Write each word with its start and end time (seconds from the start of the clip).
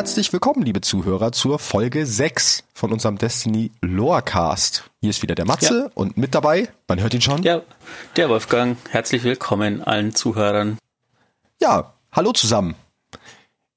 Herzlich 0.00 0.32
willkommen, 0.32 0.62
liebe 0.62 0.80
Zuhörer, 0.80 1.30
zur 1.30 1.58
Folge 1.58 2.06
6 2.06 2.64
von 2.72 2.90
unserem 2.90 3.18
Destiny 3.18 3.70
Lorecast. 3.82 4.90
Hier 5.02 5.10
ist 5.10 5.20
wieder 5.20 5.34
der 5.34 5.44
Matze 5.44 5.88
ja. 5.88 5.90
und 5.92 6.16
mit 6.16 6.34
dabei, 6.34 6.70
man 6.88 7.02
hört 7.02 7.12
ihn 7.12 7.20
schon. 7.20 7.42
Ja, 7.42 7.60
der 8.16 8.30
Wolfgang. 8.30 8.78
Herzlich 8.88 9.24
willkommen 9.24 9.84
allen 9.84 10.14
Zuhörern. 10.14 10.78
Ja, 11.60 11.92
hallo 12.12 12.32
zusammen. 12.32 12.76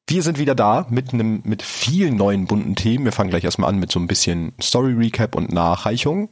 Wir 0.07 0.23
sind 0.23 0.39
wieder 0.39 0.55
da 0.55 0.87
mit 0.89 1.11
einem, 1.11 1.41
mit 1.43 1.61
vielen 1.61 2.15
neuen 2.15 2.47
bunten 2.47 2.77
Themen. 2.77 3.03
Wir 3.03 3.11
fangen 3.11 3.29
gleich 3.29 3.43
erstmal 3.43 3.67
an 3.67 3.77
mit 3.77 3.91
so 3.91 3.99
ein 3.99 4.07
bisschen 4.07 4.53
Story 4.61 4.93
Recap 4.93 5.35
und 5.35 5.51
Nachreichung. 5.51 6.29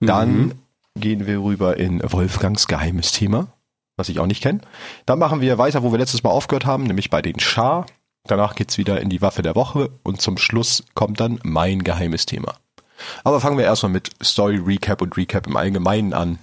Dann 0.00 0.36
mhm. 0.36 0.52
gehen 0.96 1.26
wir 1.26 1.42
rüber 1.42 1.78
in 1.78 2.02
Wolfgangs 2.02 2.66
geheimes 2.66 3.12
Thema, 3.12 3.46
was 3.96 4.10
ich 4.10 4.20
auch 4.20 4.26
nicht 4.26 4.42
kenne. 4.42 4.60
Dann 5.06 5.18
machen 5.18 5.40
wir 5.40 5.56
weiter, 5.56 5.82
wo 5.82 5.92
wir 5.92 5.98
letztes 5.98 6.22
Mal 6.22 6.30
aufgehört 6.30 6.66
haben, 6.66 6.84
nämlich 6.84 7.08
bei 7.08 7.22
den 7.22 7.40
Schar. 7.40 7.86
Danach 8.26 8.54
geht's 8.54 8.78
wieder 8.78 9.00
in 9.00 9.10
die 9.10 9.20
Waffe 9.20 9.42
der 9.42 9.54
Woche 9.54 9.90
und 10.02 10.20
zum 10.20 10.38
Schluss 10.38 10.84
kommt 10.94 11.20
dann 11.20 11.40
mein 11.42 11.84
geheimes 11.84 12.24
Thema. 12.24 12.54
Aber 13.22 13.40
fangen 13.40 13.58
wir 13.58 13.64
erstmal 13.64 13.92
mit 13.92 14.10
Story 14.22 14.56
Recap 14.56 15.02
und 15.02 15.16
Recap 15.16 15.46
im 15.46 15.56
Allgemeinen 15.56 16.14
an. 16.14 16.38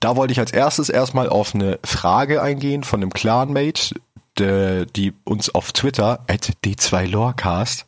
Da 0.00 0.16
wollte 0.16 0.32
ich 0.32 0.38
als 0.38 0.52
erstes 0.52 0.88
erstmal 0.88 1.28
auf 1.28 1.54
eine 1.54 1.78
Frage 1.84 2.40
eingehen 2.40 2.84
von 2.84 3.02
einem 3.02 3.12
Clanmate, 3.12 3.94
de, 4.38 4.86
die 4.86 5.12
uns 5.24 5.54
auf 5.54 5.72
Twitter 5.72 6.24
at 6.28 6.52
d2lorecast 6.64 7.84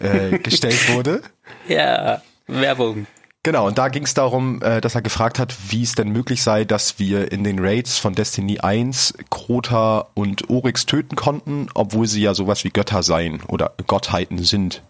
äh, 0.00 0.38
gestellt 0.38 0.88
wurde. 0.94 1.22
Ja, 1.68 2.22
Werbung. 2.46 3.06
Genau, 3.44 3.66
und 3.66 3.76
da 3.76 3.88
ging 3.88 4.04
es 4.04 4.14
darum, 4.14 4.62
äh, 4.62 4.80
dass 4.80 4.94
er 4.94 5.02
gefragt 5.02 5.40
hat, 5.40 5.56
wie 5.68 5.82
es 5.82 5.96
denn 5.96 6.10
möglich 6.10 6.42
sei, 6.42 6.64
dass 6.64 7.00
wir 7.00 7.32
in 7.32 7.42
den 7.42 7.58
Raids 7.58 7.98
von 7.98 8.14
Destiny 8.14 8.60
1 8.60 9.14
Krota 9.30 10.06
und 10.14 10.48
Oryx 10.48 10.86
töten 10.86 11.16
konnten, 11.16 11.68
obwohl 11.74 12.06
sie 12.06 12.22
ja 12.22 12.34
sowas 12.34 12.62
wie 12.62 12.70
Götter 12.70 13.02
seien 13.02 13.42
oder 13.48 13.72
Gottheiten 13.88 14.38
sind. 14.38 14.82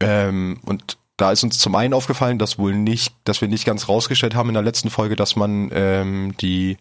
Ähm, 0.00 0.58
und 0.64 0.98
da 1.16 1.30
ist 1.30 1.44
uns 1.44 1.58
zum 1.60 1.76
einen 1.76 1.94
aufgefallen, 1.94 2.40
dass 2.40 2.58
wohl 2.58 2.74
nicht, 2.74 3.14
dass 3.22 3.40
wir 3.40 3.46
nicht 3.46 3.64
ganz 3.64 3.88
rausgestellt 3.88 4.34
haben 4.34 4.48
in 4.48 4.54
der 4.54 4.64
letzten 4.64 4.90
Folge, 4.90 5.14
dass 5.14 5.36
man 5.36 5.70
ähm, 5.72 6.34
die 6.40 6.76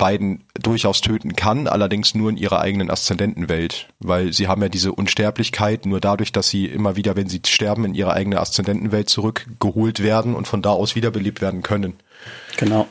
beiden 0.00 0.44
durchaus 0.54 1.02
töten 1.02 1.36
kann, 1.36 1.68
allerdings 1.68 2.14
nur 2.14 2.30
in 2.30 2.38
ihrer 2.38 2.60
eigenen 2.60 2.90
Aszendentenwelt, 2.90 3.88
weil 3.98 4.32
sie 4.32 4.48
haben 4.48 4.62
ja 4.62 4.70
diese 4.70 4.92
Unsterblichkeit 4.92 5.84
nur 5.84 6.00
dadurch, 6.00 6.32
dass 6.32 6.48
sie 6.48 6.64
immer 6.64 6.96
wieder, 6.96 7.16
wenn 7.16 7.28
sie 7.28 7.42
sterben, 7.46 7.84
in 7.84 7.94
ihre 7.94 8.14
eigene 8.14 8.40
Aszendentenwelt 8.40 9.10
zurückgeholt 9.10 10.02
werden 10.02 10.34
und 10.34 10.48
von 10.48 10.62
da 10.62 10.70
aus 10.70 10.96
wiederbelebt 10.96 11.42
werden 11.42 11.62
können. 11.62 11.94
Genau. 12.56 12.88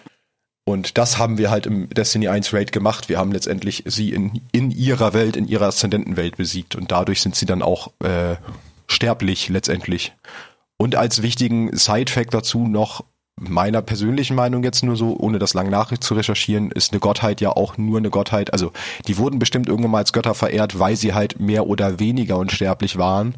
Und 0.66 1.00
das 1.00 1.18
haben 1.18 1.40
wir 1.40 1.50
halt 1.50 1.66
im 1.66 1.90
Destiny 1.90 2.28
1 2.28 2.54
Raid 2.54 2.72
gemacht. 2.72 3.10
Wir 3.10 3.18
haben 3.18 3.32
letztendlich 3.32 3.86
sie 3.88 4.12
in, 4.12 4.42
in 4.52 4.70
ihrer 4.70 5.14
Welt, 5.14 5.36
in 5.36 5.48
ihrer 5.48 5.66
Aszendentenwelt 5.66 6.38
besiegt 6.38 6.76
und 6.76 6.92
dadurch 6.92 7.22
sind 7.22 7.36
sie 7.36 7.48
dann 7.48 7.64
auch 7.64 7.92
äh, 8.04 8.36
sterblich 8.86 9.50
letztendlich. 9.50 10.14
Und 10.78 10.94
als 10.94 11.24
wichtigen 11.24 11.76
Side-Fact 11.76 12.36
dazu 12.36 12.68
noch, 12.68 13.04
meiner 13.40 13.82
persönlichen 13.82 14.36
Meinung 14.36 14.64
jetzt 14.64 14.84
nur 14.84 14.96
so, 14.96 15.16
ohne 15.18 15.40
das 15.40 15.54
lang 15.54 15.70
nach 15.70 15.98
zu 15.98 16.14
recherchieren, 16.14 16.72
ist 16.72 16.92
eine 16.92 17.00
Gottheit 17.00 17.42
ja 17.42 17.52
auch 17.52 17.78
nur 17.78 17.98
eine 17.98 18.10
Gottheit. 18.10 18.54
Also 18.54 18.72
die 19.08 19.18
wurden 19.18 19.40
bestimmt 19.40 19.70
irgendwann 19.70 19.92
mal 19.92 19.98
als 20.00 20.14
Götter 20.14 20.34
verehrt, 20.34 20.80
weil 20.80 20.96
sie 20.96 21.14
halt 21.14 21.40
mehr 21.40 21.68
oder 21.68 22.00
weniger 22.00 22.38
unsterblich 22.38 22.98
waren. 22.98 23.36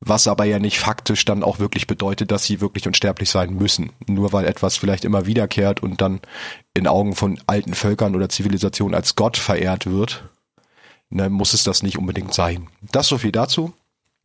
Was 0.00 0.28
aber 0.28 0.44
ja 0.44 0.58
nicht 0.58 0.78
faktisch 0.78 1.24
dann 1.24 1.42
auch 1.42 1.58
wirklich 1.58 1.86
bedeutet, 1.86 2.30
dass 2.30 2.44
sie 2.44 2.60
wirklich 2.60 2.86
unsterblich 2.86 3.30
sein 3.30 3.54
müssen. 3.54 3.92
Nur 4.06 4.32
weil 4.32 4.44
etwas 4.44 4.76
vielleicht 4.76 5.04
immer 5.04 5.26
wiederkehrt 5.26 5.82
und 5.82 6.00
dann 6.00 6.20
in 6.74 6.86
Augen 6.86 7.14
von 7.14 7.38
alten 7.46 7.74
Völkern 7.74 8.14
oder 8.14 8.28
Zivilisationen 8.28 8.94
als 8.94 9.16
Gott 9.16 9.38
verehrt 9.38 9.86
wird, 9.86 10.28
ne, 11.08 11.30
muss 11.30 11.54
es 11.54 11.64
das 11.64 11.82
nicht 11.82 11.98
unbedingt 11.98 12.34
sein. 12.34 12.68
Das 12.82 13.08
so 13.08 13.16
viel 13.16 13.32
dazu. 13.32 13.72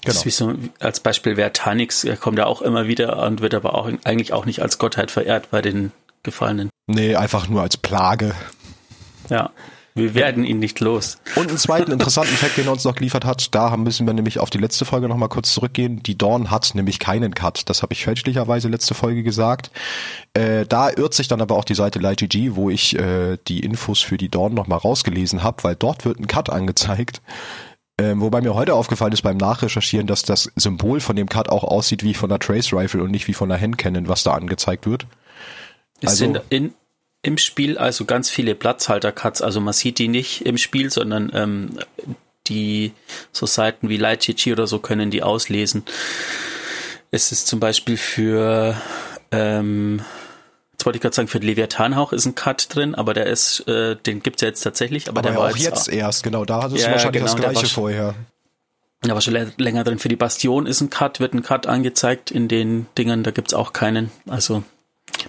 Genau. 0.04 0.14
Das 0.14 0.18
ist 0.18 0.26
wie 0.26 0.32
so, 0.32 0.54
als 0.80 1.00
Beispiel 1.00 1.36
Vertanix, 1.36 2.04
er 2.04 2.18
kommt 2.18 2.40
ja 2.40 2.48
auch 2.48 2.62
immer 2.62 2.88
wieder 2.88 3.22
und 3.24 3.42
wird 3.42 3.54
aber 3.54 3.76
auch 3.76 3.90
eigentlich 4.04 4.34
auch 4.34 4.46
nicht 4.46 4.62
als 4.62 4.80
Gottheit 4.80 5.12
verehrt 5.12 5.52
bei 5.52 5.62
den 5.62 5.92
Gefallenen. 6.24 6.70
Nee, 6.88 7.16
einfach 7.16 7.48
nur 7.48 7.62
als 7.62 7.78
Plage. 7.78 8.34
Ja. 9.30 9.52
Wir 9.94 10.16
werden 10.16 10.46
ihn 10.46 10.60
nicht 10.60 10.80
los. 10.80 11.18
Und 11.36 11.50
einen 11.50 11.58
zweiten 11.58 11.92
interessanten 11.92 12.36
Fact, 12.36 12.58
den 12.58 12.66
er 12.66 12.72
uns 12.72 12.86
noch 12.86 12.96
geliefert 12.96 13.26
hat, 13.26 13.54
da 13.54 13.76
müssen 13.76 14.08
wir 14.08 14.14
nämlich 14.14 14.40
auf 14.40 14.50
die 14.50 14.58
letzte 14.58 14.86
Folge 14.86 15.10
nochmal 15.10 15.28
kurz 15.28 15.54
zurückgehen. 15.54 16.02
Die 16.02 16.18
Dawn 16.18 16.50
hat 16.50 16.74
nämlich 16.76 16.98
keinen 16.98 17.34
Cut. 17.34 17.70
Das 17.70 17.84
habe 17.84 17.94
ich 17.94 18.06
fälschlicherweise 18.06 18.70
letzte 18.70 18.94
Folge 18.94 19.22
gesagt. 19.22 19.70
Äh, 20.34 20.66
da 20.66 20.90
irrt 20.90 21.14
sich 21.14 21.28
dann 21.28 21.42
aber 21.42 21.58
auch 21.58 21.66
die 21.66 21.76
Seite 21.76 22.00
LightGG, 22.00 22.56
wo 22.56 22.70
ich 22.70 22.98
äh, 22.98 23.38
die 23.50 23.60
Infos 23.60 24.00
für 24.00 24.18
die 24.18 24.30
Dawn 24.30 24.54
nochmal 24.54 24.80
rausgelesen 24.80 25.44
habe, 25.44 25.62
weil 25.66 25.76
dort 25.76 26.06
wird 26.06 26.20
ein 26.20 26.28
Cut 26.28 26.50
angezeigt. 26.50 27.22
Ähm, 28.02 28.20
wobei 28.20 28.42
mir 28.42 28.56
heute 28.56 28.74
aufgefallen 28.74 29.14
ist 29.14 29.22
beim 29.22 29.38
Nachrecherchieren, 29.38 30.08
dass 30.08 30.24
das 30.24 30.52
Symbol 30.56 31.00
von 31.00 31.16
dem 31.16 31.30
Cut 31.30 31.50
auch 31.50 31.64
aussieht 31.64 32.02
wie 32.04 32.16
von 32.16 32.30
der 32.30 32.40
Trace 32.40 32.74
Rifle 32.74 33.04
und 33.04 33.12
nicht 33.12 33.28
wie 33.28 33.34
von 33.36 33.48
der 33.48 33.62
Handcannon, 33.62 34.08
was 34.08 34.24
da 34.24 34.34
angezeigt 34.34 34.88
wird. 34.88 35.06
Es 36.02 36.12
also, 36.12 36.26
sind 36.26 36.42
in, 36.50 36.74
im 37.22 37.38
Spiel 37.38 37.78
also 37.78 38.06
ganz 38.06 38.32
viele 38.32 38.56
Platzhalter-Cuts, 38.56 39.44
also 39.44 39.62
man 39.62 39.74
sieht 39.74 40.00
die 40.00 40.08
nicht 40.08 40.48
im 40.48 40.58
Spiel, 40.58 40.90
sondern 40.90 41.32
ähm, 41.36 41.78
die 42.48 42.94
so 43.32 43.46
Seiten 43.46 43.88
wie 43.88 43.98
LightGG 43.98 44.54
oder 44.54 44.66
so 44.66 44.80
können 44.80 45.12
die 45.12 45.22
auslesen. 45.22 45.84
Es 47.12 47.32
ist 47.32 47.46
zum 47.46 47.60
Beispiel 47.60 47.98
für 47.98 48.82
ähm, 49.32 50.02
Jetzt 50.82 50.88
wollte 50.88 50.98
ich 50.98 51.04
gerade 51.04 51.16
sagen, 51.16 51.28
für 51.28 51.38
Leviathanhauch 51.38 52.12
ist 52.12 52.26
ein 52.26 52.34
Cut 52.34 52.74
drin, 52.74 52.96
aber 52.96 53.14
der 53.14 53.28
ist, 53.28 53.68
äh, 53.68 53.96
den 53.96 54.24
gibt's 54.24 54.42
ja 54.42 54.48
jetzt 54.48 54.62
tatsächlich. 54.62 55.10
Aber, 55.10 55.20
aber 55.20 55.30
der 55.30 55.38
war 55.38 55.52
auch 55.52 55.56
jetzt, 55.56 55.90
auch, 55.90 55.94
erst, 55.94 56.24
genau, 56.24 56.44
da 56.44 56.64
hattest 56.64 56.82
ja, 56.82 56.88
du 56.88 56.94
wahrscheinlich 56.94 57.22
genau, 57.22 57.32
das 57.32 57.36
gleiche 57.36 57.68
vorher. 57.68 58.16
Da 59.02 59.14
war 59.14 59.22
schon 59.22 59.54
länger 59.58 59.84
drin. 59.84 60.00
Für 60.00 60.10
die 60.10 60.16
Bastion 60.16 60.66
ist 60.66 60.82
ein 60.82 60.90
Cut, 60.90 61.20
wird 61.20 61.36
ein 61.36 61.44
Cut 61.44 61.68
angezeigt. 61.68 62.32
In 62.32 62.48
den 62.48 62.88
Dingern, 62.98 63.22
da 63.22 63.30
gibt's 63.30 63.54
auch 63.54 63.74
keinen. 63.74 64.10
Also 64.28 64.64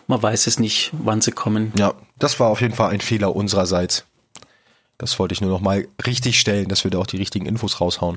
man 0.06 0.22
weiß 0.22 0.46
es 0.46 0.58
nicht, 0.58 0.90
wann 0.94 1.20
sie 1.20 1.32
kommen. 1.32 1.74
Ja, 1.76 1.92
das 2.18 2.40
war 2.40 2.48
auf 2.48 2.62
jeden 2.62 2.74
Fall 2.74 2.88
ein 2.88 3.02
Fehler 3.02 3.36
unsererseits. 3.36 4.06
Das 4.96 5.18
wollte 5.18 5.34
ich 5.34 5.42
nur 5.42 5.50
noch 5.50 5.60
mal 5.60 5.86
richtig 6.06 6.40
stellen, 6.40 6.68
dass 6.68 6.82
wir 6.82 6.90
da 6.90 6.96
auch 6.96 7.06
die 7.06 7.18
richtigen 7.18 7.44
Infos 7.44 7.78
raushauen. 7.78 8.16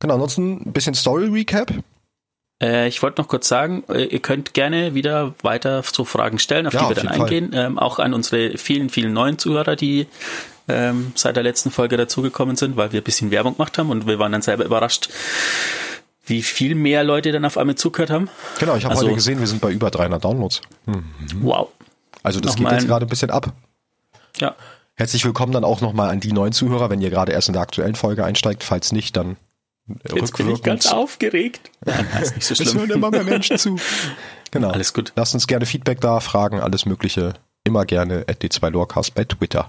Genau, 0.00 0.12
ansonsten 0.12 0.64
ein 0.66 0.72
bisschen 0.74 0.92
Story-Recap. 0.92 1.72
Äh, 2.62 2.88
ich 2.88 3.02
wollte 3.02 3.20
noch 3.20 3.28
kurz 3.28 3.48
sagen, 3.48 3.84
äh, 3.88 4.04
ihr 4.04 4.20
könnt 4.20 4.54
gerne 4.54 4.94
wieder 4.94 5.34
weiter 5.42 5.82
so 5.82 6.04
Fragen 6.04 6.38
stellen, 6.38 6.66
auf 6.66 6.74
ja, 6.74 6.82
die 6.82 6.88
wir 6.88 6.96
dann 6.96 7.08
eingehen. 7.08 7.50
Ähm, 7.54 7.78
auch 7.78 7.98
an 7.98 8.14
unsere 8.14 8.58
vielen, 8.58 8.90
vielen 8.90 9.12
neuen 9.12 9.38
Zuhörer, 9.38 9.76
die 9.76 10.06
ähm, 10.66 11.12
seit 11.14 11.36
der 11.36 11.42
letzten 11.42 11.70
Folge 11.70 11.96
dazugekommen 11.96 12.56
sind, 12.56 12.76
weil 12.76 12.92
wir 12.92 13.00
ein 13.00 13.04
bisschen 13.04 13.30
Werbung 13.30 13.54
gemacht 13.54 13.78
haben 13.78 13.90
und 13.90 14.06
wir 14.06 14.18
waren 14.18 14.32
dann 14.32 14.42
selber 14.42 14.64
überrascht, 14.64 15.08
wie 16.26 16.42
viel 16.42 16.74
mehr 16.74 17.04
Leute 17.04 17.32
dann 17.32 17.44
auf 17.44 17.56
einmal 17.56 17.76
zugehört 17.76 18.10
haben. 18.10 18.28
Genau, 18.58 18.76
ich 18.76 18.84
habe 18.84 18.94
also, 18.94 19.06
heute 19.06 19.14
gesehen, 19.14 19.40
wir 19.40 19.46
sind 19.46 19.60
bei 19.60 19.70
über 19.70 19.90
300 19.90 20.22
Downloads. 20.22 20.60
Mhm. 20.86 21.04
Wow. 21.40 21.68
Also 22.22 22.40
das 22.40 22.56
Nochmal 22.56 22.72
geht 22.72 22.80
jetzt 22.80 22.88
gerade 22.88 23.06
ein 23.06 23.08
bisschen 23.08 23.30
ab. 23.30 23.52
Ja. 24.38 24.54
Herzlich 24.94 25.24
willkommen 25.24 25.52
dann 25.52 25.64
auch 25.64 25.80
nochmal 25.80 26.10
an 26.10 26.18
die 26.20 26.32
neuen 26.32 26.52
Zuhörer, 26.52 26.90
wenn 26.90 27.00
ihr 27.00 27.10
gerade 27.10 27.32
erst 27.32 27.48
in 27.48 27.52
der 27.52 27.62
aktuellen 27.62 27.94
Folge 27.94 28.24
einsteigt. 28.24 28.64
Falls 28.64 28.90
nicht, 28.90 29.16
dann 29.16 29.36
Jetzt 30.14 30.36
bin 30.36 30.50
ich 30.50 30.62
ganz 30.62 30.86
aufgeregt. 30.86 31.70
Nein, 31.84 32.06
ist 32.22 32.34
nicht 32.34 32.46
so 32.46 32.54
schlimm. 32.54 32.68
Es 32.68 32.74
hören 32.74 32.90
immer 32.90 33.10
mehr 33.10 33.24
Menschen 33.24 33.58
zu. 33.58 33.76
Genau. 34.50 34.70
Alles 34.70 34.94
gut. 34.94 35.12
Lasst 35.14 35.34
uns 35.34 35.46
gerne 35.46 35.66
Feedback 35.66 36.00
da, 36.00 36.20
Fragen, 36.20 36.58
alles 36.58 36.86
Mögliche. 36.86 37.34
Immer 37.64 37.84
gerne 37.84 38.24
at 38.28 38.42
d2lorecast 38.42 39.12
bei 39.14 39.24
Twitter. 39.24 39.68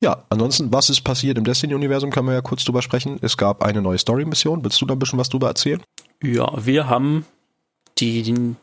Ja, 0.00 0.24
ansonsten, 0.28 0.72
was 0.72 0.88
ist 0.88 1.00
passiert 1.00 1.38
im 1.38 1.44
Destiny-Universum, 1.44 2.10
können 2.10 2.28
wir 2.28 2.34
ja 2.34 2.42
kurz 2.42 2.64
drüber 2.64 2.82
sprechen. 2.82 3.18
Es 3.20 3.36
gab 3.36 3.64
eine 3.64 3.82
neue 3.82 3.98
Story-Mission. 3.98 4.62
Willst 4.62 4.80
du 4.80 4.86
da 4.86 4.94
ein 4.94 4.98
bisschen 5.00 5.18
was 5.18 5.28
drüber 5.28 5.48
erzählen? 5.48 5.82
Ja, 6.22 6.52
wir 6.64 6.88
haben 6.88 7.24
die, 7.98 8.22
die 8.22 8.54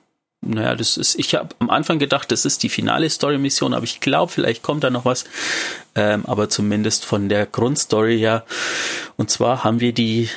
naja, 0.46 0.76
das 0.76 0.98
ist, 0.98 1.18
ich 1.20 1.36
habe 1.36 1.50
am 1.60 1.70
Anfang 1.70 2.00
gedacht, 2.00 2.32
das 2.32 2.46
ist 2.46 2.64
die 2.64 2.70
finale 2.70 3.10
Story-Mission, 3.10 3.74
aber 3.74 3.84
ich 3.84 4.00
glaube, 4.00 4.32
vielleicht 4.32 4.64
kommt 4.64 4.84
da 4.84 4.90
noch 4.90 5.06
was. 5.06 5.26
Ähm, 5.96 6.26
aber 6.26 6.50
zumindest 6.50 7.06
von 7.06 7.30
der 7.30 7.46
Grundstory 7.46 8.18
her. 8.18 8.46
Und 9.18 9.30
zwar 9.30 9.64
haben 9.64 9.80
wir 9.80 9.94
die 9.94 10.30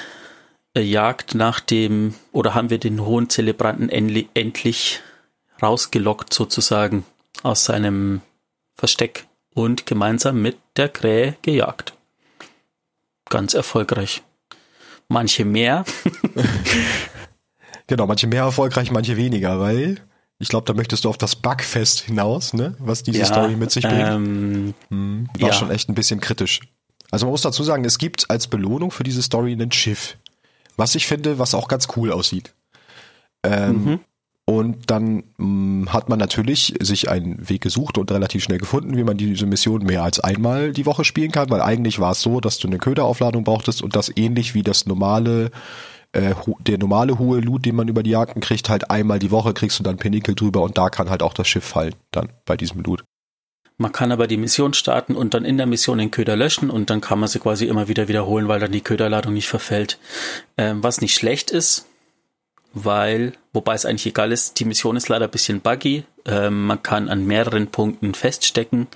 äh, 0.75 0.81
Jagd 0.81 1.35
nach 1.35 1.61
dem, 1.61 2.14
oder 2.32 2.55
haben 2.55 2.70
wir 2.70 2.79
den 2.79 3.05
hohen 3.05 3.29
Zelebranten 3.29 3.88
endlich, 3.88 5.00
rausgelockt 5.62 6.35
sozusagen 6.35 7.05
aus 7.43 7.64
seinem 7.64 8.20
Versteck 8.75 9.26
und 9.55 9.87
gemeinsam 9.87 10.43
mit 10.43 10.59
der 10.76 10.91
Krähe 10.91 11.37
gejagt. 11.43 11.94
Ganz 13.31 13.55
erfolgreich. 13.55 14.23
Manche 15.09 15.44
mehr. 15.44 15.85
Genau, 17.87 18.06
manche 18.06 18.27
mehr 18.27 18.43
erfolgreich, 18.43 18.91
manche 18.91 19.17
weniger, 19.17 19.61
weil 19.61 20.00
ich 20.38 20.49
glaube, 20.49 20.67
da 20.67 20.75
möchtest 20.75 21.05
du 21.05 21.09
auf 21.09 21.19
das 21.19 21.37
Bugfest 21.37 22.00
hinaus, 22.00 22.53
ne? 22.53 22.77
Was 22.79 23.03
diese 23.03 23.21
ja, 23.21 23.27
Story 23.27 23.56
mit 23.56 23.71
sich 23.71 23.85
bringt. 23.85 24.09
Ähm, 24.09 24.75
hm, 24.91 25.29
war 25.38 25.49
ja. 25.49 25.55
schon 25.55 25.71
echt 25.71 25.88
ein 25.88 25.94
bisschen 25.94 26.21
kritisch. 26.21 26.61
Also 27.11 27.27
man 27.27 27.31
muss 27.31 27.43
dazu 27.43 27.62
sagen, 27.62 27.85
es 27.85 27.99
gibt 27.99 28.29
als 28.31 28.49
Belohnung 28.49 28.91
für 28.91 29.05
diese 29.05 29.23
Story 29.23 29.53
ein 29.53 29.73
Schiff. 29.73 30.17
Was 30.77 30.94
ich 30.94 31.06
finde, 31.06 31.38
was 31.38 31.55
auch 31.55 31.69
ganz 31.69 31.88
cool 31.97 32.12
aussieht. 32.12 32.55
Ähm, 33.43 33.85
mhm. 33.85 34.00
Und 34.44 34.91
dann 34.91 35.25
mh, 35.38 35.93
hat 35.93 36.09
man 36.09 36.19
natürlich 36.19 36.75
sich 36.81 37.09
einen 37.09 37.49
Weg 37.49 37.62
gesucht 37.62 37.99
und 37.99 38.11
relativ 38.12 38.44
schnell 38.44 38.59
gefunden, 38.59 38.97
wie 38.97 39.03
man 39.03 39.17
diese 39.17 39.47
Mission 39.47 39.83
mehr 39.83 40.05
als 40.05 40.21
einmal 40.21 40.73
die 40.73 40.87
Woche 40.87 41.05
spielen 41.05 41.33
kann, 41.33 41.50
weil 41.50 41.61
eigentlich 41.62 41.99
war 41.99 42.12
es 42.12 42.21
so, 42.21 42.41
dass 42.41 42.59
du 42.59 42.69
eine 42.69 42.79
Köderaufladung 42.79 43.43
brauchtest 43.43 43.83
und 43.83 43.97
das 43.97 44.12
ähnlich 44.17 44.55
wie 44.55 44.62
das 44.62 44.87
normale 44.87 45.50
äh, 46.16 46.34
der 46.60 46.78
normale 46.78 47.18
hohe 47.18 47.40
Loot, 47.40 47.64
den 47.64 47.76
man 47.76 47.88
über 47.88 48.02
die 48.02 48.10
Jagden 48.10 48.40
kriegt, 48.40 48.68
halt 48.68 48.90
einmal 48.90 49.18
die 49.18 49.30
Woche 49.30 49.54
kriegst 49.54 49.78
du 49.78 49.82
dann 49.82 49.98
Pinnacle 49.98 50.34
drüber 50.34 50.62
und 50.62 50.78
da 50.78 50.88
kann 50.88 51.10
halt 51.10 51.22
auch 51.22 51.34
das 51.34 51.46
Schiff 51.46 51.64
fallen, 51.64 51.94
dann 52.10 52.30
bei 52.44 52.56
diesem 52.56 52.82
Loot. 52.82 53.04
Man 53.78 53.92
kann 53.92 54.10
aber 54.10 54.26
die 54.26 54.38
Mission 54.38 54.72
starten 54.72 55.14
und 55.14 55.34
dann 55.34 55.44
in 55.44 55.58
der 55.58 55.66
Mission 55.66 55.98
den 55.98 56.10
Köder 56.10 56.34
löschen 56.34 56.70
und 56.70 56.88
dann 56.88 57.02
kann 57.02 57.18
man 57.18 57.28
sie 57.28 57.40
quasi 57.40 57.66
immer 57.66 57.88
wieder 57.88 58.08
wiederholen, 58.08 58.48
weil 58.48 58.58
dann 58.58 58.72
die 58.72 58.80
Köderladung 58.80 59.34
nicht 59.34 59.48
verfällt. 59.48 59.98
Ähm, 60.56 60.82
was 60.82 61.02
nicht 61.02 61.14
schlecht 61.14 61.50
ist, 61.50 61.86
weil, 62.72 63.32
wobei 63.52 63.74
es 63.74 63.84
eigentlich 63.84 64.06
egal 64.06 64.32
ist, 64.32 64.60
die 64.60 64.64
Mission 64.64 64.96
ist 64.96 65.08
leider 65.10 65.26
ein 65.26 65.30
bisschen 65.30 65.60
buggy. 65.60 66.04
Ähm, 66.24 66.66
man 66.66 66.82
kann 66.82 67.10
an 67.10 67.26
mehreren 67.26 67.66
Punkten 67.66 68.14
feststecken. 68.14 68.86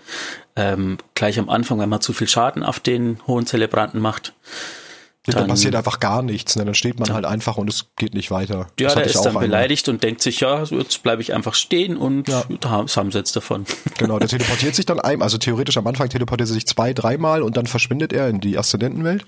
Ähm, 0.57 0.97
gleich 1.15 1.39
am 1.39 1.51
Anfang, 1.51 1.79
wenn 1.79 1.89
man 1.91 2.01
zu 2.01 2.15
viel 2.15 2.29
Schaden 2.29 2.63
auf 2.63 2.81
den 2.81 3.19
hohen 3.27 3.47
Zelebranten 3.47 4.01
macht. 4.01 4.33
Dann, 5.27 5.35
dann, 5.35 5.49
passiert 5.49 5.75
einfach 5.75 6.01
gar 6.01 6.23
nichts. 6.23 6.57
Ne? 6.57 6.65
Dann 6.65 6.75
steht 6.75 6.99
man 6.99 7.13
halt 7.13 7.27
einfach 7.27 7.59
und 7.59 7.69
es 7.69 7.87
geht 7.97 8.15
nicht 8.15 8.31
weiter. 8.31 8.69
Ja, 8.81 8.87
das 8.87 8.95
der 8.95 9.07
ist 9.07 9.17
dann 9.17 9.29
einmal. 9.29 9.45
beleidigt 9.45 9.89
und 9.91 10.03
denkt 10.03 10.23
sich, 10.23 10.41
ja, 10.41 10.63
jetzt 10.65 11.03
bleibe 11.03 11.21
ich 11.21 11.35
einfach 11.35 11.53
stehen 11.53 11.99
und 11.99 12.27
ja. 12.29 12.45
da 12.61 12.71
haben 12.71 12.89
sie 12.89 13.19
jetzt 13.19 13.37
davon. 13.37 13.67
Genau, 13.99 14.19
der 14.19 14.29
teleportiert 14.29 14.75
sich 14.75 14.87
dann 14.87 14.99
einmal, 14.99 15.27
also 15.27 15.37
theoretisch 15.37 15.77
am 15.77 15.87
Anfang 15.87 16.09
teleportiert 16.09 16.49
er 16.49 16.55
sich 16.55 16.67
zwei, 16.67 16.95
dreimal 16.95 17.43
und 17.43 17.59
dann 17.59 17.67
verschwindet 17.67 18.15
er 18.15 18.29
in 18.29 18.41
die 18.41 18.57
Aszendentenwelt 18.57 19.27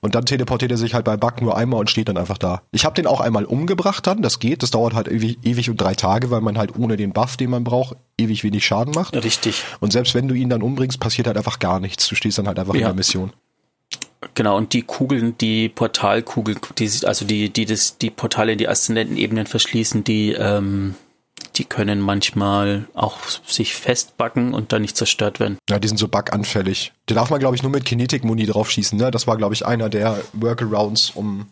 und 0.00 0.14
dann 0.14 0.26
teleportiert 0.26 0.70
er 0.72 0.76
sich 0.76 0.92
halt 0.92 1.06
bei 1.06 1.16
Bug 1.16 1.40
nur 1.40 1.56
einmal 1.56 1.80
und 1.80 1.88
steht 1.88 2.08
dann 2.08 2.18
einfach 2.18 2.36
da. 2.36 2.60
Ich 2.70 2.84
habe 2.84 2.94
den 2.94 3.06
auch 3.06 3.20
einmal 3.20 3.46
umgebracht 3.46 4.06
dann, 4.06 4.20
das 4.20 4.38
geht, 4.38 4.62
das 4.62 4.72
dauert 4.72 4.92
halt 4.92 5.08
ewig, 5.08 5.38
ewig 5.42 5.70
und 5.70 5.80
drei 5.80 5.94
Tage, 5.94 6.30
weil 6.30 6.42
man 6.42 6.58
halt 6.58 6.76
ohne 6.78 6.98
den 6.98 7.14
Buff, 7.14 7.38
den 7.38 7.48
man 7.48 7.64
braucht, 7.64 7.96
ewig 8.18 8.44
wenig 8.44 8.66
Schaden 8.66 8.92
macht. 8.94 9.16
Richtig. 9.16 9.64
Und 9.80 9.92
selbst 9.92 10.14
wenn 10.14 10.28
du 10.28 10.34
ihn 10.34 10.50
dann 10.50 10.60
umbringst, 10.60 11.00
passiert 11.00 11.26
halt 11.26 11.38
einfach 11.38 11.58
gar 11.58 11.80
nichts. 11.80 12.08
Du 12.08 12.14
stehst 12.14 12.36
dann 12.36 12.46
halt 12.46 12.58
einfach 12.58 12.74
ja. 12.74 12.80
in 12.80 12.86
der 12.86 12.94
Mission. 12.94 13.32
Genau, 14.34 14.56
und 14.56 14.74
die 14.74 14.82
Kugeln, 14.82 15.38
die 15.38 15.70
Portalkugeln, 15.70 16.58
die, 16.78 16.90
also 17.04 17.24
die, 17.24 17.48
die 17.48 17.64
das, 17.64 17.96
die 17.96 18.10
Portale 18.10 18.52
in 18.52 18.58
die 18.58 18.68
Aszendentenebenen 18.68 19.46
verschließen, 19.46 20.04
die, 20.04 20.32
ähm, 20.32 20.94
die 21.56 21.64
können 21.64 22.00
manchmal 22.00 22.86
auch 22.92 23.18
sich 23.46 23.74
festbacken 23.74 24.52
und 24.52 24.72
dann 24.72 24.82
nicht 24.82 24.96
zerstört 24.96 25.40
werden. 25.40 25.56
Ja, 25.70 25.78
die 25.78 25.88
sind 25.88 25.96
so 25.96 26.08
buganfällig. 26.08 26.92
Die 27.08 27.14
darf 27.14 27.30
man, 27.30 27.40
glaube 27.40 27.56
ich, 27.56 27.62
nur 27.62 27.72
mit 27.72 27.86
Kinetik-Muni 27.86 28.44
draufschießen, 28.44 28.98
ne? 28.98 29.10
Das 29.10 29.26
war, 29.26 29.38
glaube 29.38 29.54
ich, 29.54 29.64
einer 29.64 29.88
der 29.88 30.20
Workarounds, 30.34 31.10
um 31.14 31.46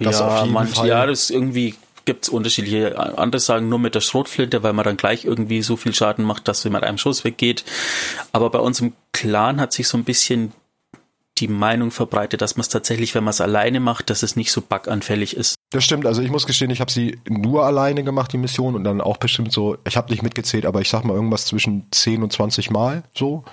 das 0.00 0.20
ja, 0.20 0.28
auf 0.28 0.42
jeden 0.42 0.54
manch, 0.54 0.70
Fall. 0.70 0.88
Ja, 0.88 1.04
das 1.04 1.28
irgendwie 1.28 1.74
gibt's 2.06 2.28
unterschiedliche. 2.30 2.98
Andere 3.18 3.40
sagen 3.40 3.68
nur 3.68 3.78
mit 3.78 3.94
der 3.94 4.00
Schrotflinte, 4.00 4.62
weil 4.62 4.72
man 4.72 4.84
dann 4.84 4.96
gleich 4.96 5.24
irgendwie 5.26 5.60
so 5.60 5.76
viel 5.76 5.94
Schaden 5.94 6.24
macht, 6.24 6.48
dass 6.48 6.62
sie 6.62 6.70
mit 6.70 6.84
einem 6.84 6.98
Schuss 6.98 7.24
weggeht. 7.24 7.64
Aber 8.32 8.48
bei 8.48 8.60
uns 8.60 8.80
im 8.80 8.94
Clan 9.12 9.60
hat 9.60 9.72
sich 9.72 9.88
so 9.88 9.98
ein 9.98 10.04
bisschen 10.04 10.52
die 11.38 11.48
Meinung 11.48 11.90
verbreitet, 11.90 12.40
dass 12.40 12.56
man 12.56 12.62
es 12.62 12.68
tatsächlich, 12.68 13.14
wenn 13.14 13.24
man 13.24 13.30
es 13.30 13.40
alleine 13.40 13.80
macht, 13.80 14.10
dass 14.10 14.22
es 14.22 14.36
nicht 14.36 14.50
so 14.50 14.60
buganfällig 14.60 15.36
ist. 15.36 15.56
Das 15.70 15.84
stimmt, 15.84 16.06
also 16.06 16.22
ich 16.22 16.30
muss 16.30 16.46
gestehen, 16.46 16.70
ich 16.70 16.80
habe 16.80 16.90
sie 16.90 17.20
nur 17.28 17.64
alleine 17.64 18.04
gemacht, 18.04 18.32
die 18.32 18.38
Mission, 18.38 18.74
und 18.74 18.84
dann 18.84 19.00
auch 19.00 19.18
bestimmt 19.18 19.52
so, 19.52 19.76
ich 19.86 19.96
habe 19.96 20.10
nicht 20.10 20.22
mitgezählt, 20.22 20.66
aber 20.66 20.80
ich 20.80 20.88
sag 20.88 21.04
mal 21.04 21.14
irgendwas 21.14 21.46
zwischen 21.46 21.86
10 21.90 22.22
und 22.22 22.32
20 22.32 22.70
Mal 22.70 23.02
so, 23.14 23.44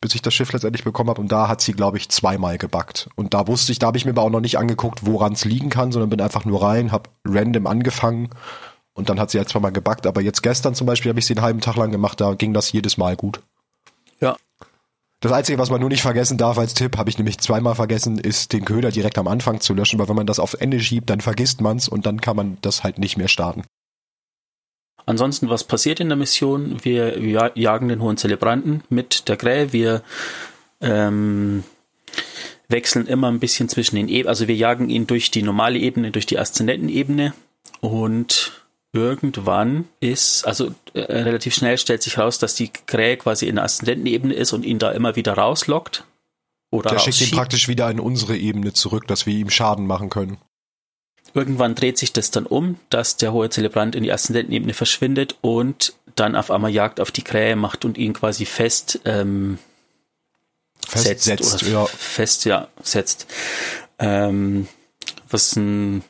bis 0.00 0.14
ich 0.14 0.22
das 0.22 0.34
Schiff 0.34 0.52
letztendlich 0.52 0.84
bekommen 0.84 1.10
habe. 1.10 1.20
Und 1.20 1.30
da 1.30 1.48
hat 1.48 1.60
sie, 1.60 1.72
glaube 1.72 1.96
ich, 1.96 2.08
zweimal 2.08 2.58
gebackt. 2.58 3.08
Und 3.16 3.34
da 3.34 3.46
wusste 3.46 3.72
ich, 3.72 3.78
da 3.78 3.88
habe 3.88 3.98
ich 3.98 4.04
mir 4.04 4.12
aber 4.12 4.22
auch 4.22 4.30
noch 4.30 4.40
nicht 4.40 4.58
angeguckt, 4.58 5.06
woran 5.06 5.32
es 5.32 5.44
liegen 5.44 5.70
kann, 5.70 5.92
sondern 5.92 6.10
bin 6.10 6.20
einfach 6.20 6.44
nur 6.44 6.62
rein, 6.62 6.92
habe 6.92 7.10
random 7.24 7.66
angefangen 7.66 8.30
und 8.92 9.08
dann 9.08 9.20
hat 9.20 9.30
sie 9.30 9.38
halt 9.38 9.48
zweimal 9.48 9.72
gebackt. 9.72 10.06
Aber 10.06 10.20
jetzt 10.20 10.42
gestern 10.42 10.74
zum 10.74 10.86
Beispiel 10.86 11.10
habe 11.10 11.18
ich 11.20 11.26
sie 11.26 11.34
einen 11.34 11.42
halben 11.42 11.60
Tag 11.60 11.76
lang 11.76 11.90
gemacht, 11.90 12.20
da 12.20 12.34
ging 12.34 12.54
das 12.54 12.72
jedes 12.72 12.96
Mal 12.96 13.16
gut. 13.16 13.40
Ja, 14.20 14.36
das 15.20 15.32
Einzige, 15.32 15.58
was 15.58 15.70
man 15.70 15.80
nur 15.80 15.88
nicht 15.88 16.02
vergessen 16.02 16.38
darf 16.38 16.58
als 16.58 16.74
Tipp, 16.74 16.96
habe 16.96 17.10
ich 17.10 17.18
nämlich 17.18 17.38
zweimal 17.38 17.74
vergessen, 17.74 18.18
ist 18.18 18.52
den 18.52 18.64
Köder 18.64 18.90
direkt 18.90 19.18
am 19.18 19.26
Anfang 19.26 19.60
zu 19.60 19.74
löschen, 19.74 19.98
weil 19.98 20.08
wenn 20.08 20.16
man 20.16 20.26
das 20.26 20.38
auf 20.38 20.54
Ende 20.54 20.78
schiebt, 20.78 21.10
dann 21.10 21.20
vergisst 21.20 21.60
man's 21.60 21.88
und 21.88 22.06
dann 22.06 22.20
kann 22.20 22.36
man 22.36 22.58
das 22.60 22.84
halt 22.84 22.98
nicht 22.98 23.16
mehr 23.16 23.28
starten. 23.28 23.64
Ansonsten, 25.06 25.48
was 25.48 25.64
passiert 25.64 26.00
in 26.00 26.08
der 26.08 26.16
Mission? 26.16 26.84
Wir 26.84 27.18
jagen 27.54 27.88
den 27.88 28.02
hohen 28.02 28.18
Zelebranten 28.18 28.82
mit 28.90 29.28
der 29.28 29.38
Krähe. 29.38 29.72
Wir 29.72 30.02
ähm, 30.80 31.64
wechseln 32.68 33.06
immer 33.06 33.28
ein 33.28 33.40
bisschen 33.40 33.68
zwischen 33.68 33.96
den 33.96 34.08
Ebenen. 34.08 34.28
Also 34.28 34.46
wir 34.46 34.54
jagen 34.54 34.90
ihn 34.90 35.06
durch 35.06 35.30
die 35.30 35.42
normale 35.42 35.78
Ebene, 35.78 36.10
durch 36.10 36.26
die 36.26 36.38
Aszendentenebene 36.38 37.32
und 37.80 38.52
irgendwann 38.92 39.88
ist, 40.00 40.46
also 40.46 40.74
äh, 40.94 41.00
relativ 41.00 41.54
schnell 41.54 41.78
stellt 41.78 42.02
sich 42.02 42.18
raus, 42.18 42.38
dass 42.38 42.54
die 42.54 42.70
Krähe 42.70 43.16
quasi 43.16 43.46
in 43.46 43.56
der 43.56 43.64
Aszendentenebene 43.64 44.34
ist 44.34 44.52
und 44.52 44.64
ihn 44.64 44.78
da 44.78 44.92
immer 44.92 45.16
wieder 45.16 45.34
rauslockt. 45.34 46.04
Oder 46.70 46.90
Der 46.90 46.98
schickt 46.98 47.20
ihn 47.20 47.30
praktisch 47.30 47.68
wieder 47.68 47.90
in 47.90 48.00
unsere 48.00 48.36
Ebene 48.36 48.72
zurück, 48.72 49.06
dass 49.06 49.26
wir 49.26 49.34
ihm 49.34 49.50
Schaden 49.50 49.86
machen 49.86 50.10
können. 50.10 50.38
Irgendwann 51.34 51.74
dreht 51.74 51.98
sich 51.98 52.12
das 52.12 52.30
dann 52.30 52.46
um, 52.46 52.78
dass 52.90 53.16
der 53.16 53.32
hohe 53.32 53.50
Zelebrant 53.50 53.94
in 53.94 54.02
die 54.02 54.12
Aszendentenebene 54.12 54.74
verschwindet 54.74 55.36
und 55.40 55.94
dann 56.14 56.34
auf 56.34 56.50
einmal 56.50 56.70
Jagd 56.70 57.00
auf 57.00 57.10
die 57.10 57.22
Krähe 57.22 57.56
macht 57.56 57.84
und 57.84 57.98
ihn 57.98 58.12
quasi 58.12 58.44
fest 58.44 59.00
ähm, 59.04 59.58
festsetzt. 60.86 61.62
Oder 61.62 61.70
ja. 61.70 61.86
Fest, 61.86 62.44
ja, 62.44 62.68
setzt. 62.82 63.26
Ähm, 63.98 64.68
was 65.28 65.54
ein 65.56 66.02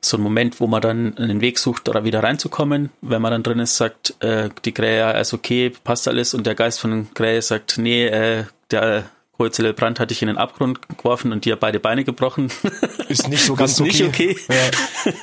so 0.00 0.16
ein 0.16 0.22
Moment, 0.22 0.60
wo 0.60 0.66
man 0.66 0.80
dann 0.80 1.16
einen 1.18 1.40
Weg 1.40 1.58
sucht, 1.58 1.88
da 1.88 2.04
wieder 2.04 2.22
reinzukommen. 2.22 2.90
Wenn 3.00 3.22
man 3.22 3.32
dann 3.32 3.42
drin 3.42 3.58
ist, 3.58 3.76
sagt 3.76 4.14
äh, 4.22 4.48
die 4.64 4.72
Krähe, 4.72 5.18
ist 5.18 5.34
okay, 5.34 5.72
passt 5.84 6.06
alles. 6.08 6.34
Und 6.34 6.46
der 6.46 6.54
Geist 6.54 6.80
von 6.80 6.90
der 6.90 7.14
Krähe 7.14 7.42
sagt, 7.42 7.78
nee, 7.78 8.06
äh, 8.06 8.44
der 8.70 9.04
Hohezelle 9.38 9.72
Brand 9.72 10.00
hatte 10.00 10.12
ich 10.12 10.22
in 10.22 10.28
den 10.28 10.36
Abgrund 10.36 10.80
geworfen 10.88 11.32
und 11.32 11.46
hat 11.46 11.60
beide 11.60 11.80
Beine 11.80 12.04
gebrochen. 12.04 12.50
Ist 13.08 13.28
nicht 13.28 13.44
so 13.44 13.54
ganz 13.54 13.80
okay. 13.80 13.88
Nicht 13.88 14.02
okay. 14.02 14.36
Ja. 14.48 15.14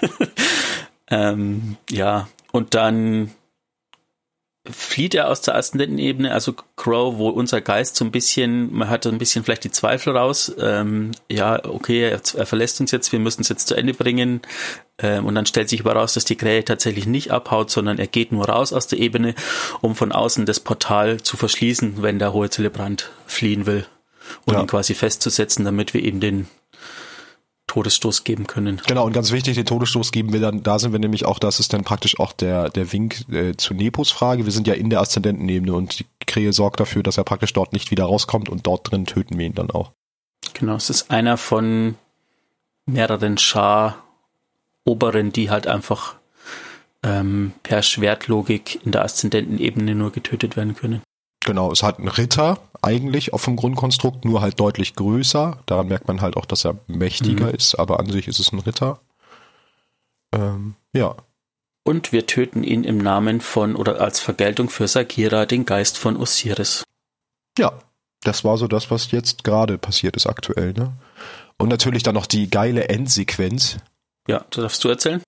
ähm, 1.32 1.78
ja, 1.90 2.28
und 2.52 2.74
dann 2.74 3.32
flieht 4.70 5.16
er 5.16 5.30
aus 5.30 5.42
der 5.42 5.56
Aszendentenebene, 5.56 6.32
also 6.32 6.54
Crow, 6.76 7.18
wo 7.18 7.30
unser 7.30 7.62
Geist 7.62 7.96
so 7.96 8.06
ein 8.06 8.12
bisschen, 8.12 8.74
man 8.74 8.90
hat 8.90 9.04
so 9.04 9.10
ein 9.10 9.18
bisschen 9.18 9.44
vielleicht 9.44 9.64
die 9.64 9.72
Zweifel 9.72 10.16
raus, 10.16 10.54
ähm, 10.60 11.12
ja, 11.30 11.64
okay, 11.66 12.10
er, 12.10 12.22
er, 12.36 12.46
verlässt 12.46 12.82
uns 12.82 12.92
jetzt, 12.92 13.12
wir 13.12 13.20
müssen 13.20 13.42
es 13.42 13.50
jetzt 13.50 13.68
zu 13.68 13.76
Ende 13.76 13.94
bringen. 13.94 14.42
Ähm, 14.98 15.26
und 15.26 15.36
dann 15.36 15.46
stellt 15.46 15.70
sich 15.70 15.82
aber 15.82 15.94
raus, 15.94 16.14
dass 16.14 16.26
die 16.26 16.38
Krähe 16.38 16.64
tatsächlich 16.64 17.06
nicht 17.06 17.32
abhaut, 17.32 17.70
sondern 17.70 18.00
er 18.00 18.08
geht 18.08 18.32
nur 18.32 18.48
raus 18.48 18.74
aus 18.74 18.88
der 18.88 19.00
Ebene, 19.00 19.36
um 19.82 19.96
von 19.96 20.12
außen 20.12 20.46
das 20.46 20.60
Portal 20.60 21.22
zu 21.22 21.38
verschließen, 21.38 22.02
wenn 22.02 22.20
der 22.20 22.34
hohe 22.34 22.50
Zelebrant 22.50 23.12
fliehen 23.28 23.66
will 23.66 23.86
und 24.46 24.54
ja. 24.56 24.62
ihn 24.62 24.68
quasi 24.68 24.96
festzusetzen, 24.96 25.66
damit 25.66 25.94
wir 25.94 26.02
eben 26.02 26.20
den 26.20 26.48
Todesstoß 27.76 28.24
geben 28.24 28.48
können. 28.48 28.82
Genau, 28.88 29.06
und 29.06 29.12
ganz 29.12 29.34
wichtig, 29.34 29.56
den 29.56 29.66
Todesstoß 29.66 30.14
geben 30.14 30.32
wir 30.32 30.40
dann, 30.40 30.64
da 30.64 30.80
sind 30.80 30.94
wir 30.94 31.00
nämlich 31.00 31.26
auch, 31.26 31.40
das 31.40 31.60
ist 31.60 31.74
dann 31.74 31.84
praktisch 31.84 32.18
auch 32.22 32.32
der, 32.32 32.70
der 32.70 32.94
Wink 32.94 33.28
äh, 33.30 33.58
zu 33.58 33.74
Nepos 33.74 34.12
Frage. 34.12 34.46
Wir 34.46 34.54
sind 34.54 34.66
ja 34.66 34.76
in 34.76 34.90
der 34.90 35.02
Aszendentenebene 35.02 35.74
und 35.74 36.00
die 36.00 36.06
Krähe 36.26 36.54
sorgt 36.54 36.80
dafür, 36.80 37.04
dass 37.04 37.18
er 37.18 37.26
praktisch 37.26 37.52
dort 37.52 37.74
nicht 37.74 37.92
wieder 37.92 38.06
rauskommt 38.06 38.48
und 38.48 38.66
dort 38.66 38.90
drin 38.90 39.06
töten 39.06 39.38
wir 39.38 39.46
ihn 39.46 39.56
dann 39.56 39.72
auch. 39.72 39.92
Genau, 40.54 40.76
es 40.76 40.90
ist 40.90 41.12
einer 41.12 41.36
von 41.36 41.96
mehreren 42.86 43.38
Schar 43.38 43.98
Oberen, 44.86 45.34
die 45.34 45.50
halt 45.50 45.68
einfach 45.68 46.16
ähm, 47.04 47.52
per 47.64 47.82
Schwertlogik 47.82 48.86
in 48.86 48.94
der 48.94 49.04
Aszendentenebene 49.04 49.96
nur 49.96 50.14
getötet 50.14 50.56
werden 50.56 50.76
können. 50.76 51.02
Genau, 51.42 51.74
es 51.74 51.84
hat 51.84 52.00
einen 52.00 52.08
Ritter 52.08 52.58
eigentlich 52.86 53.34
auf 53.34 53.46
dem 53.46 53.56
Grundkonstrukt, 53.56 54.26
nur 54.26 54.42
halt 54.42 54.60
deutlich 54.60 54.96
größer. 54.96 55.58
Daran 55.66 55.88
merkt 55.88 56.08
man 56.08 56.22
halt 56.22 56.38
auch, 56.38 56.46
dass 56.46 56.66
er 56.66 56.78
mächtiger 56.88 57.48
mhm. 57.48 57.56
ist, 57.56 57.76
aber 57.76 58.00
an 58.00 58.10
sich 58.10 58.28
ist 58.28 58.40
es 58.40 58.52
ein 58.52 58.60
Ritter. 58.60 59.00
Ähm, 60.34 60.76
ja. 60.94 61.16
Und 61.84 62.12
wir 62.12 62.26
töten 62.26 62.64
ihn 62.64 62.84
im 62.84 62.98
Namen 62.98 63.42
von 63.42 63.76
oder 63.76 64.02
als 64.02 64.20
Vergeltung 64.20 64.70
für 64.70 64.88
Sagira, 64.88 65.46
den 65.46 65.66
Geist 65.66 65.98
von 65.98 66.18
Osiris. 66.18 66.84
Ja, 67.58 67.74
das 68.24 68.44
war 68.44 68.58
so 68.58 68.68
das, 68.68 68.90
was 68.92 69.12
jetzt 69.12 69.44
gerade 69.44 69.78
passiert 69.78 70.16
ist 70.16 70.28
aktuell, 70.28 70.74
ne? 70.74 70.94
Und 71.58 71.70
natürlich 71.70 72.04
dann 72.04 72.16
noch 72.16 72.26
die 72.26 72.50
geile 72.50 72.90
Endsequenz. 72.90 73.78
Ja, 74.28 74.46
das 74.50 74.62
darfst 74.62 74.84
du 74.84 74.90
erzählen? 74.90 75.22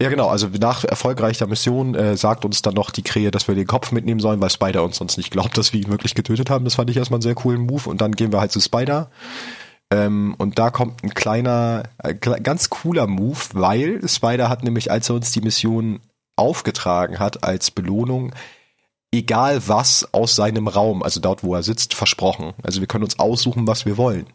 Ja, 0.00 0.08
genau. 0.08 0.28
Also 0.28 0.48
nach 0.60 0.84
erfolgreicher 0.84 1.46
Mission 1.46 1.94
äh, 1.94 2.16
sagt 2.16 2.44
uns 2.44 2.62
dann 2.62 2.74
noch 2.74 2.90
die 2.90 3.02
Krähe, 3.02 3.30
dass 3.30 3.48
wir 3.48 3.54
den 3.54 3.66
Kopf 3.66 3.92
mitnehmen 3.92 4.20
sollen, 4.20 4.40
weil 4.40 4.50
Spider 4.50 4.84
uns 4.84 4.96
sonst 4.96 5.16
nicht 5.16 5.30
glaubt, 5.30 5.56
dass 5.56 5.72
wir 5.72 5.80
ihn 5.80 5.90
wirklich 5.90 6.14
getötet 6.14 6.50
haben. 6.50 6.64
Das 6.64 6.74
fand 6.74 6.90
ich 6.90 6.96
erstmal 6.96 7.16
einen 7.16 7.22
sehr 7.22 7.34
coolen 7.34 7.62
Move. 7.62 7.88
Und 7.88 8.00
dann 8.00 8.12
gehen 8.12 8.32
wir 8.32 8.40
halt 8.40 8.52
zu 8.52 8.60
Spider. 8.60 9.10
Ähm, 9.90 10.34
und 10.38 10.58
da 10.58 10.70
kommt 10.70 11.04
ein 11.04 11.14
kleiner, 11.14 11.84
äh, 11.98 12.14
ganz 12.14 12.70
cooler 12.70 13.06
Move, 13.06 13.38
weil 13.52 14.06
Spider 14.08 14.48
hat 14.48 14.64
nämlich, 14.64 14.90
als 14.90 15.08
er 15.08 15.14
uns 15.14 15.32
die 15.32 15.40
Mission 15.40 16.00
aufgetragen 16.34 17.18
hat, 17.18 17.44
als 17.44 17.70
Belohnung, 17.70 18.34
egal 19.12 19.68
was 19.68 20.12
aus 20.12 20.36
seinem 20.36 20.68
Raum, 20.68 21.02
also 21.02 21.20
dort, 21.20 21.42
wo 21.42 21.54
er 21.54 21.62
sitzt, 21.62 21.94
versprochen. 21.94 22.52
Also 22.62 22.80
wir 22.80 22.88
können 22.88 23.04
uns 23.04 23.18
aussuchen, 23.18 23.66
was 23.66 23.86
wir 23.86 23.96
wollen. 23.96 24.26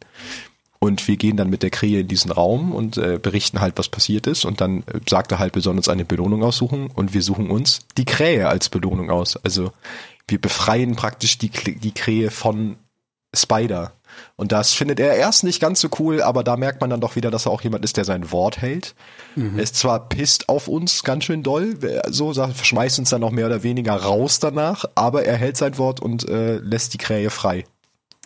Und 0.84 1.08
wir 1.08 1.16
gehen 1.16 1.38
dann 1.38 1.52
mit 1.52 1.62
der 1.62 1.70
Krähe 1.70 2.00
in 2.00 2.08
diesen 2.08 2.32
Raum 2.32 2.72
und 2.72 2.98
äh, 2.98 3.20
berichten 3.22 3.62
halt, 3.62 3.78
was 3.78 3.88
passiert 3.88 4.26
ist. 4.26 4.46
Und 4.46 4.62
dann 4.62 4.80
äh, 4.88 5.00
sagt 5.08 5.32
er 5.32 5.38
halt, 5.38 5.54
wir 5.54 5.62
sollen 5.62 5.78
uns 5.78 5.90
eine 5.90 6.06
Belohnung 6.06 6.44
aussuchen. 6.44 6.88
Und 6.88 7.14
wir 7.14 7.22
suchen 7.22 7.52
uns 7.52 7.82
die 7.98 8.06
Krähe 8.06 8.50
als 8.50 8.70
Belohnung 8.70 9.12
aus. 9.12 9.38
Also 9.44 9.74
wir 10.28 10.42
befreien 10.42 10.96
praktisch 10.96 11.38
die, 11.38 11.50
die 11.50 11.92
Krähe 11.92 12.32
von 12.32 12.78
Spider. 13.32 13.94
Und 14.36 14.52
das 14.52 14.74
findet 14.74 15.00
er 15.00 15.16
erst 15.16 15.44
nicht 15.44 15.62
ganz 15.62 15.82
so 15.82 15.90
cool, 16.00 16.22
aber 16.24 16.44
da 16.44 16.58
merkt 16.58 16.82
man 16.82 16.90
dann 16.90 17.00
doch 17.00 17.16
wieder, 17.16 17.30
dass 17.30 17.46
er 17.46 17.52
auch 17.52 17.62
jemand 17.62 17.86
ist, 17.86 17.98
der 17.98 18.04
sein 18.04 18.32
Wort 18.32 18.60
hält. 18.60 18.96
Mhm. 19.36 19.58
Er 19.58 19.64
ist 19.64 19.76
zwar 19.76 20.10
pisst 20.10 20.50
auf 20.50 20.68
uns 20.68 21.04
ganz 21.04 21.26
schön 21.26 21.44
doll, 21.44 21.78
so 22.10 22.34
schmeißt 22.34 22.98
uns 22.98 23.12
dann 23.12 23.22
noch 23.22 23.32
mehr 23.32 23.46
oder 23.46 23.62
weniger 23.62 23.94
raus 23.94 24.40
danach, 24.40 24.86
aber 24.96 25.26
er 25.26 25.38
hält 25.38 25.58
sein 25.58 25.78
Wort 25.78 26.00
und 26.00 26.28
äh, 26.28 26.58
lässt 26.58 26.94
die 26.94 26.98
Krähe 26.98 27.30
frei. 27.30 27.66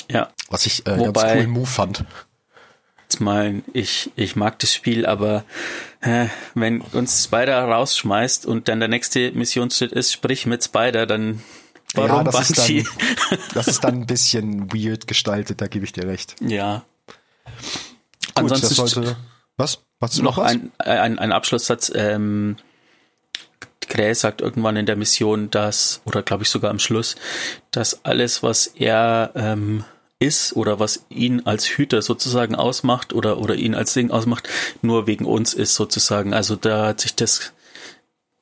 Ja. 0.09 0.29
Was 0.49 0.65
ich 0.65 0.87
äh, 0.87 0.97
Wobei, 0.97 1.21
ganz 1.21 1.33
coolen 1.33 1.49
Move 1.51 1.67
fand 1.67 2.05
mal, 3.19 3.61
ich, 3.73 4.11
ich 4.15 4.35
mag 4.35 4.59
das 4.59 4.73
Spiel, 4.73 5.05
aber 5.05 5.43
äh, 6.01 6.27
wenn 6.53 6.81
uns 6.81 7.23
Spider 7.23 7.63
rausschmeißt 7.63 8.45
und 8.45 8.67
dann 8.67 8.79
der 8.79 8.89
nächste 8.89 9.31
Missionsschritt 9.31 9.91
ist, 9.91 10.13
sprich 10.13 10.45
mit 10.45 10.63
Spider, 10.63 11.05
dann 11.05 11.43
warum 11.93 12.25
ja, 12.25 12.31
das 12.31 12.49
ist, 12.49 12.57
dann, 12.57 12.85
das 13.53 13.67
ist 13.67 13.83
dann 13.83 13.95
ein 13.95 14.05
bisschen 14.07 14.73
weird 14.73 15.07
gestaltet, 15.07 15.61
da 15.61 15.67
gebe 15.67 15.85
ich 15.85 15.93
dir 15.93 16.07
recht. 16.07 16.35
Ja. 16.41 16.85
Gut, 17.45 17.55
Ansonsten 18.35 18.67
das 18.67 18.91
sollte, 18.91 19.17
was? 19.57 19.79
Was 19.99 20.17
noch, 20.17 20.37
noch 20.37 20.43
was? 20.43 20.51
Ein, 20.51 20.71
ein, 20.79 21.19
ein 21.19 21.31
Abschlusssatz. 21.31 21.91
Ähm, 21.95 22.57
Gräß 23.87 24.21
sagt 24.21 24.41
irgendwann 24.41 24.75
in 24.77 24.85
der 24.85 24.95
Mission, 24.95 25.49
dass, 25.51 26.01
oder 26.05 26.23
glaube 26.23 26.43
ich 26.43 26.49
sogar 26.49 26.71
am 26.71 26.79
Schluss, 26.79 27.15
dass 27.71 28.03
alles, 28.03 28.43
was 28.43 28.67
er 28.67 29.31
ähm, 29.35 29.85
ist 30.19 30.55
oder 30.55 30.79
was 30.79 31.05
ihn 31.09 31.45
als 31.45 31.65
Hüter 31.65 32.01
sozusagen 32.01 32.55
ausmacht 32.55 33.13
oder, 33.13 33.39
oder 33.39 33.55
ihn 33.55 33.75
als 33.75 33.93
Ding 33.93 34.11
ausmacht, 34.11 34.47
nur 34.81 35.07
wegen 35.07 35.25
uns 35.25 35.53
ist 35.53 35.75
sozusagen. 35.75 36.33
Also 36.33 36.55
da 36.55 36.87
hat 36.87 37.01
sich 37.01 37.15
das, 37.15 37.53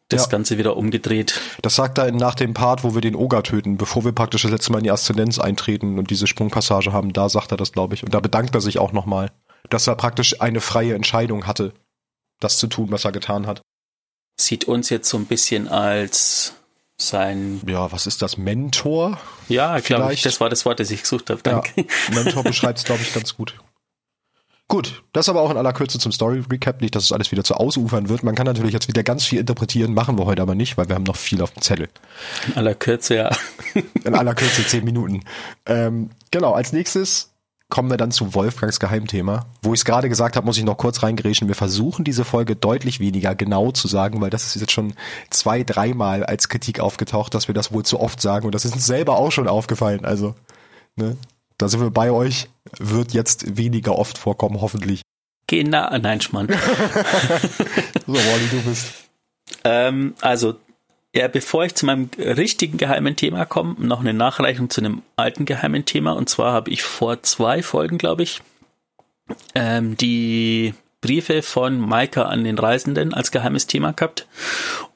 das 0.10 0.24
ja. 0.24 0.30
Ganze 0.30 0.58
wieder 0.58 0.78
umgedreht. 0.78 1.40
Das 1.62 1.76
sagt 1.76 1.98
er 1.98 2.12
nach 2.12 2.36
dem 2.36 2.54
Part, 2.54 2.84
wo 2.84 2.94
wir 2.94 3.02
den 3.02 3.16
Oga 3.16 3.42
töten, 3.42 3.78
bevor 3.78 4.06
wir 4.06 4.12
praktisch 4.12 4.44
das 4.44 4.52
letzte 4.52 4.72
Mal 4.72 4.80
in 4.80 4.84
die 4.84 4.92
Aszendenz 4.92 5.40
eintreten 5.40 5.98
und 5.98 6.12
diese 6.12 6.28
Sprungpassage 6.28 6.94
haben, 6.94 7.12
da 7.12 7.28
sagt 7.30 7.52
er 7.52 7.58
das, 7.58 7.72
glaube 7.72 7.96
ich. 7.96 8.04
Und 8.04 8.14
da 8.14 8.20
bedankt 8.20 8.54
er 8.54 8.62
sich 8.62 8.78
auch 8.78 8.92
nochmal, 8.92 9.32
dass 9.70 9.88
er 9.88 9.96
praktisch 9.96 10.42
eine 10.42 10.62
freie 10.62 10.94
Entscheidung 10.94 11.48
hatte, 11.48 11.74
das 12.40 12.60
zu 12.60 12.68
tun, 12.68 12.92
was 12.92 13.06
er 13.06 13.12
getan 13.12 13.48
hat. 13.48 13.62
Sieht 14.40 14.66
uns 14.66 14.90
jetzt 14.90 15.10
so 15.10 15.18
ein 15.18 15.26
bisschen 15.26 15.68
als 15.68 16.54
sein. 17.08 17.62
Ja, 17.68 17.92
was 17.92 18.08
ist 18.08 18.22
das? 18.22 18.38
Mentor? 18.38 19.20
Ja, 19.50 19.80
glaube 19.80 20.14
ich, 20.14 20.22
das 20.22 20.40
war 20.40 20.50
das 20.50 20.66
Wort, 20.66 20.80
das 20.80 20.92
ich 20.92 21.02
gesucht 21.02 21.30
habe. 21.30 21.42
Danke. 21.44 21.72
Ja, 21.76 22.16
Mentor 22.24 22.44
beschreibt 22.44 22.80
es, 22.80 22.86
glaube 22.86 23.02
ich, 23.02 23.14
ganz 23.14 23.36
gut. 23.36 23.56
Gut, 24.70 25.04
das 25.12 25.30
aber 25.30 25.42
auch 25.42 25.52
in 25.52 25.58
aller 25.58 25.74
Kürze 25.74 26.00
zum 26.00 26.12
Story-Recap, 26.12 26.82
nicht, 26.82 26.96
dass 26.96 27.04
es 27.04 27.12
alles 27.12 27.32
wieder 27.32 27.44
zu 27.44 27.56
ausufern 27.56 28.10
wird. 28.10 28.24
Man 28.24 28.34
kann 28.34 28.46
natürlich 28.46 28.74
jetzt 28.74 28.88
wieder 28.88 29.04
ganz 29.04 29.26
viel 29.26 29.40
interpretieren, 29.40 29.94
machen 29.94 30.18
wir 30.18 30.26
heute 30.26 30.42
aber 30.42 30.56
nicht, 30.56 30.78
weil 30.78 30.88
wir 30.88 30.96
haben 30.96 31.04
noch 31.04 31.18
viel 31.18 31.42
auf 31.42 31.52
dem 31.52 31.62
Zettel. 31.62 31.90
In 32.48 32.58
aller 32.58 32.74
Kürze, 32.74 33.16
ja. 33.16 33.30
In 34.04 34.16
aller 34.16 34.34
Kürze 34.34 34.66
zehn 34.66 34.86
Minuten. 34.86 35.26
Ähm, 35.66 36.10
genau, 36.32 36.54
als 36.54 36.72
nächstes 36.72 37.33
kommen 37.74 37.90
wir 37.90 37.98
dann 37.98 38.12
zu 38.12 38.36
Wolfgangs 38.36 38.80
Geheimthema. 38.80 39.48
Wo 39.64 39.74
ich 39.74 39.80
es 39.80 39.86
gerade 39.86 40.08
gesagt 40.08 40.36
habe, 40.36 40.46
muss 40.46 40.60
ich 40.60 40.64
noch 40.64 40.78
kurz 40.78 41.02
reingerätschen. 41.02 41.48
Wir 41.48 41.56
versuchen 41.56 42.06
diese 42.06 42.24
Folge 42.24 42.56
deutlich 42.56 43.00
weniger 43.00 43.34
genau 43.34 43.72
zu 43.72 43.88
sagen, 43.88 44.22
weil 44.22 44.30
das 44.30 44.46
ist 44.46 44.62
jetzt 44.62 44.74
schon 44.74 44.94
zwei, 45.32 45.64
dreimal 45.64 46.24
als 46.24 46.50
Kritik 46.50 46.80
aufgetaucht, 46.80 47.34
dass 47.34 47.48
wir 47.48 47.56
das 47.56 47.74
wohl 47.74 47.84
zu 47.84 48.00
oft 48.00 48.22
sagen. 48.22 48.46
Und 48.46 48.54
das 48.54 48.64
ist 48.64 48.76
uns 48.76 48.86
selber 48.86 49.18
auch 49.18 49.32
schon 49.32 49.48
aufgefallen. 49.48 50.06
Also, 50.06 50.36
ne, 50.98 51.18
da 51.58 51.68
sind 51.68 51.82
wir 51.82 51.90
bei 51.90 52.12
euch. 52.12 52.48
Wird 52.78 53.12
jetzt 53.14 53.58
weniger 53.58 53.98
oft 53.98 54.20
vorkommen, 54.20 54.62
hoffentlich. 54.62 55.02
Genau, 55.48 55.98
nein, 55.98 56.22
Schmann. 56.22 56.50
so, 58.06 58.14
Wally, 58.14 58.50
du 58.52 58.62
bist. 58.70 58.94
Ähm, 59.64 60.14
also 60.22 60.60
ja, 61.16 61.28
bevor 61.28 61.66
ich 61.66 61.76
zu 61.76 61.86
meinem 61.86 62.10
richtigen 62.18 62.78
geheimen 62.78 63.16
Thema 63.16 63.46
komme, 63.46 63.76
noch 63.78 64.00
eine 64.00 64.14
Nachreichung 64.14 64.70
zu 64.70 64.82
einem 64.82 65.04
alten 65.16 65.46
geheimen 65.46 65.86
Thema. 65.86 66.14
Und 66.14 66.28
zwar 66.28 66.54
habe 66.54 66.72
ich 66.72 66.82
vor 66.82 67.22
zwei 67.22 67.62
Folgen, 67.62 67.98
glaube 67.98 68.24
ich, 68.24 68.42
ähm, 69.54 69.96
die 69.96 70.74
Briefe 71.02 71.44
von 71.44 71.80
Maika 71.80 72.24
an 72.24 72.44
den 72.44 72.58
Reisenden 72.58 73.14
als 73.14 73.32
geheimes 73.32 73.68
Thema 73.68 73.92
gehabt. 73.92 74.28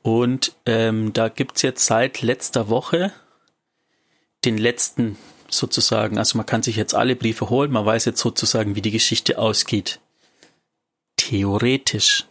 Und 0.02 0.54
ähm, 0.66 1.14
da 1.14 1.30
gibt's 1.30 1.62
jetzt 1.62 1.86
seit 1.86 2.22
letzter 2.22 2.70
Woche 2.70 3.12
den 4.44 4.58
letzten 4.58 5.18
sozusagen. 5.50 6.18
Also 6.18 6.38
man 6.38 6.46
kann 6.46 6.64
sich 6.64 6.78
jetzt 6.78 6.96
alle 6.96 7.16
Briefe 7.16 7.50
holen. 7.50 7.72
Man 7.72 7.86
weiß 7.86 8.06
jetzt 8.06 8.22
sozusagen, 8.22 8.76
wie 8.76 8.82
die 8.82 8.92
Geschichte 8.92 9.38
ausgeht. 9.38 10.00
Theoretisch. 11.18 12.26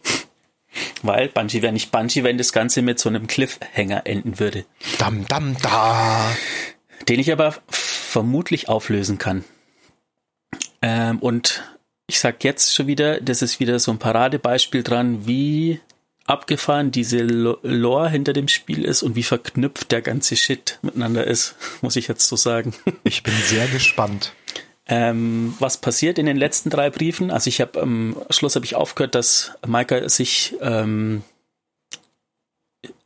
Weil 1.01 1.29
Bungie 1.29 1.61
wäre 1.61 1.73
nicht 1.73 1.91
Bungie, 1.91 2.23
wenn 2.23 2.37
das 2.37 2.53
Ganze 2.53 2.81
mit 2.81 2.99
so 2.99 3.09
einem 3.09 3.27
Cliffhanger 3.27 4.05
enden 4.05 4.39
würde. 4.39 4.65
Dam, 4.97 5.25
dam, 5.27 5.55
da. 5.61 6.35
Den 7.07 7.19
ich 7.19 7.31
aber 7.31 7.55
vermutlich 7.69 8.69
auflösen 8.69 9.17
kann. 9.17 9.43
Ähm, 10.81 11.19
und 11.19 11.63
ich 12.07 12.19
sag 12.19 12.43
jetzt 12.43 12.73
schon 12.73 12.87
wieder, 12.87 13.19
das 13.21 13.41
ist 13.41 13.59
wieder 13.59 13.79
so 13.79 13.91
ein 13.91 13.99
Paradebeispiel 13.99 14.83
dran, 14.83 15.27
wie 15.27 15.79
abgefahren 16.25 16.91
diese 16.91 17.19
Lore 17.19 18.09
hinter 18.09 18.33
dem 18.33 18.47
Spiel 18.47 18.83
ist 18.83 19.01
und 19.01 19.15
wie 19.15 19.23
verknüpft 19.23 19.91
der 19.91 20.01
ganze 20.01 20.35
Shit 20.35 20.79
miteinander 20.81 21.25
ist, 21.25 21.55
muss 21.81 21.95
ich 21.95 22.07
jetzt 22.07 22.27
so 22.27 22.35
sagen. 22.35 22.73
Ich 23.03 23.23
bin 23.23 23.33
sehr 23.33 23.67
gespannt. 23.67 24.33
Ähm, 24.89 25.53
was 25.59 25.77
passiert 25.77 26.17
in 26.17 26.25
den 26.25 26.37
letzten 26.37 26.69
drei 26.69 26.89
Briefen? 26.89 27.29
Also 27.31 27.49
ich 27.49 27.59
habe 27.59 27.81
am 27.81 28.15
Schluss 28.29 28.55
habe 28.55 28.65
ich 28.65 28.75
aufgehört, 28.75 29.15
dass 29.15 29.51
Maika 29.65 30.07
sich 30.07 30.55
ähm, 30.61 31.23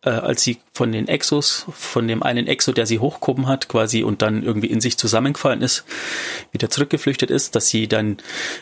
äh, 0.03 0.09
als 0.09 0.43
sie 0.43 0.57
von 0.73 0.91
den 0.91 1.07
Exos, 1.07 1.65
von 1.71 2.07
dem 2.07 2.23
einen 2.23 2.47
Exo, 2.47 2.71
der 2.71 2.85
sie 2.85 2.99
hochgehoben 2.99 3.47
hat, 3.47 3.67
quasi 3.67 4.03
und 4.03 4.21
dann 4.21 4.43
irgendwie 4.43 4.67
in 4.67 4.81
sich 4.81 4.97
zusammengefallen 4.97 5.61
ist, 5.61 5.85
wieder 6.51 6.69
zurückgeflüchtet 6.69 7.29
ist, 7.29 7.55
dass 7.55 7.67
sie 7.67 7.87
dann 7.87 8.17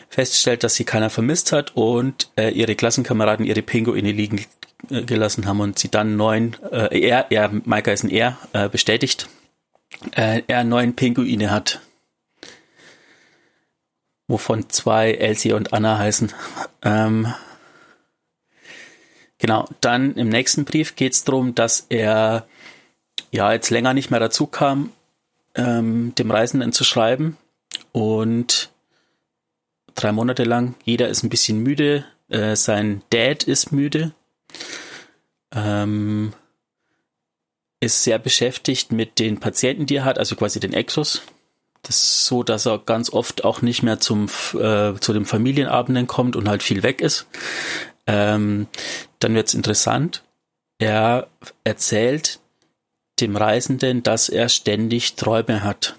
feststellt, 0.08 0.64
dass 0.64 0.74
sie 0.74 0.84
keiner 0.84 1.10
vermisst 1.10 1.52
hat 1.52 1.76
und 1.76 2.30
äh, 2.36 2.50
ihre 2.50 2.74
Klassenkameraden 2.74 3.46
ihre 3.46 3.62
Pinguine 3.62 4.12
liegen 4.12 4.44
äh, 4.90 5.02
gelassen 5.02 5.46
haben 5.46 5.60
und 5.60 5.78
sie 5.78 5.90
dann 5.90 6.16
neun, 6.16 6.56
äh, 6.70 7.00
er, 7.00 7.30
er, 7.30 7.50
Maika 7.64 7.90
ist 7.90 8.04
ein 8.04 8.10
Er, 8.10 8.38
äh, 8.52 8.68
bestätigt, 8.68 9.28
äh, 10.12 10.42
er 10.46 10.64
neun 10.64 10.94
Pinguine 10.94 11.50
hat 11.50 11.80
wovon 14.30 14.68
zwei 14.70 15.12
Elsie 15.12 15.52
und 15.52 15.72
Anna 15.72 15.98
heißen. 15.98 16.32
Ähm, 16.82 17.30
genau, 19.36 19.68
dann 19.82 20.14
im 20.14 20.30
nächsten 20.30 20.64
Brief 20.64 20.96
geht 20.96 21.12
es 21.12 21.24
darum, 21.24 21.54
dass 21.54 21.84
er 21.90 22.46
ja 23.30 23.52
jetzt 23.52 23.68
länger 23.68 23.92
nicht 23.92 24.10
mehr 24.10 24.18
dazu 24.18 24.46
kam, 24.46 24.94
ähm, 25.54 26.14
dem 26.14 26.30
Reisenden 26.30 26.72
zu 26.72 26.84
schreiben. 26.84 27.36
Und 27.92 28.70
drei 29.94 30.10
Monate 30.12 30.44
lang, 30.44 30.74
jeder 30.84 31.08
ist 31.08 31.22
ein 31.22 31.28
bisschen 31.28 31.58
müde, 31.58 32.06
äh, 32.30 32.56
sein 32.56 33.02
Dad 33.10 33.42
ist 33.42 33.72
müde, 33.72 34.12
ähm, 35.54 36.32
ist 37.80 38.04
sehr 38.04 38.18
beschäftigt 38.18 38.90
mit 38.90 39.18
den 39.18 39.38
Patienten, 39.38 39.84
die 39.84 39.96
er 39.96 40.04
hat, 40.06 40.18
also 40.18 40.34
quasi 40.34 40.60
den 40.60 40.72
Exos, 40.72 41.20
das 41.82 41.96
ist 41.96 42.26
so, 42.26 42.42
dass 42.42 42.66
er 42.66 42.78
ganz 42.78 43.10
oft 43.12 43.44
auch 43.44 43.62
nicht 43.62 43.82
mehr 43.82 44.00
zum, 44.00 44.26
äh, 44.54 44.94
zu 45.00 45.12
den 45.12 45.24
Familienabenden 45.24 46.06
kommt 46.06 46.36
und 46.36 46.48
halt 46.48 46.62
viel 46.62 46.82
weg 46.82 47.00
ist. 47.00 47.26
Ähm, 48.06 48.66
dann 49.18 49.34
wird's 49.34 49.54
interessant. 49.54 50.22
Er 50.78 51.28
erzählt 51.64 52.40
dem 53.20 53.36
Reisenden, 53.36 54.02
dass 54.02 54.28
er 54.28 54.48
ständig 54.48 55.14
Träume 55.14 55.62
hat 55.62 55.96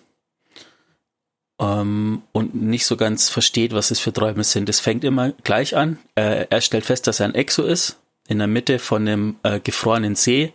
ähm, 1.60 2.24
und 2.32 2.56
nicht 2.56 2.86
so 2.86 2.98
ganz 2.98 3.30
versteht, 3.30 3.74
was 3.74 3.92
es 3.92 4.00
für 4.00 4.12
Träume 4.12 4.44
sind. 4.44 4.70
Es 4.70 4.80
fängt 4.80 5.04
immer 5.04 5.32
gleich 5.44 5.76
an. 5.76 6.00
Äh, 6.16 6.48
er 6.50 6.62
stellt 6.62 6.86
fest, 6.86 7.08
dass 7.08 7.20
er 7.20 7.28
ein 7.28 7.36
Exo 7.36 7.64
ist, 7.64 8.00
in 8.28 8.40
der 8.40 8.48
Mitte 8.48 8.80
von 8.80 9.08
einem 9.08 9.36
äh, 9.44 9.60
gefrorenen 9.60 10.16
See, 10.16 10.54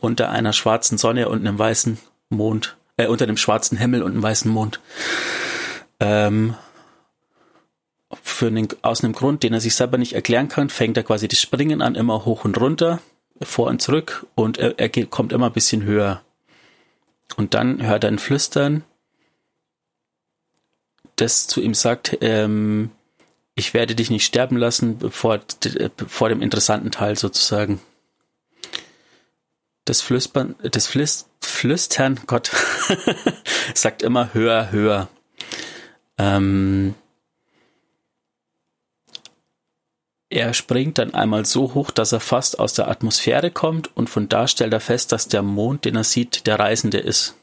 unter 0.00 0.30
einer 0.30 0.52
schwarzen 0.52 0.98
Sonne 0.98 1.28
und 1.28 1.40
einem 1.40 1.58
weißen 1.58 1.98
Mond 2.28 2.76
äh, 2.96 3.06
unter 3.06 3.26
dem 3.26 3.36
schwarzen 3.36 3.78
Himmel 3.78 4.02
und 4.02 4.12
einem 4.12 4.22
weißen 4.22 4.50
Mond. 4.50 4.80
Ähm, 6.00 6.54
für 8.22 8.46
einen, 8.48 8.68
aus 8.82 9.02
einem 9.02 9.12
Grund, 9.14 9.42
den 9.42 9.54
er 9.54 9.60
sich 9.60 9.74
selber 9.74 9.98
nicht 9.98 10.14
erklären 10.14 10.48
kann, 10.48 10.68
fängt 10.68 10.96
er 10.96 11.04
quasi 11.04 11.28
das 11.28 11.40
Springen 11.40 11.80
an, 11.80 11.94
immer 11.94 12.24
hoch 12.24 12.44
und 12.44 12.60
runter, 12.60 13.00
vor 13.40 13.68
und 13.68 13.80
zurück 13.80 14.26
und 14.34 14.58
er, 14.58 14.78
er 14.78 14.88
geht, 14.88 15.10
kommt 15.10 15.32
immer 15.32 15.46
ein 15.46 15.52
bisschen 15.52 15.82
höher. 15.82 16.22
Und 17.36 17.54
dann 17.54 17.86
hört 17.86 18.04
er 18.04 18.10
ein 18.10 18.18
Flüstern, 18.18 18.84
das 21.16 21.46
zu 21.46 21.60
ihm 21.60 21.74
sagt, 21.74 22.18
ähm, 22.20 22.90
ich 23.54 23.74
werde 23.74 23.94
dich 23.94 24.10
nicht 24.10 24.24
sterben 24.24 24.56
lassen, 24.56 24.98
bevor, 24.98 25.40
vor 26.08 26.28
dem 26.28 26.42
interessanten 26.42 26.90
Teil 26.90 27.16
sozusagen. 27.16 27.80
Das 29.84 30.00
Flüstern, 30.00 30.54
das 30.62 30.86
Flüstern, 30.86 31.31
Flüstern, 31.52 32.20
Gott, 32.26 32.50
sagt 33.74 34.02
immer 34.02 34.34
höher, 34.34 34.72
höher. 34.72 35.08
Ähm, 36.18 36.94
er 40.28 40.54
springt 40.54 40.98
dann 40.98 41.14
einmal 41.14 41.44
so 41.44 41.74
hoch, 41.74 41.90
dass 41.90 42.12
er 42.12 42.20
fast 42.20 42.58
aus 42.58 42.74
der 42.74 42.88
Atmosphäre 42.88 43.50
kommt 43.50 43.94
und 43.96 44.08
von 44.08 44.28
da 44.28 44.48
stellt 44.48 44.72
er 44.72 44.80
fest, 44.80 45.12
dass 45.12 45.28
der 45.28 45.42
Mond, 45.42 45.84
den 45.84 45.94
er 45.94 46.04
sieht, 46.04 46.46
der 46.46 46.58
Reisende 46.58 46.98
ist, 46.98 47.34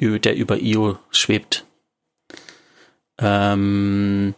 der 0.00 0.36
über 0.36 0.58
Io 0.58 0.98
schwebt. 1.10 1.64
Ähm, 3.18 4.34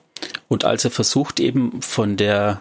und 0.48 0.64
als 0.64 0.84
er 0.84 0.90
versucht 0.90 1.38
eben 1.40 1.82
von 1.82 2.16
der 2.16 2.60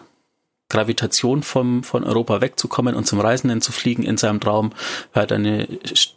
Gravitation 0.68 1.42
vom, 1.42 1.84
von 1.84 2.04
Europa 2.04 2.40
wegzukommen 2.40 2.94
und 2.94 3.06
zum 3.06 3.20
Reisenden 3.20 3.60
zu 3.60 3.72
fliegen 3.72 4.02
in 4.02 4.16
seinem 4.16 4.40
Traum, 4.40 4.72
hört 5.12 5.32
eine 5.32 5.68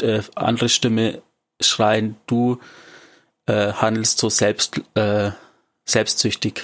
äh, 0.02 0.22
andere 0.36 0.70
Stimme 0.70 1.22
schreien, 1.62 2.16
du 2.26 2.60
äh, 3.46 3.74
handelst 3.74 4.20
so 4.20 4.30
selbst, 4.30 4.82
äh, 4.96 5.32
selbstsüchtig. 5.86 6.64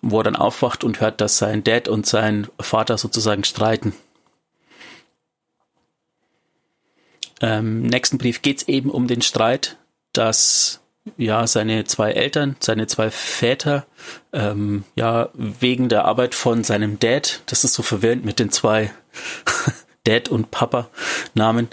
Wo 0.00 0.20
er 0.20 0.24
dann 0.24 0.36
aufwacht 0.36 0.84
und 0.84 1.00
hört, 1.00 1.20
dass 1.20 1.38
sein 1.38 1.64
Dad 1.64 1.88
und 1.88 2.04
sein 2.04 2.48
Vater 2.60 2.98
sozusagen 2.98 3.44
streiten. 3.44 3.94
Ähm, 7.40 7.84
Im 7.84 7.86
nächsten 7.86 8.18
Brief 8.18 8.42
geht 8.42 8.58
es 8.58 8.68
eben 8.68 8.90
um 8.90 9.06
den 9.06 9.22
Streit, 9.22 9.78
dass 10.12 10.80
ja, 11.16 11.46
seine 11.46 11.84
zwei 11.84 12.12
Eltern, 12.12 12.56
seine 12.60 12.86
zwei 12.86 13.10
Väter, 13.10 13.86
ähm, 14.32 14.84
ja, 14.96 15.28
wegen 15.34 15.88
der 15.88 16.04
Arbeit 16.06 16.34
von 16.34 16.64
seinem 16.64 16.98
Dad, 16.98 17.42
das 17.46 17.64
ist 17.64 17.74
so 17.74 17.82
verwirrend 17.82 18.24
mit 18.24 18.38
den 18.38 18.50
zwei 18.50 18.92
Dad 20.04 20.28
und 20.28 20.50
Papa 20.50 20.88
Namen, 21.34 21.68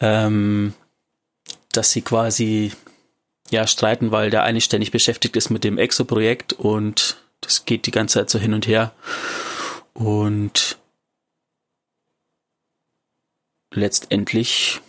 ähm, 0.00 0.74
dass 1.72 1.92
sie 1.92 2.02
quasi 2.02 2.72
ja 3.50 3.66
streiten, 3.66 4.10
weil 4.10 4.30
der 4.30 4.42
eine 4.42 4.60
ständig 4.60 4.90
beschäftigt 4.90 5.36
ist 5.36 5.50
mit 5.50 5.64
dem 5.64 5.78
Exo-Projekt 5.78 6.52
und 6.52 7.16
das 7.40 7.64
geht 7.64 7.86
die 7.86 7.92
ganze 7.92 8.18
Zeit 8.18 8.30
so 8.30 8.38
hin 8.38 8.54
und 8.54 8.66
her. 8.66 8.92
Und 9.94 10.78
letztendlich 13.72 14.80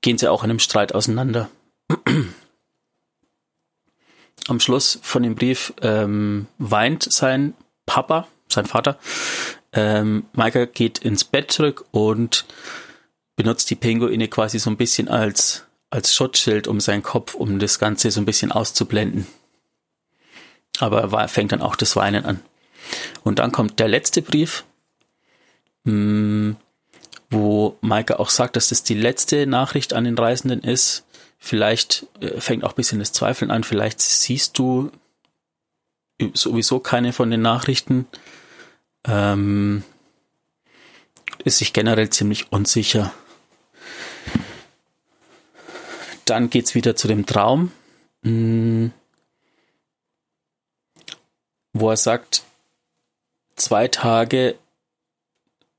gehen 0.00 0.18
sie 0.18 0.30
auch 0.30 0.44
in 0.44 0.50
einem 0.50 0.58
Streit 0.58 0.94
auseinander 0.94 1.48
am 4.48 4.60
Schluss 4.60 4.98
von 5.02 5.22
dem 5.22 5.34
Brief 5.34 5.72
ähm, 5.82 6.46
weint 6.58 7.10
sein 7.10 7.54
Papa, 7.86 8.26
sein 8.48 8.66
Vater. 8.66 8.98
Ähm, 9.72 10.24
Micah 10.34 10.66
geht 10.66 10.98
ins 10.98 11.24
Bett 11.24 11.52
zurück 11.52 11.84
und 11.90 12.44
benutzt 13.36 13.70
die 13.70 13.76
Pinguine 13.76 14.28
quasi 14.28 14.58
so 14.58 14.70
ein 14.70 14.76
bisschen 14.76 15.08
als, 15.08 15.64
als 15.90 16.14
Schutzschild 16.14 16.68
um 16.68 16.80
seinen 16.80 17.02
Kopf, 17.02 17.34
um 17.34 17.58
das 17.58 17.78
Ganze 17.78 18.10
so 18.10 18.20
ein 18.20 18.26
bisschen 18.26 18.52
auszublenden. 18.52 19.26
Aber 20.78 21.02
er 21.02 21.28
fängt 21.28 21.52
dann 21.52 21.62
auch 21.62 21.76
das 21.76 21.96
Weinen 21.96 22.24
an. 22.24 22.40
Und 23.22 23.38
dann 23.38 23.52
kommt 23.52 23.78
der 23.78 23.88
letzte 23.88 24.22
Brief, 24.22 24.64
mh, 25.84 25.92
mm, 25.92 26.56
wo 27.30 27.78
Maike 27.80 28.20
auch 28.20 28.28
sagt, 28.28 28.56
dass 28.56 28.68
das 28.68 28.82
die 28.82 28.94
letzte 28.94 29.46
Nachricht 29.46 29.94
an 29.94 30.04
den 30.04 30.18
Reisenden 30.18 30.60
ist, 30.60 31.04
Vielleicht 31.44 32.06
äh, 32.20 32.40
fängt 32.40 32.62
auch 32.62 32.70
ein 32.70 32.76
bisschen 32.76 33.00
das 33.00 33.10
Zweifeln 33.10 33.50
an. 33.50 33.64
Vielleicht 33.64 34.00
siehst 34.00 34.56
du 34.58 34.92
sowieso 36.34 36.78
keine 36.78 37.12
von 37.12 37.32
den 37.32 37.42
Nachrichten. 37.42 38.06
Ähm, 39.04 39.82
ist 41.42 41.58
sich 41.58 41.72
generell 41.72 42.10
ziemlich 42.10 42.52
unsicher. 42.52 43.12
Dann 46.26 46.48
geht's 46.48 46.76
wieder 46.76 46.94
zu 46.94 47.08
dem 47.08 47.26
Traum, 47.26 47.72
hm, 48.22 48.92
wo 51.72 51.90
er 51.90 51.96
sagt, 51.96 52.44
zwei 53.56 53.88
Tage 53.88 54.56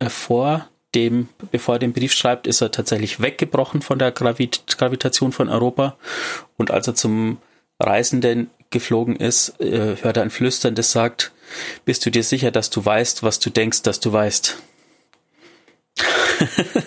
vor 0.09 0.69
dem, 0.95 1.29
bevor 1.51 1.75
er 1.75 1.79
den 1.79 1.93
Brief 1.93 2.13
schreibt, 2.13 2.47
ist 2.47 2.61
er 2.61 2.71
tatsächlich 2.71 3.19
weggebrochen 3.19 3.81
von 3.81 3.99
der 3.99 4.11
Gravit 4.11 4.77
Gravitation 4.77 5.31
von 5.31 5.49
Europa. 5.49 5.97
Und 6.57 6.71
als 6.71 6.87
er 6.87 6.95
zum 6.95 7.37
Reisenden 7.79 8.49
geflogen 8.69 9.15
ist, 9.15 9.59
äh, 9.59 9.95
hört 10.01 10.17
er 10.17 10.23
ein 10.23 10.29
Flüstern, 10.29 10.75
das 10.75 10.91
sagt, 10.91 11.31
bist 11.85 12.05
du 12.05 12.11
dir 12.11 12.23
sicher, 12.23 12.51
dass 12.51 12.69
du 12.69 12.83
weißt, 12.83 13.23
was 13.23 13.39
du 13.39 13.49
denkst, 13.49 13.81
dass 13.83 13.99
du 13.99 14.11
weißt? 14.11 14.57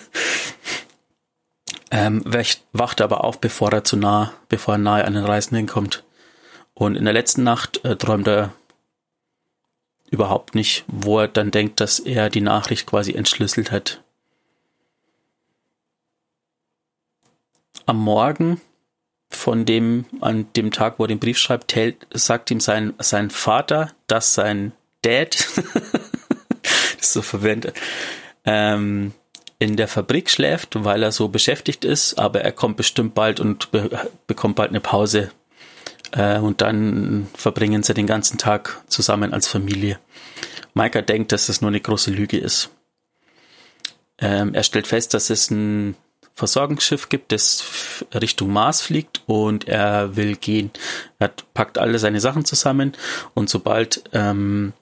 ähm, 1.91 2.23
wacht 2.73 3.01
aber 3.01 3.23
auf, 3.23 3.39
bevor 3.39 3.71
er 3.71 3.83
zu 3.83 3.97
nah, 3.97 4.33
bevor 4.49 4.75
er 4.75 4.79
nahe 4.79 5.05
an 5.05 5.13
den 5.13 5.25
Reisenden 5.25 5.67
kommt. 5.67 6.03
Und 6.73 6.95
in 6.95 7.05
der 7.05 7.13
letzten 7.13 7.43
Nacht 7.43 7.83
äh, 7.85 7.95
träumt 7.95 8.27
er 8.27 8.53
überhaupt 10.09 10.55
nicht, 10.55 10.85
wo 10.87 11.19
er 11.19 11.27
dann 11.27 11.51
denkt, 11.51 11.79
dass 11.79 11.99
er 11.99 12.29
die 12.29 12.41
Nachricht 12.41 12.87
quasi 12.87 13.13
entschlüsselt 13.13 13.71
hat. 13.71 14.01
Am 17.85 17.97
Morgen 17.97 18.61
von 19.29 19.65
dem, 19.65 20.05
an 20.21 20.47
dem 20.55 20.71
Tag, 20.71 20.99
wo 20.99 21.03
er 21.03 21.07
den 21.07 21.19
Brief 21.19 21.37
schreibt, 21.37 21.75
sagt 22.13 22.51
ihm 22.51 22.59
sein, 22.59 22.93
sein 22.99 23.29
Vater, 23.29 23.91
dass 24.07 24.33
sein 24.33 24.71
Dad, 25.01 25.35
das 26.61 26.95
ist 26.99 27.13
so 27.13 27.21
verwirrend, 27.21 27.73
ähm, 28.45 29.13
in 29.59 29.75
der 29.75 29.87
Fabrik 29.87 30.29
schläft, 30.29 30.83
weil 30.83 31.03
er 31.03 31.11
so 31.11 31.29
beschäftigt 31.29 31.83
ist, 31.83 32.15
aber 32.15 32.41
er 32.41 32.51
kommt 32.51 32.77
bestimmt 32.77 33.15
bald 33.15 33.39
und 33.39 33.71
be 33.71 34.07
bekommt 34.27 34.55
bald 34.55 34.69
eine 34.69 34.81
Pause 34.81 35.31
äh, 36.11 36.39
und 36.39 36.61
dann 36.61 37.27
verbringen 37.33 37.83
sie 37.83 37.93
den 37.93 38.07
ganzen 38.07 38.37
Tag 38.37 38.81
zusammen 38.87 39.33
als 39.33 39.47
Familie. 39.47 39.99
Micah 40.73 41.01
denkt, 41.01 41.31
dass 41.31 41.49
es 41.49 41.61
nur 41.61 41.69
eine 41.69 41.81
große 41.81 42.11
Lüge 42.11 42.37
ist. 42.37 42.69
Ähm, 44.19 44.53
er 44.53 44.63
stellt 44.63 44.87
fest, 44.87 45.13
dass 45.13 45.29
es 45.29 45.51
ein 45.51 45.95
Versorgungsschiff 46.33 47.09
gibt, 47.09 47.31
das 47.31 48.03
Richtung 48.13 48.51
Mars 48.53 48.81
fliegt 48.81 49.23
und 49.25 49.67
er 49.67 50.15
will 50.15 50.35
gehen. 50.35 50.69
Er 51.17 51.31
packt 51.53 51.79
alle 51.79 51.97
seine 51.97 52.19
Sachen 52.19 52.45
zusammen 52.45 52.93
und 53.33 53.49
sobald 53.49 54.03
ähm, 54.13 54.73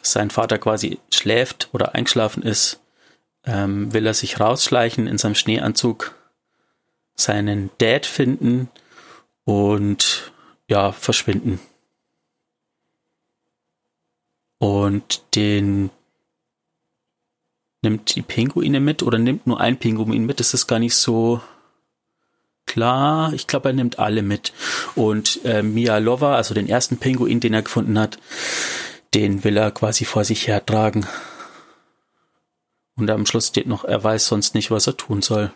sein 0.00 0.30
Vater 0.30 0.56
quasi 0.58 0.98
schläft 1.12 1.68
oder 1.72 1.94
eingeschlafen 1.94 2.42
ist, 2.42 2.80
ähm, 3.44 3.92
will 3.92 4.06
er 4.06 4.14
sich 4.14 4.40
rausschleichen 4.40 5.06
in 5.06 5.18
seinem 5.18 5.34
Schneeanzug, 5.34 6.14
seinen 7.14 7.70
Dad 7.78 8.06
finden 8.06 8.70
und 9.44 10.32
ja, 10.68 10.92
verschwinden. 10.92 11.60
Und 14.58 15.22
den 15.34 15.90
nimmt 17.82 18.14
die 18.14 18.22
Pinguine 18.22 18.80
mit 18.80 19.02
oder 19.02 19.18
nimmt 19.18 19.46
nur 19.46 19.60
ein 19.60 19.78
Pinguin 19.78 20.24
mit. 20.24 20.40
Das 20.40 20.54
ist 20.54 20.66
gar 20.66 20.78
nicht 20.78 20.96
so 20.96 21.40
klar. 22.66 23.32
Ich 23.34 23.46
glaube, 23.46 23.68
er 23.68 23.74
nimmt 23.74 23.98
alle 23.98 24.22
mit. 24.22 24.52
Und 24.94 25.44
äh, 25.44 25.62
Mia 25.62 25.98
Lova, 25.98 26.34
also 26.34 26.54
den 26.54 26.68
ersten 26.68 26.96
Pinguin, 26.98 27.40
den 27.40 27.54
er 27.54 27.62
gefunden 27.62 27.98
hat, 27.98 28.18
den 29.12 29.44
will 29.44 29.56
er 29.56 29.70
quasi 29.70 30.04
vor 30.04 30.24
sich 30.24 30.48
hertragen. 30.48 31.06
Und 32.96 33.10
am 33.10 33.26
Schluss 33.26 33.48
steht 33.48 33.66
noch, 33.66 33.84
er 33.84 34.02
weiß 34.02 34.26
sonst 34.26 34.54
nicht, 34.54 34.70
was 34.70 34.86
er 34.86 34.96
tun 34.96 35.20
soll. 35.20 35.52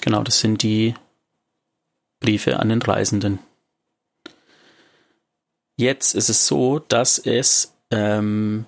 Genau, 0.00 0.22
das 0.22 0.40
sind 0.40 0.62
die 0.62 0.94
Briefe 2.20 2.58
an 2.58 2.68
den 2.68 2.82
Reisenden. 2.82 3.38
Jetzt 5.76 6.14
ist 6.14 6.28
es 6.28 6.46
so, 6.46 6.80
dass 6.80 7.18
es 7.18 7.72
ähm, 7.90 8.66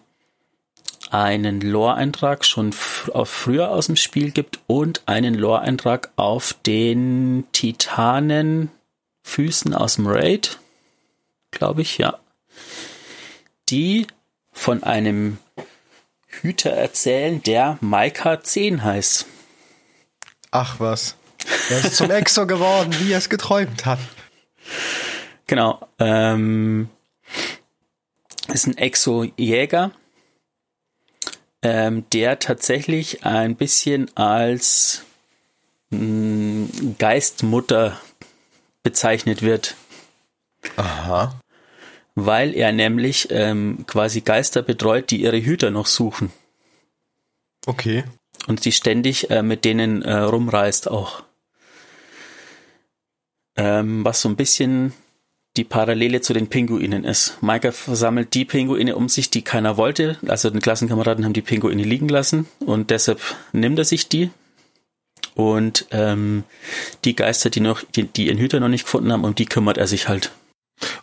einen 1.10 1.60
Lore-Eintrag 1.60 2.44
schon 2.44 2.72
früher 2.72 3.70
aus 3.70 3.86
dem 3.86 3.96
Spiel 3.96 4.30
gibt 4.30 4.60
und 4.68 5.02
einen 5.06 5.34
Lore-Eintrag 5.34 6.12
auf 6.14 6.54
den 6.64 7.44
Titanenfüßen 7.52 8.70
aus 9.74 9.96
dem 9.96 10.06
Raid, 10.06 10.58
glaube 11.50 11.82
ich, 11.82 11.98
ja. 11.98 12.20
Die 13.68 14.06
von 14.52 14.84
einem 14.84 15.38
Hüter 16.28 16.70
erzählen, 16.70 17.42
der 17.42 17.76
Maika 17.80 18.40
10 18.42 18.84
heißt. 18.84 19.26
Ach 20.52 20.78
was. 20.78 21.16
Er 21.70 21.85
ist 21.85 21.96
zum 21.96 22.11
Exo 22.11 22.46
geworden, 22.46 22.94
wie 23.00 23.12
er 23.12 23.18
es 23.18 23.29
geträumt 23.29 23.87
hat. 23.87 23.98
Genau. 25.46 25.81
Ähm, 25.98 26.88
ist 28.48 28.66
ein 28.66 28.76
Exo-Jäger, 28.76 29.92
ähm, 31.62 32.05
der 32.12 32.38
tatsächlich 32.38 33.24
ein 33.24 33.57
bisschen 33.57 34.14
als 34.16 35.05
mh, 35.90 35.98
hm, 35.98 36.96
Geistmutter 36.98 38.00
bezeichnet 38.83 39.42
wird. 39.42 39.76
Aha. 40.76 41.40
Weil 42.14 42.55
er 42.55 42.72
nämlich 42.72 43.29
ähm, 43.31 43.85
quasi 43.87 44.20
Geister 44.20 44.62
betreut, 44.62 45.11
die 45.11 45.22
ihre 45.22 45.42
Hüter 45.42 45.70
noch 45.70 45.87
suchen. 45.87 46.33
Okay. 47.66 48.05
Und 48.46 48.64
die 48.64 48.72
ständig 48.72 49.31
äh, 49.31 49.42
mit 49.42 49.64
denen 49.64 50.03
äh, 50.03 50.12
rumreist 50.14 50.90
auch. 50.90 51.22
Ähm, 53.60 54.04
was 54.06 54.22
so 54.22 54.28
ein 54.30 54.36
bisschen 54.36 54.94
die 55.58 55.64
Parallele 55.64 56.22
zu 56.22 56.32
den 56.32 56.48
Pinguinen 56.48 57.04
ist. 57.04 57.36
Maika 57.42 57.72
versammelt 57.72 58.32
die 58.32 58.46
Pinguine 58.46 58.96
um 58.96 59.10
sich, 59.10 59.28
die 59.28 59.42
keiner 59.42 59.76
wollte. 59.76 60.16
Also 60.26 60.48
die 60.48 60.60
Klassenkameraden 60.60 61.26
haben 61.26 61.34
die 61.34 61.42
Pinguine 61.42 61.82
liegen 61.82 62.08
lassen 62.08 62.46
und 62.60 62.88
deshalb 62.88 63.20
nimmt 63.52 63.78
er 63.78 63.84
sich 63.84 64.08
die. 64.08 64.30
Und 65.34 65.86
ähm, 65.90 66.44
die 67.04 67.14
Geister, 67.14 67.50
die 67.50 67.60
noch, 67.60 67.82
die, 67.82 68.04
die 68.04 68.28
ihren 68.28 68.38
Hüter 68.38 68.60
noch 68.60 68.68
nicht 68.68 68.84
gefunden 68.84 69.12
haben, 69.12 69.24
um 69.24 69.34
die 69.34 69.44
kümmert 69.44 69.76
er 69.76 69.86
sich 69.86 70.08
halt. 70.08 70.32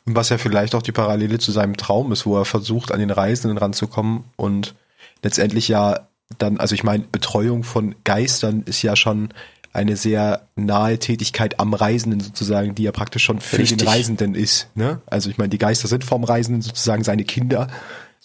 Und 0.06 0.16
was 0.16 0.30
ja 0.30 0.40
vielleicht 0.40 0.74
auch 0.74 0.82
die 0.82 0.92
Parallele 0.92 1.38
zu 1.38 1.52
seinem 1.52 1.78
Traum 1.78 2.12
ist, 2.12 2.26
wo 2.26 2.38
er 2.38 2.46
versucht, 2.46 2.92
an 2.92 3.00
den 3.00 3.12
Reisenden 3.12 3.60
ranzukommen 3.60 4.24
und 4.36 4.74
letztendlich 5.22 5.68
ja 5.68 6.08
dann, 6.40 6.58
also 6.58 6.74
ich 6.74 6.84
meine, 6.84 7.04
Betreuung 7.04 7.64
von 7.64 7.96
Geistern 8.04 8.64
ist 8.66 8.82
ja 8.82 8.96
schon 8.96 9.30
eine 9.78 9.96
sehr 9.96 10.48
nahe 10.56 10.98
Tätigkeit 10.98 11.60
am 11.60 11.74
Reisenden 11.74 12.20
sozusagen, 12.20 12.74
die 12.74 12.84
ja 12.84 12.92
praktisch 12.92 13.24
schon 13.24 13.40
für 13.40 13.60
Richtig. 13.60 13.78
den 13.78 13.88
Reisenden 13.88 14.36
ist. 14.36 14.70
Ne? 14.76 15.02
Also 15.06 15.30
ich 15.30 15.38
meine, 15.38 15.50
die 15.50 15.60
Geister 15.60 15.88
sind 15.88 16.04
vom 16.04 16.24
Reisenden 16.24 16.64
sozusagen 16.64 17.04
seine 17.04 17.24
Kinder. 17.24 17.68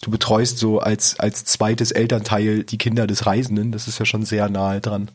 Du 0.01 0.09
betreust 0.09 0.57
so 0.57 0.79
als, 0.79 1.19
als 1.19 1.45
zweites 1.45 1.91
Elternteil 1.91 2.63
die 2.63 2.79
Kinder 2.79 3.05
des 3.05 3.27
Reisenden. 3.27 3.71
Das 3.71 3.87
ist 3.87 3.99
ja 3.99 4.05
schon 4.05 4.25
sehr 4.25 4.49
nahe 4.49 4.81
dran. 4.81 5.09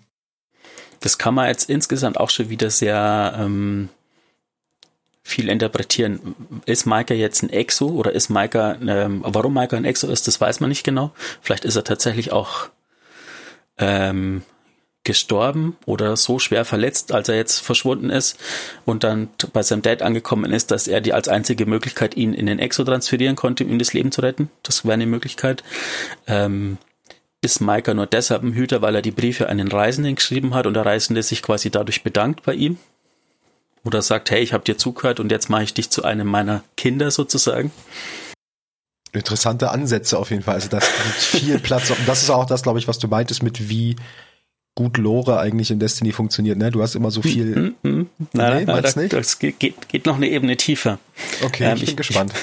Das 1.00 1.18
kann 1.18 1.34
man 1.34 1.48
jetzt 1.48 1.68
insgesamt 1.68 2.18
auch 2.18 2.30
schon 2.30 2.50
wieder 2.50 2.70
sehr 2.70 3.34
ähm, 3.36 3.88
viel 5.24 5.48
interpretieren. 5.48 6.36
Ist 6.66 6.86
Maika 6.86 7.14
jetzt 7.14 7.42
ein 7.42 7.50
Exo 7.50 7.88
oder 7.88 8.12
ist 8.12 8.30
Maika, 8.30 8.76
ähm, 8.80 9.22
warum 9.24 9.54
Maika 9.54 9.76
ein 9.76 9.84
Exo 9.84 10.06
ist, 10.06 10.28
das 10.28 10.40
weiß 10.40 10.60
man 10.60 10.70
nicht 10.70 10.84
genau. 10.84 11.12
Vielleicht 11.40 11.64
ist 11.64 11.76
er 11.76 11.84
tatsächlich 11.84 12.30
auch 12.30 12.68
ähm, 13.76 14.42
gestorben 15.08 15.74
oder 15.86 16.18
so 16.18 16.38
schwer 16.38 16.66
verletzt, 16.66 17.12
als 17.12 17.30
er 17.30 17.36
jetzt 17.36 17.60
verschwunden 17.60 18.10
ist 18.10 18.36
und 18.84 19.04
dann 19.04 19.30
bei 19.54 19.62
seinem 19.62 19.80
Dad 19.80 20.02
angekommen 20.02 20.52
ist, 20.52 20.70
dass 20.70 20.86
er 20.86 21.00
die 21.00 21.14
als 21.14 21.28
einzige 21.28 21.64
Möglichkeit 21.64 22.14
ihn 22.14 22.34
in 22.34 22.44
den 22.44 22.58
Exo 22.58 22.84
transferieren 22.84 23.34
konnte, 23.34 23.64
um 23.64 23.70
ihm 23.70 23.78
das 23.78 23.94
Leben 23.94 24.12
zu 24.12 24.20
retten. 24.20 24.50
Das 24.62 24.84
wäre 24.84 24.92
eine 24.92 25.06
Möglichkeit. 25.06 25.64
Ähm, 26.26 26.76
ist 27.40 27.60
Maika 27.60 27.94
nur 27.94 28.04
deshalb 28.04 28.42
ein 28.42 28.52
Hüter, 28.52 28.82
weil 28.82 28.96
er 28.96 29.00
die 29.00 29.10
Briefe 29.10 29.48
an 29.48 29.56
den 29.56 29.68
Reisenden 29.68 30.14
geschrieben 30.14 30.52
hat 30.52 30.66
und 30.66 30.74
der 30.74 30.84
Reisende 30.84 31.22
sich 31.22 31.42
quasi 31.42 31.70
dadurch 31.70 32.02
bedankt 32.02 32.42
bei 32.42 32.52
ihm? 32.52 32.76
Oder 33.82 34.02
sagt, 34.02 34.30
hey, 34.30 34.42
ich 34.42 34.52
habe 34.52 34.64
dir 34.64 34.76
zugehört 34.76 35.20
und 35.20 35.32
jetzt 35.32 35.48
mache 35.48 35.62
ich 35.62 35.72
dich 35.72 35.88
zu 35.88 36.04
einem 36.04 36.26
meiner 36.26 36.64
Kinder 36.76 37.10
sozusagen? 37.10 37.72
Interessante 39.12 39.70
Ansätze 39.70 40.18
auf 40.18 40.30
jeden 40.30 40.42
Fall. 40.42 40.56
Also 40.56 40.68
das 40.68 40.84
gibt 40.84 41.14
viel 41.14 41.58
Platz. 41.58 41.88
Und 41.88 42.06
das 42.06 42.22
ist 42.22 42.28
auch 42.28 42.44
das, 42.44 42.62
glaube 42.62 42.78
ich, 42.78 42.88
was 42.88 42.98
du 42.98 43.08
meintest 43.08 43.42
mit 43.42 43.70
wie 43.70 43.96
gut 44.78 44.96
Lore 44.96 45.40
eigentlich 45.40 45.72
in 45.72 45.80
Destiny 45.80 46.12
funktioniert. 46.12 46.56
Ne? 46.56 46.70
Du 46.70 46.80
hast 46.80 46.94
immer 46.94 47.10
so 47.10 47.20
viel. 47.20 47.74
Mm, 47.82 47.88
mm, 47.88 47.88
mm. 47.88 48.06
Nein, 48.32 48.58
nee, 48.58 48.64
nein, 48.64 48.82
das, 48.82 48.94
nicht? 48.94 49.12
das 49.12 49.40
geht, 49.40 49.58
geht 49.58 50.06
noch 50.06 50.14
eine 50.14 50.28
Ebene 50.28 50.56
tiefer. 50.56 51.00
Okay, 51.44 51.64
ähm, 51.64 51.72
ich 51.74 51.80
bin 51.80 51.90
ich, 51.90 51.96
gespannt. 51.96 52.32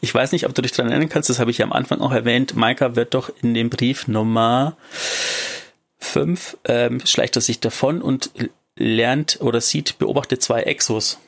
Ich 0.00 0.14
weiß 0.14 0.32
nicht, 0.32 0.44
ob 0.44 0.54
du 0.54 0.60
dich 0.60 0.72
daran 0.72 0.90
erinnern 0.90 1.08
kannst, 1.08 1.30
das 1.30 1.38
habe 1.38 1.50
ich 1.50 1.58
ja 1.58 1.64
am 1.64 1.72
Anfang 1.72 2.00
auch 2.00 2.12
erwähnt. 2.12 2.54
Maika 2.54 2.94
wird 2.94 3.14
doch 3.14 3.32
in 3.42 3.54
dem 3.54 3.70
Brief 3.70 4.06
Nummer 4.06 4.76
5 5.98 6.58
ähm, 6.64 7.00
schleicht 7.04 7.36
er 7.36 7.42
sich 7.42 7.58
davon 7.60 8.02
und 8.02 8.30
lernt 8.76 9.38
oder 9.40 9.60
sieht, 9.60 9.98
beobachtet 9.98 10.42
zwei 10.42 10.62
Exos. 10.62 11.18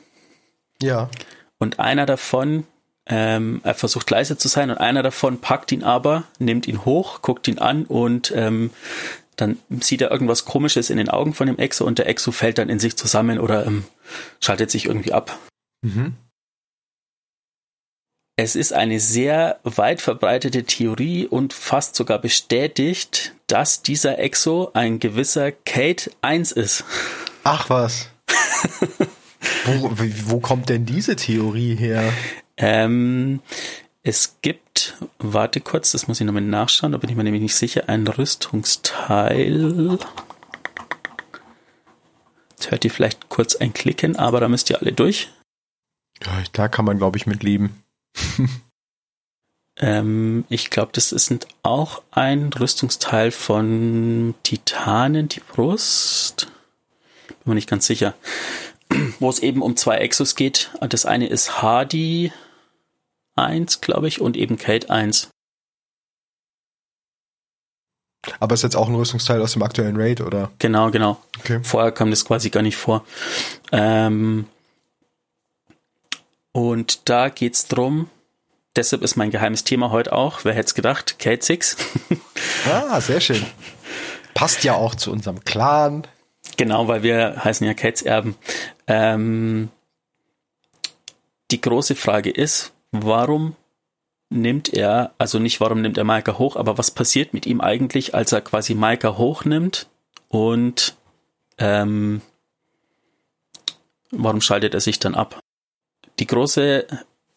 Ja. 0.81 1.09
Und 1.57 1.79
einer 1.79 2.05
davon, 2.05 2.65
ähm, 3.07 3.61
er 3.63 3.73
versucht 3.73 4.09
leise 4.11 4.37
zu 4.37 4.47
sein 4.47 4.69
und 4.69 4.77
einer 4.77 5.01
davon 5.01 5.39
packt 5.39 5.71
ihn 5.71 5.83
aber, 5.83 6.25
nimmt 6.37 6.67
ihn 6.67 6.85
hoch, 6.85 7.21
guckt 7.21 7.47
ihn 7.47 7.57
an 7.57 7.85
und 7.85 8.31
ähm, 8.35 8.69
dann 9.41 9.57
sieht 9.81 10.01
er 10.01 10.11
irgendwas 10.11 10.45
Komisches 10.45 10.89
in 10.89 10.97
den 10.97 11.09
Augen 11.09 11.33
von 11.33 11.47
dem 11.47 11.57
Exo 11.57 11.85
und 11.85 11.97
der 11.97 12.07
Exo 12.07 12.31
fällt 12.31 12.57
dann 12.57 12.69
in 12.69 12.79
sich 12.79 12.95
zusammen 12.95 13.39
oder 13.39 13.65
ähm, 13.65 13.83
schaltet 14.39 14.69
sich 14.69 14.85
irgendwie 14.85 15.13
ab. 15.13 15.37
Mhm. 15.81 16.13
Es 18.37 18.55
ist 18.55 18.73
eine 18.73 18.99
sehr 18.99 19.59
weit 19.63 20.01
verbreitete 20.01 20.63
Theorie 20.63 21.27
und 21.27 21.53
fast 21.53 21.95
sogar 21.95 22.19
bestätigt, 22.19 23.33
dass 23.47 23.81
dieser 23.81 24.19
Exo 24.19 24.71
ein 24.73 24.99
gewisser 24.99 25.51
Kate 25.51 26.11
1 26.21 26.51
ist. 26.51 26.83
Ach 27.43 27.69
was. 27.69 28.09
wo, 29.65 29.91
wo 30.25 30.39
kommt 30.39 30.69
denn 30.69 30.85
diese 30.85 31.15
Theorie 31.15 31.75
her? 31.75 32.13
Ähm, 32.57 33.41
es 34.03 34.37
gibt, 34.41 34.97
warte 35.19 35.61
kurz, 35.61 35.91
das 35.91 36.07
muss 36.07 36.19
ich 36.19 36.25
nochmal 36.25 36.41
nachschauen, 36.41 36.91
da 36.91 36.97
bin 36.97 37.09
ich 37.09 37.15
mir 37.15 37.23
nämlich 37.23 37.43
nicht 37.43 37.55
sicher, 37.55 37.87
ein 37.87 38.07
Rüstungsteil. 38.07 39.99
Jetzt 42.51 42.71
hört 42.71 42.85
ihr 42.85 42.91
vielleicht 42.91 43.29
kurz 43.29 43.55
ein 43.55 43.73
Klicken, 43.73 44.15
aber 44.15 44.39
da 44.39 44.47
müsst 44.47 44.69
ihr 44.69 44.81
alle 44.81 44.91
durch. 44.91 45.29
Ja, 46.23 46.43
da 46.53 46.67
kann 46.67 46.85
man, 46.85 46.97
glaube 46.97 47.17
ich, 47.17 47.27
mit 47.27 47.43
leben. 47.43 47.83
ähm, 49.77 50.45
ich 50.49 50.69
glaube, 50.69 50.91
das 50.93 51.11
ist 51.11 51.47
auch 51.63 52.01
ein 52.11 52.51
Rüstungsteil 52.53 53.31
von 53.31 54.35
Titanen, 54.43 55.27
die 55.27 55.41
Brust. 55.41 56.51
Bin 57.27 57.37
mir 57.45 57.55
nicht 57.55 57.69
ganz 57.69 57.85
sicher. 57.85 58.15
Wo 59.19 59.29
es 59.29 59.39
eben 59.39 59.61
um 59.61 59.75
zwei 59.75 59.97
Exos 59.97 60.35
geht. 60.35 60.71
Das 60.81 61.05
eine 61.05 61.27
ist 61.27 61.61
Hardy 61.61 62.31
1, 63.35 63.81
glaube 63.81 64.07
ich, 64.07 64.21
und 64.21 64.37
eben 64.37 64.57
Kate 64.57 64.89
1. 64.89 65.29
Aber 68.39 68.53
ist 68.53 68.61
jetzt 68.61 68.75
auch 68.75 68.87
ein 68.87 68.95
Rüstungsteil 68.95 69.41
aus 69.41 69.53
dem 69.53 69.63
aktuellen 69.63 69.99
Raid, 69.99 70.21
oder? 70.21 70.51
Genau, 70.59 70.91
genau. 70.91 71.17
Okay. 71.39 71.59
Vorher 71.63 71.91
kam 71.91 72.11
das 72.11 72.23
quasi 72.25 72.49
gar 72.49 72.61
nicht 72.61 72.77
vor. 72.77 73.03
Ähm, 73.71 74.45
und 76.51 77.09
da 77.09 77.29
geht's 77.29 77.67
drum, 77.67 78.09
deshalb 78.75 79.01
ist 79.01 79.15
mein 79.15 79.31
geheimes 79.31 79.63
Thema 79.63 79.91
heute 79.91 80.13
auch, 80.13 80.43
wer 80.43 80.53
hätte 80.53 80.67
es 80.67 80.75
gedacht, 80.75 81.17
Kate 81.17 81.43
6. 81.43 81.77
ah, 82.69 83.01
sehr 83.01 83.21
schön. 83.21 83.45
Passt 84.33 84.63
ja 84.63 84.75
auch 84.75 84.95
zu 84.95 85.11
unserem 85.11 85.43
Clan. 85.43 86.07
Genau, 86.57 86.87
weil 86.87 87.03
wir 87.03 87.43
heißen 87.43 87.65
ja 87.65 87.73
Kates 87.73 88.01
Erben. 88.01 88.35
Ähm, 88.87 89.69
die 91.51 91.61
große 91.61 91.95
Frage 91.95 92.29
ist, 92.29 92.71
warum 92.91 93.55
nimmt 94.29 94.73
er, 94.73 95.13
also 95.17 95.39
nicht 95.39 95.59
warum 95.59 95.81
nimmt 95.81 95.97
er 95.97 96.03
Maika 96.03 96.37
hoch, 96.37 96.55
aber 96.55 96.77
was 96.77 96.91
passiert 96.91 97.33
mit 97.33 97.45
ihm 97.45 97.61
eigentlich, 97.61 98.15
als 98.15 98.31
er 98.31 98.41
quasi 98.41 98.75
Maika 98.75 99.17
hochnimmt 99.17 99.87
und 100.29 100.95
ähm, 101.57 102.21
warum 104.11 104.41
schaltet 104.41 104.73
er 104.73 104.79
sich 104.79 104.99
dann 104.99 105.15
ab? 105.15 105.39
Die 106.19 106.27
große, 106.27 106.87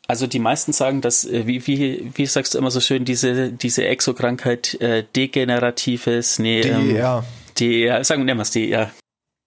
also 0.07 0.27
die 0.27 0.39
meisten 0.39 0.73
sagen, 0.73 1.01
dass, 1.01 1.25
äh, 1.25 1.47
wie, 1.47 1.67
wie, 1.67 2.11
wie 2.15 2.27
sagst 2.27 2.55
du 2.55 2.59
immer 2.59 2.71
so 2.71 2.81
schön, 2.81 3.05
diese, 3.05 3.51
diese 3.51 3.85
Exokrankheit 3.87 4.75
äh, 4.81 5.05
degeneratives, 5.17 6.39
nee, 6.39 6.61
DER. 6.61 7.25
Ähm, 7.25 7.25
DER, 7.59 8.05
sagen 8.05 8.27
wir 8.27 8.39
es 8.39 8.51
DER. 8.53 8.91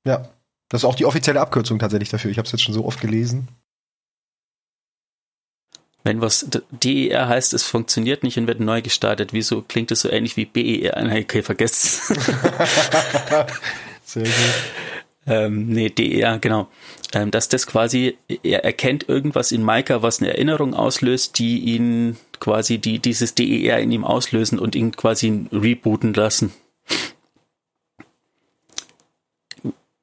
Ja, 0.06 0.30
das 0.70 0.82
ist 0.82 0.86
auch 0.86 0.96
die 0.96 1.06
offizielle 1.06 1.40
Abkürzung 1.40 1.80
tatsächlich 1.80 2.10
dafür. 2.10 2.32
Ich 2.32 2.38
habe 2.38 2.46
es 2.46 2.52
jetzt 2.52 2.64
schon 2.64 2.74
so 2.74 2.86
oft 2.86 3.00
gelesen. 3.00 3.48
Wenn 6.08 6.22
was 6.22 6.48
DER 6.72 7.28
heißt, 7.28 7.54
es 7.54 7.64
funktioniert 7.64 8.24
nicht 8.24 8.38
und 8.38 8.48
wird 8.48 8.62
neu 8.62 8.82
gestartet, 8.82 9.34
wieso 9.34 9.62
klingt 9.62 9.92
es 9.92 10.00
so 10.00 10.10
ähnlich 10.10 10.38
wie 10.38 10.46
BER? 10.46 10.96
Okay, 11.06 11.44
vergesst 11.44 12.06
Sehr 14.06 14.24
gut. 14.24 14.32
Ähm, 15.26 15.68
nee, 15.68 15.90
DER, 15.90 16.40
genau. 16.40 16.70
Ähm, 17.12 17.30
dass 17.30 17.50
das 17.50 17.68
quasi, 17.68 18.18
er 18.42 18.64
erkennt 18.64 19.10
irgendwas 19.10 19.52
in 19.52 19.62
Maika, 19.62 20.02
was 20.02 20.22
eine 20.22 20.30
Erinnerung 20.30 20.74
auslöst, 20.74 21.40
die 21.40 21.60
ihn 21.60 22.16
quasi, 22.40 22.78
die 22.78 23.00
dieses 23.00 23.36
DER 23.36 23.80
in 23.80 23.92
ihm 23.92 24.06
auslösen 24.06 24.60
und 24.60 24.78
ihn 24.78 24.94
quasi 24.94 25.48
rebooten 25.52 26.14
lassen. 26.14 26.54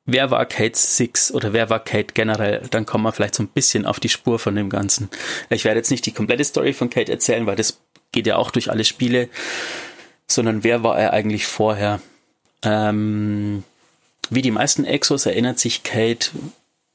Wer 0.07 0.31
war 0.31 0.45
Kate 0.47 0.77
Six 0.77 1.33
oder 1.33 1.53
wer 1.53 1.71
war 1.71 1.81
Kate 1.81 2.13
generell, 2.15 2.63
dann 2.71 2.87
kommen 2.87 3.05
wir 3.05 3.13
vielleicht 3.13 3.35
so 3.35 3.43
ein 3.43 3.49
bisschen 3.49 3.87
auf 3.87 4.01
die 4.01 4.09
Spur 4.09 4.39
von 4.39 4.55
dem 4.55 4.71
Ganzen. 4.71 5.09
Ich 5.51 5.65
werde 5.65 5.81
jetzt 5.81 5.91
nicht 5.91 6.07
die 6.07 6.13
komplette 6.13 6.45
Story 6.45 6.73
von 6.73 6.91
Kate 6.91 7.11
erzählen, 7.11 7.47
weil 7.47 7.57
das 7.57 7.81
geht 8.13 8.27
ja 8.27 8.37
auch 8.37 8.51
durch 8.51 8.71
alle 8.71 8.85
Spiele, 8.85 9.29
sondern 10.27 10.65
wer 10.65 10.83
war 10.83 10.99
er 10.99 11.13
eigentlich 11.13 11.47
vorher? 11.47 12.01
Ähm, 12.63 13.65
wie 14.31 14.43
die 14.43 14.51
meisten 14.51 14.85
Exos 14.85 15.27
erinnert 15.27 15.59
sich 15.59 15.83
Kate 15.83 16.31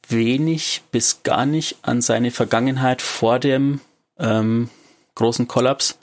wenig 0.08 0.82
bis 0.92 1.22
gar 1.24 1.46
nicht 1.46 1.78
an 1.84 2.02
seine 2.02 2.32
Vergangenheit 2.32 3.02
vor 3.02 3.40
dem 3.40 3.82
ähm, 4.18 4.70
großen 5.16 5.48
Kollaps, 5.48 6.00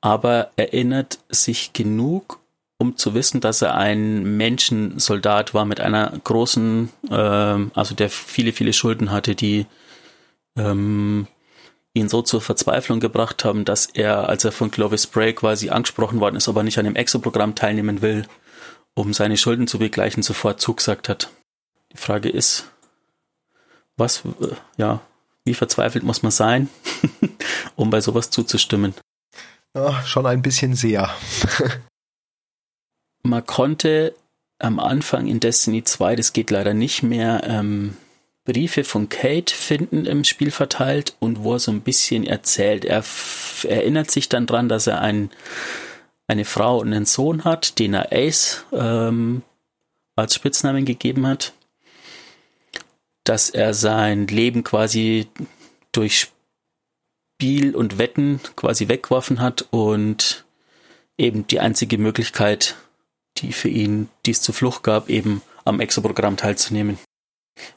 aber 0.00 0.50
erinnert 0.56 1.18
sich 1.28 1.72
genug, 1.72 2.39
um 2.80 2.96
zu 2.96 3.12
wissen, 3.12 3.42
dass 3.42 3.60
er 3.60 3.74
ein 3.74 4.38
Menschensoldat 4.38 5.52
war 5.52 5.66
mit 5.66 5.80
einer 5.80 6.18
großen, 6.24 6.88
äh, 7.10 7.14
also 7.14 7.94
der 7.94 8.08
viele, 8.08 8.52
viele 8.52 8.72
Schulden 8.72 9.10
hatte, 9.10 9.34
die 9.34 9.66
ähm, 10.56 11.26
ihn 11.92 12.08
so 12.08 12.22
zur 12.22 12.40
Verzweiflung 12.40 12.98
gebracht 12.98 13.44
haben, 13.44 13.66
dass 13.66 13.84
er, 13.84 14.30
als 14.30 14.46
er 14.46 14.52
von 14.52 14.70
Clovis 14.70 15.06
Bray 15.06 15.34
quasi 15.34 15.68
angesprochen 15.68 16.20
worden 16.20 16.36
ist, 16.36 16.48
aber 16.48 16.62
nicht 16.62 16.78
an 16.78 16.86
dem 16.86 16.96
Exo-Programm 16.96 17.54
teilnehmen 17.54 18.00
will, 18.00 18.26
um 18.94 19.12
seine 19.12 19.36
Schulden 19.36 19.66
zu 19.66 19.78
begleichen, 19.78 20.22
sofort 20.22 20.58
zugesagt 20.62 21.10
hat. 21.10 21.30
Die 21.92 21.98
Frage 21.98 22.30
ist, 22.30 22.70
was, 23.98 24.22
ja, 24.78 25.02
Wie 25.44 25.52
verzweifelt 25.52 26.02
muss 26.02 26.22
man 26.22 26.32
sein, 26.32 26.70
um 27.76 27.90
bei 27.90 28.00
sowas 28.00 28.30
zuzustimmen? 28.30 28.94
Ja, 29.76 30.02
schon 30.04 30.24
ein 30.24 30.40
bisschen 30.40 30.74
sehr. 30.74 31.10
Man 33.22 33.44
konnte 33.44 34.14
am 34.58 34.78
Anfang 34.78 35.26
in 35.26 35.40
Destiny 35.40 35.84
2, 35.84 36.16
das 36.16 36.32
geht 36.32 36.50
leider 36.50 36.74
nicht 36.74 37.02
mehr, 37.02 37.42
ähm, 37.44 37.96
Briefe 38.44 38.84
von 38.84 39.08
Kate 39.08 39.54
finden 39.54 40.06
im 40.06 40.24
Spiel 40.24 40.50
verteilt 40.50 41.14
und 41.20 41.44
wo 41.44 41.54
er 41.54 41.58
so 41.58 41.70
ein 41.70 41.82
bisschen 41.82 42.26
erzählt. 42.26 42.84
Er 42.84 43.04
erinnert 43.68 44.10
sich 44.10 44.28
dann 44.28 44.46
dran, 44.46 44.68
dass 44.68 44.86
er 44.86 45.00
ein, 45.00 45.30
eine 46.26 46.44
Frau 46.44 46.78
und 46.78 46.92
einen 46.92 47.04
Sohn 47.04 47.44
hat, 47.44 47.78
den 47.78 47.94
er 47.94 48.12
Ace 48.12 48.64
ähm, 48.72 49.42
als 50.16 50.34
Spitznamen 50.34 50.84
gegeben 50.84 51.26
hat. 51.26 51.52
Dass 53.24 53.50
er 53.50 53.74
sein 53.74 54.26
Leben 54.26 54.64
quasi 54.64 55.28
durch 55.92 56.30
Spiel 57.40 57.76
und 57.76 57.98
Wetten 57.98 58.40
quasi 58.56 58.88
weggeworfen 58.88 59.40
hat 59.40 59.66
und 59.70 60.44
eben 61.18 61.46
die 61.46 61.60
einzige 61.60 61.98
Möglichkeit, 61.98 62.74
die 63.40 63.52
für 63.52 63.68
ihn 63.68 64.08
dies 64.26 64.42
zur 64.42 64.54
Flucht 64.54 64.82
gab, 64.82 65.08
eben 65.08 65.42
am 65.64 65.80
Exo-Programm 65.80 66.36
teilzunehmen. 66.36 66.98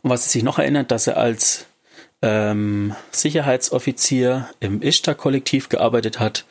Und 0.02 0.10
was 0.10 0.32
sich 0.32 0.44
noch 0.44 0.60
erinnert, 0.60 0.92
dass 0.92 1.08
er 1.08 1.18
als 1.18 1.66
ähm, 2.22 2.96
Sicherheitsoffizier 3.12 4.50
im 4.60 4.82
Ishtar-Kollektiv 4.82 5.70
gearbeitet 5.70 6.20
hat, 6.20 6.46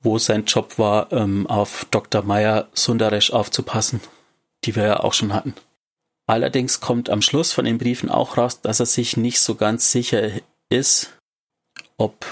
wo 0.00 0.18
sein 0.18 0.44
Job 0.44 0.78
war, 0.78 1.12
ähm, 1.12 1.46
auf 1.46 1.86
Dr. 1.90 2.22
Meyer 2.22 2.68
Sundaresh 2.72 3.32
aufzupassen, 3.32 4.00
die 4.64 4.74
wir 4.76 4.84
ja 4.84 5.00
auch 5.00 5.12
schon 5.12 5.34
hatten. 5.34 5.54
Allerdings 6.26 6.80
kommt 6.80 7.10
am 7.10 7.22
Schluss 7.22 7.52
von 7.52 7.64
den 7.64 7.78
Briefen 7.78 8.10
auch 8.10 8.36
raus, 8.36 8.60
dass 8.60 8.80
er 8.80 8.86
sich 8.86 9.16
nicht 9.16 9.40
so 9.40 9.54
ganz 9.54 9.92
sicher 9.92 10.30
ist, 10.68 11.14
ob 11.96 12.24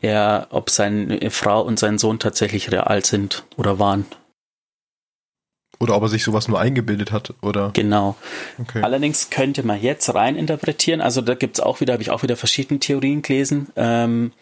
er, 0.00 0.48
ob 0.50 0.70
seine 0.70 1.30
Frau 1.30 1.62
und 1.62 1.78
sein 1.78 1.98
Sohn 1.98 2.18
tatsächlich 2.18 2.70
real 2.72 3.04
sind 3.04 3.44
oder 3.56 3.78
waren. 3.78 4.06
Oder 5.78 5.96
ob 5.96 6.02
er 6.02 6.08
sich 6.08 6.24
sowas 6.24 6.48
nur 6.48 6.58
eingebildet 6.58 7.12
hat, 7.12 7.34
oder? 7.42 7.70
Genau. 7.74 8.16
Okay. 8.58 8.82
Allerdings 8.82 9.30
könnte 9.30 9.62
man 9.62 9.80
jetzt 9.80 10.14
rein 10.14 10.36
interpretieren, 10.36 11.00
also 11.00 11.20
da 11.20 11.34
gibt's 11.34 11.60
auch 11.60 11.80
wieder, 11.80 11.92
habe 11.92 12.02
ich 12.02 12.10
auch 12.10 12.22
wieder 12.22 12.36
verschiedene 12.36 12.80
Theorien 12.80 13.22
gelesen. 13.22 13.68
Ähm, 13.76 14.32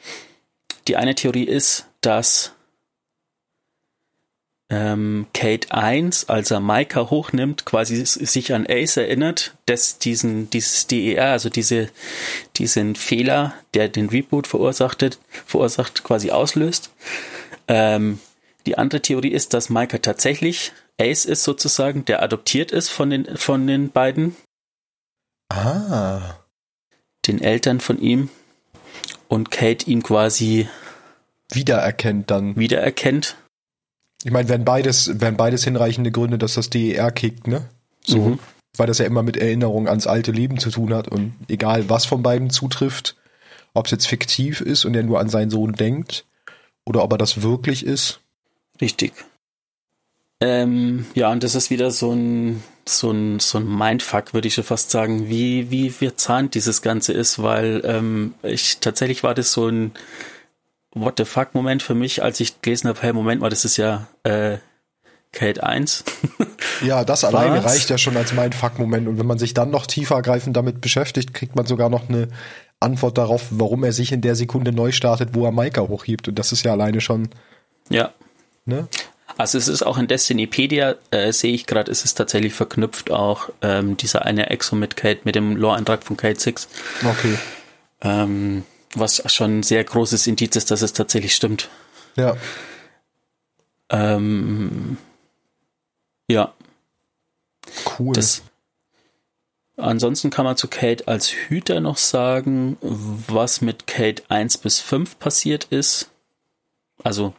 die 0.86 0.96
eine 0.96 1.14
Theorie 1.14 1.44
ist, 1.44 1.86
dass 2.02 2.52
ähm, 4.70 5.26
Kate 5.34 5.72
1, 5.72 6.28
als 6.28 6.50
er 6.50 6.60
Micah 6.60 7.10
hochnimmt, 7.10 7.64
quasi 7.64 8.04
sich 8.04 8.52
an 8.52 8.66
Ace 8.68 8.96
erinnert, 8.96 9.54
dass 9.66 9.98
diesen, 9.98 10.50
dieses 10.50 10.86
DER, 10.86 11.32
also 11.32 11.48
diese, 11.48 11.90
diesen 12.56 12.94
Fehler, 12.94 13.54
der 13.74 13.88
den 13.88 14.08
Reboot 14.08 14.46
verursacht, 14.46 15.18
verursacht 15.46 16.02
quasi 16.02 16.30
auslöst. 16.30 16.90
Ähm, 17.68 18.20
die 18.66 18.78
andere 18.78 19.02
Theorie 19.02 19.32
ist, 19.32 19.52
dass 19.52 19.68
Micah 19.68 19.98
tatsächlich 19.98 20.72
Ace 21.00 21.24
ist 21.24 21.44
sozusagen, 21.44 22.04
der 22.04 22.22
adoptiert 22.22 22.70
ist 22.72 22.88
von 22.88 23.10
den, 23.10 23.36
von 23.36 23.66
den 23.66 23.90
beiden. 23.90 24.36
Ah. 25.48 26.36
Den 27.26 27.40
Eltern 27.40 27.80
von 27.80 28.00
ihm. 28.00 28.28
Und 29.28 29.50
Kate 29.50 29.90
ihn 29.90 30.02
quasi 30.02 30.68
wiedererkennt 31.50 32.30
dann. 32.30 32.56
Wiedererkennt. 32.56 33.36
Ich 34.22 34.30
meine, 34.30 34.48
wären 34.48 34.64
beides, 34.64 35.20
wären 35.20 35.36
beides 35.36 35.64
hinreichende 35.64 36.10
Gründe, 36.10 36.38
dass 36.38 36.54
das 36.54 36.70
DER 36.70 37.10
kickt, 37.10 37.46
ne? 37.46 37.68
So. 38.04 38.18
Mhm. 38.18 38.38
Weil 38.76 38.86
das 38.86 38.98
ja 38.98 39.06
immer 39.06 39.22
mit 39.22 39.36
Erinnerung 39.36 39.88
ans 39.88 40.06
alte 40.06 40.32
Leben 40.32 40.58
zu 40.58 40.70
tun 40.70 40.94
hat 40.94 41.08
und 41.08 41.34
egal 41.48 41.88
was 41.88 42.06
von 42.06 42.22
beiden 42.22 42.50
zutrifft, 42.50 43.16
ob 43.72 43.86
es 43.86 43.92
jetzt 43.92 44.06
fiktiv 44.06 44.60
ist 44.60 44.84
und 44.84 44.94
er 44.94 45.02
nur 45.02 45.20
an 45.20 45.28
seinen 45.28 45.50
Sohn 45.50 45.72
denkt 45.72 46.24
oder 46.84 47.02
ob 47.02 47.12
er 47.12 47.18
das 47.18 47.42
wirklich 47.42 47.84
ist. 47.84 48.20
Richtig. 48.80 49.12
Ähm, 50.44 51.06
ja, 51.14 51.32
und 51.32 51.42
das 51.42 51.54
ist 51.54 51.70
wieder 51.70 51.90
so 51.90 52.12
ein, 52.12 52.62
so 52.86 53.10
ein, 53.10 53.40
so 53.40 53.56
ein 53.56 53.66
Mindfuck, 53.66 54.34
würde 54.34 54.46
ich 54.46 54.52
schon 54.52 54.64
fast 54.64 54.90
sagen, 54.90 55.30
wie, 55.30 55.70
wie 55.70 55.88
verzahnt 55.88 56.54
dieses 56.54 56.82
Ganze 56.82 57.14
ist, 57.14 57.42
weil 57.42 57.80
ähm, 57.86 58.34
ich 58.42 58.76
tatsächlich 58.78 59.22
war 59.22 59.34
das 59.34 59.52
so 59.52 59.68
ein 59.68 59.92
What 60.94 61.14
the 61.16 61.24
fuck 61.24 61.54
Moment 61.54 61.82
für 61.82 61.94
mich, 61.94 62.22
als 62.22 62.40
ich 62.40 62.60
gelesen 62.60 62.88
habe, 62.88 63.00
hey, 63.00 63.14
Moment 63.14 63.40
mal, 63.40 63.48
das 63.48 63.64
ist 63.64 63.78
ja 63.78 64.06
äh, 64.22 64.58
Kate 65.32 65.64
1. 65.64 66.04
ja, 66.84 67.06
das 67.06 67.24
alleine 67.24 67.64
reicht 67.64 67.88
ja 67.88 67.96
schon 67.96 68.16
als 68.18 68.34
Mindfuck-Moment. 68.34 69.08
Und 69.08 69.18
wenn 69.18 69.26
man 69.26 69.38
sich 69.38 69.54
dann 69.54 69.70
noch 69.70 69.86
tiefer 69.86 70.20
greifend 70.20 70.58
damit 70.58 70.82
beschäftigt, 70.82 71.32
kriegt 71.32 71.56
man 71.56 71.64
sogar 71.64 71.88
noch 71.88 72.10
eine 72.10 72.28
Antwort 72.80 73.16
darauf, 73.16 73.46
warum 73.50 73.82
er 73.82 73.92
sich 73.92 74.12
in 74.12 74.20
der 74.20 74.34
Sekunde 74.34 74.72
neu 74.72 74.92
startet, 74.92 75.30
wo 75.32 75.46
er 75.46 75.52
Maika 75.52 75.80
hochhebt. 75.80 76.28
Und 76.28 76.38
das 76.38 76.52
ist 76.52 76.66
ja 76.66 76.72
alleine 76.72 77.00
schon. 77.00 77.30
Ja. 77.88 78.12
Ne? 78.66 78.88
Also 79.36 79.58
es 79.58 79.68
ist 79.68 79.82
auch 79.82 79.98
in 79.98 80.06
Destinypedia, 80.06 80.94
äh, 81.10 81.32
sehe 81.32 81.52
ich 81.52 81.66
gerade, 81.66 81.90
ist 81.90 82.04
es 82.04 82.14
tatsächlich 82.14 82.54
verknüpft 82.54 83.10
auch 83.10 83.50
ähm, 83.62 83.96
dieser 83.96 84.24
eine 84.24 84.50
Exo 84.50 84.76
mit 84.76 84.96
Kate, 84.96 85.20
mit 85.24 85.34
dem 85.34 85.56
Lore-Eintrag 85.56 86.04
von 86.04 86.16
Kate 86.16 86.38
6. 86.38 86.68
Okay. 87.04 87.38
Ähm, 88.00 88.64
was 88.94 89.22
schon 89.32 89.60
ein 89.60 89.62
sehr 89.62 89.82
großes 89.82 90.26
Indiz 90.26 90.54
ist, 90.56 90.70
dass 90.70 90.82
es 90.82 90.92
tatsächlich 90.92 91.34
stimmt. 91.34 91.68
Ja. 92.16 92.36
Ähm, 93.90 94.98
ja. 96.28 96.54
Cool. 97.98 98.12
Das, 98.14 98.42
ansonsten 99.76 100.30
kann 100.30 100.44
man 100.44 100.56
zu 100.56 100.68
Kate 100.68 101.08
als 101.08 101.28
Hüter 101.28 101.80
noch 101.80 101.96
sagen, 101.96 102.76
was 102.80 103.60
mit 103.60 103.86
Kate 103.88 104.22
1 104.28 104.58
bis 104.58 104.80
5 104.80 105.18
passiert 105.18 105.64
ist. 105.64 106.10
Also 107.02 107.34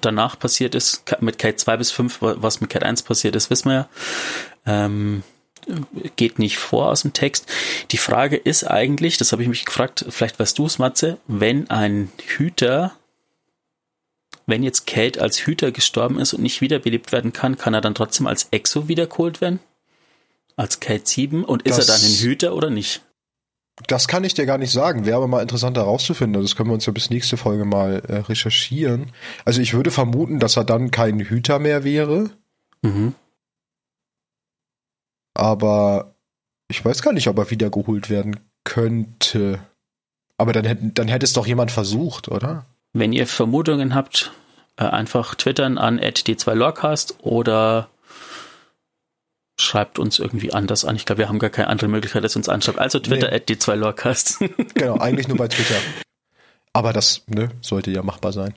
danach 0.00 0.38
passiert 0.38 0.74
ist, 0.74 1.04
mit 1.20 1.38
Kate 1.38 1.56
2 1.56 1.76
bis 1.76 1.90
5, 1.90 2.18
was 2.20 2.60
mit 2.60 2.70
Kate 2.70 2.86
1 2.86 3.02
passiert 3.02 3.36
ist, 3.36 3.50
wissen 3.50 3.70
wir 3.70 3.74
ja. 3.74 3.88
Ähm, 4.84 5.22
geht 6.16 6.38
nicht 6.38 6.58
vor 6.58 6.88
aus 6.88 7.02
dem 7.02 7.12
Text. 7.12 7.46
Die 7.90 7.98
Frage 7.98 8.36
ist 8.36 8.64
eigentlich, 8.64 9.16
das 9.18 9.32
habe 9.32 9.42
ich 9.42 9.48
mich 9.48 9.64
gefragt, 9.64 10.04
vielleicht 10.08 10.38
weißt 10.38 10.58
du 10.58 10.66
es, 10.66 10.78
Matze, 10.78 11.18
wenn 11.26 11.68
ein 11.70 12.10
Hüter, 12.26 12.92
wenn 14.46 14.62
jetzt 14.62 14.86
Kate 14.86 15.20
als 15.20 15.38
Hüter 15.38 15.72
gestorben 15.72 16.18
ist 16.18 16.32
und 16.32 16.42
nicht 16.42 16.60
wiederbelebt 16.60 17.12
werden 17.12 17.32
kann, 17.32 17.58
kann 17.58 17.74
er 17.74 17.80
dann 17.80 17.94
trotzdem 17.94 18.26
als 18.26 18.48
Exo 18.50 18.88
wiedergeholt 18.88 19.40
werden? 19.40 19.60
Als 20.56 20.80
Kate 20.80 21.06
7? 21.06 21.44
Und 21.44 21.62
ist 21.62 21.78
das, 21.78 21.88
er 21.88 21.94
dann 21.94 22.04
ein 22.04 22.18
Hüter 22.18 22.54
oder 22.54 22.70
nicht? 22.70 23.02
Das 23.86 24.08
kann 24.08 24.24
ich 24.24 24.34
dir 24.34 24.46
gar 24.46 24.58
nicht 24.58 24.72
sagen. 24.72 25.06
Wäre 25.06 25.18
aber 25.18 25.28
mal 25.28 25.42
interessant 25.42 25.76
herauszufinden. 25.76 26.42
Das 26.42 26.56
können 26.56 26.68
wir 26.70 26.74
uns 26.74 26.86
ja 26.86 26.92
bis 26.92 27.10
nächste 27.10 27.36
Folge 27.36 27.64
mal 27.64 28.02
äh, 28.08 28.16
recherchieren. 28.16 29.12
Also 29.44 29.60
ich 29.60 29.74
würde 29.74 29.90
vermuten, 29.90 30.40
dass 30.40 30.56
er 30.56 30.64
dann 30.64 30.90
kein 30.90 31.20
Hüter 31.20 31.58
mehr 31.58 31.84
wäre. 31.84 32.30
Mhm. 32.82 33.14
Aber 35.34 36.14
ich 36.68 36.84
weiß 36.84 37.02
gar 37.02 37.12
nicht, 37.12 37.28
ob 37.28 37.38
er 37.38 37.50
wiedergeholt 37.50 38.10
werden 38.10 38.40
könnte. 38.64 39.60
Aber 40.36 40.52
dann, 40.52 40.64
hätte, 40.64 40.90
dann 40.92 41.08
hätte 41.08 41.24
es 41.24 41.32
doch 41.32 41.46
jemand 41.46 41.70
versucht, 41.70 42.28
oder? 42.28 42.66
Wenn 42.92 43.12
ihr 43.12 43.26
Vermutungen 43.26 43.94
habt, 43.94 44.32
äh, 44.76 44.84
einfach 44.84 45.34
twittern 45.34 45.78
an 45.78 46.00
d2lorcast 46.00 47.20
oder 47.20 47.88
schreibt 49.60 49.98
uns 49.98 50.18
irgendwie 50.18 50.52
anders 50.52 50.84
an. 50.84 50.96
Ich 50.96 51.04
glaube, 51.04 51.20
wir 51.20 51.28
haben 51.28 51.38
gar 51.38 51.50
keine 51.50 51.68
andere 51.68 51.88
Möglichkeit, 51.88 52.22
als 52.22 52.36
uns 52.36 52.48
anschreibt. 52.48 52.78
Also 52.78 53.00
Twitter 53.00 53.28
nee. 53.28 53.36
at 53.36 53.48
d2lorcast. 53.48 54.48
genau, 54.74 54.98
eigentlich 54.98 55.28
nur 55.28 55.36
bei 55.36 55.48
Twitter. 55.48 55.76
Aber 56.72 56.92
das 56.92 57.22
ne, 57.26 57.50
sollte 57.60 57.90
ja 57.90 58.02
machbar 58.02 58.32
sein. 58.32 58.54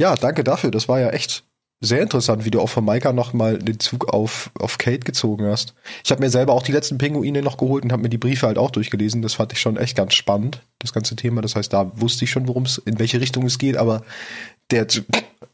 Ja, 0.00 0.14
danke 0.16 0.44
dafür. 0.44 0.70
Das 0.70 0.88
war 0.88 1.00
ja 1.00 1.10
echt 1.10 1.44
sehr 1.80 2.02
interessant, 2.02 2.44
wie 2.44 2.50
du 2.50 2.60
auch 2.60 2.68
von 2.68 2.84
Maika 2.84 3.12
nochmal 3.12 3.58
den 3.58 3.78
Zug 3.78 4.12
auf, 4.12 4.50
auf 4.58 4.78
Kate 4.78 5.00
gezogen 5.00 5.46
hast. 5.46 5.74
Ich 6.04 6.10
habe 6.10 6.20
mir 6.20 6.30
selber 6.30 6.52
auch 6.52 6.62
die 6.62 6.72
letzten 6.72 6.98
Pinguine 6.98 7.40
noch 7.42 7.56
geholt 7.56 7.84
und 7.84 7.92
habe 7.92 8.02
mir 8.02 8.08
die 8.08 8.18
Briefe 8.18 8.48
halt 8.48 8.58
auch 8.58 8.72
durchgelesen. 8.72 9.22
Das 9.22 9.34
fand 9.34 9.52
ich 9.52 9.60
schon 9.60 9.76
echt 9.76 9.96
ganz 9.96 10.14
spannend, 10.14 10.62
das 10.80 10.92
ganze 10.92 11.14
Thema. 11.14 11.40
Das 11.40 11.54
heißt, 11.54 11.72
da 11.72 11.92
wusste 11.94 12.24
ich 12.24 12.32
schon, 12.32 12.48
worum 12.48 12.64
es, 12.64 12.78
in 12.78 12.98
welche 12.98 13.20
Richtung 13.20 13.46
es 13.46 13.58
geht, 13.58 13.76
aber 13.76 14.02
der, 14.72 14.88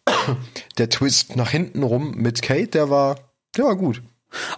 der 0.78 0.88
Twist 0.88 1.36
nach 1.36 1.50
hinten 1.50 1.82
rum 1.82 2.12
mit 2.12 2.40
Kate, 2.40 2.68
der 2.68 2.88
war, 2.88 3.16
der 3.56 3.64
war 3.64 3.76
gut. 3.76 4.02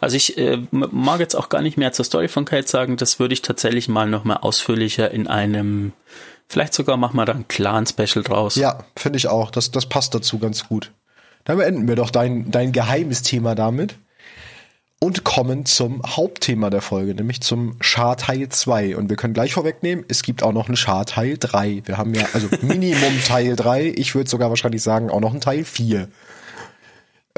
Also 0.00 0.16
ich 0.16 0.38
äh, 0.38 0.58
mag 0.70 1.20
jetzt 1.20 1.34
auch 1.34 1.48
gar 1.48 1.62
nicht 1.62 1.76
mehr 1.76 1.92
zur 1.92 2.04
Story 2.04 2.28
von 2.28 2.44
Kate 2.44 2.66
sagen, 2.66 2.96
das 2.96 3.18
würde 3.18 3.34
ich 3.34 3.42
tatsächlich 3.42 3.88
mal 3.88 4.08
noch 4.08 4.24
mal 4.24 4.36
ausführlicher 4.36 5.10
in 5.10 5.26
einem, 5.26 5.92
vielleicht 6.48 6.74
sogar 6.74 6.96
machen 6.96 7.16
wir 7.16 7.24
da 7.24 7.32
ein 7.32 7.48
Clan-Special 7.48 8.22
draus. 8.22 8.56
Ja, 8.56 8.84
finde 8.96 9.18
ich 9.18 9.28
auch. 9.28 9.50
Das, 9.50 9.70
das 9.70 9.86
passt 9.86 10.14
dazu 10.14 10.38
ganz 10.38 10.68
gut. 10.68 10.92
Dann 11.44 11.58
beenden 11.58 11.88
wir 11.88 11.96
doch 11.96 12.10
dein, 12.10 12.50
dein 12.50 12.72
geheimes 12.72 13.22
Thema 13.22 13.54
damit 13.54 13.96
und 14.98 15.24
kommen 15.24 15.66
zum 15.66 16.02
Hauptthema 16.04 16.70
der 16.70 16.80
Folge, 16.80 17.14
nämlich 17.14 17.42
zum 17.42 17.76
Char 17.80 18.16
Teil 18.16 18.48
2. 18.48 18.96
Und 18.96 19.10
wir 19.10 19.16
können 19.16 19.34
gleich 19.34 19.52
vorwegnehmen, 19.52 20.04
es 20.08 20.22
gibt 20.22 20.42
auch 20.42 20.52
noch 20.52 20.68
einen 20.68 20.76
Char 20.76 21.04
Teil 21.04 21.36
3. 21.38 21.82
Wir 21.84 21.98
haben 21.98 22.14
ja, 22.14 22.26
also 22.32 22.48
Minimum 22.62 23.22
Teil 23.24 23.56
3, 23.56 23.92
ich 23.96 24.14
würde 24.14 24.28
sogar 24.30 24.48
wahrscheinlich 24.48 24.82
sagen, 24.82 25.10
auch 25.10 25.20
noch 25.20 25.32
einen 25.32 25.40
Teil 25.40 25.64
4 25.64 26.08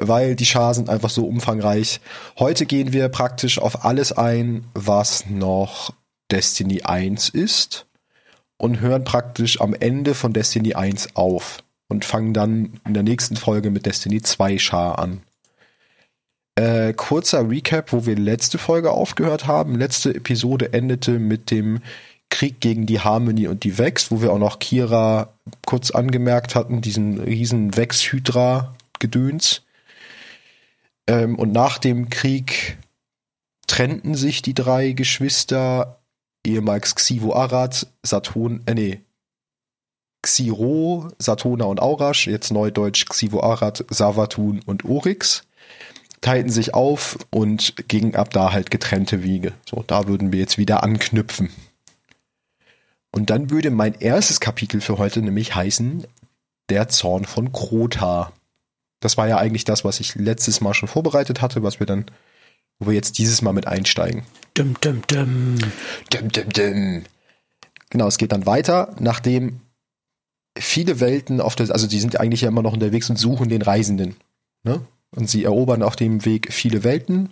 weil 0.00 0.37
die 0.37 0.46
Schar 0.46 0.74
sind 0.74 0.88
einfach 0.88 1.11
so 1.11 1.26
umfangreich. 1.26 2.00
Heute 2.38 2.66
gehen 2.66 2.92
wir 2.92 3.08
praktisch 3.08 3.58
auf 3.58 3.84
alles 3.84 4.12
ein, 4.12 4.64
was 4.74 5.26
noch 5.26 5.92
Destiny 6.30 6.82
1 6.82 7.30
ist 7.30 7.87
und 8.56 8.80
hören 8.80 9.04
praktisch 9.04 9.61
am 9.61 9.74
Ende 9.74 10.14
von 10.14 10.32
Destiny 10.32 10.74
1 10.74 11.16
auf 11.16 11.62
und 11.88 12.04
fangen 12.04 12.34
dann 12.34 12.80
in 12.87 12.94
der 12.94 13.02
nächsten 13.02 13.37
Folge 13.37 13.70
mit 13.70 13.87
Destiny 13.87 14.20
2 14.20 14.58
Char 14.58 14.98
an. 14.98 15.22
Äh, 16.56 16.92
kurzer 16.92 17.48
Recap, 17.48 17.92
wo 17.92 18.04
wir 18.04 18.16
letzte 18.16 18.58
Folge 18.58 18.90
aufgehört 18.90 19.46
haben. 19.46 19.76
Letzte 19.76 20.14
Episode 20.14 20.72
endete 20.72 21.18
mit 21.18 21.50
dem 21.52 21.80
Krieg 22.30 22.61
gegen 22.61 22.84
die 22.84 23.00
Harmony 23.00 23.46
und 23.46 23.64
die 23.64 23.78
Vex, 23.78 24.11
wo 24.11 24.20
wir 24.20 24.32
auch 24.32 24.38
noch 24.38 24.58
Kira 24.58 25.32
kurz 25.64 25.90
angemerkt 25.92 26.54
hatten, 26.54 26.80
diesen 26.82 27.20
riesen 27.20 27.76
Vex-Hydra-Gedöns. 27.76 29.62
Ähm, 31.09 31.37
und 31.37 31.51
nach 31.53 31.79
dem 31.79 32.11
Krieg 32.11 32.79
trennten 33.66 34.14
sich 34.14 34.42
die 34.42 34.55
drei 34.55 34.92
Geschwister, 34.92 36.01
ehemals 36.47 36.94
Xivo 36.94 37.35
Arad, 37.35 37.88
Saturn, 38.03 38.62
äh 38.66 38.75
nee, 38.75 39.01
Xiro, 40.23 41.09
Satona 41.18 41.64
und 41.64 41.81
Aurash, 41.81 42.27
jetzt 42.27 42.53
neudeutsch 42.53 43.07
Xivo 43.07 43.40
Arad, 43.40 43.85
Savatun 43.88 44.61
und 44.66 44.85
Oryx, 44.85 45.44
teilten 46.21 46.51
sich 46.51 46.75
auf 46.75 47.18
und 47.31 47.88
gingen 47.88 48.16
ab 48.16 48.31
da 48.31 48.53
halt 48.53 48.71
getrennte 48.71 49.23
Wege. 49.23 49.53
So, 49.64 49.85
da 49.87 50.09
würden 50.09 50.33
wir 50.33 50.40
jetzt 50.40 50.59
wieder 50.59 50.83
anknüpfen. 50.83 51.51
Und 53.12 53.31
dann 53.31 53.51
würde 53.51 53.71
mein 53.71 53.94
erstes 53.94 54.40
Kapitel 54.40 54.81
für 54.81 54.99
heute 54.99 55.23
nämlich 55.23 55.55
heißen 55.55 56.07
Der 56.68 56.88
Zorn 56.88 57.25
von 57.25 57.53
Krota. 57.53 58.33
Das 59.00 59.16
war 59.16 59.28
ja 59.28 59.38
eigentlich 59.38 59.64
das, 59.64 59.84
was 59.84 60.00
ich 60.00 60.14
letztes 60.14 60.61
Mal 60.61 60.74
schon 60.74 60.88
vorbereitet 60.88 61.40
hatte, 61.40 61.62
was 61.62 61.78
wir 61.80 61.87
dann, 61.87 62.06
wo 62.78 62.88
wir 62.88 62.94
jetzt 62.94 63.18
dieses 63.18 63.42
Mal 63.42 63.52
mit 63.52 63.66
einsteigen. 63.66 64.22
Dum, 64.54 64.76
dum, 64.80 65.02
dum. 65.06 65.58
Dum, 66.11 66.28
dum, 66.30 66.48
dum. 66.48 67.04
Genau, 67.90 68.06
es 68.06 68.18
geht 68.18 68.32
dann 68.32 68.46
weiter, 68.46 68.94
nachdem 68.98 69.61
viele 70.58 71.00
Welten 71.00 71.40
auf 71.40 71.54
der, 71.54 71.70
also 71.70 71.87
die 71.87 72.00
sind 72.00 72.18
eigentlich 72.18 72.42
ja 72.42 72.48
immer 72.48 72.62
noch 72.62 72.72
unterwegs 72.72 73.08
und 73.08 73.16
suchen 73.16 73.48
den 73.48 73.62
Reisenden. 73.62 74.16
Ne? 74.64 74.80
Und 75.14 75.30
sie 75.30 75.44
erobern 75.44 75.82
auf 75.82 75.96
dem 75.96 76.24
Weg 76.24 76.52
viele 76.52 76.84
Welten 76.84 77.30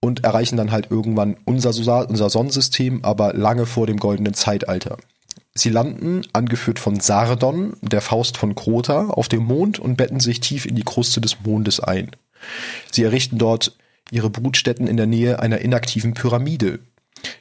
und 0.00 0.24
erreichen 0.24 0.56
dann 0.56 0.70
halt 0.70 0.90
irgendwann 0.90 1.36
unser, 1.44 1.70
unser 2.08 2.30
Sonnensystem, 2.30 3.04
aber 3.04 3.34
lange 3.34 3.66
vor 3.66 3.86
dem 3.86 3.98
goldenen 3.98 4.34
Zeitalter. 4.34 4.96
Sie 5.54 5.70
landen, 5.70 6.22
angeführt 6.32 6.78
von 6.78 7.00
Sardon, 7.00 7.74
der 7.82 8.00
Faust 8.00 8.36
von 8.36 8.54
Krota, 8.54 9.08
auf 9.08 9.28
dem 9.28 9.44
Mond 9.44 9.78
und 9.78 9.96
betten 9.96 10.20
sich 10.20 10.40
tief 10.40 10.64
in 10.64 10.76
die 10.76 10.84
Kruste 10.84 11.20
des 11.20 11.40
Mondes 11.44 11.80
ein. 11.80 12.12
Sie 12.90 13.02
errichten 13.02 13.38
dort 13.38 13.76
ihre 14.10 14.30
Brutstätten 14.30 14.86
in 14.86 14.96
der 14.96 15.06
Nähe 15.06 15.40
einer 15.40 15.58
inaktiven 15.58 16.14
Pyramide, 16.14 16.80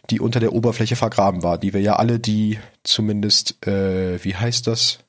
die 0.10 0.20
unter 0.20 0.40
der 0.40 0.54
Oberfläche 0.54 0.96
vergraben 0.96 1.44
war, 1.44 1.58
die 1.58 1.74
wir 1.74 1.82
ja 1.82 1.96
alle, 1.96 2.20
die 2.20 2.60
zumindest, 2.84 3.66
äh, 3.66 4.24
wie 4.24 4.36
heißt 4.36 4.68
das? 4.68 5.00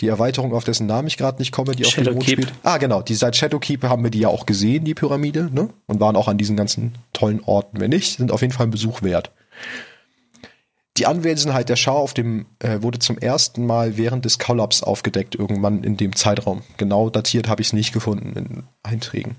Die 0.00 0.08
Erweiterung, 0.08 0.54
auf 0.54 0.64
dessen 0.64 0.88
Namen 0.88 1.06
ich 1.06 1.16
gerade 1.16 1.38
nicht 1.38 1.52
komme, 1.52 1.76
die 1.76 1.86
auf 1.86 1.94
dem 1.94 2.12
Mond 2.12 2.24
spielt. 2.24 2.52
Ah, 2.64 2.78
genau, 2.78 3.00
die 3.00 3.14
seit 3.14 3.36
Shadowkeep 3.36 3.84
haben 3.84 4.02
wir 4.02 4.10
die 4.10 4.20
ja 4.20 4.28
auch 4.28 4.44
gesehen, 4.44 4.84
die 4.84 4.94
Pyramide, 4.94 5.50
ne? 5.52 5.68
Und 5.86 6.00
waren 6.00 6.16
auch 6.16 6.26
an 6.26 6.36
diesen 6.36 6.56
ganzen 6.56 6.96
tollen 7.12 7.40
Orten. 7.44 7.78
Wenn 7.78 7.90
nicht, 7.90 8.16
sind 8.16 8.32
auf 8.32 8.40
jeden 8.40 8.52
Fall 8.52 8.66
ein 8.66 8.72
Besuch 8.72 9.02
wert. 9.02 9.30
Die 10.96 11.06
Anwesenheit 11.06 11.68
der 11.68 11.76
Schar 11.76 11.96
auf 11.96 12.14
dem 12.14 12.46
äh, 12.60 12.82
wurde 12.82 13.00
zum 13.00 13.18
ersten 13.18 13.66
Mal 13.66 13.96
während 13.96 14.24
des 14.24 14.38
Kollaps 14.38 14.82
aufgedeckt, 14.82 15.34
irgendwann 15.34 15.82
in 15.82 15.96
dem 15.96 16.14
Zeitraum. 16.14 16.62
Genau 16.76 17.10
datiert 17.10 17.48
habe 17.48 17.62
ich 17.62 17.68
es 17.68 17.72
nicht 17.72 17.92
gefunden 17.92 18.32
in 18.36 18.62
Einträgen. 18.84 19.36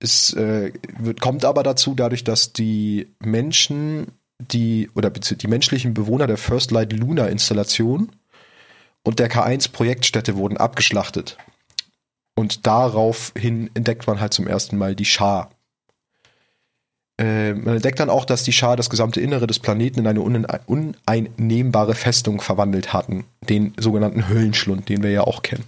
Es 0.00 0.32
äh, 0.34 0.72
wird, 0.96 1.20
kommt 1.20 1.44
aber 1.44 1.64
dazu, 1.64 1.94
dadurch, 1.96 2.22
dass 2.22 2.52
die 2.52 3.08
Menschen, 3.18 4.12
die 4.38 4.88
oder 4.94 5.10
die 5.10 5.48
menschlichen 5.48 5.92
Bewohner 5.92 6.28
der 6.28 6.36
First 6.36 6.70
Light 6.70 6.92
Lunar 6.92 7.28
Installation 7.30 8.12
und 9.02 9.18
der 9.18 9.28
K1 9.28 9.72
Projektstätte 9.72 10.36
wurden 10.36 10.56
abgeschlachtet. 10.56 11.36
Und 12.36 12.68
daraufhin 12.68 13.70
entdeckt 13.74 14.06
man 14.06 14.20
halt 14.20 14.32
zum 14.32 14.46
ersten 14.46 14.78
Mal 14.78 14.94
die 14.94 15.04
Schar. 15.04 15.50
Äh, 17.18 17.54
man 17.54 17.74
entdeckt 17.74 17.98
dann 17.98 18.10
auch, 18.10 18.24
dass 18.24 18.44
die 18.44 18.52
Schar 18.52 18.76
das 18.76 18.90
gesamte 18.90 19.20
Innere 19.20 19.46
des 19.46 19.58
Planeten 19.58 20.00
in 20.00 20.06
eine 20.06 20.20
uneinnehmbare 20.20 21.94
Festung 21.94 22.40
verwandelt 22.40 22.92
hatten. 22.92 23.24
Den 23.40 23.74
sogenannten 23.76 24.28
Höllenschlund, 24.28 24.88
den 24.88 25.02
wir 25.02 25.10
ja 25.10 25.22
auch 25.22 25.42
kennen. 25.42 25.64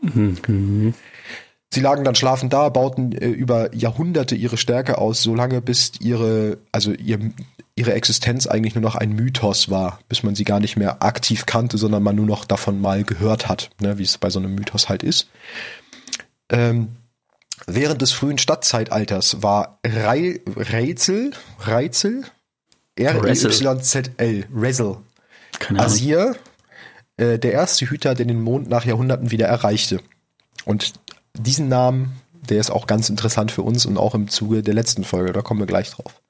Mhm. 0.00 0.94
Sie 1.72 1.80
lagen 1.80 2.04
dann 2.04 2.14
schlafend 2.14 2.52
da, 2.52 2.68
bauten 2.68 3.12
äh, 3.12 3.28
über 3.28 3.74
Jahrhunderte 3.74 4.36
ihre 4.36 4.56
Stärke 4.56 4.98
aus, 4.98 5.22
solange 5.22 5.60
bis 5.60 5.92
ihre, 6.00 6.58
also 6.70 6.92
ihr, 6.92 7.18
ihre 7.74 7.94
Existenz 7.94 8.46
eigentlich 8.46 8.76
nur 8.76 8.82
noch 8.82 8.94
ein 8.94 9.12
Mythos 9.12 9.70
war, 9.70 9.98
bis 10.08 10.22
man 10.22 10.36
sie 10.36 10.44
gar 10.44 10.60
nicht 10.60 10.76
mehr 10.76 11.02
aktiv 11.02 11.46
kannte, 11.46 11.76
sondern 11.76 12.02
man 12.02 12.16
nur 12.16 12.26
noch 12.26 12.44
davon 12.44 12.80
mal 12.80 13.02
gehört 13.02 13.48
hat, 13.48 13.70
ne, 13.80 13.98
wie 13.98 14.04
es 14.04 14.18
bei 14.18 14.30
so 14.30 14.38
einem 14.38 14.54
Mythos 14.54 14.88
halt 14.88 15.02
ist. 15.02 15.28
Ähm, 16.48 16.88
während 17.66 18.02
des 18.02 18.12
frühen 18.12 18.38
Stadtzeitalters 18.38 19.42
war 19.42 19.78
Rei, 19.84 20.40
Rätsel, 20.56 21.32
Reizel, 21.60 22.24
R-E-Y-Z-L, 22.96 24.46
Rezel, 24.54 24.96
Asir, 25.76 26.36
äh, 27.16 27.38
der 27.38 27.52
erste 27.52 27.88
Hüter, 27.88 28.14
der 28.14 28.26
den 28.26 28.40
Mond 28.40 28.68
nach 28.68 28.84
Jahrhunderten 28.84 29.30
wieder 29.30 29.46
erreichte. 29.46 30.00
Und 30.64 30.94
diesen 31.34 31.68
Namen, 31.68 32.20
der 32.32 32.60
ist 32.60 32.70
auch 32.70 32.86
ganz 32.86 33.08
interessant 33.08 33.50
für 33.50 33.62
uns 33.62 33.86
und 33.86 33.98
auch 33.98 34.14
im 34.14 34.28
Zuge 34.28 34.62
der 34.62 34.74
letzten 34.74 35.04
Folge, 35.04 35.32
da 35.32 35.42
kommen 35.42 35.60
wir 35.60 35.66
gleich 35.66 35.90
drauf. 35.90 36.20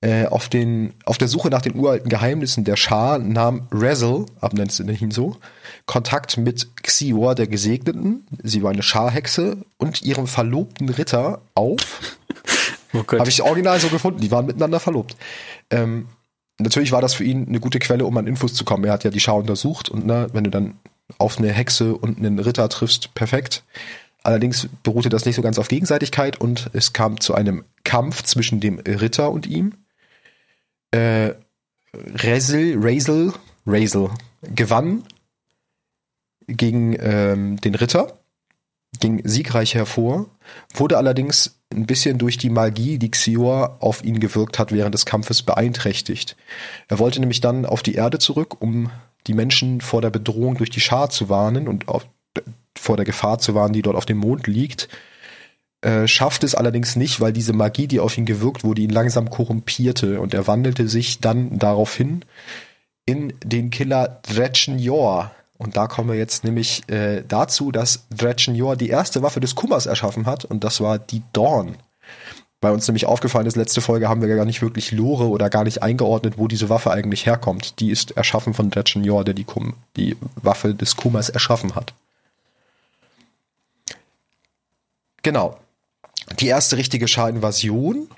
Äh, 0.00 0.26
auf, 0.26 0.48
den, 0.48 0.94
auf 1.04 1.18
der 1.18 1.26
Suche 1.26 1.50
nach 1.50 1.60
den 1.60 1.74
uralten 1.74 2.08
Geheimnissen 2.08 2.62
der 2.62 2.76
Schar 2.76 3.18
nahm 3.18 3.66
Rezel, 3.72 4.26
abnennst 4.40 4.78
du 4.78 4.84
ihn 4.84 5.10
so, 5.10 5.36
Kontakt 5.86 6.36
mit 6.36 6.76
Xior 6.76 7.34
der 7.34 7.48
Gesegneten, 7.48 8.24
sie 8.44 8.62
war 8.62 8.70
eine 8.70 8.84
Scharhexe, 8.84 9.56
und 9.76 10.02
ihrem 10.02 10.28
verlobten 10.28 10.88
Ritter 10.88 11.42
auf. 11.54 12.16
Oh 12.94 13.04
Habe 13.18 13.28
ich 13.28 13.42
original 13.42 13.78
so 13.78 13.88
gefunden, 13.88 14.22
die 14.22 14.30
waren 14.30 14.46
miteinander 14.46 14.80
verlobt. 14.80 15.14
Ähm, 15.68 16.08
natürlich 16.58 16.90
war 16.90 17.02
das 17.02 17.12
für 17.12 17.22
ihn 17.22 17.46
eine 17.46 17.60
gute 17.60 17.80
Quelle, 17.80 18.06
um 18.06 18.16
an 18.16 18.26
Infos 18.26 18.54
zu 18.54 18.64
kommen. 18.64 18.84
Er 18.84 18.94
hat 18.94 19.04
ja 19.04 19.10
die 19.10 19.20
Schar 19.20 19.36
untersucht 19.36 19.90
und 19.90 20.06
ne, 20.06 20.28
wenn 20.32 20.44
du 20.44 20.48
dann 20.48 20.78
auf 21.18 21.36
eine 21.36 21.52
Hexe 21.52 21.94
und 21.94 22.16
einen 22.16 22.38
Ritter 22.38 22.66
triffst, 22.70 23.12
perfekt. 23.12 23.62
Allerdings 24.22 24.68
beruhte 24.82 25.10
das 25.10 25.26
nicht 25.26 25.36
so 25.36 25.42
ganz 25.42 25.58
auf 25.58 25.68
Gegenseitigkeit 25.68 26.40
und 26.40 26.70
es 26.72 26.94
kam 26.94 27.20
zu 27.20 27.34
einem 27.34 27.64
Kampf 27.84 28.22
zwischen 28.22 28.58
dem 28.58 28.78
Ritter 28.78 29.30
und 29.30 29.46
ihm. 29.46 29.74
Äh, 30.90 31.34
Rezel, 31.94 32.76
Razel, 32.80 33.32
Razel 33.66 34.10
gewann 34.42 35.04
gegen 36.46 36.96
ähm, 37.00 37.60
den 37.60 37.74
Ritter, 37.74 38.18
ging 39.00 39.20
siegreich 39.24 39.74
hervor, 39.74 40.26
wurde 40.74 40.96
allerdings 40.96 41.60
ein 41.72 41.86
bisschen 41.86 42.18
durch 42.18 42.38
die 42.38 42.50
Magie, 42.50 42.98
die 42.98 43.10
Xior 43.10 43.76
auf 43.80 44.02
ihn 44.02 44.20
gewirkt 44.20 44.58
hat 44.58 44.72
während 44.72 44.94
des 44.94 45.04
Kampfes, 45.04 45.42
beeinträchtigt. 45.42 46.36
Er 46.88 46.98
wollte 46.98 47.20
nämlich 47.20 47.40
dann 47.40 47.66
auf 47.66 47.82
die 47.82 47.94
Erde 47.94 48.18
zurück, 48.18 48.60
um 48.60 48.90
die 49.26 49.34
Menschen 49.34 49.80
vor 49.80 50.00
der 50.00 50.10
Bedrohung 50.10 50.56
durch 50.56 50.70
die 50.70 50.80
Schar 50.80 51.10
zu 51.10 51.28
warnen 51.28 51.68
und 51.68 51.88
auf, 51.88 52.06
vor 52.78 52.96
der 52.96 53.04
Gefahr 53.04 53.38
zu 53.38 53.54
warnen, 53.54 53.74
die 53.74 53.82
dort 53.82 53.96
auf 53.96 54.06
dem 54.06 54.18
Mond 54.18 54.46
liegt. 54.46 54.88
Äh, 55.80 56.08
schafft 56.08 56.44
es 56.44 56.54
allerdings 56.54 56.96
nicht, 56.96 57.20
weil 57.20 57.32
diese 57.32 57.52
Magie, 57.52 57.86
die 57.86 58.00
auf 58.00 58.18
ihn 58.18 58.26
gewirkt 58.26 58.64
wurde, 58.64 58.82
ihn 58.82 58.90
langsam 58.90 59.30
korrumpierte 59.30 60.20
und 60.20 60.34
er 60.34 60.46
wandelte 60.46 60.88
sich 60.88 61.20
dann 61.20 61.58
daraufhin 61.58 62.24
in 63.06 63.32
den 63.44 63.70
Killer 63.70 64.20
Dretchen 64.28 64.78
Yor. 64.78 65.30
Und 65.56 65.76
da 65.76 65.86
kommen 65.86 66.10
wir 66.10 66.16
jetzt 66.16 66.44
nämlich 66.44 66.88
äh, 66.88 67.22
dazu, 67.26 67.72
dass 67.72 68.06
Dretchen 68.10 68.54
Yor 68.54 68.76
die 68.76 68.88
erste 68.88 69.22
Waffe 69.22 69.40
des 69.40 69.54
Kummers 69.54 69.86
erschaffen 69.86 70.26
hat 70.26 70.44
und 70.44 70.64
das 70.64 70.80
war 70.80 70.98
die 70.98 71.22
Dawn 71.32 71.76
bei 72.60 72.72
uns 72.72 72.88
nämlich 72.88 73.06
aufgefallen 73.06 73.46
ist, 73.46 73.56
letzte 73.56 73.80
Folge 73.80 74.08
haben 74.08 74.20
wir 74.20 74.34
gar 74.34 74.44
nicht 74.44 74.62
wirklich 74.62 74.90
Lore 74.90 75.28
oder 75.28 75.48
gar 75.48 75.62
nicht 75.62 75.82
eingeordnet, 75.82 76.38
wo 76.38 76.48
diese 76.48 76.68
Waffe 76.68 76.90
eigentlich 76.90 77.24
herkommt. 77.24 77.78
Die 77.78 77.90
ist 77.90 78.16
erschaffen 78.16 78.52
von 78.52 78.70
Dretchen 78.70 79.04
Yor, 79.04 79.24
der 79.24 79.34
die, 79.34 79.44
Kum 79.44 79.74
die 79.96 80.16
Waffe 80.34 80.74
des 80.74 80.96
Kumas 80.96 81.28
erschaffen 81.28 81.76
hat. 81.76 81.94
Genau. 85.22 85.56
Die 86.38 86.46
erste 86.46 86.76
richtige 86.76 87.08
Schar-Invasion 87.08 88.08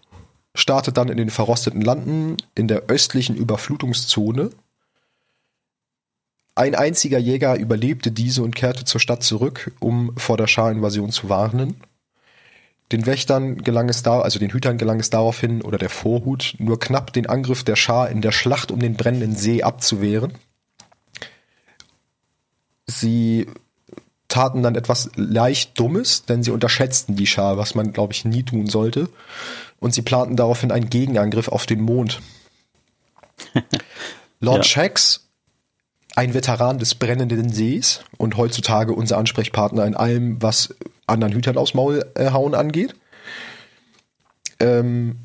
startet 0.54 0.96
dann 0.96 1.08
in 1.08 1.16
den 1.16 1.30
verrosteten 1.30 1.80
Landen 1.80 2.36
in 2.54 2.68
der 2.68 2.84
östlichen 2.88 3.36
Überflutungszone. 3.36 4.50
Ein 6.54 6.74
einziger 6.74 7.18
Jäger 7.18 7.56
überlebte 7.56 8.10
diese 8.10 8.42
und 8.42 8.54
kehrte 8.54 8.84
zur 8.84 9.00
Stadt 9.00 9.22
zurück, 9.22 9.72
um 9.80 10.16
vor 10.16 10.36
der 10.36 10.48
Schar-Invasion 10.48 11.10
zu 11.10 11.28
warnen. 11.28 11.80
Den 12.92 13.06
Wächtern 13.06 13.58
gelang 13.62 13.88
es 13.88 14.02
da, 14.02 14.20
also 14.20 14.40
den 14.40 14.52
Hütern 14.52 14.76
gelang 14.76 14.98
es 14.98 15.10
daraufhin, 15.10 15.62
oder 15.62 15.78
der 15.78 15.90
Vorhut, 15.90 16.56
nur 16.58 16.80
knapp 16.80 17.12
den 17.12 17.26
Angriff 17.26 17.62
der 17.62 17.76
Schar 17.76 18.10
in 18.10 18.20
der 18.20 18.32
Schlacht 18.32 18.72
um 18.72 18.80
den 18.80 18.94
brennenden 18.94 19.36
See 19.36 19.62
abzuwehren. 19.62 20.32
Sie 22.86 23.46
taten 24.30 24.62
dann 24.62 24.74
etwas 24.74 25.10
leicht 25.16 25.78
Dummes, 25.78 26.24
denn 26.24 26.42
sie 26.42 26.50
unterschätzten 26.50 27.16
die 27.16 27.26
Schar, 27.26 27.58
was 27.58 27.74
man, 27.74 27.92
glaube 27.92 28.14
ich, 28.14 28.24
nie 28.24 28.42
tun 28.42 28.66
sollte. 28.66 29.10
Und 29.78 29.92
sie 29.92 30.02
planten 30.02 30.36
daraufhin 30.36 30.72
einen 30.72 30.88
Gegenangriff 30.88 31.48
auf 31.48 31.66
den 31.66 31.82
Mond. 31.82 32.20
Lord 34.40 34.58
ja. 34.58 34.64
Shax, 34.64 35.28
ein 36.16 36.34
Veteran 36.34 36.78
des 36.78 36.94
brennenden 36.94 37.50
Sees 37.50 38.00
und 38.16 38.36
heutzutage 38.36 38.92
unser 38.92 39.18
Ansprechpartner 39.18 39.84
in 39.86 39.96
allem, 39.96 40.40
was 40.40 40.74
anderen 41.06 41.34
Hütern 41.34 41.56
aufs 41.56 41.74
Maul 41.74 42.04
äh, 42.14 42.30
hauen 42.30 42.54
angeht. 42.54 42.94
Ähm, 44.60 45.18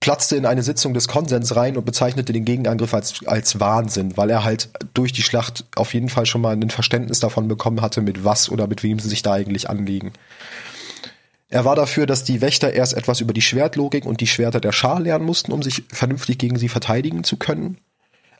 platzte 0.00 0.36
in 0.36 0.46
eine 0.46 0.62
Sitzung 0.62 0.94
des 0.94 1.08
Konsens 1.08 1.56
rein 1.56 1.76
und 1.76 1.84
bezeichnete 1.84 2.32
den 2.32 2.44
Gegenangriff 2.44 2.94
als, 2.94 3.26
als 3.26 3.60
Wahnsinn, 3.60 4.16
weil 4.16 4.30
er 4.30 4.44
halt 4.44 4.70
durch 4.94 5.12
die 5.12 5.22
Schlacht 5.22 5.64
auf 5.74 5.92
jeden 5.94 6.08
Fall 6.08 6.26
schon 6.26 6.40
mal 6.40 6.54
ein 6.54 6.70
Verständnis 6.70 7.20
davon 7.20 7.48
bekommen 7.48 7.80
hatte, 7.80 8.00
mit 8.00 8.24
was 8.24 8.48
oder 8.48 8.66
mit 8.66 8.82
wem 8.82 8.98
sie 8.98 9.08
sich 9.08 9.22
da 9.22 9.32
eigentlich 9.32 9.68
anlegen. 9.68 10.12
Er 11.50 11.64
war 11.64 11.74
dafür, 11.74 12.06
dass 12.06 12.24
die 12.24 12.40
Wächter 12.40 12.72
erst 12.74 12.94
etwas 12.94 13.20
über 13.20 13.32
die 13.32 13.42
Schwertlogik 13.42 14.04
und 14.04 14.20
die 14.20 14.26
Schwerter 14.26 14.60
der 14.60 14.72
Schar 14.72 15.00
lernen 15.00 15.24
mussten, 15.24 15.52
um 15.52 15.62
sich 15.62 15.84
vernünftig 15.88 16.38
gegen 16.38 16.58
sie 16.58 16.68
verteidigen 16.68 17.24
zu 17.24 17.36
können. 17.36 17.78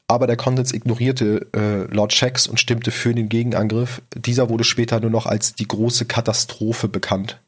Aber 0.06 0.26
der 0.26 0.36
Konsens 0.36 0.72
ignorierte 0.72 1.48
äh, 1.54 1.94
Lord 1.94 2.12
Shax 2.12 2.46
und 2.46 2.60
stimmte 2.60 2.90
für 2.90 3.14
den 3.14 3.28
Gegenangriff. 3.28 4.02
Dieser 4.14 4.48
wurde 4.48 4.64
später 4.64 5.00
nur 5.00 5.10
noch 5.10 5.26
als 5.26 5.54
die 5.54 5.68
große 5.68 6.06
Katastrophe 6.06 6.88
bekannt. 6.88 7.40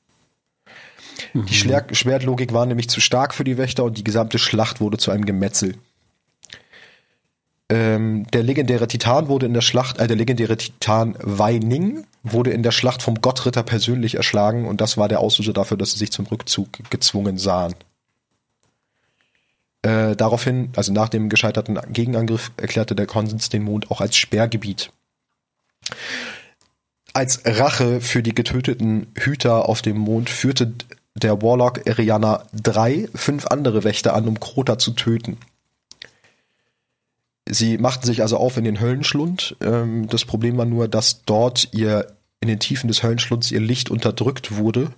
Mhm. 1.33 1.47
Die 1.47 1.55
Schler 1.55 1.87
Schwertlogik 1.93 2.53
war 2.53 2.67
nämlich 2.67 2.89
zu 2.89 3.01
stark 3.01 3.35
für 3.35 3.45
die 3.45 3.59
Wächter 3.59 3.85
und 3.85 3.99
die 3.99 4.05
gesamte 4.05 4.39
Schlacht 4.39 4.81
wurde 4.81 4.99
zu 4.99 5.11
einem 5.11 5.25
Gemetzel. 5.25 5.77
Ähm, 7.71 8.27
der 8.33 8.43
legendäre 8.43 8.89
Titan 8.89 9.29
wurde 9.29 9.47
in 9.47 9.55
der 9.55 9.61
Schlacht, 9.61 9.99
äh, 9.99 10.09
der 10.09 10.17
legendäre 10.17 10.57
Titan 10.57 11.15
Weining 11.21 12.05
wurde 12.25 12.51
in 12.51 12.65
der 12.65 12.73
Schlacht 12.73 13.03
vom 13.03 13.21
Gottritter 13.21 13.63
persönlich 13.63 14.17
erschlagen 14.17 14.67
und 14.67 14.81
das 14.81 14.97
war 14.97 15.09
der 15.09 15.21
Auslöser 15.21 15.53
dafür, 15.53 15.77
dass 15.77 15.93
sie 15.93 15.99
sich 15.99 16.11
zum 16.11 16.27
Rückzug 16.27 16.69
gezwungen 16.91 17.39
sahen. 17.39 17.75
Äh, 19.83 20.17
daraufhin, 20.17 20.71
also 20.77 20.93
nach 20.93 21.09
dem 21.09 21.29
gescheiterten 21.29 21.79
Gegenangriff, 21.93 22.51
erklärte 22.57 22.95
der 22.95 23.07
Konsens 23.07 23.49
den 23.49 23.63
Mond 23.63 23.91
auch 23.91 24.01
als 24.01 24.17
Sperrgebiet. 24.17 24.91
Als 27.13 27.43
Rache 27.45 28.01
für 28.01 28.23
die 28.23 28.35
getöteten 28.35 29.07
Hüter 29.17 29.69
auf 29.69 29.81
dem 29.81 29.97
Mond 29.97 30.29
führte 30.29 30.73
der 31.15 31.43
Warlock 31.43 31.87
Eriana 31.87 32.45
drei, 32.53 33.09
fünf 33.15 33.47
andere 33.47 33.85
Wächter 33.85 34.15
an, 34.15 34.29
um 34.29 34.41
Krota 34.41 34.79
zu 34.79 34.93
töten. 34.93 35.39
Sie 37.49 37.79
machten 37.79 38.07
sich 38.07 38.23
also 38.23 38.37
auf 38.37 38.57
in 38.57 38.65
den 38.65 38.81
Höllenschlund. 38.81 39.57
Ähm, 39.61 40.09
das 40.09 40.25
Problem 40.25 40.57
war 40.57 40.67
nur, 40.67 40.87
dass 40.89 41.25
dort 41.25 41.69
ihr 41.73 42.07
in 42.41 42.49
den 42.49 42.61
Tiefen 42.61 42.89
des 42.89 43.03
Höllenschlunds 43.03 43.51
ihr 43.51 43.61
Licht 43.61 43.91
unterdrückt 43.91 44.57
wurde 44.57 44.93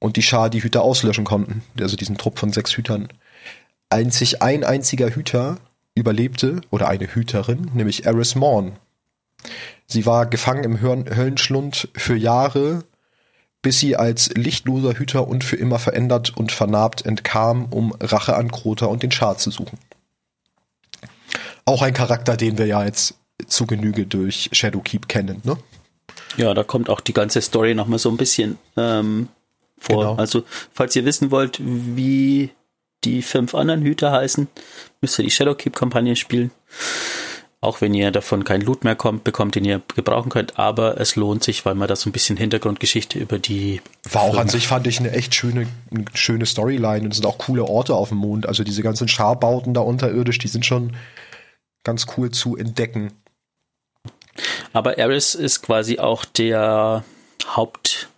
und 0.00 0.16
die 0.16 0.22
Schar 0.22 0.50
die 0.50 0.62
Hüter 0.62 0.82
auslöschen 0.82 1.24
konnten. 1.24 1.62
Also 1.80 1.96
diesen 1.96 2.18
Trupp 2.18 2.38
von 2.38 2.52
sechs 2.52 2.76
Hütern. 2.76 3.08
Einzig 3.90 4.42
ein 4.42 4.64
einziger 4.64 5.14
Hüter 5.14 5.58
überlebte, 5.94 6.60
oder 6.70 6.88
eine 6.88 7.06
Hüterin, 7.06 7.70
nämlich 7.74 8.06
Eris 8.06 8.34
Morn. 8.34 8.76
Sie 9.86 10.06
war 10.06 10.26
gefangen 10.26 10.64
im 10.64 10.80
Höllenschlund 10.80 11.88
für 11.94 12.16
Jahre, 12.16 12.84
bis 13.68 13.80
sie 13.80 13.96
als 13.96 14.30
lichtloser 14.30 14.94
Hüter 14.94 15.28
und 15.28 15.44
für 15.44 15.56
immer 15.56 15.78
verändert 15.78 16.34
und 16.34 16.52
vernarbt 16.52 17.04
entkam, 17.04 17.66
um 17.66 17.94
Rache 18.00 18.34
an 18.34 18.50
Krota 18.50 18.86
und 18.86 19.02
den 19.02 19.10
Schar 19.12 19.36
zu 19.36 19.50
suchen. 19.50 19.78
Auch 21.66 21.82
ein 21.82 21.92
Charakter, 21.92 22.38
den 22.38 22.56
wir 22.56 22.64
ja 22.64 22.82
jetzt 22.82 23.16
zu 23.46 23.66
Genüge 23.66 24.06
durch 24.06 24.48
Shadowkeep 24.52 25.06
kennen, 25.06 25.42
ne? 25.44 25.58
Ja, 26.38 26.54
da 26.54 26.64
kommt 26.64 26.88
auch 26.88 27.02
die 27.02 27.12
ganze 27.12 27.42
Story 27.42 27.74
nochmal 27.74 27.98
so 27.98 28.08
ein 28.08 28.16
bisschen 28.16 28.56
ähm, 28.78 29.28
vor. 29.76 29.98
Genau. 29.98 30.14
Also, 30.14 30.44
falls 30.72 30.96
ihr 30.96 31.04
wissen 31.04 31.30
wollt, 31.30 31.60
wie 31.60 32.48
die 33.04 33.20
fünf 33.20 33.54
anderen 33.54 33.82
Hüter 33.82 34.12
heißen, 34.12 34.48
müsst 35.02 35.18
ihr 35.18 35.26
die 35.26 35.30
Shadowkeep-Kampagne 35.30 36.16
spielen. 36.16 36.52
Auch 37.60 37.80
wenn 37.80 37.92
ihr 37.92 38.12
davon 38.12 38.44
kein 38.44 38.60
Loot 38.60 38.84
mehr 38.84 38.94
kommt, 38.94 39.24
bekommt, 39.24 39.56
den 39.56 39.64
ihr 39.64 39.82
gebrauchen 39.96 40.30
könnt, 40.30 40.60
aber 40.60 41.00
es 41.00 41.16
lohnt 41.16 41.42
sich, 41.42 41.66
weil 41.66 41.74
man 41.74 41.88
da 41.88 41.96
so 41.96 42.08
ein 42.08 42.12
bisschen 42.12 42.36
Hintergrundgeschichte 42.36 43.18
über 43.18 43.40
die. 43.40 43.80
War 44.08 44.22
auch 44.22 44.36
an 44.36 44.48
sich, 44.48 44.68
fand 44.68 44.86
ich, 44.86 45.00
eine 45.00 45.10
echt 45.10 45.34
schöne, 45.34 45.66
eine 45.90 46.04
schöne 46.14 46.46
Storyline 46.46 47.04
und 47.04 47.10
es 47.10 47.16
sind 47.16 47.26
auch 47.26 47.38
coole 47.38 47.64
Orte 47.64 47.96
auf 47.96 48.10
dem 48.10 48.18
Mond. 48.18 48.46
Also 48.46 48.62
diese 48.62 48.82
ganzen 48.82 49.08
Scharbauten 49.08 49.74
da 49.74 49.80
unterirdisch, 49.80 50.38
die 50.38 50.46
sind 50.46 50.66
schon 50.66 50.94
ganz 51.82 52.06
cool 52.16 52.30
zu 52.30 52.56
entdecken. 52.56 53.12
Aber 54.72 54.98
Eris 54.98 55.34
ist 55.34 55.62
quasi 55.62 55.98
auch 55.98 56.24
der 56.24 57.02
Haupt, 57.56 58.08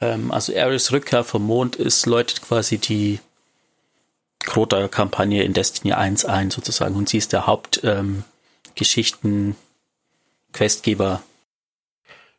ähm, 0.00 0.30
also 0.30 0.52
Eris 0.52 0.92
Rückkehr 0.92 1.24
vom 1.24 1.44
Mond 1.44 1.76
ist, 1.76 2.06
läutet 2.06 2.40
quasi 2.40 2.78
die 2.78 3.20
Crota-Kampagne 4.40 5.42
in 5.42 5.52
Destiny 5.52 5.92
1 5.92 6.24
ein 6.24 6.50
sozusagen 6.50 6.94
und 6.94 7.10
sie 7.10 7.18
ist 7.18 7.34
der 7.34 7.46
Hauptgeschichten 7.46 8.06
ähm, 8.06 8.24
Questgeber 10.52 11.22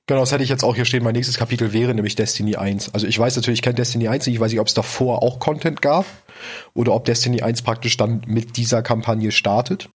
Genau, 0.08 0.22
das 0.22 0.32
hätte 0.32 0.44
ich 0.44 0.50
jetzt 0.50 0.64
auch 0.64 0.74
hier 0.74 0.86
stehen. 0.86 1.04
Mein 1.04 1.14
nächstes 1.14 1.38
Kapitel 1.38 1.74
wäre 1.74 1.94
nämlich 1.94 2.16
Destiny 2.16 2.56
1. 2.56 2.94
Also 2.94 3.06
ich 3.06 3.20
weiß 3.20 3.36
natürlich, 3.36 3.60
ich 3.60 3.62
kenne 3.62 3.76
Destiny 3.76 4.08
1 4.08 4.26
nicht. 4.26 4.36
Ich 4.36 4.40
weiß 4.40 4.52
nicht, 4.52 4.62
ob 4.62 4.68
es 4.68 4.74
davor 4.74 5.22
auch 5.22 5.38
Content 5.40 5.82
gab 5.82 6.06
oder 6.74 6.94
ob 6.94 7.04
Destiny 7.04 7.42
1 7.42 7.62
praktisch 7.62 7.98
dann 7.98 8.22
mit 8.26 8.56
dieser 8.56 8.82
Kampagne 8.82 9.32
startet. 9.34 9.90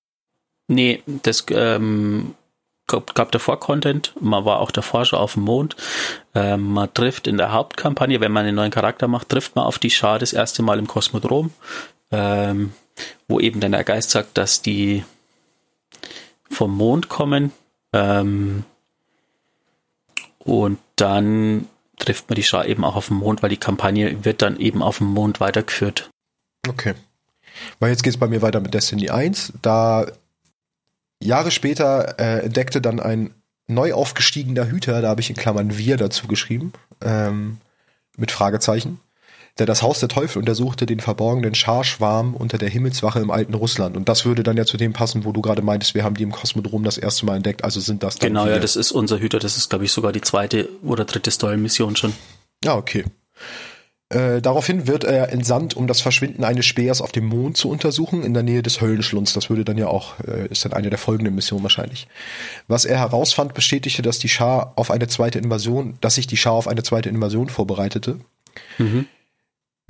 Nee, 0.68 1.02
das 1.06 1.46
ähm, 1.50 2.34
gab, 2.86 3.14
gab 3.14 3.32
davor 3.32 3.58
Content. 3.58 4.12
Man 4.20 4.44
war 4.44 4.60
auch 4.60 4.70
davor 4.70 5.06
schon 5.06 5.18
auf 5.18 5.32
dem 5.32 5.44
Mond. 5.44 5.76
Ähm, 6.34 6.74
man 6.74 6.92
trifft 6.92 7.26
in 7.26 7.38
der 7.38 7.52
Hauptkampagne, 7.52 8.20
wenn 8.20 8.32
man 8.32 8.44
einen 8.44 8.56
neuen 8.56 8.70
Charakter 8.70 9.08
macht, 9.08 9.30
trifft 9.30 9.56
man 9.56 9.64
auf 9.64 9.78
die 9.78 9.90
Schar 9.90 10.18
das 10.18 10.34
erste 10.34 10.62
Mal 10.62 10.78
im 10.78 10.88
Kosmodrom, 10.88 11.52
ähm, 12.10 12.74
wo 13.28 13.40
eben 13.40 13.60
dann 13.60 13.72
der 13.72 13.84
Geist 13.84 14.10
sagt, 14.10 14.36
dass 14.36 14.60
die 14.60 15.04
vom 16.52 16.76
Mond 16.76 17.08
kommen. 17.08 17.52
Ähm, 17.92 18.64
und 20.38 20.78
dann 20.96 21.68
trifft 21.98 22.28
man 22.28 22.36
die 22.36 22.42
Schar 22.42 22.66
eben 22.66 22.84
auch 22.84 22.96
auf 22.96 23.08
dem 23.08 23.18
Mond, 23.18 23.42
weil 23.42 23.50
die 23.50 23.56
Kampagne 23.56 24.24
wird 24.24 24.42
dann 24.42 24.58
eben 24.58 24.82
auf 24.82 24.98
dem 24.98 25.08
Mond 25.08 25.40
weitergeführt. 25.40 26.10
Okay. 26.68 26.94
Weil 27.78 27.90
jetzt 27.90 28.02
geht 28.02 28.14
es 28.14 28.20
bei 28.20 28.26
mir 28.26 28.42
weiter 28.42 28.60
mit 28.60 28.74
Destiny 28.74 29.10
1. 29.10 29.52
Da 29.62 30.06
Jahre 31.22 31.50
später 31.50 32.18
äh, 32.18 32.44
entdeckte 32.44 32.80
dann 32.80 33.00
ein 33.00 33.32
neu 33.68 33.92
aufgestiegener 33.92 34.68
Hüter, 34.68 35.00
da 35.00 35.08
habe 35.08 35.20
ich 35.20 35.30
in 35.30 35.36
Klammern 35.36 35.78
wir 35.78 35.96
dazu 35.96 36.26
geschrieben, 36.26 36.72
ähm, 37.00 37.58
mit 38.16 38.32
Fragezeichen, 38.32 39.00
der 39.58 39.66
das 39.66 39.82
Haus 39.82 40.00
der 40.00 40.08
Teufel 40.08 40.38
untersuchte, 40.38 40.86
den 40.86 41.00
verborgenen 41.00 41.54
Scharschwarm 41.54 42.34
unter 42.34 42.58
der 42.58 42.70
Himmelswache 42.70 43.20
im 43.20 43.30
alten 43.30 43.54
Russland. 43.54 43.96
Und 43.96 44.08
das 44.08 44.24
würde 44.24 44.42
dann 44.42 44.56
ja 44.56 44.64
zu 44.64 44.76
dem 44.76 44.92
passen, 44.92 45.24
wo 45.24 45.32
du 45.32 45.42
gerade 45.42 45.62
meintest, 45.62 45.94
wir 45.94 46.04
haben 46.04 46.14
die 46.14 46.22
im 46.22 46.32
Kosmodrom 46.32 46.84
das 46.84 46.96
erste 46.98 47.26
Mal 47.26 47.36
entdeckt, 47.36 47.62
also 47.62 47.78
sind 47.80 48.02
das 48.02 48.16
dann 48.16 48.30
Genau, 48.30 48.46
wir. 48.46 48.52
ja, 48.52 48.58
das 48.58 48.76
ist 48.76 48.92
unser 48.92 49.18
Hüter, 49.18 49.38
das 49.38 49.56
ist, 49.56 49.68
glaube 49.68 49.84
ich, 49.84 49.92
sogar 49.92 50.12
die 50.12 50.22
zweite 50.22 50.68
oder 50.82 51.04
dritte 51.04 51.30
Story-Mission 51.30 51.96
schon. 51.96 52.14
Ja, 52.64 52.76
okay. 52.76 53.04
Äh, 54.08 54.42
daraufhin 54.42 54.86
wird 54.86 55.04
er 55.04 55.32
entsandt, 55.32 55.74
um 55.74 55.86
das 55.86 56.02
Verschwinden 56.02 56.44
eines 56.44 56.66
Speers 56.66 57.00
auf 57.00 57.12
dem 57.12 57.24
Mond 57.26 57.56
zu 57.56 57.70
untersuchen, 57.70 58.22
in 58.22 58.34
der 58.34 58.42
Nähe 58.42 58.62
des 58.62 58.80
Höllenschlunds. 58.80 59.32
Das 59.32 59.48
würde 59.48 59.64
dann 59.64 59.78
ja 59.78 59.86
auch, 59.86 60.20
äh, 60.20 60.48
ist 60.48 60.64
dann 60.66 60.74
eine 60.74 60.90
der 60.90 60.98
folgenden 60.98 61.34
Missionen 61.34 61.62
wahrscheinlich. 61.62 62.08
Was 62.68 62.84
er 62.84 62.98
herausfand, 62.98 63.54
bestätigte, 63.54 64.02
dass 64.02 64.18
die 64.18 64.28
Schar 64.28 64.74
auf 64.76 64.90
eine 64.90 65.08
zweite 65.08 65.38
Invasion, 65.38 65.96
dass 66.02 66.16
sich 66.16 66.26
die 66.26 66.36
Schar 66.36 66.52
auf 66.52 66.68
eine 66.68 66.82
zweite 66.82 67.08
Invasion 67.08 67.48
vorbereitete. 67.48 68.18
Mhm. 68.76 69.06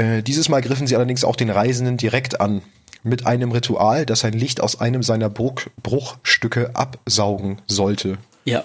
Äh, 0.03 0.23
dieses 0.23 0.49
Mal 0.49 0.61
griffen 0.63 0.87
sie 0.87 0.97
allerdings 0.97 1.25
auch 1.25 1.37
den 1.37 1.51
Reisenden 1.51 1.97
direkt 1.97 2.41
an. 2.41 2.63
Mit 3.05 3.27
einem 3.27 3.51
Ritual, 3.53 4.07
das 4.07 4.21
sein 4.21 4.33
Licht 4.33 4.61
aus 4.61 4.81
einem 4.81 5.03
seiner 5.03 5.29
Bruch 5.29 5.63
Bruchstücke 5.83 6.71
absaugen 6.75 7.61
sollte. 7.67 8.19
Ja. 8.45 8.65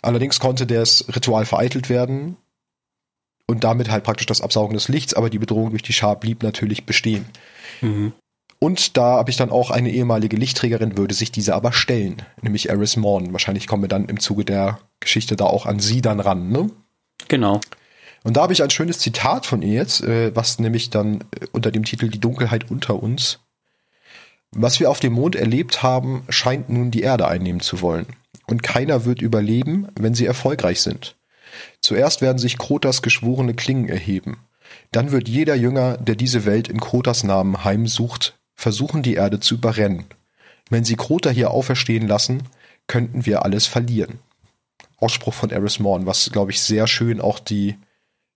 Allerdings 0.00 0.38
konnte 0.38 0.66
das 0.66 1.04
Ritual 1.14 1.44
vereitelt 1.44 1.88
werden 1.88 2.36
und 3.46 3.64
damit 3.64 3.90
halt 3.90 4.04
praktisch 4.04 4.26
das 4.26 4.40
Absaugen 4.40 4.74
des 4.74 4.88
Lichts, 4.88 5.14
aber 5.14 5.28
die 5.28 5.40
Bedrohung 5.40 5.70
durch 5.70 5.82
die 5.82 5.92
Schar 5.92 6.18
blieb 6.18 6.42
natürlich 6.44 6.86
bestehen. 6.86 7.26
Mhm. 7.80 8.12
Und 8.60 8.96
da 8.96 9.18
habe 9.18 9.30
ich 9.30 9.36
dann 9.36 9.50
auch 9.50 9.70
eine 9.70 9.90
ehemalige 9.90 10.36
Lichtträgerin, 10.36 10.96
würde 10.96 11.14
sich 11.14 11.32
diese 11.32 11.54
aber 11.54 11.72
stellen, 11.72 12.22
nämlich 12.42 12.68
Eris 12.68 12.96
Morn. 12.96 13.32
Wahrscheinlich 13.32 13.66
kommen 13.66 13.82
wir 13.82 13.88
dann 13.88 14.08
im 14.08 14.20
Zuge 14.20 14.44
der 14.44 14.80
Geschichte 15.00 15.36
da 15.36 15.46
auch 15.46 15.66
an 15.66 15.80
sie 15.80 16.00
dann 16.00 16.20
ran, 16.20 16.50
ne? 16.50 16.70
Genau. 17.26 17.60
Und 18.24 18.36
da 18.36 18.42
habe 18.42 18.52
ich 18.52 18.62
ein 18.62 18.70
schönes 18.70 18.98
Zitat 18.98 19.46
von 19.46 19.62
ihr 19.62 19.74
jetzt, 19.74 20.02
äh, 20.02 20.34
was 20.34 20.58
nämlich 20.58 20.90
dann 20.90 21.20
äh, 21.40 21.46
unter 21.52 21.70
dem 21.70 21.84
Titel 21.84 22.08
Die 22.08 22.20
Dunkelheit 22.20 22.70
unter 22.70 23.02
uns. 23.02 23.40
Was 24.50 24.80
wir 24.80 24.90
auf 24.90 25.00
dem 25.00 25.12
Mond 25.12 25.36
erlebt 25.36 25.82
haben, 25.82 26.24
scheint 26.28 26.68
nun 26.70 26.90
die 26.90 27.02
Erde 27.02 27.28
einnehmen 27.28 27.60
zu 27.60 27.80
wollen. 27.80 28.06
Und 28.46 28.62
keiner 28.62 29.04
wird 29.04 29.20
überleben, 29.20 29.88
wenn 29.94 30.14
sie 30.14 30.26
erfolgreich 30.26 30.80
sind. 30.80 31.16
Zuerst 31.80 32.22
werden 32.22 32.38
sich 32.38 32.58
Krotas 32.58 33.02
geschworene 33.02 33.54
Klingen 33.54 33.88
erheben. 33.88 34.38
Dann 34.90 35.12
wird 35.12 35.28
jeder 35.28 35.54
Jünger, 35.54 35.98
der 35.98 36.14
diese 36.14 36.44
Welt 36.44 36.68
in 36.68 36.80
Krotas 36.80 37.24
Namen 37.24 37.64
heimsucht, 37.64 38.38
versuchen, 38.54 39.02
die 39.02 39.14
Erde 39.14 39.40
zu 39.40 39.54
überrennen. 39.54 40.04
Wenn 40.70 40.84
sie 40.84 40.96
Krota 40.96 41.30
hier 41.30 41.50
auferstehen 41.50 42.08
lassen, 42.08 42.42
könnten 42.86 43.26
wir 43.26 43.44
alles 43.44 43.66
verlieren. 43.66 44.18
Ausspruch 44.96 45.34
von 45.34 45.50
Eris 45.50 45.78
Morn, 45.78 46.06
was, 46.06 46.30
glaube 46.32 46.50
ich, 46.50 46.60
sehr 46.60 46.86
schön 46.86 47.20
auch 47.20 47.38
die 47.38 47.76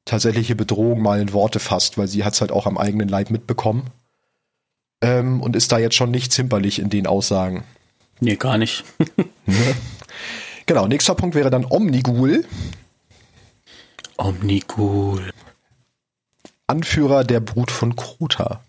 tatsächliche 0.04 0.56
Bedrohung 0.56 1.00
mal 1.00 1.20
in 1.20 1.32
Worte 1.32 1.60
fasst, 1.60 1.98
weil 1.98 2.08
sie 2.08 2.24
hat 2.24 2.34
es 2.34 2.40
halt 2.40 2.52
auch 2.52 2.66
am 2.66 2.78
eigenen 2.78 3.08
Leib 3.08 3.30
mitbekommen. 3.30 3.90
ähm, 5.02 5.40
und 5.40 5.56
ist 5.56 5.72
da 5.72 5.78
jetzt 5.78 5.96
schon 5.96 6.10
nicht 6.10 6.32
zimperlich 6.32 6.78
in 6.78 6.88
den 6.90 7.06
Aussagen. 7.06 7.64
Nee, 8.20 8.36
gar 8.36 8.58
nicht. 8.58 8.84
Ne? 9.46 9.74
Genau, 10.66 10.86
nächster 10.86 11.16
Punkt 11.16 11.34
wäre 11.34 11.50
dann 11.50 11.66
Omnigul. 11.68 12.44
Omnigul. 14.16 15.32
Anführer 16.68 17.24
der 17.24 17.40
Brut 17.40 17.72
von 17.72 17.96
Krota. 17.96 18.62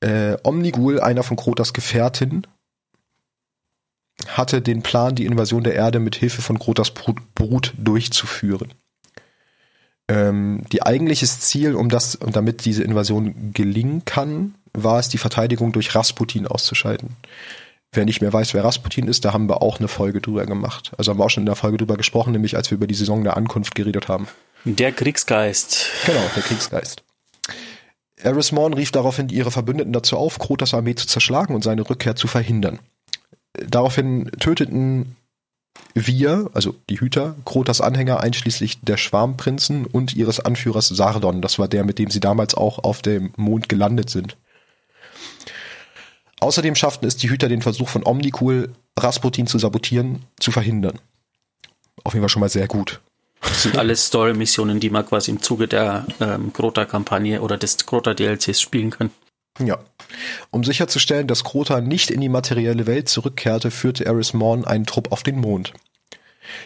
Äh, 0.00 0.36
Omnigul, 0.42 0.98
einer 1.00 1.22
von 1.22 1.36
Krotas 1.36 1.72
Gefährten, 1.72 2.46
hatte 4.26 4.60
den 4.60 4.82
Plan, 4.82 5.14
die 5.14 5.26
Invasion 5.26 5.62
der 5.62 5.74
Erde 5.74 6.00
mit 6.00 6.16
Hilfe 6.16 6.42
von 6.42 6.58
Krotas 6.58 6.90
Brut, 6.90 7.34
Brut 7.36 7.72
durchzuführen. 7.78 8.74
Ähm, 10.08 10.62
die 10.70 10.82
eigentliches 10.82 11.40
Ziel, 11.40 11.74
um 11.74 11.88
das 11.88 12.14
und 12.14 12.36
damit 12.36 12.64
diese 12.64 12.84
Invasion 12.84 13.52
gelingen 13.54 14.04
kann, 14.04 14.54
war 14.72 14.98
es, 14.98 15.08
die 15.08 15.18
Verteidigung 15.18 15.72
durch 15.72 15.94
Rasputin 15.94 16.46
auszuschalten. 16.46 17.10
Wer 17.92 18.04
nicht 18.04 18.20
mehr 18.20 18.32
weiß, 18.32 18.54
wer 18.54 18.64
Rasputin 18.64 19.06
ist, 19.06 19.24
da 19.24 19.32
haben 19.32 19.48
wir 19.48 19.62
auch 19.62 19.78
eine 19.78 19.88
Folge 19.88 20.20
drüber 20.20 20.46
gemacht. 20.46 20.92
Also 20.98 21.10
haben 21.10 21.18
wir 21.18 21.24
auch 21.24 21.30
schon 21.30 21.42
in 21.42 21.46
der 21.46 21.54
Folge 21.54 21.76
drüber 21.76 21.96
gesprochen, 21.96 22.32
nämlich 22.32 22.56
als 22.56 22.70
wir 22.70 22.76
über 22.76 22.88
die 22.88 22.94
Saison 22.94 23.22
der 23.22 23.36
Ankunft 23.36 23.74
geredet 23.74 24.08
haben. 24.08 24.26
Der 24.64 24.92
Kriegsgeist. 24.92 25.86
Genau, 26.04 26.22
der 26.34 26.42
Kriegsgeist. 26.42 27.02
Eris 28.16 28.52
Morn 28.52 28.74
rief 28.74 28.90
daraufhin 28.90 29.28
ihre 29.28 29.50
Verbündeten 29.50 29.92
dazu 29.92 30.16
auf, 30.16 30.38
Krotas 30.38 30.74
Armee 30.74 30.94
zu 30.94 31.06
zerschlagen 31.06 31.54
und 31.54 31.62
seine 31.62 31.88
Rückkehr 31.88 32.16
zu 32.16 32.26
verhindern. 32.26 32.78
Daraufhin 33.52 34.30
töteten 34.40 35.16
wir, 35.94 36.50
also 36.54 36.74
die 36.90 37.00
Hüter, 37.00 37.36
Krotas 37.44 37.80
Anhänger 37.80 38.20
einschließlich 38.20 38.80
der 38.80 38.96
Schwarmprinzen 38.96 39.86
und 39.86 40.14
ihres 40.14 40.40
Anführers 40.40 40.88
Sardon. 40.88 41.40
Das 41.40 41.58
war 41.58 41.68
der, 41.68 41.84
mit 41.84 41.98
dem 41.98 42.10
sie 42.10 42.20
damals 42.20 42.54
auch 42.54 42.80
auf 42.80 43.02
dem 43.02 43.32
Mond 43.36 43.68
gelandet 43.68 44.10
sind. 44.10 44.36
Außerdem 46.40 46.74
schafften 46.74 47.06
es 47.06 47.16
die 47.16 47.30
Hüter 47.30 47.48
den 47.48 47.62
Versuch 47.62 47.88
von 47.88 48.04
Omnikul, 48.04 48.72
Rasputin 48.98 49.46
zu 49.46 49.58
sabotieren, 49.58 50.24
zu 50.38 50.50
verhindern. 50.50 50.98
Auf 52.02 52.12
jeden 52.14 52.22
Fall 52.22 52.28
schon 52.28 52.40
mal 52.40 52.48
sehr 52.48 52.68
gut. 52.68 53.00
Das 53.40 53.62
sind 53.62 53.76
alles 53.76 54.06
Story-Missionen, 54.06 54.80
die 54.80 54.90
man 54.90 55.06
quasi 55.06 55.30
im 55.30 55.42
Zuge 55.42 55.68
der 55.68 56.06
ähm, 56.20 56.52
Crota-Kampagne 56.52 57.40
oder 57.40 57.56
des 57.56 57.76
Crota-DLCs 57.86 58.60
spielen 58.60 58.90
kann. 58.90 59.10
Ja. 59.60 59.78
Um 60.50 60.64
sicherzustellen, 60.64 61.26
dass 61.26 61.44
Crota 61.44 61.80
nicht 61.80 62.10
in 62.10 62.20
die 62.20 62.28
materielle 62.28 62.86
Welt 62.86 63.08
zurückkehrte, 63.08 63.70
führte 63.70 64.04
Eris 64.04 64.34
Morn 64.34 64.64
einen 64.64 64.86
Trupp 64.86 65.12
auf 65.12 65.22
den 65.22 65.38
Mond. 65.38 65.72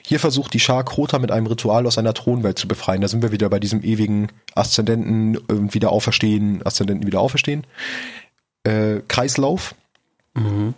Hier 0.03 0.18
versucht 0.18 0.55
die 0.55 0.61
Schar 0.61 0.84
Crota 0.84 1.18
mit 1.18 1.30
einem 1.30 1.47
Ritual 1.47 1.86
aus 1.86 1.95
seiner 1.95 2.14
Thronwelt 2.14 2.59
zu 2.59 2.66
befreien. 2.66 3.01
Da 3.01 3.09
sind 3.09 3.22
wir 3.22 3.32
wieder 3.32 3.49
bei 3.49 3.61
diesem 3.61 3.82
ewigen 3.82 4.28
Aszendenten 4.55 5.36
äh, 5.36 5.74
wieder 5.74 5.93
auferstehen, 5.93 6.64
Aszendenten 6.64 7.07
wieder 7.07 7.20
auferstehen. 7.20 7.64
Äh, 8.64 9.01
Kreislauf. 9.07 9.74
Mhm. 10.34 10.74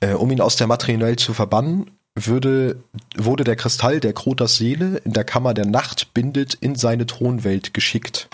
Äh, 0.00 0.12
um 0.12 0.30
ihn 0.30 0.40
aus 0.40 0.56
der 0.56 0.66
materiellen 0.66 1.02
Welt 1.02 1.20
zu 1.20 1.34
verbannen, 1.34 1.90
würde, 2.14 2.82
wurde 3.16 3.44
der 3.44 3.56
Kristall 3.56 4.00
der 4.00 4.12
Krotas 4.12 4.56
Seele 4.56 4.98
in 4.98 5.12
der 5.12 5.24
Kammer 5.24 5.52
der 5.52 5.66
Nacht 5.66 6.14
bindet 6.14 6.54
in 6.54 6.76
seine 6.76 7.06
Thronwelt 7.06 7.74
geschickt. 7.74 8.28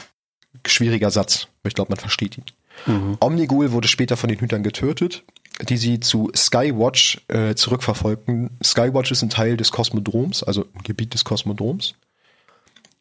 Schwieriger 0.66 1.10
Satz. 1.10 1.48
Ich 1.64 1.74
glaube, 1.74 1.90
man 1.90 1.98
versteht 1.98 2.36
ihn. 2.36 2.44
Mhm. 2.86 3.16
Omnigul 3.20 3.72
wurde 3.72 3.88
später 3.88 4.16
von 4.16 4.28
den 4.28 4.40
Hütern 4.40 4.62
getötet, 4.62 5.24
die 5.68 5.76
sie 5.76 6.00
zu 6.00 6.30
Skywatch 6.34 7.22
äh, 7.28 7.54
zurückverfolgten. 7.54 8.50
Skywatch 8.62 9.10
ist 9.10 9.22
ein 9.22 9.30
Teil 9.30 9.56
des 9.56 9.70
Kosmodroms, 9.70 10.42
also 10.42 10.66
ein 10.74 10.82
Gebiet 10.82 11.14
des 11.14 11.24
Kosmodroms. 11.24 11.94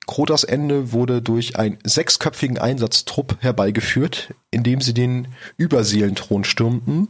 Krotas 0.08 0.44
Ende 0.44 0.92
wurde 0.92 1.22
durch 1.22 1.58
einen 1.58 1.78
sechsköpfigen 1.84 2.58
Einsatztrupp 2.58 3.38
herbeigeführt, 3.42 4.34
indem 4.50 4.82
sie 4.82 4.94
den 4.96 5.28
Überseelenthron 5.58 6.44
stürmten, 6.44 7.10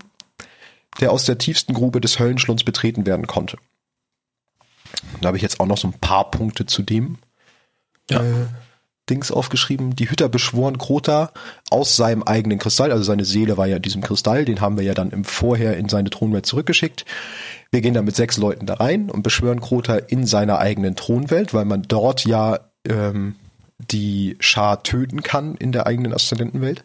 der 1.00 1.12
aus 1.12 1.24
der 1.24 1.38
tiefsten 1.38 1.74
Grube 1.74 2.02
des 2.02 2.20
Höllenschlunds 2.20 2.66
betreten 2.66 3.06
werden 3.06 3.26
konnte. 3.26 3.58
Da 5.22 5.28
habe 5.28 5.38
ich 5.38 5.44
jetzt 5.44 5.62
auch 5.62 5.66
noch 5.66 5.78
so 5.78 5.88
ein 5.88 5.94
paar 5.94 6.30
Punkte 6.30 6.66
zu 6.66 6.82
dem. 6.82 7.18
Ja. 8.10 8.22
Äh, 8.22 8.48
Dings 9.10 9.32
aufgeschrieben. 9.32 9.96
Die 9.96 10.10
Hüter 10.10 10.30
beschworen 10.30 10.78
Krota 10.78 11.32
aus 11.70 11.96
seinem 11.96 12.24
eigenen 12.24 12.60
Kristall, 12.60 12.92
also 12.92 13.04
seine 13.04 13.26
Seele 13.26 13.58
war 13.58 13.68
ja 13.68 13.78
in 13.78 13.82
diesem 13.82 14.02
Kristall, 14.02 14.46
den 14.46 14.62
haben 14.62 14.78
wir 14.78 14.86
ja 14.86 14.94
dann 14.94 15.12
im 15.12 15.24
Vorher 15.24 15.78
in 15.78 15.90
seine 15.90 16.10
Thronwelt 16.10 16.46
zurückgeschickt. 16.46 17.06
Wir 17.72 17.82
gehen 17.82 17.94
da 17.94 18.02
mit 18.02 18.16
sechs 18.16 18.38
Leuten 18.38 18.66
da 18.66 18.76
rein 18.76 19.10
und 19.10 19.24
beschwören 19.24 19.62
Krota 19.62 19.96
in 19.96 20.26
seiner 20.26 20.60
eigenen 20.60 20.96
Thronwelt, 20.96 21.54
weil 21.54 21.66
man 21.66 21.84
dort 21.84 22.26
ja 22.26 22.60
ähm, 22.88 23.36
die 23.78 24.38
Schar 24.40 24.84
töten 24.84 25.24
kann 25.24 25.56
in 25.56 25.72
der 25.72 25.88
eigenen 25.88 26.14
Aszendentenwelt. 26.14 26.84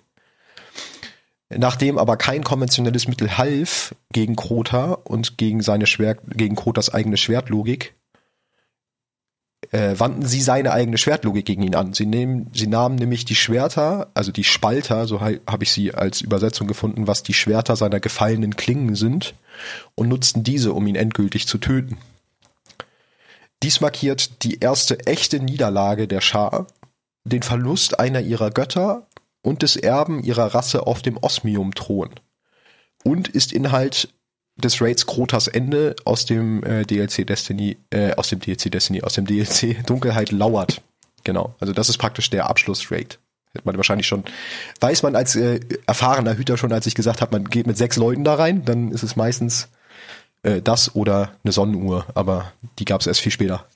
Nachdem 1.50 1.98
aber 1.98 2.16
kein 2.16 2.42
konventionelles 2.42 3.06
Mittel 3.06 3.36
half 3.38 3.94
gegen 4.12 4.34
Krota 4.34 4.92
und 4.92 5.38
gegen 5.38 5.62
seine 5.62 5.86
Schwert, 5.86 6.20
gegen 6.26 6.56
Krotas 6.56 6.92
eigene 6.92 7.16
Schwertlogik, 7.16 7.94
äh, 9.74 9.98
wandten 9.98 10.24
sie 10.24 10.40
seine 10.40 10.72
eigene 10.72 10.98
Schwertlogik 10.98 11.46
gegen 11.46 11.64
ihn 11.64 11.74
an. 11.74 11.94
Sie, 11.94 12.06
nehmen, 12.06 12.48
sie 12.54 12.68
nahmen 12.68 12.94
nämlich 12.94 13.24
die 13.24 13.34
Schwerter, 13.34 14.08
also 14.14 14.30
die 14.30 14.44
Spalter, 14.44 15.08
so 15.08 15.20
habe 15.20 15.64
ich 15.64 15.72
sie 15.72 15.92
als 15.92 16.20
Übersetzung 16.20 16.68
gefunden, 16.68 17.08
was 17.08 17.24
die 17.24 17.34
Schwerter 17.34 17.74
seiner 17.74 17.98
gefallenen 17.98 18.54
Klingen 18.54 18.94
sind, 18.94 19.34
und 19.96 20.08
nutzten 20.08 20.44
diese, 20.44 20.72
um 20.74 20.86
ihn 20.86 20.94
endgültig 20.94 21.48
zu 21.48 21.58
töten. 21.58 21.98
Dies 23.64 23.80
markiert 23.80 24.44
die 24.44 24.60
erste 24.60 25.06
echte 25.06 25.40
Niederlage 25.40 26.06
der 26.06 26.20
Schar, 26.20 26.68
den 27.24 27.42
Verlust 27.42 27.98
einer 27.98 28.20
ihrer 28.20 28.52
Götter 28.52 29.08
und 29.42 29.62
des 29.62 29.74
Erben 29.74 30.22
ihrer 30.22 30.54
Rasse 30.54 30.86
auf 30.86 31.02
dem 31.02 31.16
Osmium-Thron. 31.16 32.10
Und 33.02 33.26
ist 33.26 33.52
Inhalt 33.52 34.08
des 34.56 34.80
Raids 34.80 35.06
Krotas 35.06 35.48
Ende 35.48 35.96
aus 36.04 36.26
dem 36.26 36.62
äh, 36.62 36.84
DLC 36.84 37.26
Destiny, 37.26 37.76
äh, 37.90 38.14
aus 38.14 38.28
dem 38.28 38.40
DLC 38.40 38.70
Destiny, 38.70 39.02
aus 39.02 39.14
dem 39.14 39.26
DLC 39.26 39.84
Dunkelheit 39.86 40.30
lauert. 40.32 40.80
Genau. 41.24 41.54
Also 41.58 41.72
das 41.72 41.88
ist 41.88 41.98
praktisch 41.98 42.30
der 42.30 42.48
Abschluss-Raid. 42.48 43.18
Hätte 43.52 43.66
man 43.66 43.76
wahrscheinlich 43.76 44.06
schon, 44.06 44.24
weiß 44.80 45.02
man 45.02 45.16
als 45.16 45.36
äh, 45.36 45.60
erfahrener 45.86 46.36
Hüter 46.36 46.56
schon, 46.56 46.72
als 46.72 46.86
ich 46.86 46.94
gesagt 46.94 47.20
habe, 47.20 47.38
man 47.38 47.48
geht 47.48 47.66
mit 47.66 47.78
sechs 47.78 47.96
Leuten 47.96 48.24
da 48.24 48.34
rein, 48.34 48.64
dann 48.64 48.90
ist 48.90 49.04
es 49.04 49.16
meistens 49.16 49.68
äh, 50.42 50.60
das 50.60 50.94
oder 50.94 51.32
eine 51.44 51.52
Sonnenuhr, 51.52 52.06
aber 52.14 52.52
die 52.78 52.84
gab 52.84 53.00
es 53.00 53.06
erst 53.06 53.20
viel 53.20 53.32
später. 53.32 53.66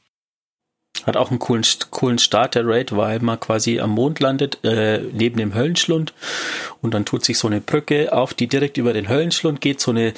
Hat 1.05 1.17
auch 1.17 1.31
einen 1.31 1.39
coolen, 1.39 1.65
coolen 1.91 2.19
Start 2.19 2.57
der 2.57 2.67
Raid, 2.67 2.95
weil 2.95 3.21
man 3.21 3.39
quasi 3.39 3.79
am 3.79 3.91
Mond 3.91 4.19
landet, 4.19 4.59
äh, 4.65 5.01
neben 5.13 5.39
dem 5.39 5.55
Höllenschlund 5.55 6.13
und 6.83 6.93
dann 6.93 7.05
tut 7.05 7.25
sich 7.25 7.39
so 7.39 7.47
eine 7.47 7.61
Brücke 7.61 8.13
auf, 8.13 8.35
die 8.35 8.49
direkt 8.49 8.79
über 8.79 8.93
den 8.93 9.09
Höllenschlund 9.09 9.61
geht, 9.61 9.81
so 9.81 9.93
eine 9.93 10.13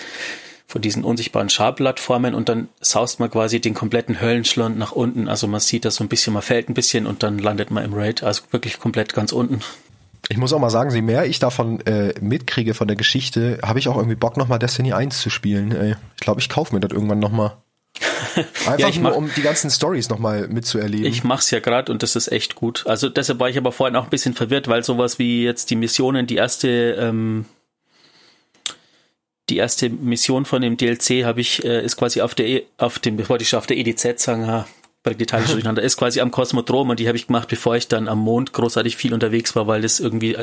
von 0.70 0.80
diesen 0.80 1.02
unsichtbaren 1.04 1.48
Scharplattformen 1.50 2.34
und 2.34 2.48
dann 2.48 2.68
saust 2.80 3.18
man 3.20 3.30
quasi 3.30 3.60
den 3.60 3.74
kompletten 3.74 4.20
Höllenschlund 4.20 4.78
nach 4.78 4.92
unten. 4.92 5.28
Also 5.28 5.46
man 5.46 5.60
sieht 5.60 5.84
das 5.84 5.96
so 5.96 6.04
ein 6.04 6.08
bisschen, 6.08 6.32
man 6.32 6.42
fällt 6.42 6.68
ein 6.68 6.74
bisschen 6.74 7.06
und 7.06 7.22
dann 7.22 7.38
landet 7.38 7.70
man 7.70 7.84
im 7.84 7.92
Raid, 7.92 8.22
also 8.22 8.42
wirklich 8.52 8.78
komplett 8.78 9.12
ganz 9.12 9.32
unten. 9.32 9.60
Ich 10.28 10.36
muss 10.36 10.52
auch 10.52 10.60
mal 10.60 10.70
sagen, 10.70 10.94
je 10.94 11.02
mehr 11.02 11.26
ich 11.26 11.38
davon 11.40 11.80
äh, 11.86 12.14
mitkriege 12.20 12.74
von 12.74 12.86
der 12.86 12.96
Geschichte, 12.96 13.58
habe 13.64 13.78
ich 13.80 13.88
auch 13.88 13.96
irgendwie 13.96 14.14
Bock 14.16 14.36
nochmal 14.36 14.58
Destiny 14.60 14.92
1 14.92 15.20
zu 15.20 15.28
spielen. 15.30 15.72
Ey. 15.72 15.96
Ich 16.16 16.20
glaube, 16.20 16.40
ich 16.40 16.48
kaufe 16.48 16.72
mir 16.74 16.80
das 16.80 16.92
irgendwann 16.92 17.18
nochmal. 17.18 17.56
Einfach 18.66 18.78
Ja, 18.78 18.90
nur, 18.90 19.10
mach- 19.10 19.16
um 19.16 19.30
die 19.34 19.42
ganzen 19.42 19.70
Stories 19.70 20.08
nochmal 20.08 20.46
mitzuerleben. 20.46 21.06
Ich 21.06 21.24
mach's 21.24 21.50
ja 21.50 21.58
gerade 21.58 21.90
und 21.90 22.02
das 22.04 22.14
ist 22.14 22.30
echt 22.30 22.54
gut. 22.54 22.84
Also 22.86 23.08
deshalb 23.08 23.40
war 23.40 23.48
ich 23.48 23.58
aber 23.58 23.72
vorhin 23.72 23.96
auch 23.96 24.04
ein 24.04 24.10
bisschen 24.10 24.34
verwirrt, 24.34 24.68
weil 24.68 24.84
sowas 24.84 25.18
wie 25.18 25.42
jetzt 25.42 25.70
die 25.70 25.76
Missionen, 25.76 26.26
die 26.28 26.36
erste, 26.36 26.68
ähm, 27.00 27.46
die 29.50 29.56
erste 29.58 29.90
Mission 29.90 30.44
von 30.44 30.62
dem 30.62 30.76
DLC 30.76 31.24
habe 31.24 31.40
ich, 31.40 31.64
äh, 31.64 31.84
ist 31.84 31.96
quasi 31.96 32.20
auf 32.22 32.34
der, 32.34 32.46
E- 32.48 32.66
auf 32.78 32.98
dem, 32.98 33.28
wollte 33.28 33.42
ich 33.42 33.48
schon 33.50 33.58
auf 33.58 33.66
der 33.66 33.76
EDZ 33.76 34.18
sagen, 34.20 34.46
ha, 34.46 34.66
die 35.06 35.26
Teile 35.26 35.44
durcheinander, 35.48 35.82
ist 35.82 35.96
quasi 35.96 36.20
am 36.20 36.30
Kosmodrom 36.30 36.90
und 36.90 37.00
die 37.00 37.08
habe 37.08 37.16
ich 37.16 37.26
gemacht, 37.26 37.48
bevor 37.48 37.74
ich 37.76 37.88
dann 37.88 38.06
am 38.08 38.18
Mond 38.18 38.52
großartig 38.52 38.96
viel 38.96 39.14
unterwegs 39.14 39.56
war, 39.56 39.66
weil 39.66 39.82
das 39.82 39.98
irgendwie 39.98 40.36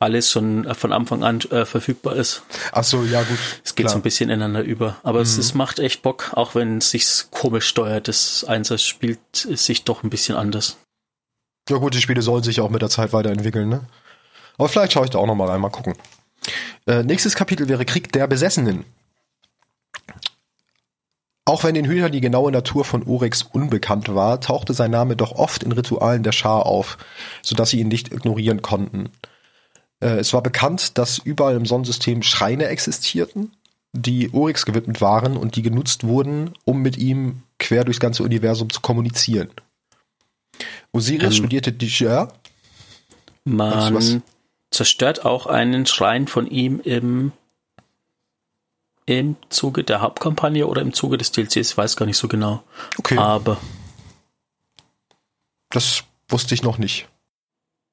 alles 0.00 0.30
schon 0.30 0.72
von 0.74 0.92
Anfang 0.92 1.22
an 1.24 1.40
äh, 1.50 1.64
verfügbar 1.64 2.16
ist. 2.16 2.42
Ach 2.72 2.84
so, 2.84 3.02
ja 3.04 3.22
gut. 3.22 3.38
Es 3.64 3.74
geht 3.74 3.84
klar. 3.86 3.92
so 3.92 3.98
ein 3.98 4.02
bisschen 4.02 4.28
ineinander 4.28 4.62
über. 4.62 4.96
Aber 5.04 5.20
es, 5.20 5.38
es 5.38 5.54
macht 5.54 5.78
echt 5.78 6.02
Bock, 6.02 6.32
auch 6.34 6.54
wenn 6.54 6.78
es 6.78 6.90
sich 6.90 7.06
komisch 7.30 7.66
steuert. 7.66 8.08
Das 8.08 8.44
Einsatz 8.44 8.82
spielt 8.82 9.20
sich 9.34 9.84
doch 9.84 10.02
ein 10.02 10.10
bisschen 10.10 10.34
anders. 10.36 10.76
Ja 11.70 11.76
gut, 11.76 11.94
die 11.94 12.00
Spiele 12.00 12.22
sollen 12.22 12.42
sich 12.42 12.60
auch 12.60 12.70
mit 12.70 12.82
der 12.82 12.90
Zeit 12.90 13.12
weiterentwickeln, 13.12 13.68
ne? 13.68 13.82
Aber 14.58 14.68
vielleicht 14.68 14.92
schaue 14.92 15.04
ich 15.04 15.10
da 15.10 15.18
auch 15.18 15.26
nochmal 15.26 15.48
rein, 15.48 15.60
mal 15.60 15.70
gucken. 15.70 15.94
Äh, 16.86 17.02
nächstes 17.02 17.34
Kapitel 17.34 17.68
wäre 17.68 17.84
Krieg 17.84 18.12
der 18.12 18.26
Besessenen. 18.26 18.84
Auch 21.44 21.64
wenn 21.64 21.74
den 21.74 21.86
Hütern 21.86 22.12
die 22.12 22.20
genaue 22.20 22.52
Natur 22.52 22.84
von 22.84 23.02
Oryx 23.02 23.42
unbekannt 23.42 24.14
war, 24.14 24.40
tauchte 24.40 24.74
sein 24.74 24.92
Name 24.92 25.16
doch 25.16 25.32
oft 25.32 25.64
in 25.64 25.72
Ritualen 25.72 26.22
der 26.22 26.32
Schar 26.32 26.66
auf, 26.66 26.98
sodass 27.42 27.70
sie 27.70 27.80
ihn 27.80 27.88
nicht 27.88 28.12
ignorieren 28.12 28.62
konnten. 28.62 29.10
Äh, 30.00 30.18
es 30.18 30.32
war 30.32 30.42
bekannt, 30.42 30.98
dass 30.98 31.18
überall 31.18 31.56
im 31.56 31.66
Sonnensystem 31.66 32.22
Schreine 32.22 32.66
existierten, 32.66 33.52
die 33.92 34.32
Oryx 34.32 34.64
gewidmet 34.66 35.00
waren 35.00 35.36
und 35.36 35.56
die 35.56 35.62
genutzt 35.62 36.04
wurden, 36.04 36.52
um 36.64 36.80
mit 36.80 36.96
ihm 36.96 37.42
quer 37.58 37.84
durchs 37.84 38.00
ganze 38.00 38.22
Universum 38.22 38.70
zu 38.70 38.80
kommunizieren. 38.80 39.50
Osiris 40.92 41.24
Ähm, 41.24 41.32
studierte 41.32 41.72
die 41.72 41.88
ja, 41.88 42.28
du 43.88 43.94
Man? 43.94 44.22
Zerstört 44.72 45.24
auch 45.24 45.46
einen 45.46 45.86
Schrein 45.86 46.26
von 46.26 46.46
ihm 46.46 46.80
im, 46.80 47.32
im 49.06 49.36
Zuge 49.50 49.84
der 49.84 50.00
Hauptkampagne 50.00 50.66
oder 50.66 50.82
im 50.82 50.92
Zuge 50.92 51.18
des 51.18 51.32
DLCs, 51.32 51.76
weiß 51.76 51.96
gar 51.96 52.06
nicht 52.06 52.18
so 52.18 52.28
genau. 52.28 52.62
Okay. 52.98 53.16
Aber 53.18 53.58
das 55.70 56.04
wusste 56.28 56.54
ich 56.54 56.62
noch 56.62 56.78
nicht. 56.78 57.08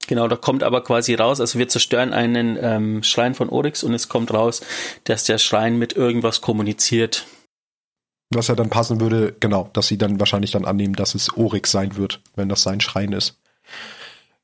Genau, 0.08 0.28
da 0.28 0.36
kommt 0.36 0.64
aber 0.64 0.84
quasi 0.84 1.14
raus, 1.14 1.40
also 1.40 1.60
wir 1.60 1.68
zerstören 1.68 2.14
einen 2.14 2.58
ähm, 2.60 3.04
Schrein 3.04 3.36
von 3.36 3.50
Oryx 3.50 3.84
und 3.84 3.94
es 3.94 4.10
kommt 4.10 4.34
raus, 4.34 4.62
dass 5.04 5.24
der 5.24 5.38
Schrein 5.38 5.78
mit 5.78 5.94
irgendwas 5.94 6.42
kommuniziert. 6.42 7.28
Was 8.32 8.48
ja 8.48 8.56
dann 8.56 8.70
passen 8.70 9.00
würde, 9.02 9.36
genau, 9.40 9.70
dass 9.74 9.88
sie 9.88 9.98
dann 9.98 10.20
wahrscheinlich 10.20 10.52
dann 10.52 10.66
annehmen, 10.66 10.96
dass 10.96 11.16
es 11.16 11.36
Oryx 11.36 11.72
sein 11.72 11.96
wird, 11.96 12.22
wenn 12.36 12.50
das 12.50 12.64
sein 12.64 12.82
Schrein 12.82 13.12
ist. 13.12 13.38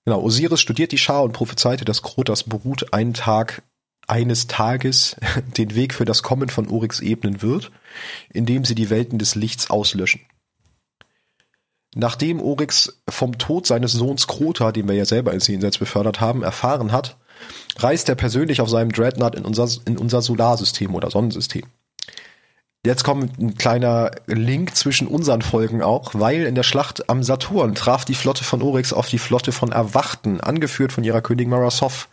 Genau, 0.05 0.21
Osiris 0.21 0.61
studiert 0.61 0.91
die 0.91 0.99
Schar 0.99 1.23
und 1.23 1.33
prophezeite, 1.33 1.83
dass 1.83 2.03
Krotas 2.03 2.43
Brut 2.43 2.93
einen 2.93 3.13
Tag, 3.13 3.63
eines 4.07 4.45
Tages 4.45 5.15
den 5.57 5.73
Weg 5.73 5.93
für 5.95 6.05
das 6.05 6.21
Kommen 6.21 6.49
von 6.49 6.69
Oryx 6.69 6.99
ebnen 6.99 7.41
wird, 7.41 7.71
indem 8.29 8.63
sie 8.63 8.75
die 8.75 8.91
Welten 8.91 9.17
des 9.17 9.33
Lichts 9.33 9.71
auslöschen. 9.71 10.21
Nachdem 11.95 12.39
Oryx 12.39 13.01
vom 13.09 13.37
Tod 13.37 13.65
seines 13.65 13.93
Sohns 13.93 14.27
Krota, 14.27 14.71
den 14.71 14.87
wir 14.87 14.95
ja 14.95 15.05
selber 15.05 15.33
ins 15.33 15.47
Jenseits 15.47 15.79
befördert 15.79 16.21
haben, 16.21 16.43
erfahren 16.43 16.91
hat, 16.91 17.17
reist 17.77 18.07
er 18.09 18.15
persönlich 18.15 18.61
auf 18.61 18.69
seinem 18.69 18.91
Dreadnought 18.91 19.33
in 19.33 19.45
unser, 19.45 19.67
in 19.85 19.97
unser 19.97 20.21
Solarsystem 20.21 20.93
oder 20.93 21.09
Sonnensystem. 21.09 21.63
Jetzt 22.85 23.03
kommt 23.03 23.39
ein 23.39 23.55
kleiner 23.55 24.11
Link 24.27 24.75
zwischen 24.75 25.07
unseren 25.07 25.41
Folgen 25.41 25.81
auch, 25.81 26.11
weil 26.13 26.43
in 26.43 26.53
der 26.53 26.61
Schlacht 26.61 27.09
am 27.09 27.23
Saturn 27.23 27.73
traf 27.73 28.05
die 28.05 28.13
Flotte 28.13 28.43
von 28.43 28.61
Oryx 28.61 28.93
auf 28.93 29.09
die 29.09 29.17
Flotte 29.17 29.51
von 29.51 29.71
Erwachten, 29.71 30.39
angeführt 30.39 30.93
von 30.93 31.03
ihrer 31.03 31.21
Königin 31.21 31.49
Marasov. 31.49 32.07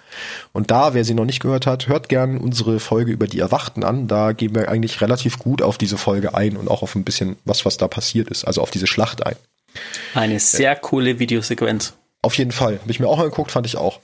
Und 0.54 0.70
da, 0.70 0.94
wer 0.94 1.04
sie 1.04 1.12
noch 1.12 1.26
nicht 1.26 1.40
gehört 1.40 1.66
hat, 1.66 1.88
hört 1.88 2.08
gern 2.08 2.38
unsere 2.38 2.80
Folge 2.80 3.12
über 3.12 3.26
die 3.26 3.38
Erwachten 3.38 3.84
an. 3.84 4.08
Da 4.08 4.32
gehen 4.32 4.54
wir 4.54 4.70
eigentlich 4.70 5.02
relativ 5.02 5.38
gut 5.38 5.60
auf 5.60 5.76
diese 5.76 5.98
Folge 5.98 6.34
ein 6.34 6.56
und 6.56 6.70
auch 6.70 6.82
auf 6.82 6.94
ein 6.94 7.04
bisschen 7.04 7.36
was, 7.44 7.66
was 7.66 7.76
da 7.76 7.86
passiert 7.86 8.28
ist, 8.28 8.46
also 8.46 8.62
auf 8.62 8.70
diese 8.70 8.86
Schlacht 8.86 9.26
ein. 9.26 9.36
Eine 10.14 10.40
sehr 10.40 10.74
coole 10.76 11.18
Videosequenz. 11.18 11.92
Auf 12.22 12.38
jeden 12.38 12.52
Fall. 12.52 12.78
Habe 12.80 12.90
ich 12.90 12.98
mir 12.98 13.08
auch 13.08 13.18
angeguckt, 13.18 13.50
fand 13.50 13.66
ich 13.66 13.76
auch. 13.76 14.00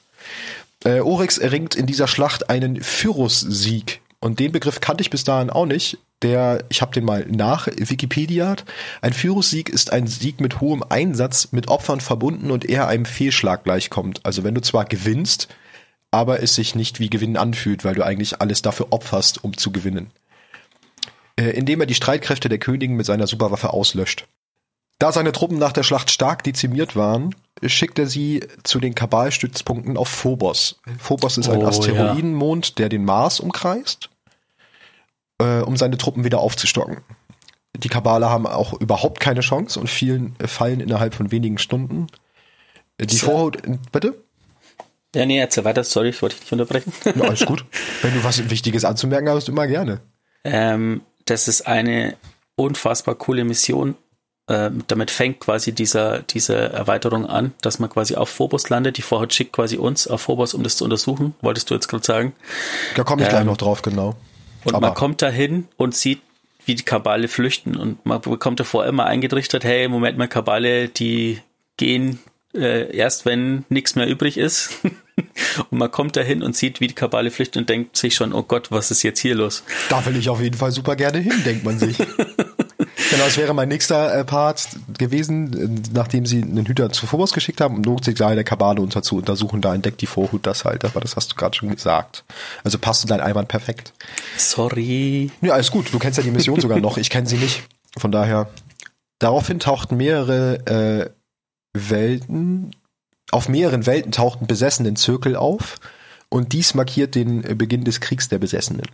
Äh, 0.84 1.00
Oryx 1.00 1.38
erringt 1.38 1.76
in 1.76 1.86
dieser 1.86 2.08
Schlacht 2.08 2.50
einen 2.50 2.74
Pyrrhus-Sieg. 2.74 4.02
Und 4.20 4.38
den 4.38 4.52
Begriff 4.52 4.82
kannte 4.82 5.00
ich 5.00 5.08
bis 5.08 5.24
dahin 5.24 5.48
auch 5.48 5.64
nicht. 5.64 5.96
Der, 6.22 6.64
ich 6.68 6.82
habe 6.82 6.92
den 6.92 7.04
mal 7.04 7.26
nach 7.28 7.68
Wikipedia. 7.68 8.56
Ein 9.00 9.12
Pyrrhus-Sieg 9.12 9.68
ist 9.68 9.92
ein 9.92 10.08
Sieg 10.08 10.40
mit 10.40 10.60
hohem 10.60 10.82
Einsatz, 10.88 11.48
mit 11.52 11.68
Opfern 11.68 12.00
verbunden 12.00 12.50
und 12.50 12.64
eher 12.64 12.88
einem 12.88 13.04
Fehlschlag 13.04 13.62
gleichkommt. 13.62 14.20
Also 14.24 14.42
wenn 14.42 14.54
du 14.54 14.60
zwar 14.60 14.84
gewinnst, 14.84 15.48
aber 16.10 16.42
es 16.42 16.54
sich 16.54 16.74
nicht 16.74 16.98
wie 16.98 17.10
Gewinnen 17.10 17.36
anfühlt, 17.36 17.84
weil 17.84 17.94
du 17.94 18.04
eigentlich 18.04 18.40
alles 18.40 18.62
dafür 18.62 18.88
opferst, 18.90 19.44
um 19.44 19.56
zu 19.56 19.70
gewinnen. 19.70 20.10
Äh, 21.38 21.50
indem 21.50 21.80
er 21.80 21.86
die 21.86 21.94
Streitkräfte 21.94 22.48
der 22.48 22.58
Königin 22.58 22.96
mit 22.96 23.06
seiner 23.06 23.26
Superwaffe 23.26 23.72
auslöscht. 23.72 24.26
Da 24.98 25.12
seine 25.12 25.30
Truppen 25.30 25.58
nach 25.58 25.72
der 25.72 25.84
Schlacht 25.84 26.10
stark 26.10 26.42
dezimiert 26.42 26.96
waren, 26.96 27.36
schickt 27.64 28.00
er 28.00 28.08
sie 28.08 28.44
zu 28.64 28.80
den 28.80 28.96
Kabalstützpunkten 28.96 29.96
auf 29.96 30.08
Phobos. 30.08 30.80
Phobos 30.98 31.38
ist 31.38 31.48
ein 31.48 31.62
Oh, 31.62 31.66
Asteroidenmond, 31.66 32.80
der 32.80 32.88
den 32.88 33.04
Mars 33.04 33.38
umkreist, 33.38 34.10
äh, 35.38 35.60
um 35.60 35.76
seine 35.76 35.98
Truppen 35.98 36.24
wieder 36.24 36.38
aufzustocken. 36.40 36.98
Die 37.76 37.88
Kabale 37.88 38.28
haben 38.30 38.46
auch 38.46 38.72
überhaupt 38.80 39.20
keine 39.20 39.40
Chance 39.40 39.78
und 39.78 39.88
vielen 39.88 40.34
äh, 40.40 40.48
fallen 40.48 40.80
innerhalb 40.80 41.14
von 41.14 41.30
wenigen 41.30 41.58
Stunden. 41.58 42.06
Äh, 42.98 43.06
Die 43.06 43.16
So. 43.16 43.26
Vorhut, 43.26 43.58
bitte? 43.92 44.22
Ja, 45.14 45.24
nee, 45.26 45.38
erzähl 45.38 45.64
weiter, 45.64 45.84
sorry, 45.84 46.10
ich 46.10 46.20
wollte 46.20 46.34
dich 46.36 46.44
nicht 46.44 46.52
unterbrechen. 46.52 46.92
Ja, 47.04 47.22
alles 47.22 47.46
gut. 47.46 47.64
Wenn 48.02 48.14
du 48.14 48.24
was 48.24 48.50
Wichtiges 48.50 48.84
anzumerken 48.84 49.28
hast, 49.28 49.48
immer 49.48 49.66
gerne. 49.66 50.00
ähm, 50.44 51.02
das 51.24 51.46
ist 51.48 51.66
eine 51.66 52.16
unfassbar 52.56 53.14
coole 53.14 53.44
Mission. 53.44 53.96
Ähm, 54.50 54.82
damit 54.86 55.10
fängt 55.10 55.40
quasi 55.40 55.72
dieser, 55.72 56.20
diese 56.22 56.56
Erweiterung 56.56 57.26
an, 57.26 57.52
dass 57.60 57.78
man 57.78 57.90
quasi 57.90 58.14
auf 58.16 58.30
Phobos 58.30 58.70
landet. 58.70 58.96
Die 58.96 59.02
Vorhaut 59.02 59.34
schickt 59.34 59.52
quasi 59.52 59.76
uns 59.76 60.08
auf 60.08 60.22
Phobos, 60.22 60.54
um 60.54 60.62
das 60.62 60.76
zu 60.78 60.84
untersuchen. 60.84 61.34
Wolltest 61.42 61.68
du 61.70 61.74
jetzt 61.74 61.88
gerade 61.88 62.04
sagen? 62.04 62.32
Da 62.94 63.04
komme 63.04 63.22
ich 63.22 63.28
gleich 63.28 63.42
Ähm, 63.42 63.46
noch 63.48 63.58
drauf, 63.58 63.82
genau. 63.82 64.16
Und 64.64 64.74
Aber- 64.74 64.88
man 64.88 64.94
kommt 64.94 65.22
dahin 65.22 65.68
und 65.76 65.94
sieht, 65.94 66.20
wie 66.64 66.74
die 66.74 66.84
Kabale 66.84 67.28
flüchten. 67.28 67.76
Und 67.76 68.04
man 68.04 68.20
bekommt 68.20 68.60
davor 68.60 68.86
immer 68.86 69.06
eingetrichtert, 69.06 69.64
hey, 69.64 69.88
Moment 69.88 70.18
mal, 70.18 70.28
Kabale, 70.28 70.88
die 70.88 71.40
gehen 71.78 72.18
äh, 72.54 72.94
erst, 72.94 73.24
wenn 73.24 73.64
nichts 73.68 73.94
mehr 73.94 74.06
übrig 74.06 74.36
ist. 74.36 74.80
und 75.70 75.78
man 75.78 75.90
kommt 75.90 76.16
dahin 76.16 76.42
und 76.42 76.56
sieht, 76.56 76.80
wie 76.80 76.86
die 76.88 76.94
Kabale 76.94 77.30
flüchten 77.30 77.58
und 77.60 77.68
denkt 77.68 77.96
sich 77.96 78.14
schon, 78.14 78.32
oh 78.32 78.42
Gott, 78.42 78.70
was 78.70 78.90
ist 78.90 79.02
jetzt 79.02 79.20
hier 79.20 79.34
los? 79.34 79.64
Da 79.88 80.04
will 80.04 80.16
ich 80.16 80.28
auf 80.28 80.40
jeden 80.40 80.56
Fall 80.56 80.70
super 80.72 80.94
gerne 80.96 81.18
hin, 81.18 81.32
denkt 81.44 81.64
man 81.64 81.78
sich. 81.78 81.96
genau, 83.10 83.24
das 83.24 83.36
wäre 83.36 83.54
mein 83.54 83.68
nächster 83.68 84.14
äh, 84.14 84.24
Part 84.24 84.68
gewesen, 84.98 85.84
äh, 85.84 85.90
nachdem 85.94 86.26
sie 86.26 86.42
einen 86.42 86.66
Hüter 86.66 86.90
zu 86.90 87.06
Phobos 87.06 87.32
geschickt 87.32 87.60
haben, 87.60 87.76
um 87.76 87.80
Notsignal 87.82 88.34
der 88.34 88.44
Kabale 88.44 88.80
unter 88.80 89.02
zu 89.02 89.16
untersuchen. 89.16 89.60
Da 89.60 89.74
entdeckt 89.74 90.00
die 90.00 90.06
Vorhut 90.06 90.46
das 90.46 90.64
halt, 90.64 90.84
aber 90.84 91.00
das 91.00 91.16
hast 91.16 91.32
du 91.32 91.36
gerade 91.36 91.56
schon 91.56 91.70
gesagt. 91.70 92.24
Also 92.64 92.78
passt 92.78 93.04
in 93.04 93.08
dein 93.08 93.20
Einwand 93.20 93.48
perfekt. 93.48 93.92
Sorry. 94.36 95.30
Ja, 95.40 95.54
alles 95.54 95.70
gut. 95.70 95.92
Du 95.92 95.98
kennst 95.98 96.18
ja 96.18 96.24
die 96.24 96.30
Mission 96.30 96.60
sogar 96.60 96.80
noch. 96.80 96.98
Ich 96.98 97.10
kenne 97.10 97.26
sie 97.26 97.36
nicht. 97.36 97.64
Von 97.96 98.12
daher. 98.12 98.48
Daraufhin 99.18 99.58
tauchten 99.58 99.96
mehrere 99.96 100.66
äh, 100.66 101.10
Welten, 101.72 102.70
auf 103.30 103.48
mehreren 103.48 103.86
Welten 103.86 104.12
tauchten 104.12 104.46
besessenen 104.46 104.96
Zirkel 104.96 105.36
auf 105.36 105.76
und 106.28 106.52
dies 106.52 106.74
markiert 106.74 107.14
den 107.14 107.44
äh, 107.44 107.54
Beginn 107.54 107.84
des 107.84 108.00
Kriegs 108.00 108.28
der 108.28 108.38
Besessenen. 108.38 108.86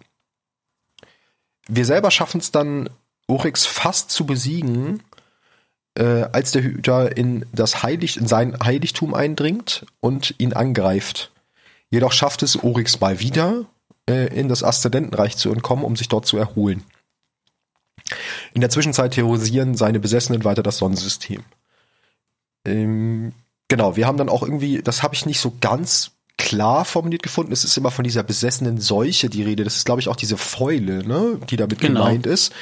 Wir 1.69 1.85
selber 1.85 2.11
schaffen 2.11 2.41
es 2.41 2.51
dann, 2.53 2.91
Oryx 3.27 3.66
fast 3.66 4.11
zu 4.11 4.27
besiegen, 4.27 5.03
äh, 5.97 6.25
als 6.33 6.51
der 6.51 6.62
Hüter 6.62 7.16
in 7.16 7.47
das 7.53 7.83
Heilig, 7.83 8.16
in 8.16 8.27
sein 8.27 8.57
Heiligtum 8.62 9.14
eindringt 9.14 9.87
und 10.01 10.35
ihn 10.39 10.53
angreift. 10.53 11.31
Jedoch 11.91 12.12
schafft 12.12 12.43
es 12.43 12.62
Oryx 12.62 13.01
mal 13.01 13.20
wieder, 13.20 13.64
äh, 14.09 14.27
in 14.39 14.49
das 14.49 14.62
Aszendentenreich 14.64 15.37
zu 15.37 15.51
entkommen, 15.53 15.85
um 15.85 15.97
sich 15.97 16.09
dort 16.09 16.27
zu 16.27 16.37
erholen. 16.37 16.83
In 18.53 18.61
der 18.61 18.70
Zwischenzeit 18.70 19.14
terrorisieren 19.14 19.77
seine 19.77 20.01
Besessenen 20.01 20.45
weiter 20.45 20.62
das 20.62 20.79
Sonnensystem. 20.79 21.43
Ähm, 22.66 23.33
genau, 23.68 23.97
wir 23.97 24.07
haben 24.07 24.18
dann 24.18 24.29
auch 24.29 24.43
irgendwie, 24.43 24.83
das 24.83 25.03
habe 25.03 25.14
ich 25.14 25.27
nicht 25.27 25.41
so 25.41 25.55
ganz 25.61 26.11
klar 26.37 26.85
formuliert 26.85 27.22
gefunden. 27.22 27.53
Es 27.53 27.64
ist 27.64 27.77
immer 27.77 27.91
von 27.91 28.05
dieser 28.05 28.22
besessenen 28.22 28.81
Seuche 28.81 29.29
die 29.31 29.43
Rede. 29.43 29.64
Das 29.64 29.77
ist, 29.77 29.87
glaube 29.87 30.01
ich, 30.01 30.09
auch 30.09 30.16
diese 30.16 30.37
Fäule, 30.37 31.07
ne, 31.07 31.39
die 31.49 31.57
damit 31.57 31.79
Genau. 31.81 32.01
gemeint 32.01 32.27
ist. 32.27 32.53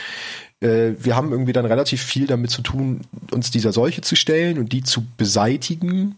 Äh, 0.62 0.94
wir 0.98 1.16
haben 1.16 1.32
irgendwie 1.32 1.52
dann 1.52 1.66
relativ 1.66 2.02
viel 2.02 2.26
damit 2.26 2.50
zu 2.50 2.62
tun, 2.62 3.02
uns 3.32 3.50
dieser 3.50 3.72
Seuche 3.72 4.00
zu 4.00 4.16
stellen 4.16 4.58
und 4.58 4.72
die 4.72 4.82
zu 4.82 5.04
beseitigen. 5.16 6.14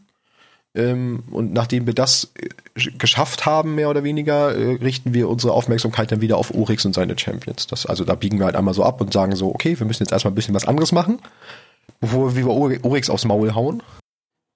Ähm, 0.77 1.23
und 1.31 1.53
nachdem 1.53 1.87
wir 1.87 1.95
das 1.95 2.33
äh, 2.35 2.91
geschafft 2.99 3.47
haben, 3.47 3.75
mehr 3.77 3.89
oder 3.89 4.05
weniger, 4.05 4.55
äh, 4.55 4.75
richten 4.83 5.15
wir 5.15 5.29
unsere 5.29 5.53
Aufmerksamkeit 5.53 6.11
dann 6.11 6.21
wieder 6.21 6.37
auf 6.37 6.53
Oryx 6.53 6.85
und 6.85 6.95
seine 6.95 7.19
Champions. 7.19 7.69
Das, 7.69 7.87
also 7.87 8.05
da 8.05 8.17
biegen 8.17 8.39
wir 8.39 8.47
halt 8.47 8.57
einmal 8.57 8.75
so 8.75 8.83
ab 8.83 9.01
und 9.01 9.13
sagen 9.13 9.35
so, 9.37 9.55
okay, 9.55 9.79
wir 9.79 9.87
müssen 9.87 10.03
jetzt 10.03 10.13
erstmal 10.13 10.33
ein 10.33 10.35
bisschen 10.35 10.55
was 10.55 10.67
anderes 10.67 10.93
machen, 10.93 11.21
bevor 12.01 12.35
wir 12.35 12.47
Ory- 12.47 12.81
Oryx 12.83 13.09
aufs 13.09 13.25
Maul 13.25 13.55
hauen. 13.55 13.83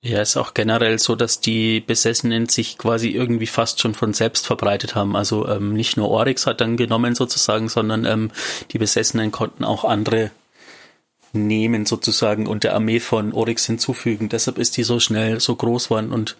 Ja, 0.00 0.22
ist 0.22 0.36
auch 0.36 0.54
generell 0.54 0.98
so, 1.00 1.16
dass 1.16 1.40
die 1.40 1.80
Besessenen 1.80 2.48
sich 2.48 2.78
quasi 2.78 3.08
irgendwie 3.08 3.48
fast 3.48 3.80
schon 3.80 3.94
von 3.94 4.12
selbst 4.12 4.46
verbreitet 4.46 4.94
haben. 4.94 5.16
Also 5.16 5.48
ähm, 5.48 5.72
nicht 5.74 5.96
nur 5.96 6.08
Oryx 6.10 6.46
hat 6.46 6.60
dann 6.60 6.76
genommen 6.76 7.16
sozusagen, 7.16 7.68
sondern 7.68 8.04
ähm, 8.04 8.30
die 8.70 8.78
Besessenen 8.78 9.32
konnten 9.32 9.64
auch 9.64 9.84
andere 9.84 10.30
nehmen 11.32 11.84
sozusagen 11.84 12.46
und 12.46 12.64
der 12.64 12.74
Armee 12.74 13.00
von 13.00 13.32
Oryx 13.32 13.66
hinzufügen. 13.66 14.28
Deshalb 14.28 14.58
ist 14.58 14.76
die 14.76 14.84
so 14.84 15.00
schnell 15.00 15.40
so 15.40 15.56
groß 15.56 15.86
geworden 15.86 16.12
und 16.12 16.36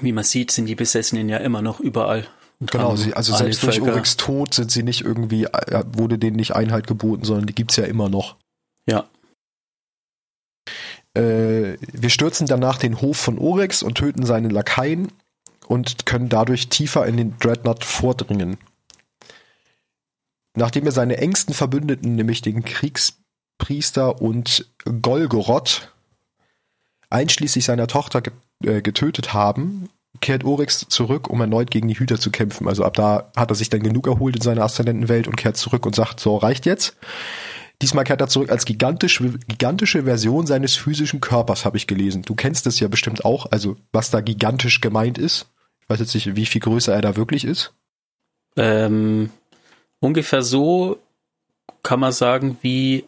wie 0.00 0.12
man 0.12 0.24
sieht, 0.24 0.50
sind 0.50 0.66
die 0.66 0.76
Besessenen 0.76 1.28
ja 1.28 1.38
immer 1.38 1.62
noch 1.62 1.80
überall. 1.80 2.26
Und 2.60 2.70
Genau, 2.70 2.94
sie, 2.96 3.14
also 3.14 3.34
selbst 3.34 3.62
durch 3.62 3.78
Völker- 3.78 3.92
Oryx 3.92 4.16
Tod 4.18 4.54
sind 4.54 4.70
sie 4.70 4.82
nicht 4.82 5.00
irgendwie, 5.00 5.44
äh, 5.44 5.84
wurde 5.92 6.18
denen 6.18 6.36
nicht 6.36 6.54
Einhalt 6.54 6.86
geboten, 6.86 7.24
sondern 7.24 7.46
die 7.46 7.54
gibt's 7.54 7.76
ja 7.76 7.84
immer 7.84 8.08
noch. 8.08 8.36
Ja, 8.86 9.06
Äh, 11.14 11.76
wir 11.92 12.10
stürzen 12.10 12.46
danach 12.46 12.78
den 12.78 13.00
Hof 13.00 13.16
von 13.16 13.38
Oryx 13.38 13.82
und 13.82 13.96
töten 13.96 14.24
seine 14.24 14.48
Lakaien 14.48 15.08
und 15.66 16.06
können 16.06 16.28
dadurch 16.28 16.68
tiefer 16.68 17.06
in 17.06 17.16
den 17.16 17.38
Dreadnought 17.38 17.84
vordringen. 17.84 18.58
Nachdem 20.56 20.86
er 20.86 20.92
seine 20.92 21.18
engsten 21.18 21.54
Verbündeten, 21.54 22.16
nämlich 22.16 22.42
den 22.42 22.64
Kriegspriester 22.64 24.20
und 24.20 24.70
Golgoroth, 24.84 25.92
einschließlich 27.08 27.64
seiner 27.64 27.86
Tochter 27.86 28.22
äh, 28.64 28.82
getötet 28.82 29.32
haben, 29.32 29.88
kehrt 30.20 30.44
Oryx 30.44 30.86
zurück, 30.88 31.28
um 31.28 31.40
erneut 31.40 31.70
gegen 31.70 31.88
die 31.88 31.98
Hüter 31.98 32.18
zu 32.18 32.30
kämpfen. 32.30 32.68
Also 32.68 32.84
ab 32.84 32.94
da 32.94 33.30
hat 33.36 33.50
er 33.50 33.54
sich 33.54 33.70
dann 33.70 33.82
genug 33.82 34.06
erholt 34.06 34.36
in 34.36 34.42
seiner 34.42 34.62
Aszendentenwelt 34.62 35.28
und 35.28 35.36
kehrt 35.36 35.56
zurück 35.56 35.86
und 35.86 35.94
sagt, 35.94 36.20
so 36.20 36.36
reicht 36.36 36.66
jetzt. 36.66 36.96
Diesmal 37.82 38.04
kehrt 38.04 38.20
er 38.20 38.28
zurück 38.28 38.50
als 38.50 38.66
gigantisch, 38.66 39.22
gigantische 39.48 40.04
Version 40.04 40.46
seines 40.46 40.76
physischen 40.76 41.20
Körpers, 41.20 41.64
habe 41.64 41.78
ich 41.78 41.86
gelesen. 41.86 42.22
Du 42.22 42.34
kennst 42.34 42.66
es 42.66 42.78
ja 42.78 42.88
bestimmt 42.88 43.24
auch, 43.24 43.46
also 43.50 43.76
was 43.92 44.10
da 44.10 44.20
gigantisch 44.20 44.80
gemeint 44.80 45.16
ist. 45.16 45.46
weiß 45.88 46.00
jetzt 46.00 46.14
nicht, 46.14 46.36
wie 46.36 46.46
viel 46.46 46.60
größer 46.60 46.94
er 46.94 47.00
da 47.00 47.16
wirklich 47.16 47.44
ist. 47.44 47.72
Ähm, 48.56 49.30
ungefähr 50.00 50.42
so 50.42 50.98
kann 51.82 52.00
man 52.00 52.12
sagen, 52.12 52.58
wie 52.60 53.04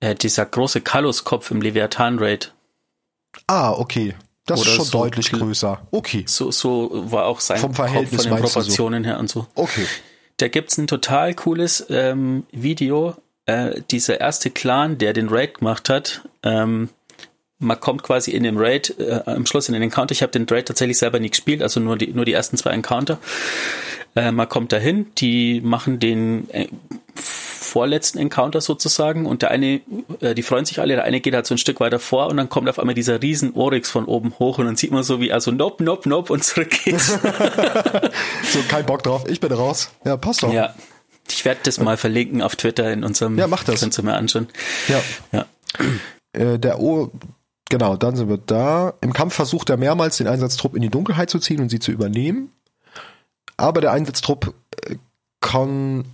äh, 0.00 0.14
dieser 0.14 0.46
große 0.46 0.80
Kalos-Kopf 0.80 1.50
im 1.50 1.62
Leviathan-Raid. 1.62 2.52
Ah, 3.46 3.70
okay. 3.72 4.16
Das 4.46 4.60
Oder 4.60 4.70
ist 4.70 4.76
schon 4.76 4.84
so 4.86 4.98
deutlich 4.98 5.30
größer. 5.30 5.86
Okay. 5.92 6.24
So, 6.26 6.50
so 6.50 6.90
war 6.92 7.26
auch 7.26 7.38
sein 7.38 7.58
Vom 7.58 7.74
Verhältnis 7.74 8.22
Kopf 8.22 8.28
von 8.28 8.36
den 8.36 8.42
du 8.42 8.48
so? 8.48 8.52
Proportionen 8.54 9.04
her 9.04 9.18
und 9.20 9.30
so. 9.30 9.46
Okay. 9.54 9.86
Da 10.40 10.48
gibt's 10.48 10.78
ein 10.78 10.86
total 10.86 11.34
cooles 11.34 11.86
ähm, 11.90 12.44
Video. 12.50 13.14
Äh, 13.44 13.82
dieser 13.90 14.20
erste 14.20 14.50
Clan, 14.50 14.96
der 14.96 15.12
den 15.12 15.28
Raid 15.28 15.58
gemacht 15.58 15.90
hat, 15.90 16.22
ähm, 16.42 16.88
man 17.58 17.78
kommt 17.78 18.02
quasi 18.02 18.30
in 18.30 18.42
dem 18.44 18.56
Raid, 18.56 18.98
äh, 18.98 19.20
am 19.26 19.44
Schluss 19.44 19.68
in 19.68 19.74
den 19.74 19.82
Encounter. 19.82 20.12
Ich 20.12 20.22
habe 20.22 20.32
den 20.32 20.46
Raid 20.48 20.66
tatsächlich 20.66 20.96
selber 20.96 21.20
nicht 21.20 21.32
gespielt, 21.32 21.62
also 21.62 21.78
nur 21.78 21.98
die, 21.98 22.08
nur 22.14 22.24
die 22.24 22.32
ersten 22.32 22.56
zwei 22.56 22.70
Encounter. 22.70 23.18
Äh, 24.16 24.32
man 24.32 24.48
kommt 24.48 24.72
dahin, 24.72 25.06
die 25.18 25.60
machen 25.60 26.00
den 26.00 26.48
äh, 26.50 26.68
vorletzten 27.70 28.18
Encounter 28.18 28.60
sozusagen 28.60 29.26
und 29.26 29.42
der 29.42 29.50
eine, 29.50 29.80
äh, 30.20 30.34
die 30.34 30.42
freuen 30.42 30.64
sich 30.64 30.80
alle, 30.80 30.94
der 30.96 31.04
eine 31.04 31.20
geht 31.20 31.34
halt 31.34 31.46
so 31.46 31.54
ein 31.54 31.58
Stück 31.58 31.80
weiter 31.80 31.98
vor 31.98 32.26
und 32.26 32.36
dann 32.36 32.48
kommt 32.48 32.68
auf 32.68 32.78
einmal 32.78 32.94
dieser 32.94 33.22
riesen 33.22 33.54
Oryx 33.54 33.90
von 33.90 34.04
oben 34.04 34.34
hoch 34.38 34.58
und 34.58 34.66
dann 34.66 34.76
sieht 34.76 34.90
man 34.90 35.02
so 35.02 35.20
wie, 35.20 35.32
also 35.32 35.50
nope, 35.50 35.82
nope, 35.82 36.08
nope 36.08 36.32
und 36.32 36.44
zurück 36.44 36.70
geht's. 36.84 37.18
So, 38.52 38.60
kein 38.68 38.84
Bock 38.84 39.02
drauf. 39.02 39.24
Ich 39.28 39.40
bin 39.40 39.52
raus. 39.52 39.90
Ja, 40.04 40.16
passt 40.16 40.42
doch. 40.42 40.52
Ja. 40.52 40.74
Ich 41.28 41.44
werde 41.44 41.60
das 41.62 41.78
mal 41.78 41.96
verlinken 41.96 42.42
auf 42.42 42.56
Twitter 42.56 42.92
in 42.92 43.04
unserem. 43.04 43.38
Ja, 43.38 43.46
mach 43.46 43.62
das. 43.62 43.80
Könnt 43.80 43.96
ihr 43.96 44.04
mir 44.04 44.14
anschauen. 44.14 44.48
Ja. 44.88 45.00
Ja. 45.30 45.46
Äh, 46.32 46.58
der 46.58 46.80
O, 46.80 47.12
genau, 47.68 47.96
dann 47.96 48.16
sind 48.16 48.28
wir 48.28 48.38
da. 48.38 48.94
Im 49.00 49.12
Kampf 49.12 49.34
versucht 49.34 49.70
er 49.70 49.76
mehrmals 49.76 50.16
den 50.16 50.26
Einsatztrupp 50.26 50.74
in 50.74 50.82
die 50.82 50.88
Dunkelheit 50.88 51.30
zu 51.30 51.38
ziehen 51.38 51.60
und 51.60 51.68
sie 51.68 51.78
zu 51.78 51.92
übernehmen. 51.92 52.50
Aber 53.56 53.80
der 53.80 53.92
Einsatztrupp 53.92 54.54
äh, 54.86 54.96
kann 55.40 56.04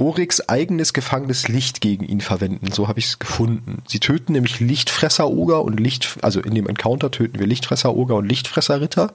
Oryx 0.00 0.40
eigenes 0.48 0.92
gefangenes 0.94 1.48
Licht 1.48 1.80
gegen 1.80 2.04
ihn 2.04 2.22
verwenden. 2.22 2.72
So 2.72 2.88
habe 2.88 2.98
ich 2.98 3.06
es 3.06 3.18
gefunden. 3.18 3.82
Sie 3.86 4.00
töten 4.00 4.32
nämlich 4.32 4.58
Lichtfresser-Oger 4.58 5.62
und 5.62 5.78
Licht, 5.78 6.16
also 6.22 6.40
in 6.40 6.54
dem 6.54 6.66
Encounter 6.66 7.10
töten 7.10 7.38
wir 7.38 7.46
Lichtfresser-Oger 7.46 8.16
und 8.16 8.26
Lichtfresser-Ritter 8.26 9.12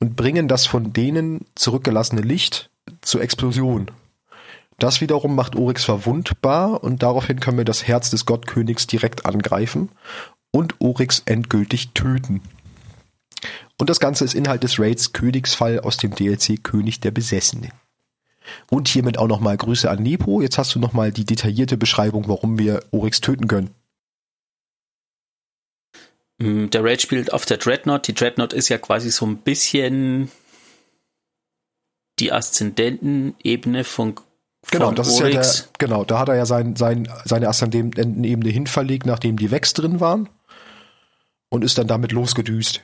und 0.00 0.16
bringen 0.16 0.48
das 0.48 0.66
von 0.66 0.92
denen 0.92 1.46
zurückgelassene 1.54 2.22
Licht 2.22 2.70
zur 3.02 3.22
Explosion. 3.22 3.90
Das 4.78 5.00
wiederum 5.00 5.36
macht 5.36 5.54
Oryx 5.54 5.84
verwundbar 5.84 6.82
und 6.82 7.02
daraufhin 7.02 7.38
können 7.38 7.58
wir 7.58 7.64
das 7.64 7.86
Herz 7.86 8.10
des 8.10 8.26
Gottkönigs 8.26 8.86
direkt 8.88 9.26
angreifen 9.26 9.90
und 10.50 10.80
Oryx 10.80 11.22
endgültig 11.26 11.90
töten. 11.90 12.40
Und 13.78 13.88
das 13.88 14.00
Ganze 14.00 14.24
ist 14.24 14.34
Inhalt 14.34 14.64
des 14.64 14.78
Raids 14.80 15.12
Königsfall 15.12 15.80
aus 15.80 15.98
dem 15.98 16.14
DLC 16.14 16.62
König 16.62 17.00
der 17.00 17.12
Besessenen. 17.12 17.70
Und 18.70 18.88
hiermit 18.88 19.18
auch 19.18 19.28
nochmal 19.28 19.56
Grüße 19.56 19.90
an 19.90 20.02
Nepo. 20.02 20.40
Jetzt 20.40 20.58
hast 20.58 20.74
du 20.74 20.78
nochmal 20.78 21.12
die 21.12 21.24
detaillierte 21.24 21.76
Beschreibung, 21.76 22.28
warum 22.28 22.58
wir 22.58 22.82
Oryx 22.90 23.20
töten 23.20 23.48
können. 23.48 23.70
Mm, 26.38 26.68
Der 26.70 26.82
Raid 26.82 27.02
spielt 27.02 27.32
auf 27.32 27.44
der 27.44 27.58
Dreadnought. 27.58 28.06
Die 28.08 28.14
Dreadnought 28.14 28.52
ist 28.52 28.68
ja 28.68 28.78
quasi 28.78 29.10
so 29.10 29.26
ein 29.26 29.38
bisschen 29.38 30.30
die 32.18 32.32
Aszendentenebene 32.32 33.84
von, 33.84 34.14
von 34.14 34.24
Genau, 34.70 34.92
das 34.92 35.08
ist 35.08 35.20
ja 35.20 35.28
der, 35.28 35.46
genau, 35.78 36.04
da 36.04 36.18
hat 36.18 36.28
er 36.28 36.36
ja 36.36 36.46
sein, 36.46 36.76
sein, 36.76 37.08
seine 37.24 37.48
Aszendentenebene 37.48 38.50
hinverlegt, 38.50 39.06
nachdem 39.06 39.38
die 39.38 39.50
Vex 39.50 39.72
drin 39.74 40.00
waren. 40.00 40.28
Und 41.52 41.64
ist 41.64 41.78
dann 41.78 41.88
damit 41.88 42.12
losgedüst. 42.12 42.80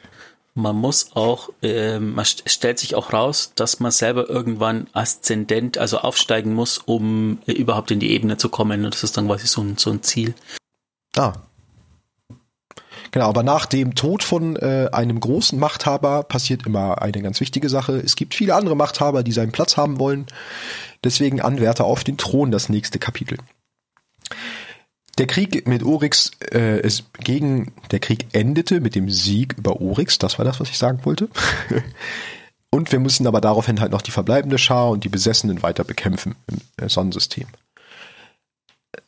Man 0.58 0.74
muss 0.74 1.14
auch, 1.14 1.50
ähm, 1.60 2.14
man 2.14 2.24
st 2.24 2.44
stellt 2.46 2.78
sich 2.78 2.94
auch 2.94 3.12
raus, 3.12 3.52
dass 3.56 3.78
man 3.78 3.92
selber 3.92 4.30
irgendwann 4.30 4.86
aszendent, 4.94 5.76
also 5.76 5.98
aufsteigen 5.98 6.54
muss, 6.54 6.78
um 6.78 7.40
äh, 7.46 7.52
überhaupt 7.52 7.90
in 7.90 8.00
die 8.00 8.10
Ebene 8.12 8.38
zu 8.38 8.48
kommen. 8.48 8.82
Und 8.86 8.94
das 8.94 9.04
ist 9.04 9.18
dann 9.18 9.26
quasi 9.26 9.46
so 9.46 9.60
ein, 9.60 9.76
so 9.76 9.90
ein 9.90 10.02
Ziel. 10.02 10.34
Ah. 11.14 11.34
Genau, 13.10 13.28
aber 13.28 13.42
nach 13.42 13.66
dem 13.66 13.94
Tod 13.94 14.22
von 14.22 14.56
äh, 14.56 14.88
einem 14.92 15.20
großen 15.20 15.58
Machthaber 15.58 16.22
passiert 16.22 16.64
immer 16.64 17.02
eine 17.02 17.20
ganz 17.20 17.38
wichtige 17.40 17.68
Sache. 17.68 17.98
Es 17.98 18.16
gibt 18.16 18.34
viele 18.34 18.54
andere 18.54 18.76
Machthaber, 18.76 19.22
die 19.22 19.32
seinen 19.32 19.52
Platz 19.52 19.76
haben 19.76 19.98
wollen. 19.98 20.24
Deswegen 21.04 21.42
Anwärter 21.42 21.84
auf 21.84 22.02
den 22.02 22.16
Thron, 22.16 22.50
das 22.50 22.70
nächste 22.70 22.98
Kapitel. 22.98 23.36
Der 25.18 25.26
Krieg 25.26 25.66
mit 25.66 25.82
Oryx 25.82 26.32
äh, 26.52 26.80
ist 26.80 27.04
gegen 27.20 27.72
der 27.90 28.00
Krieg 28.00 28.26
endete 28.32 28.80
mit 28.80 28.94
dem 28.94 29.08
Sieg 29.08 29.54
über 29.56 29.80
Oryx, 29.80 30.18
das 30.18 30.38
war 30.38 30.44
das, 30.44 30.60
was 30.60 30.68
ich 30.68 30.76
sagen 30.76 31.00
wollte. 31.04 31.30
und 32.70 32.92
wir 32.92 33.00
müssen 33.00 33.26
aber 33.26 33.40
daraufhin 33.40 33.80
halt 33.80 33.92
noch 33.92 34.02
die 34.02 34.10
verbleibende 34.10 34.58
Schar 34.58 34.90
und 34.90 35.04
die 35.04 35.08
Besessenen 35.08 35.62
weiter 35.62 35.84
bekämpfen 35.84 36.34
im 36.48 36.84
äh, 36.84 36.88
Sonnensystem. 36.88 37.46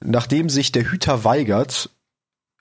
Nachdem 0.01 0.49
sich 0.49 0.73
der 0.73 0.91
Hüter 0.91 1.25
weigert, 1.25 1.91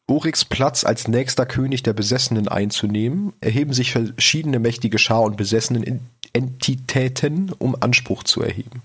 Oryx 0.07 0.45
Platz 0.45 0.83
als 0.83 1.07
nächster 1.07 1.45
König 1.45 1.83
der 1.83 1.93
Besessenen 1.93 2.47
einzunehmen, 2.47 3.33
erheben 3.41 3.73
sich 3.73 3.91
verschiedene 3.91 4.59
mächtige 4.59 4.97
Schar- 4.97 5.23
und 5.23 5.35
besessenen 5.35 6.01
Entitäten, 6.33 7.51
um 7.57 7.75
Anspruch 7.81 8.23
zu 8.23 8.41
erheben. 8.41 8.81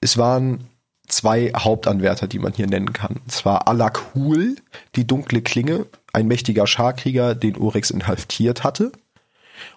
Es 0.00 0.16
waren 0.16 0.68
zwei 1.06 1.52
Hauptanwärter, 1.56 2.26
die 2.26 2.38
man 2.38 2.52
hier 2.52 2.66
nennen 2.66 2.92
kann. 2.92 3.16
Und 3.16 3.30
zwar 3.30 3.68
Alakul, 3.68 4.56
die 4.96 5.06
dunkle 5.06 5.42
Klinge, 5.42 5.86
ein 6.12 6.26
mächtiger 6.26 6.66
Scharkrieger, 6.66 7.34
den 7.34 7.56
Oryx 7.56 7.90
inhaftiert 7.90 8.64
hatte, 8.64 8.92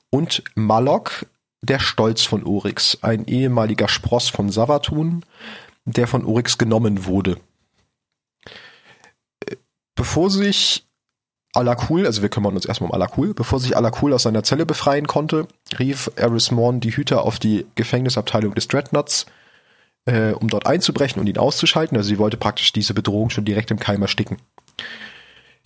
und 0.09 0.43
Malok, 0.55 1.25
der 1.61 1.79
Stolz 1.79 2.23
von 2.23 2.43
Oryx, 2.45 2.99
ein 3.01 3.25
ehemaliger 3.25 3.87
Spross 3.87 4.29
von 4.29 4.49
Savatun, 4.49 5.25
der 5.85 6.07
von 6.07 6.25
Oryx 6.25 6.57
genommen 6.57 7.05
wurde. 7.05 7.37
Bevor 9.95 10.29
sich 10.29 10.85
Alakul, 11.53 12.05
also 12.05 12.21
wir 12.21 12.29
kümmern 12.29 12.55
uns 12.55 12.65
erstmal 12.65 12.89
um 12.89 12.93
Alakul, 12.93 13.33
bevor 13.33 13.59
sich 13.59 13.75
Alakul 13.75 14.13
aus 14.13 14.23
seiner 14.23 14.43
Zelle 14.43 14.65
befreien 14.65 15.07
konnte, 15.07 15.47
rief 15.79 16.11
Eris 16.15 16.51
Morn 16.51 16.79
die 16.79 16.95
Hüter 16.95 17.23
auf 17.23 17.39
die 17.39 17.65
Gefängnisabteilung 17.75 18.53
des 18.53 18.67
Dreadnoughts, 18.67 19.25
äh, 20.07 20.31
um 20.31 20.47
dort 20.47 20.65
einzubrechen 20.65 21.19
und 21.19 21.27
ihn 21.27 21.37
auszuschalten. 21.37 21.95
Also 21.97 22.09
sie 22.09 22.17
wollte 22.17 22.37
praktisch 22.37 22.73
diese 22.73 22.93
Bedrohung 22.93 23.29
schon 23.29 23.45
direkt 23.45 23.69
im 23.69 23.79
Keim 23.79 24.01
ersticken. 24.01 24.37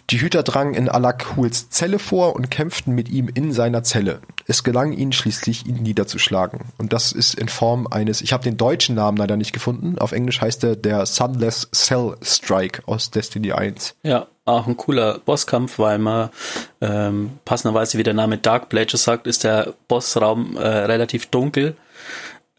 Die 0.10 0.20
Hüter 0.20 0.44
drangen 0.44 0.74
in 0.74 0.89
Alakuls 0.89 1.70
Zelle 1.70 1.98
vor 1.98 2.36
und 2.36 2.52
kämpften 2.52 2.94
mit 2.94 3.08
ihm 3.08 3.30
in 3.34 3.54
seiner 3.54 3.82
Zelle. 3.82 4.20
Es 4.46 4.66
gelang 4.66 4.92
ihnen 4.92 5.14
schließlich, 5.14 5.66
ihn 5.66 5.76
niederzuschlagen. 5.76 6.66
Und 6.78 6.92
das 6.92 7.14
ist 7.14 7.36
in 7.36 7.48
Form 7.48 7.88
eines, 7.88 8.22
ich 8.22 8.34
habe 8.34 8.44
den 8.44 8.58
deutschen 8.58 8.96
Namen 8.96 9.16
leider 9.16 9.38
nicht 9.38 9.54
gefunden, 9.54 9.98
auf 10.00 10.12
Englisch 10.12 10.42
heißt 10.42 10.66
er 10.66 10.76
der 10.76 11.06
Sunless 11.06 11.70
Cell 11.74 12.18
Strike 12.22 12.82
aus 12.88 13.12
Destiny 13.12 13.54
1. 13.54 13.96
Ja, 14.04 14.28
auch 14.44 14.68
ein 14.68 14.76
cooler 14.76 15.20
Bosskampf, 15.20 15.80
weil 15.80 15.98
man 15.98 16.30
ähm, 16.82 17.39
passenderweise, 17.46 17.98
wie 17.98 18.04
der 18.04 18.14
Name 18.14 18.38
Dark 18.38 18.68
Pledger 18.68 18.98
sagt, 18.98 19.28
ist 19.28 19.46
der 19.46 19.76
Bossraum 19.88 20.58
äh, 20.58 20.68
relativ 20.68 21.28
dunkel. 21.28 21.78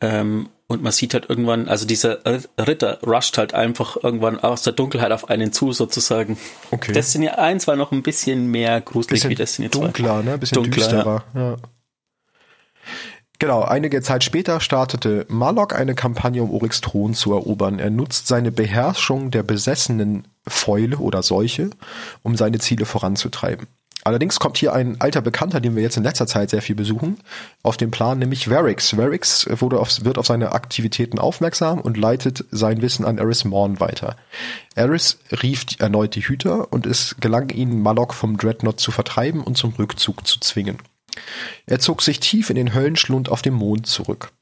Ähm, 0.01 0.49
und 0.73 0.83
man 0.83 0.93
sieht 0.93 1.15
halt 1.15 1.29
irgendwann, 1.29 1.69
also 1.69 1.87
dieser 1.87 2.19
Ritter 2.59 2.99
rusht 3.07 3.39
halt 3.39 3.55
einfach 3.55 3.97
irgendwann 4.03 4.41
aus 4.41 4.63
der 4.63 4.73
Dunkelheit 4.73 5.13
auf 5.13 5.31
einen 5.31 5.53
zu, 5.53 5.73
sozusagen. 5.73 6.39
Okay. 6.71 6.93
Destiny 6.93 7.29
1 7.29 7.67
war 7.67 7.77
noch 7.77 7.93
ein 7.93 8.03
bisschen 8.03 8.51
mehr 8.51 8.81
gruselig 8.81 9.29
wie 9.29 9.35
Destiny 9.35 9.71
2. 9.71 9.79
dunkler, 9.81 10.23
ne? 10.23 10.39
Bisschen 10.39 10.57
Dunkler, 10.57 10.75
düsterer. 10.75 11.25
Ja. 11.35 11.57
Genau, 13.39 13.63
einige 13.63 14.03
Zeit 14.03 14.23
später 14.23 14.61
startete 14.61 15.27
Malok 15.29 15.75
eine 15.75 15.97
Kampagne, 15.97 16.43
um 16.43 16.53
Oryx 16.53 16.81
Thron 16.81 17.13
zu 17.13 17.33
erobern. 17.33 17.81
Er 17.81 17.91
nutzt 17.91 18.29
seine 18.29 18.53
Beherrschung 18.53 19.33
der 19.33 19.43
besessenen 19.43 20.29
Fäule 20.47 20.99
oder 20.99 21.23
Seuche, 21.25 21.71
um 22.23 22.37
seine 22.37 22.61
Ziele 22.61 22.85
voranzutreiben. 22.85 23.67
Allerdings 24.05 24.41
kommt 24.41 24.59
hier 24.59 24.73
ein 24.73 25.01
alter 25.01 25.21
Bekannter, 25.21 25.61
den 25.61 25.77
wir 25.77 25.83
jetzt 25.83 25.97
in 25.97 26.03
letzter 26.03 26.27
Zeit 26.27 26.51
sehr 26.51 26.63
viel 26.63 26.75
besuchen, 26.75 27.19
auf 27.63 27.77
den 27.77 27.93
Plan, 27.93 28.19
nämlich 28.19 28.51
Varix. 28.51 28.97
Varix 28.97 29.47
wurde 29.61 29.79
auf, 29.79 30.05
wird 30.05 30.19
auf 30.19 30.27
seine 30.27 30.53
Aktivitäten 30.53 31.19
aufmerksam 31.19 31.81
und 31.81 31.97
leitet 31.97 32.45
sein 32.51 32.83
Wissen 32.83 33.05
an 33.05 33.19
Eris 33.19 33.45
Morn 33.45 33.79
weiter. 33.79 34.17
Eris 34.75 35.19
rief 35.43 35.67
erneut 35.79 36.17
die 36.17 36.23
Hüter 36.23 36.73
und 36.73 36.87
es 36.87 37.17
gelang 37.21 37.51
ihnen, 37.51 37.81
Malok 37.81 38.13
vom 38.13 38.37
Dreadnought 38.37 38.81
zu 38.81 38.91
vertreiben 38.91 39.43
und 39.43 39.57
zum 39.57 39.73
Rückzug 39.75 40.27
zu 40.27 40.41
zwingen. 40.41 40.79
Er 41.67 41.79
zog 41.79 42.03
sich 42.03 42.19
tief 42.19 42.51
in 42.51 42.57
den 42.57 42.75
Höllenschlund 42.75 43.29
auf 43.29 43.43
dem 43.43 43.55
Mond 43.55 43.87
zurück. 43.87 44.33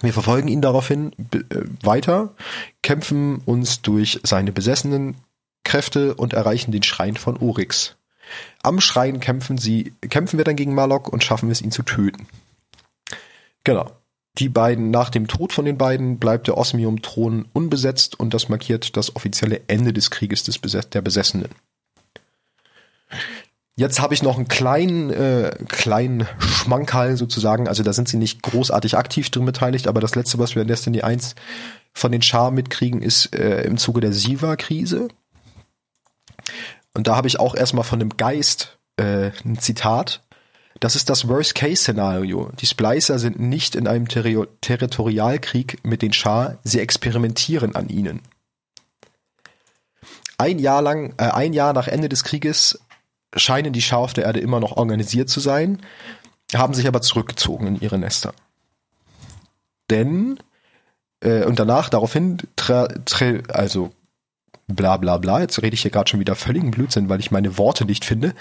Wir 0.00 0.12
verfolgen 0.12 0.48
ihn 0.48 0.62
daraufhin 0.62 1.12
äh, 1.32 1.38
weiter, 1.82 2.34
kämpfen 2.82 3.42
uns 3.44 3.82
durch 3.82 4.20
seine 4.22 4.52
besessenen 4.52 5.16
Kräfte 5.64 6.14
und 6.14 6.32
erreichen 6.32 6.72
den 6.72 6.82
Schrein 6.82 7.16
von 7.16 7.36
Oryx. 7.36 7.96
Am 8.62 8.80
Schrein 8.80 9.20
kämpfen 9.20 9.58
sie, 9.58 9.92
kämpfen 10.08 10.38
wir 10.38 10.44
dann 10.44 10.56
gegen 10.56 10.74
Malok 10.74 11.08
und 11.08 11.24
schaffen 11.24 11.50
es, 11.50 11.62
ihn 11.62 11.70
zu 11.70 11.82
töten. 11.82 12.26
Genau. 13.64 13.90
Die 14.38 14.48
beiden, 14.48 14.90
nach 14.90 15.10
dem 15.10 15.26
Tod 15.26 15.52
von 15.52 15.64
den 15.64 15.76
beiden 15.76 16.18
bleibt 16.18 16.46
der 16.46 16.56
Osmium-Thron 16.56 17.48
unbesetzt 17.52 18.18
und 18.18 18.32
das 18.32 18.48
markiert 18.48 18.96
das 18.96 19.16
offizielle 19.16 19.62
Ende 19.66 19.92
des 19.92 20.10
Krieges 20.10 20.44
des 20.44 20.58
Bes 20.58 20.72
der 20.88 21.02
Besessenen. 21.02 21.50
Jetzt 23.76 24.00
habe 24.00 24.14
ich 24.14 24.22
noch 24.22 24.36
einen 24.36 24.46
kleinen, 24.46 25.10
äh, 25.10 25.56
kleinen 25.68 26.26
Schmankerl 26.38 27.16
sozusagen. 27.16 27.66
Also 27.66 27.82
da 27.82 27.92
sind 27.92 28.08
sie 28.08 28.18
nicht 28.18 28.42
großartig 28.42 28.96
aktiv 28.96 29.30
drin 29.30 29.46
beteiligt, 29.46 29.88
aber 29.88 30.00
das 30.00 30.14
letzte, 30.14 30.38
was 30.38 30.54
wir 30.54 30.62
in 30.62 30.68
Destiny 30.68 31.00
1 31.00 31.34
von 31.92 32.12
den 32.12 32.22
Char 32.22 32.50
mitkriegen, 32.50 33.00
ist 33.00 33.34
äh, 33.34 33.62
im 33.62 33.78
Zuge 33.78 34.00
der 34.00 34.12
Siva-Krise. 34.12 35.08
Und 36.94 37.06
da 37.06 37.16
habe 37.16 37.28
ich 37.28 37.38
auch 37.38 37.54
erstmal 37.54 37.84
von 37.84 37.98
dem 37.98 38.16
Geist 38.16 38.78
äh, 38.96 39.30
ein 39.44 39.58
Zitat. 39.58 40.22
Das 40.80 40.96
ist 40.96 41.10
das 41.10 41.28
Worst-Case-Szenario. 41.28 42.50
Die 42.60 42.66
Splicer 42.66 43.18
sind 43.18 43.38
nicht 43.38 43.74
in 43.74 43.86
einem 43.86 44.08
Terri 44.08 44.44
Territorialkrieg 44.60 45.84
mit 45.84 46.02
den 46.02 46.12
Char, 46.12 46.58
sie 46.64 46.80
experimentieren 46.80 47.74
an 47.74 47.88
ihnen. 47.88 48.22
Ein 50.38 50.58
Jahr 50.58 50.82
lang, 50.82 51.14
äh, 51.18 51.24
ein 51.24 51.52
Jahr 51.52 51.72
nach 51.72 51.86
Ende 51.86 52.08
des 52.08 52.24
Krieges 52.24 52.80
scheinen 53.36 53.72
die 53.72 53.82
Schar 53.82 53.98
auf 53.98 54.12
der 54.12 54.24
Erde 54.24 54.40
immer 54.40 54.58
noch 54.58 54.76
organisiert 54.76 55.28
zu 55.28 55.38
sein, 55.40 55.80
haben 56.54 56.74
sich 56.74 56.88
aber 56.88 57.02
zurückgezogen 57.02 57.66
in 57.66 57.80
ihre 57.80 57.98
Nester. 57.98 58.32
Denn 59.90 60.40
äh, 61.20 61.44
und 61.44 61.58
danach 61.58 61.88
daraufhin, 61.90 62.38
also 63.48 63.92
bla 64.70 64.96
bla 64.96 65.18
bla, 65.18 65.40
jetzt 65.40 65.62
rede 65.62 65.74
ich 65.74 65.82
hier 65.82 65.90
gerade 65.90 66.08
schon 66.08 66.20
wieder 66.20 66.34
völligen 66.34 66.70
Blödsinn, 66.70 67.08
weil 67.08 67.20
ich 67.20 67.30
meine 67.30 67.58
Worte 67.58 67.84
nicht 67.84 68.04
finde. 68.04 68.34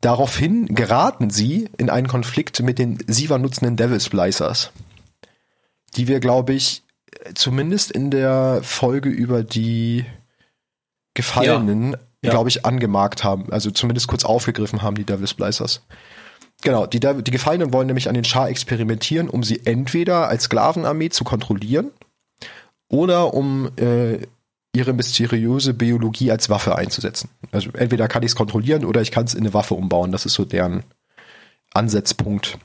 Daraufhin 0.00 0.74
geraten 0.74 1.30
sie 1.30 1.68
in 1.76 1.90
einen 1.90 2.06
Konflikt 2.06 2.60
mit 2.62 2.78
den 2.78 2.98
Siva 3.06 3.38
nutzenden 3.38 3.76
Devil 3.76 4.00
Splicers, 4.00 4.70
die 5.96 6.06
wir, 6.06 6.20
glaube 6.20 6.52
ich, 6.52 6.84
zumindest 7.34 7.90
in 7.90 8.10
der 8.10 8.60
Folge 8.62 9.08
über 9.08 9.42
die 9.42 10.04
Gefallenen, 11.14 11.96
ja. 12.22 12.30
glaube 12.30 12.48
ich, 12.48 12.64
angemarkt 12.64 13.24
haben, 13.24 13.52
also 13.52 13.70
zumindest 13.70 14.06
kurz 14.06 14.24
aufgegriffen 14.24 14.82
haben, 14.82 14.94
die 14.94 15.04
Devil 15.04 15.26
Splicers. 15.26 15.82
Genau, 16.62 16.86
die, 16.86 17.00
die 17.00 17.30
Gefallenen 17.30 17.72
wollen 17.72 17.86
nämlich 17.86 18.08
an 18.08 18.14
den 18.14 18.24
Schar 18.24 18.48
experimentieren, 18.48 19.28
um 19.28 19.42
sie 19.42 19.64
entweder 19.64 20.28
als 20.28 20.44
Sklavenarmee 20.44 21.08
zu 21.08 21.24
kontrollieren 21.24 21.90
oder 22.88 23.34
um 23.34 23.70
äh, 23.76 24.18
ihre 24.74 24.92
mysteriöse 24.92 25.74
Biologie 25.74 26.30
als 26.30 26.50
Waffe 26.50 26.76
einzusetzen. 26.76 27.30
Also 27.52 27.70
entweder 27.72 28.08
kann 28.08 28.22
ich 28.22 28.30
es 28.30 28.36
kontrollieren 28.36 28.84
oder 28.84 29.00
ich 29.00 29.10
kann 29.10 29.24
es 29.24 29.34
in 29.34 29.40
eine 29.40 29.54
Waffe 29.54 29.74
umbauen. 29.74 30.12
Das 30.12 30.26
ist 30.26 30.34
so 30.34 30.44
deren 30.44 30.84
Ansatzpunkt. 31.72 32.58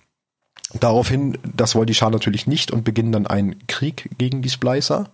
Daraufhin, 0.79 1.37
das 1.55 1.75
wollen 1.75 1.87
die 1.87 1.93
Schar 1.93 2.09
natürlich 2.09 2.47
nicht 2.47 2.71
und 2.71 2.83
beginnen 2.83 3.11
dann 3.11 3.27
einen 3.27 3.67
Krieg 3.67 4.09
gegen 4.17 4.41
die 4.41 4.49
Splicer. 4.49 5.11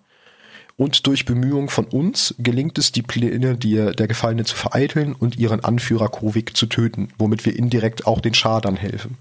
Und 0.78 1.08
durch 1.08 1.26
Bemühungen 1.26 1.68
von 1.68 1.86
uns 1.86 2.36
gelingt 2.38 2.78
es, 2.78 2.94
die 2.94 3.02
Pläne 3.02 3.58
die, 3.58 3.76
der 3.76 4.08
Gefallene 4.08 4.46
zu 4.46 4.56
vereiteln 4.56 5.14
und 5.14 5.38
ihren 5.38 5.64
Anführer 5.64 6.08
Kovik 6.08 6.56
zu 6.56 6.68
töten, 6.68 7.10
womit 7.18 7.46
wir 7.46 7.56
indirekt 7.56 8.08
auch 8.08 8.22
den 8.22 8.34
Schar 8.34 8.62
dann 8.62 8.78
helfen. 8.78 9.18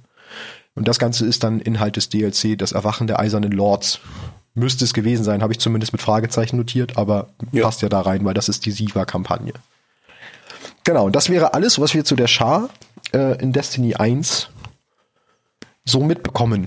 Und 0.76 0.86
das 0.86 1.00
Ganze 1.00 1.26
ist 1.26 1.42
dann 1.42 1.58
Inhalt 1.58 1.96
des 1.96 2.08
DLC, 2.10 2.56
das 2.56 2.70
Erwachen 2.70 3.08
der 3.08 3.18
Eisernen 3.18 3.50
Lords 3.50 3.98
müsste 4.58 4.84
es 4.84 4.94
gewesen 4.94 5.24
sein, 5.24 5.42
habe 5.42 5.52
ich 5.52 5.58
zumindest 5.58 5.92
mit 5.92 6.02
Fragezeichen 6.02 6.56
notiert, 6.56 6.96
aber 6.96 7.28
ja. 7.52 7.64
passt 7.64 7.82
ja 7.82 7.88
da 7.88 8.00
rein, 8.00 8.24
weil 8.24 8.34
das 8.34 8.48
ist 8.48 8.66
die 8.66 8.70
Siva-Kampagne. 8.70 9.52
Genau, 10.84 11.06
und 11.06 11.16
das 11.16 11.28
wäre 11.28 11.54
alles, 11.54 11.80
was 11.80 11.94
wir 11.94 12.04
zu 12.04 12.16
der 12.16 12.28
Schar 12.28 12.70
äh, 13.12 13.40
in 13.40 13.52
Destiny 13.52 13.94
1 13.94 14.48
so 15.84 16.00
mitbekommen. 16.00 16.66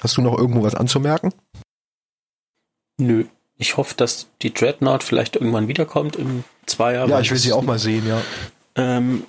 Hast 0.00 0.16
du 0.16 0.22
noch 0.22 0.36
irgendwo 0.36 0.62
was 0.62 0.74
anzumerken? 0.74 1.32
Nö. 2.98 3.24
Ich 3.56 3.76
hoffe, 3.76 3.94
dass 3.94 4.28
die 4.40 4.54
Dreadnought 4.54 5.02
vielleicht 5.02 5.36
irgendwann 5.36 5.68
wiederkommt 5.68 6.16
im 6.16 6.44
Zweier. 6.64 7.06
Ja, 7.08 7.20
ich 7.20 7.30
will 7.30 7.38
sie 7.38 7.52
auch 7.52 7.62
mal 7.62 7.78
sehen, 7.78 8.06
ja. 8.06 8.22
Ähm, 8.74 9.24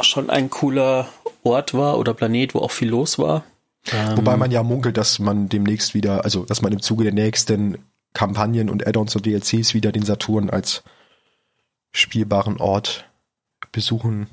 schon 0.00 0.30
ein 0.30 0.50
cooler 0.50 1.08
Ort 1.42 1.74
war 1.74 1.98
oder 1.98 2.14
Planet, 2.14 2.54
wo 2.54 2.60
auch 2.60 2.70
viel 2.70 2.88
los 2.88 3.18
war. 3.18 3.44
Ähm, 3.90 4.16
Wobei 4.16 4.36
man 4.36 4.50
ja 4.50 4.62
munkelt, 4.62 4.96
dass 4.96 5.18
man 5.18 5.48
demnächst 5.48 5.94
wieder, 5.94 6.24
also 6.24 6.44
dass 6.44 6.62
man 6.62 6.72
im 6.72 6.80
Zuge 6.80 7.04
der 7.04 7.12
nächsten 7.12 7.78
Kampagnen 8.14 8.70
und 8.70 8.86
Add-ons 8.86 9.16
und 9.16 9.26
DLCs 9.26 9.74
wieder 9.74 9.90
den 9.92 10.04
Saturn 10.04 10.50
als 10.50 10.82
spielbaren 11.92 12.58
Ort 12.58 13.06
besuchen 13.72 14.28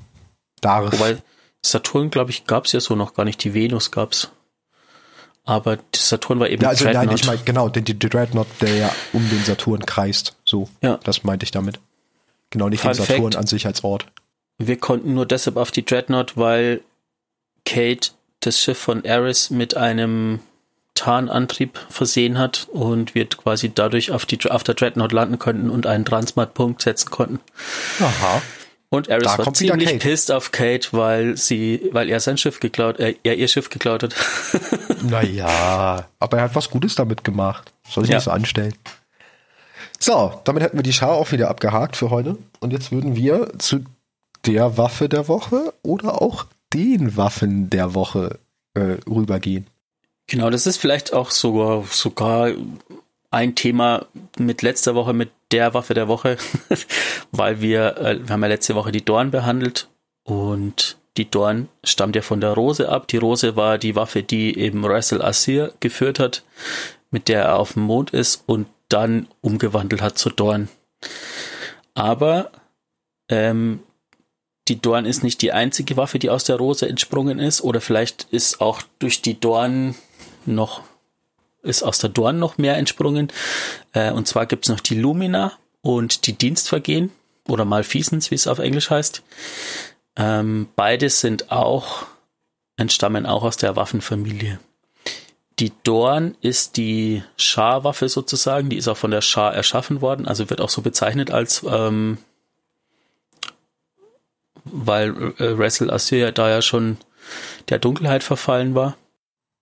darf. 0.60 0.92
Wobei 0.92 1.18
Saturn, 1.62 2.10
glaube 2.10 2.30
ich, 2.30 2.44
gab 2.44 2.66
es 2.66 2.72
ja 2.72 2.80
so 2.80 2.94
noch 2.94 3.14
gar 3.14 3.24
nicht. 3.24 3.42
Die 3.44 3.54
Venus 3.54 3.90
gab's. 3.90 4.30
Aber 5.44 5.78
Saturn 5.94 6.38
war 6.38 6.48
eben 6.48 6.62
ja, 6.62 6.68
also 6.68 6.84
Dreadnought. 6.84 7.06
Nein, 7.06 7.16
ich 7.16 7.26
meine, 7.26 7.40
genau, 7.44 7.68
den, 7.68 7.84
den 7.84 7.98
Dreadnought, 7.98 8.46
der 8.60 8.76
ja 8.76 8.94
um 9.12 9.28
den 9.30 9.42
Saturn 9.44 9.84
kreist. 9.84 10.36
So, 10.44 10.68
ja. 10.82 10.98
das 11.02 11.24
meinte 11.24 11.44
ich 11.44 11.50
damit. 11.50 11.80
Genau, 12.50 12.68
nicht 12.68 12.82
Fun 12.82 12.92
den 12.92 12.94
Saturn 12.96 13.22
Fact, 13.22 13.36
an 13.36 13.46
sich 13.46 13.66
als 13.66 13.82
Ort. 13.82 14.06
Wir 14.58 14.78
konnten 14.78 15.14
nur 15.14 15.26
deshalb 15.26 15.56
auf 15.56 15.70
die 15.70 15.84
Dreadnought, 15.84 16.36
weil 16.36 16.82
Kate 17.64 18.10
das 18.40 18.60
Schiff 18.60 18.78
von 18.78 19.04
Ares 19.06 19.50
mit 19.50 19.76
einem 19.76 20.40
Tarnantrieb 20.94 21.78
versehen 21.88 22.38
hat 22.38 22.68
und 22.72 23.14
wir 23.14 23.26
quasi 23.26 23.72
dadurch 23.72 24.10
auf, 24.10 24.26
die, 24.26 24.50
auf 24.50 24.64
der 24.64 24.74
Dreadnought 24.74 25.12
landen 25.12 25.38
konnten 25.38 25.70
und 25.70 25.86
einen 25.86 26.04
Transmat-Punkt 26.04 26.82
setzen 26.82 27.10
konnten. 27.10 27.40
Aha. 28.00 28.42
Und 28.90 29.08
Ares 29.08 29.22
da 29.22 29.38
war 29.38 29.54
ziemlich 29.54 29.98
pissed 30.00 30.32
auf 30.32 30.50
Kate, 30.50 30.88
weil 30.90 31.36
sie, 31.36 31.88
weil 31.92 32.10
er 32.10 32.18
sein 32.18 32.36
Schiff 32.36 32.58
geklaut, 32.58 32.98
äh, 32.98 33.14
er 33.22 33.36
ihr 33.36 33.46
Schiff 33.46 33.70
geklaut 33.70 34.02
hat. 34.02 34.14
naja, 35.02 36.06
aber 36.18 36.38
er 36.38 36.44
hat 36.44 36.54
was 36.56 36.70
Gutes 36.70 36.96
damit 36.96 37.22
gemacht. 37.22 37.72
Soll 37.88 38.04
ich 38.04 38.10
ja. 38.10 38.16
nicht 38.16 38.24
so 38.24 38.32
anstellen. 38.32 38.74
So, 40.00 40.40
damit 40.44 40.62
hätten 40.62 40.76
wir 40.76 40.82
die 40.82 40.92
Schar 40.92 41.12
auch 41.12 41.30
wieder 41.30 41.48
abgehakt 41.48 41.96
für 41.96 42.10
heute. 42.10 42.36
Und 42.58 42.72
jetzt 42.72 42.90
würden 42.90 43.14
wir 43.14 43.52
zu 43.58 43.84
der 44.44 44.76
Waffe 44.76 45.08
der 45.08 45.28
Woche 45.28 45.72
oder 45.82 46.20
auch 46.20 46.46
den 46.72 47.16
Waffen 47.16 47.70
der 47.70 47.94
Woche 47.94 48.38
äh, 48.74 48.96
rübergehen. 49.08 49.66
Genau, 50.26 50.50
das 50.50 50.66
ist 50.66 50.76
vielleicht 50.76 51.12
auch 51.12 51.30
sogar, 51.30 51.84
sogar 51.90 52.52
ein 53.30 53.54
Thema 53.54 54.06
mit 54.38 54.62
letzter 54.62 54.94
Woche 54.94 55.12
mit 55.12 55.30
der 55.50 55.74
Waffe 55.74 55.94
der 55.94 56.08
Woche, 56.08 56.36
weil 57.32 57.60
wir, 57.60 57.96
äh, 57.98 58.18
wir 58.26 58.32
haben 58.32 58.42
ja 58.42 58.48
letzte 58.48 58.74
Woche 58.74 58.92
die 58.92 59.04
Dorn 59.04 59.30
behandelt 59.30 59.88
und 60.24 60.96
die 61.16 61.28
Dorn 61.28 61.68
stammt 61.82 62.16
ja 62.16 62.22
von 62.22 62.40
der 62.40 62.52
Rose 62.52 62.88
ab. 62.88 63.08
Die 63.08 63.16
Rose 63.16 63.56
war 63.56 63.78
die 63.78 63.96
Waffe, 63.96 64.22
die 64.22 64.56
eben 64.58 64.84
Russell 64.84 65.22
Asir 65.22 65.72
geführt 65.80 66.18
hat, 66.18 66.44
mit 67.10 67.28
der 67.28 67.42
er 67.42 67.58
auf 67.58 67.72
dem 67.74 67.82
Mond 67.82 68.10
ist 68.10 68.44
und 68.46 68.68
dann 68.88 69.26
umgewandelt 69.40 70.02
hat 70.02 70.18
zu 70.18 70.30
Dorn. 70.30 70.68
Aber 71.94 72.50
ähm, 73.28 73.80
die 74.70 74.80
Dorn 74.80 75.04
ist 75.04 75.24
nicht 75.24 75.42
die 75.42 75.52
einzige 75.52 75.96
Waffe, 75.96 76.20
die 76.20 76.30
aus 76.30 76.44
der 76.44 76.56
Rose 76.56 76.88
entsprungen 76.88 77.40
ist, 77.40 77.60
oder 77.60 77.80
vielleicht 77.80 78.28
ist 78.30 78.60
auch 78.60 78.82
durch 79.00 79.20
die 79.20 79.38
Dorn 79.38 79.96
noch, 80.46 80.82
ist 81.62 81.82
aus 81.82 81.98
der 81.98 82.08
Dorn 82.08 82.38
noch 82.38 82.56
mehr 82.56 82.76
entsprungen. 82.76 83.28
Äh, 83.92 84.12
und 84.12 84.28
zwar 84.28 84.46
gibt's 84.46 84.68
noch 84.68 84.80
die 84.80 84.94
Lumina 84.94 85.52
und 85.82 86.26
die 86.26 86.34
Dienstvergehen 86.34 87.10
oder 87.48 87.64
Malfeasance, 87.64 88.30
wie 88.30 88.36
es 88.36 88.46
auf 88.46 88.60
Englisch 88.60 88.90
heißt. 88.90 89.22
Ähm, 90.16 90.68
beide 90.76 91.10
sind 91.10 91.50
auch, 91.50 92.06
entstammen 92.76 93.26
auch 93.26 93.42
aus 93.42 93.56
der 93.56 93.74
Waffenfamilie. 93.74 94.60
Die 95.58 95.72
Dorn 95.82 96.36
ist 96.40 96.76
die 96.76 97.22
Schar-Waffe 97.36 98.08
sozusagen, 98.08 98.70
die 98.70 98.76
ist 98.76 98.88
auch 98.88 98.96
von 98.96 99.10
der 99.10 99.20
Schar 99.20 99.52
erschaffen 99.52 100.00
worden, 100.00 100.26
also 100.26 100.48
wird 100.48 100.60
auch 100.60 100.70
so 100.70 100.80
bezeichnet 100.80 101.32
als 101.32 101.66
ähm, 101.68 102.18
weil 104.72 105.10
äh, 105.38 105.58
Wrestle 105.58 105.92
Assyr 105.92 106.32
da 106.32 106.48
ja 106.50 106.62
schon 106.62 106.98
der 107.68 107.78
Dunkelheit 107.78 108.22
verfallen 108.22 108.74
war. 108.74 108.96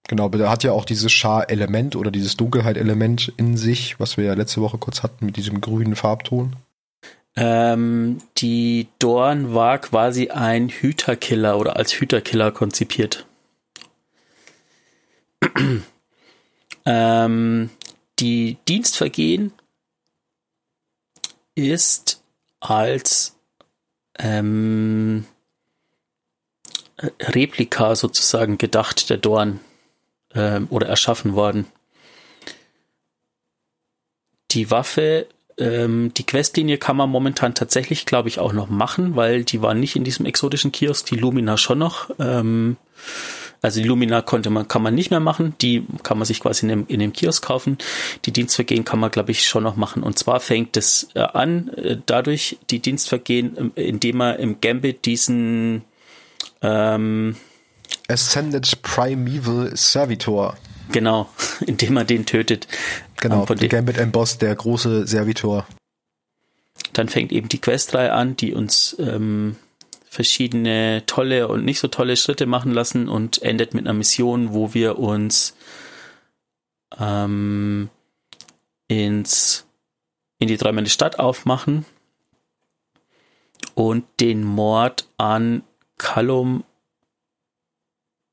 Genau, 0.08 0.24
aber 0.24 0.38
der 0.38 0.50
hat 0.50 0.64
ja 0.64 0.72
auch 0.72 0.86
dieses 0.86 1.12
Schar-Element 1.12 1.94
oder 1.94 2.10
dieses 2.10 2.36
Dunkelheit-Element 2.36 3.32
in 3.36 3.56
sich, 3.56 4.00
was 4.00 4.16
wir 4.16 4.24
ja 4.24 4.34
letzte 4.34 4.62
Woche 4.62 4.78
kurz 4.78 5.02
hatten 5.02 5.26
mit 5.26 5.36
diesem 5.36 5.60
grünen 5.60 5.96
Farbton. 5.96 6.56
Ähm, 7.36 8.18
die 8.38 8.88
Dorn 8.98 9.54
war 9.54 9.78
quasi 9.78 10.30
ein 10.30 10.70
Hüterkiller 10.70 11.58
oder 11.58 11.76
als 11.76 11.92
Hüterkiller 11.92 12.50
konzipiert. 12.52 13.26
ähm, 16.86 17.70
die 18.18 18.56
Dienstvergehen 18.66 19.52
ist 21.54 22.22
als 22.60 23.37
ähm, 24.18 25.24
Replika 27.20 27.94
sozusagen 27.94 28.58
gedacht, 28.58 29.08
der 29.10 29.18
Dorn 29.18 29.60
ähm, 30.34 30.66
oder 30.70 30.88
erschaffen 30.88 31.34
worden. 31.34 31.66
Die 34.50 34.70
Waffe, 34.70 35.26
ähm, 35.58 36.12
die 36.16 36.24
Questlinie 36.26 36.78
kann 36.78 36.96
man 36.96 37.10
momentan 37.10 37.54
tatsächlich, 37.54 38.06
glaube 38.06 38.28
ich, 38.28 38.38
auch 38.38 38.52
noch 38.52 38.68
machen, 38.68 39.14
weil 39.14 39.44
die 39.44 39.62
war 39.62 39.74
nicht 39.74 39.94
in 39.94 40.04
diesem 40.04 40.26
exotischen 40.26 40.72
Kiosk, 40.72 41.06
die 41.06 41.16
Lumina 41.16 41.56
schon 41.56 41.78
noch. 41.78 42.10
Ähm, 42.18 42.76
Also 43.60 43.80
die 43.80 43.88
Lumina 43.88 44.22
konnte 44.22 44.50
man, 44.50 44.68
kann 44.68 44.82
man 44.82 44.94
nicht 44.94 45.10
mehr 45.10 45.20
machen. 45.20 45.54
Die 45.60 45.84
kann 46.02 46.18
man 46.18 46.26
sich 46.26 46.40
quasi 46.40 46.66
in 46.66 46.68
dem, 46.68 46.86
in 46.86 47.00
dem 47.00 47.12
Kiosk 47.12 47.44
kaufen. 47.44 47.78
Die 48.24 48.32
Dienstvergehen 48.32 48.84
kann 48.84 49.00
man, 49.00 49.10
glaube 49.10 49.32
ich, 49.32 49.46
schon 49.46 49.64
noch 49.64 49.76
machen. 49.76 50.02
Und 50.02 50.18
zwar 50.18 50.40
fängt 50.40 50.76
es 50.76 51.08
äh, 51.14 51.20
an, 51.20 51.68
äh, 51.74 51.96
dadurch 52.06 52.58
die 52.70 52.78
Dienstvergehen, 52.78 53.72
äh, 53.76 53.82
indem 53.82 54.18
man 54.18 54.38
im 54.38 54.60
Gambit 54.60 55.06
diesen 55.06 55.82
ähm, 56.62 57.36
Ascended 58.08 58.82
Primeval 58.82 59.76
Servitor. 59.76 60.56
Genau, 60.92 61.28
indem 61.66 61.94
man 61.94 62.06
den 62.06 62.26
tötet. 62.26 62.68
Genau, 63.16 63.46
ähm, 63.48 63.56
der 63.56 63.68
Gambit 63.68 63.98
Emboss, 63.98 64.38
der 64.38 64.54
große 64.54 65.06
Servitor. 65.06 65.66
Dann 66.92 67.08
fängt 67.08 67.32
eben 67.32 67.48
die 67.48 67.60
Questreihe 67.60 68.12
an, 68.12 68.36
die 68.36 68.54
uns 68.54 68.96
ähm, 68.98 69.56
verschiedene 70.18 71.04
tolle 71.06 71.46
und 71.46 71.64
nicht 71.64 71.78
so 71.78 71.86
tolle 71.86 72.16
Schritte 72.16 72.46
machen 72.46 72.72
lassen 72.72 73.08
und 73.08 73.40
endet 73.40 73.72
mit 73.72 73.86
einer 73.86 73.94
Mission, 73.94 74.52
wo 74.52 74.74
wir 74.74 74.98
uns 74.98 75.54
ähm, 76.98 77.88
ins 78.88 79.64
in 80.40 80.48
die 80.48 80.56
träumende 80.56 80.90
Stadt 80.90 81.20
aufmachen 81.20 81.84
und 83.76 84.06
den 84.18 84.42
Mord 84.42 85.08
an 85.18 85.62
Callum 85.98 86.64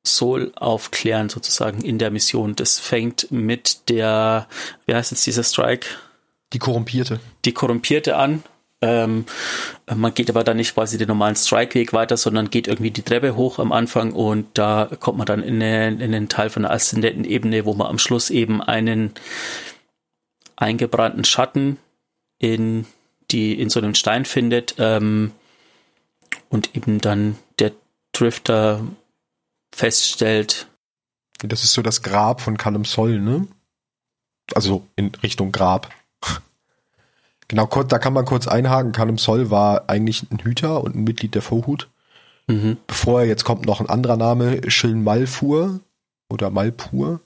Soul 0.03 0.53
aufklären, 0.55 1.29
sozusagen 1.29 1.83
in 1.83 1.99
der 1.99 2.09
Mission. 2.09 2.55
Das 2.55 2.79
fängt 2.79 3.31
mit 3.31 3.89
der, 3.89 4.47
wie 4.88 4.95
heißt 4.95 5.11
jetzt 5.11 5.27
dieser 5.27 5.43
Strike? 5.43 5.88
Die 6.51 6.57
Korrumpierte. 6.57 7.19
Die 7.45 7.53
Korrumpierte 7.53 8.15
an. 8.15 8.41
Ähm, 8.82 9.26
man 9.93 10.13
geht 10.13 10.30
aber 10.30 10.43
dann 10.43 10.57
nicht 10.57 10.73
quasi 10.73 10.97
den 10.97 11.07
normalen 11.07 11.36
Strike-Weg 11.36 11.93
weiter, 11.93 12.17
sondern 12.17 12.49
geht 12.49 12.67
irgendwie 12.67 12.91
die 12.91 13.03
Treppe 13.03 13.36
hoch 13.36 13.59
am 13.59 13.71
Anfang 13.71 14.11
und 14.11 14.47
da 14.57 14.89
kommt 14.99 15.17
man 15.17 15.26
dann 15.26 15.41
in, 15.41 15.55
eine, 15.55 15.88
in 15.88 16.01
einen 16.01 16.30
Teil 16.30 16.49
von 16.49 16.63
der 16.63 16.71
aszendenten 16.71 17.23
Ebene, 17.23 17.65
wo 17.65 17.73
man 17.73 17.88
am 17.88 17.99
Schluss 17.99 18.30
eben 18.30 18.61
einen 18.61 19.13
eingebrannten 20.55 21.23
Schatten 21.23 21.78
in 22.38 22.86
die 23.32 23.59
in 23.59 23.69
so 23.69 23.80
einem 23.80 23.95
Stein 23.95 24.26
findet 24.26 24.76
ähm, 24.78 25.32
und 26.49 26.76
eben 26.76 26.99
dann 26.99 27.38
der 27.59 27.71
Drifter 28.11 28.86
feststellt. 29.73 30.67
Das 31.39 31.63
ist 31.63 31.73
so 31.73 31.82
das 31.82 32.01
Grab 32.01 32.41
von 32.41 32.57
Callum 32.57 32.86
Soll, 32.86 33.19
ne? 33.19 33.47
Also 34.53 34.86
in 34.95 35.13
Richtung 35.15 35.51
Grab. 35.51 35.89
Genau, 37.47 37.65
da 37.65 37.99
kann 37.99 38.13
man 38.13 38.25
kurz 38.25 38.47
einhaken. 38.47 38.91
Callum 38.91 39.17
Soll 39.17 39.51
war 39.51 39.89
eigentlich 39.89 40.23
ein 40.31 40.39
Hüter 40.39 40.83
und 40.83 40.95
ein 40.95 41.03
Mitglied 41.03 41.35
der 41.35 41.41
Vorhut. 41.41 41.89
Mhm. 42.47 42.77
Bevor 42.87 43.21
er 43.21 43.27
jetzt 43.27 43.43
kommt 43.43 43.65
noch 43.65 43.79
ein 43.79 43.89
anderer 43.89 44.17
Name, 44.17 44.69
Schillen 44.69 45.03
Malfur 45.03 45.79
oder 46.29 46.49
Malpur. 46.49 47.21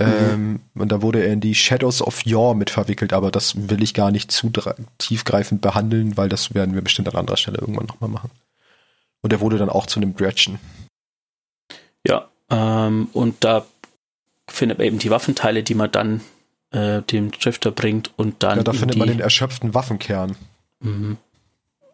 Mhm. 0.00 0.06
Ähm, 0.06 0.60
und 0.74 0.92
da 0.92 1.02
wurde 1.02 1.24
er 1.24 1.32
in 1.32 1.40
die 1.40 1.54
Shadows 1.54 2.02
of 2.02 2.24
Yore 2.24 2.54
mit 2.54 2.70
verwickelt, 2.70 3.12
aber 3.12 3.30
das 3.30 3.68
will 3.68 3.82
ich 3.82 3.94
gar 3.94 4.10
nicht 4.10 4.30
zu 4.30 4.50
tiefgreifend 4.98 5.60
behandeln, 5.60 6.16
weil 6.16 6.28
das 6.28 6.54
werden 6.54 6.74
wir 6.74 6.82
bestimmt 6.82 7.08
an 7.08 7.16
anderer 7.16 7.36
Stelle 7.36 7.58
irgendwann 7.58 7.86
nochmal 7.86 8.10
machen. 8.10 8.30
Und 9.22 9.32
er 9.32 9.40
wurde 9.40 9.58
dann 9.58 9.70
auch 9.70 9.86
zu 9.86 9.98
einem 9.98 10.14
Gretchen. 10.14 10.58
Ja, 12.06 12.28
ähm, 12.50 13.08
und 13.12 13.42
da 13.42 13.66
findet 14.46 14.78
man 14.78 14.86
eben 14.86 14.98
die 14.98 15.10
Waffenteile, 15.10 15.62
die 15.62 15.74
man 15.74 15.90
dann 15.90 16.20
äh, 16.70 17.02
dem 17.02 17.30
Drifter 17.30 17.70
bringt 17.70 18.12
und 18.16 18.42
dann. 18.42 18.58
Ja, 18.58 18.64
da 18.64 18.72
findet 18.72 18.96
man 18.96 19.08
den 19.08 19.20
erschöpften 19.20 19.74
Waffenkern. 19.74 20.36
Mhm. 20.80 21.16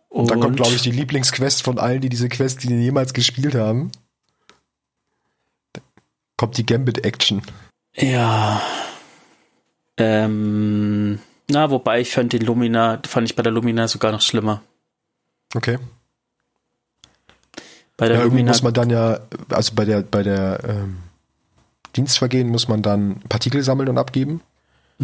Und, 0.09 0.31
dann 0.31 0.41
kommt, 0.41 0.57
glaube 0.57 0.75
ich, 0.75 0.83
die 0.83 0.93
Lieblingsquest 0.93 1.62
von 1.62 1.79
allen, 1.79 2.01
die 2.01 2.09
diese 2.09 2.29
Quest, 2.29 2.62
die 2.62 2.68
jemals 2.68 3.14
gespielt 3.14 3.55
haben. 3.57 3.91
Da 5.72 5.81
kommt 6.37 6.57
die 6.57 6.64
Gambit-Action. 6.64 7.43
Ja. 7.97 8.62
Ähm, 9.97 11.18
na, 11.51 11.70
wobei 11.70 12.01
ich 12.01 12.12
fand 12.12 12.33
den 12.33 12.43
Lumina, 12.43 13.01
fand 13.07 13.29
ich 13.29 13.37
bei 13.37 13.43
der 13.43 13.53
Lumina 13.53 13.89
sogar 13.89 14.12
noch 14.12 14.20
schlimmer. 14.20 14.62
Okay. 15.55 15.79
Bei 17.97 18.09
der 18.09 18.18
ja, 18.18 18.22
irgendwie 18.25 18.45
muss 18.45 18.62
man 18.62 18.75
dann 18.75 18.91
ja, 18.91 19.20
also 19.51 19.75
bei 19.75 19.85
der, 19.85 20.03
bei 20.03 20.22
der 20.22 20.61
ähm, 20.64 20.99
Dienstvergehen 21.97 22.49
muss 22.49 22.68
man 22.68 22.83
dann 22.83 23.20
Partikel 23.29 23.62
sammeln 23.62 23.89
und 23.89 23.99
abgeben. 23.99 24.41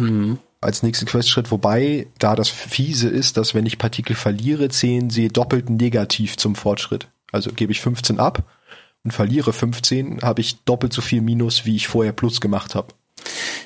Mhm. 0.01 0.39
Als 0.59 0.83
nächsten 0.83 1.07
Questschritt, 1.07 1.49
wobei 1.49 2.07
da 2.19 2.35
das 2.35 2.49
Fiese 2.49 3.09
ist, 3.09 3.37
dass 3.37 3.55
wenn 3.55 3.65
ich 3.65 3.79
Partikel 3.79 4.15
verliere, 4.15 4.69
zählen 4.69 5.09
sie 5.09 5.29
doppelt 5.29 5.69
negativ 5.71 6.37
zum 6.37 6.55
Fortschritt. 6.55 7.07
Also 7.31 7.51
gebe 7.51 7.71
ich 7.71 7.81
15 7.81 8.19
ab 8.19 8.43
und 9.03 9.11
verliere 9.11 9.53
15, 9.53 10.21
habe 10.21 10.41
ich 10.41 10.63
doppelt 10.63 10.93
so 10.93 11.01
viel 11.01 11.21
Minus, 11.21 11.65
wie 11.65 11.75
ich 11.75 11.87
vorher 11.87 12.13
Plus 12.13 12.41
gemacht 12.41 12.75
habe. 12.75 12.93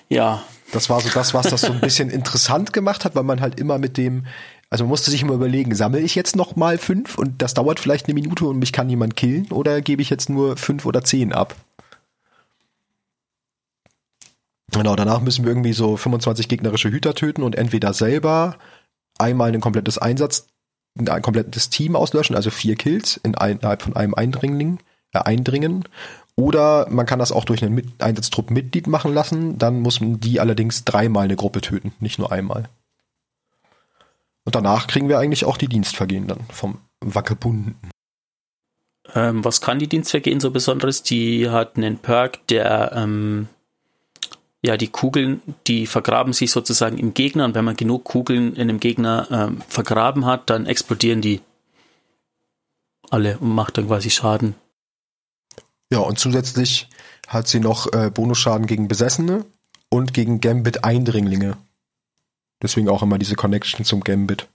Ja. 0.09 0.43
Das 0.71 0.89
war 0.89 0.99
so 0.99 1.09
das, 1.13 1.33
was 1.33 1.49
das 1.49 1.61
so 1.61 1.71
ein 1.71 1.79
bisschen 1.79 2.09
interessant 2.11 2.73
gemacht 2.73 3.05
hat, 3.05 3.15
weil 3.15 3.23
man 3.23 3.39
halt 3.39 3.59
immer 3.59 3.77
mit 3.77 3.97
dem, 3.97 4.25
also 4.69 4.83
man 4.83 4.89
musste 4.89 5.11
sich 5.11 5.21
immer 5.21 5.33
überlegen, 5.33 5.75
sammle 5.75 5.99
ich 5.99 6.15
jetzt 6.15 6.35
noch 6.35 6.55
mal 6.55 6.77
fünf 6.77 7.17
und 7.17 7.41
das 7.41 7.53
dauert 7.53 7.79
vielleicht 7.79 8.07
eine 8.07 8.13
Minute 8.13 8.45
und 8.45 8.59
mich 8.59 8.73
kann 8.73 8.89
jemand 8.89 9.15
killen 9.15 9.47
oder 9.51 9.81
gebe 9.81 10.01
ich 10.01 10.09
jetzt 10.09 10.29
nur 10.29 10.57
fünf 10.57 10.85
oder 10.85 11.03
zehn 11.03 11.33
ab? 11.33 11.55
Genau, 14.75 14.95
danach 14.95 15.21
müssen 15.21 15.45
wir 15.45 15.51
irgendwie 15.51 15.73
so 15.73 15.95
25 15.95 16.49
gegnerische 16.49 16.89
Hüter 16.89 17.15
töten 17.15 17.43
und 17.43 17.55
entweder 17.55 17.93
selber 17.93 18.57
einmal 19.17 19.53
ein 19.53 19.61
komplettes 19.61 19.97
Einsatz, 19.97 20.47
ein 20.97 21.21
komplettes 21.21 21.69
Team 21.69 21.95
auslöschen, 21.95 22.35
also 22.35 22.49
vier 22.49 22.75
Kills 22.75 23.17
innerhalb 23.23 23.81
von 23.81 23.95
einem 23.95 24.13
Eindringling, 24.13 24.79
äh, 25.13 25.19
Eindringen. 25.19 25.85
Oder 26.35 26.89
man 26.89 27.05
kann 27.05 27.19
das 27.19 27.31
auch 27.31 27.45
durch 27.45 27.63
einen 27.63 27.73
Mit 27.73 28.01
Einsatztrupp 28.03 28.51
Mitglied 28.51 28.87
machen 28.87 29.13
lassen, 29.13 29.57
dann 29.57 29.79
muss 29.79 30.01
man 30.01 30.19
die 30.19 30.41
allerdings 30.41 30.83
dreimal 30.83 31.23
eine 31.23 31.37
Gruppe 31.37 31.61
töten, 31.61 31.93
nicht 31.99 32.19
nur 32.19 32.33
einmal. 32.33 32.67
Und 34.43 34.55
danach 34.55 34.87
kriegen 34.87 35.07
wir 35.07 35.19
eigentlich 35.19 35.45
auch 35.45 35.57
die 35.57 35.69
Dienstvergehen 35.69 36.27
dann 36.27 36.41
vom 36.49 36.79
Wackelbunden. 36.99 37.77
Ähm, 39.13 39.45
was 39.45 39.61
kann 39.61 39.79
die 39.79 39.87
Dienstvergehen 39.87 40.41
so 40.41 40.51
Besonderes? 40.51 41.01
Die 41.03 41.49
hat 41.49 41.77
einen 41.77 41.97
Perk, 41.97 42.45
der 42.47 42.91
ähm, 42.93 43.47
ja 44.65 44.77
die 44.77 44.87
Kugeln, 44.87 45.41
die 45.67 45.85
vergraben 45.85 46.33
sich 46.33 46.51
sozusagen 46.51 46.97
im 46.97 47.13
Gegner 47.13 47.45
und 47.45 47.55
wenn 47.55 47.65
man 47.65 47.75
genug 47.75 48.03
Kugeln 48.03 48.55
in 48.55 48.67
dem 48.67 48.79
Gegner 48.79 49.27
ähm, 49.31 49.61
vergraben 49.67 50.25
hat, 50.25 50.49
dann 50.49 50.65
explodieren 50.65 51.21
die 51.21 51.41
alle 53.09 53.37
und 53.37 53.53
macht 53.53 53.77
dann 53.77 53.87
quasi 53.87 54.09
Schaden. 54.09 54.55
Ja, 55.91 55.99
und 55.99 56.17
zusätzlich 56.17 56.89
hat 57.27 57.47
sie 57.47 57.59
noch 57.59 57.91
äh, 57.93 58.09
Bonusschaden 58.09 58.67
gegen 58.67 58.87
Besessene 58.87 59.45
und 59.89 60.13
gegen 60.13 60.41
Gambit-Eindringlinge. 60.41 61.57
Deswegen 62.61 62.89
auch 62.89 63.03
immer 63.03 63.17
diese 63.17 63.35
Connection 63.35 63.85
zum 63.85 64.01
Gambit. 64.01 64.47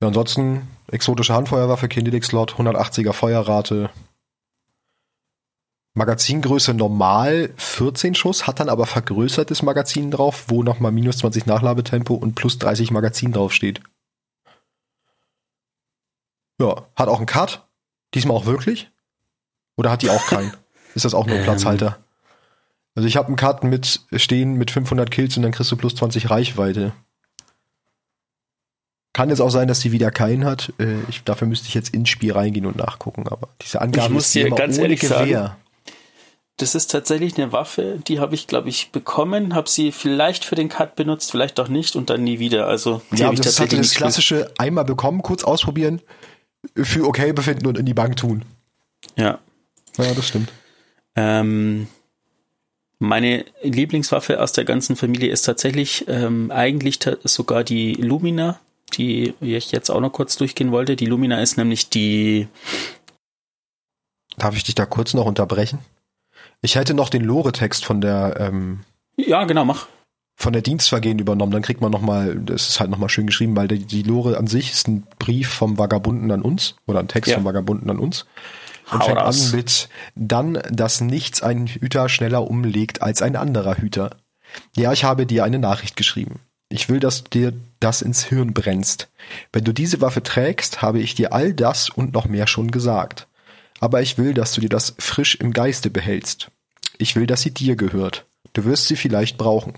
Ja, 0.00 0.08
ansonsten 0.08 0.68
exotische 0.90 1.34
Handfeuerwaffe, 1.34 1.88
Kindelix-Slot, 1.88 2.54
180er 2.54 3.12
Feuerrate. 3.12 3.90
Magazingröße 5.94 6.74
normal 6.74 7.50
14 7.56 8.16
Schuss, 8.16 8.46
hat 8.46 8.58
dann 8.58 8.68
aber 8.68 8.84
vergrößertes 8.84 9.62
Magazin 9.62 10.10
drauf, 10.10 10.46
wo 10.48 10.64
nochmal 10.64 10.90
minus 10.90 11.18
20 11.18 11.46
Nachladetempo 11.46 12.14
und 12.14 12.34
plus 12.34 12.58
30 12.58 12.90
Magazin 12.90 13.32
draufsteht. 13.32 13.80
Ja, 16.60 16.86
hat 16.96 17.08
auch 17.08 17.18
einen 17.18 17.26
Cut. 17.26 17.66
Diesmal 18.14 18.36
auch 18.36 18.46
wirklich? 18.46 18.90
Oder 19.76 19.90
hat 19.90 20.02
die 20.02 20.10
auch 20.10 20.26
keinen? 20.26 20.52
Ist 20.94 21.04
das 21.04 21.14
auch 21.14 21.26
nur 21.26 21.36
ein 21.36 21.40
ähm, 21.40 21.44
Platzhalter? 21.46 21.98
Also 22.96 23.08
ich 23.08 23.16
habe 23.16 23.28
einen 23.28 23.36
Karten 23.36 23.68
mit 23.68 24.00
stehen 24.12 24.54
mit 24.54 24.70
500 24.70 25.10
Kills 25.10 25.36
und 25.36 25.42
dann 25.42 25.52
kriegst 25.52 25.70
du 25.70 25.76
plus 25.76 25.96
20 25.96 26.30
Reichweite. 26.30 26.92
Kann 29.12 29.30
jetzt 29.30 29.40
auch 29.40 29.50
sein, 29.50 29.68
dass 29.68 29.80
sie 29.80 29.92
wieder 29.92 30.10
keinen 30.10 30.44
hat. 30.44 30.72
Äh, 30.78 30.98
ich, 31.08 31.22
dafür 31.22 31.46
müsste 31.46 31.68
ich 31.68 31.74
jetzt 31.74 31.94
ins 31.94 32.08
Spiel 32.08 32.32
reingehen 32.32 32.66
und 32.66 32.76
nachgucken. 32.76 33.28
Aber 33.28 33.48
diese 33.62 33.80
Angabe 33.80 34.06
ich 34.06 34.12
muss 34.12 34.30
dir 34.30 34.50
ganz 34.50 34.78
ehrlich 34.78 35.00
Gewehr. 35.00 35.18
sagen, 35.18 35.56
das 36.56 36.76
ist 36.76 36.90
tatsächlich 36.90 37.36
eine 37.36 37.52
Waffe, 37.52 37.98
die 38.06 38.20
habe 38.20 38.34
ich, 38.34 38.46
glaube 38.46 38.68
ich, 38.68 38.90
bekommen, 38.92 39.54
habe 39.54 39.68
sie 39.68 39.90
vielleicht 39.90 40.44
für 40.44 40.54
den 40.54 40.68
Cut 40.68 40.94
benutzt, 40.94 41.32
vielleicht 41.32 41.58
auch 41.58 41.68
nicht 41.68 41.96
und 41.96 42.10
dann 42.10 42.22
nie 42.22 42.38
wieder. 42.38 42.68
Also 42.68 43.02
die 43.10 43.22
ja, 43.22 43.32
ich 43.32 43.40
das 43.40 43.56
tatsächlich 43.56 43.88
das 43.88 43.96
klassische 43.96 44.52
einmal 44.56 44.84
bekommen, 44.84 45.22
kurz 45.22 45.42
ausprobieren, 45.42 46.00
für 46.76 47.06
okay 47.06 47.32
befinden 47.32 47.66
und 47.66 47.76
in 47.76 47.86
die 47.86 47.94
Bank 47.94 48.16
tun. 48.16 48.44
Ja. 49.16 49.40
Ja, 49.98 50.14
das 50.14 50.28
stimmt. 50.28 50.50
Ähm, 51.16 51.88
meine 53.00 53.44
Lieblingswaffe 53.62 54.40
aus 54.40 54.52
der 54.52 54.64
ganzen 54.64 54.94
Familie 54.94 55.30
ist 55.30 55.42
tatsächlich 55.42 56.04
ähm, 56.08 56.52
eigentlich 56.52 57.00
sogar 57.24 57.64
die 57.64 57.94
Lumina, 57.94 58.60
die 58.94 59.34
ich 59.40 59.72
jetzt 59.72 59.90
auch 59.90 60.00
noch 60.00 60.10
kurz 60.10 60.36
durchgehen 60.36 60.70
wollte. 60.70 60.94
Die 60.94 61.06
Lumina 61.06 61.40
ist 61.42 61.56
nämlich 61.56 61.90
die. 61.90 62.46
Darf 64.36 64.56
ich 64.56 64.64
dich 64.64 64.74
da 64.74 64.86
kurz 64.86 65.14
noch 65.14 65.26
unterbrechen? 65.26 65.80
Ich 66.62 66.76
hätte 66.76 66.94
noch 66.94 67.08
den 67.08 67.22
Lore-Text 67.22 67.84
von 67.84 68.00
der. 68.00 68.36
Ähm, 68.38 68.80
ja, 69.16 69.44
genau, 69.44 69.64
mach. 69.64 69.86
Von 70.36 70.52
der 70.52 70.62
Dienstvergehen 70.62 71.18
übernommen. 71.18 71.52
Dann 71.52 71.62
kriegt 71.62 71.80
man 71.80 71.92
nochmal, 71.92 72.36
das 72.36 72.68
ist 72.68 72.80
halt 72.80 72.90
nochmal 72.90 73.08
schön 73.08 73.26
geschrieben, 73.26 73.54
weil 73.54 73.68
die, 73.68 73.84
die 73.84 74.02
Lore 74.02 74.36
an 74.36 74.48
sich 74.48 74.72
ist 74.72 74.88
ein 74.88 75.06
Brief 75.18 75.48
vom 75.48 75.78
Vagabunden 75.78 76.30
an 76.32 76.42
uns 76.42 76.74
oder 76.86 76.98
ein 76.98 77.08
Text 77.08 77.30
ja. 77.30 77.36
vom 77.36 77.44
Vagabunden 77.44 77.88
an 77.88 77.98
uns. 77.98 78.26
und 78.90 79.00
Hau 79.00 79.06
fängt 79.06 79.18
raus. 79.18 79.52
an 79.52 79.56
mit 79.56 79.88
dann, 80.16 80.58
dass 80.70 81.00
nichts 81.00 81.42
ein 81.42 81.68
Hüter 81.68 82.08
schneller 82.08 82.50
umlegt 82.50 83.00
als 83.00 83.22
ein 83.22 83.36
anderer 83.36 83.76
Hüter. 83.76 84.16
Ja, 84.76 84.92
ich 84.92 85.04
habe 85.04 85.26
dir 85.26 85.44
eine 85.44 85.58
Nachricht 85.60 85.96
geschrieben. 85.96 86.40
Ich 86.68 86.88
will, 86.88 86.98
dass 86.98 87.24
dir 87.24 87.52
das 87.78 88.02
ins 88.02 88.24
Hirn 88.24 88.52
brennst. 88.52 89.08
Wenn 89.52 89.64
du 89.64 89.72
diese 89.72 90.00
Waffe 90.00 90.22
trägst, 90.22 90.82
habe 90.82 90.98
ich 90.98 91.14
dir 91.14 91.32
all 91.32 91.54
das 91.54 91.88
und 91.88 92.12
noch 92.12 92.26
mehr 92.26 92.46
schon 92.46 92.70
gesagt. 92.70 93.28
Aber 93.84 94.00
ich 94.00 94.16
will, 94.16 94.32
dass 94.32 94.52
du 94.52 94.62
dir 94.62 94.70
das 94.70 94.94
frisch 94.98 95.34
im 95.34 95.52
Geiste 95.52 95.90
behältst. 95.90 96.50
Ich 96.96 97.16
will, 97.16 97.26
dass 97.26 97.42
sie 97.42 97.50
dir 97.50 97.76
gehört. 97.76 98.24
Du 98.54 98.64
wirst 98.64 98.88
sie 98.88 98.96
vielleicht 98.96 99.36
brauchen. 99.36 99.74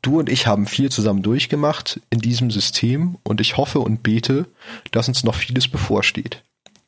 Du 0.00 0.20
und 0.20 0.28
ich 0.28 0.46
haben 0.46 0.68
viel 0.68 0.92
zusammen 0.92 1.24
durchgemacht 1.24 2.00
in 2.08 2.20
diesem 2.20 2.52
System 2.52 3.16
und 3.24 3.40
ich 3.40 3.56
hoffe 3.56 3.80
und 3.80 4.04
bete, 4.04 4.46
dass 4.92 5.08
uns 5.08 5.24
noch 5.24 5.34
vieles 5.34 5.66
bevorsteht. 5.66 6.44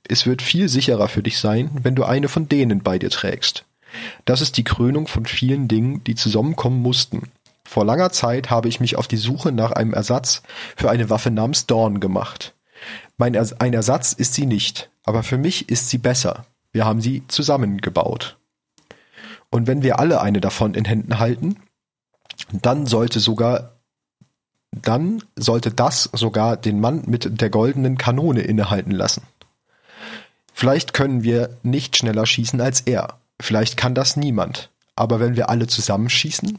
Es 0.06 0.26
wird 0.26 0.42
viel 0.42 0.68
sicherer 0.68 1.08
für 1.08 1.24
dich 1.24 1.38
sein, 1.38 1.72
wenn 1.82 1.96
du 1.96 2.04
eine 2.04 2.28
von 2.28 2.48
denen 2.48 2.84
bei 2.84 3.00
dir 3.00 3.10
trägst. 3.10 3.64
Das 4.24 4.40
ist 4.40 4.56
die 4.56 4.62
Krönung 4.62 5.08
von 5.08 5.26
vielen 5.26 5.66
Dingen, 5.66 6.04
die 6.04 6.14
zusammenkommen 6.14 6.80
mussten. 6.80 7.32
Vor 7.64 7.84
langer 7.84 8.12
Zeit 8.12 8.50
habe 8.50 8.68
ich 8.68 8.78
mich 8.78 8.94
auf 8.94 9.08
die 9.08 9.16
Suche 9.16 9.50
nach 9.50 9.72
einem 9.72 9.92
Ersatz 9.92 10.44
für 10.76 10.88
eine 10.88 11.10
Waffe 11.10 11.32
namens 11.32 11.66
Dawn 11.66 11.98
gemacht. 11.98 12.54
Mein 13.16 13.34
Ers 13.34 13.60
ein 13.60 13.74
Ersatz 13.74 14.12
ist 14.12 14.34
sie 14.34 14.46
nicht, 14.46 14.90
aber 15.04 15.22
für 15.22 15.38
mich 15.38 15.68
ist 15.68 15.88
sie 15.88 15.98
besser. 15.98 16.46
Wir 16.72 16.84
haben 16.84 17.00
sie 17.00 17.22
zusammengebaut. 17.28 18.36
Und 19.50 19.66
wenn 19.68 19.82
wir 19.82 20.00
alle 20.00 20.20
eine 20.20 20.40
davon 20.40 20.74
in 20.74 20.84
Händen 20.84 21.18
halten, 21.18 21.56
dann 22.50 22.86
sollte 22.86 23.20
sogar 23.20 23.70
dann 24.82 25.22
sollte 25.36 25.70
das 25.70 26.10
sogar 26.12 26.56
den 26.56 26.80
Mann 26.80 27.04
mit 27.06 27.40
der 27.40 27.50
goldenen 27.50 27.96
Kanone 27.96 28.40
innehalten 28.40 28.90
lassen. 28.90 29.22
Vielleicht 30.52 30.92
können 30.94 31.22
wir 31.22 31.56
nicht 31.62 31.96
schneller 31.96 32.26
schießen 32.26 32.60
als 32.60 32.80
er. 32.80 33.18
Vielleicht 33.40 33.76
kann 33.76 33.94
das 33.94 34.16
niemand. 34.16 34.70
Aber 34.96 35.20
wenn 35.20 35.36
wir 35.36 35.48
alle 35.48 35.66
zusammen 35.66 36.08
schießen, 36.08 36.58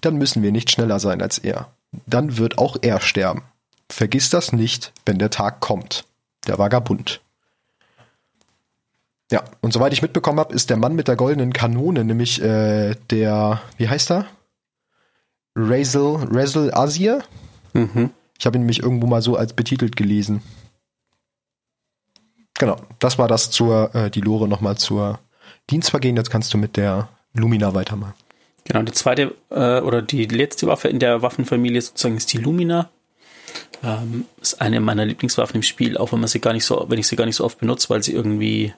dann 0.00 0.16
müssen 0.16 0.42
wir 0.42 0.52
nicht 0.52 0.70
schneller 0.70 1.00
sein 1.00 1.22
als 1.22 1.38
er. 1.38 1.68
Dann 2.06 2.36
wird 2.36 2.58
auch 2.58 2.76
er 2.82 3.00
sterben. 3.00 3.42
Vergiss 3.90 4.30
das 4.30 4.52
nicht, 4.52 4.92
wenn 5.06 5.18
der 5.18 5.30
Tag 5.30 5.60
kommt. 5.60 6.04
Der 6.46 6.58
Vagabund. 6.58 7.20
Ja, 9.30 9.44
und 9.60 9.72
soweit 9.72 9.92
ich 9.92 10.02
mitbekommen 10.02 10.40
habe, 10.40 10.54
ist 10.54 10.70
der 10.70 10.78
Mann 10.78 10.94
mit 10.94 11.08
der 11.08 11.16
goldenen 11.16 11.52
Kanone, 11.52 12.04
nämlich 12.04 12.40
äh, 12.42 12.94
der, 13.10 13.60
wie 13.76 13.88
heißt 13.88 14.10
er? 14.10 14.26
Razel, 15.54 16.28
Razel 16.30 16.72
Azir? 16.72 17.22
Mhm. 17.74 18.10
Ich 18.38 18.46
habe 18.46 18.56
ihn 18.56 18.60
nämlich 18.60 18.82
irgendwo 18.82 19.06
mal 19.06 19.20
so 19.20 19.36
als 19.36 19.52
betitelt 19.52 19.96
gelesen. 19.96 20.42
Genau, 22.58 22.76
das 22.98 23.18
war 23.18 23.28
das 23.28 23.50
zur, 23.50 23.94
äh, 23.94 24.10
die 24.10 24.20
Lore 24.20 24.48
nochmal 24.48 24.78
zur 24.78 25.18
Dienstvergehen. 25.70 26.16
Jetzt 26.16 26.30
kannst 26.30 26.52
du 26.54 26.58
mit 26.58 26.76
der 26.76 27.08
Lumina 27.34 27.74
weitermachen. 27.74 28.14
Genau, 28.64 28.82
die 28.82 28.92
zweite 28.92 29.34
äh, 29.50 29.80
oder 29.80 30.02
die 30.02 30.26
letzte 30.26 30.66
Waffe 30.66 30.88
in 30.88 30.98
der 30.98 31.22
Waffenfamilie 31.22 31.80
sozusagen 31.80 32.16
ist 32.16 32.32
die 32.32 32.38
Lumina. 32.38 32.90
Ähm, 33.82 34.26
ist 34.40 34.60
eine 34.60 34.80
meiner 34.80 35.04
Lieblingswaffen 35.04 35.56
im 35.56 35.62
Spiel, 35.62 35.96
auch 35.96 36.12
wenn 36.12 36.20
man 36.20 36.28
sie 36.28 36.40
gar 36.40 36.52
nicht 36.52 36.64
so, 36.64 36.86
wenn 36.88 36.98
ich 36.98 37.06
sie 37.06 37.16
gar 37.16 37.26
nicht 37.26 37.36
so 37.36 37.44
oft 37.44 37.58
benutze, 37.58 37.90
weil 37.90 38.02
sie 38.02 38.12
irgendwie 38.12 38.74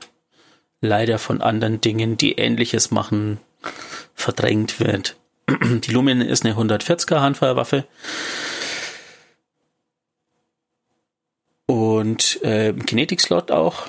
leider 0.81 1.19
von 1.19 1.41
anderen 1.41 1.81
Dingen, 1.81 2.17
die 2.17 2.33
ähnliches 2.33 2.91
machen, 2.91 3.39
verdrängt 4.15 4.81
wird. 4.81 5.17
Die 5.49 5.91
Lumina 5.91 6.25
ist 6.25 6.45
eine 6.45 6.55
140er 6.55 7.21
Handfeuerwaffe. 7.21 7.85
Und 11.67 12.43
äh, 12.43 12.73
Kinetic-Slot 12.73 13.51
auch. 13.51 13.89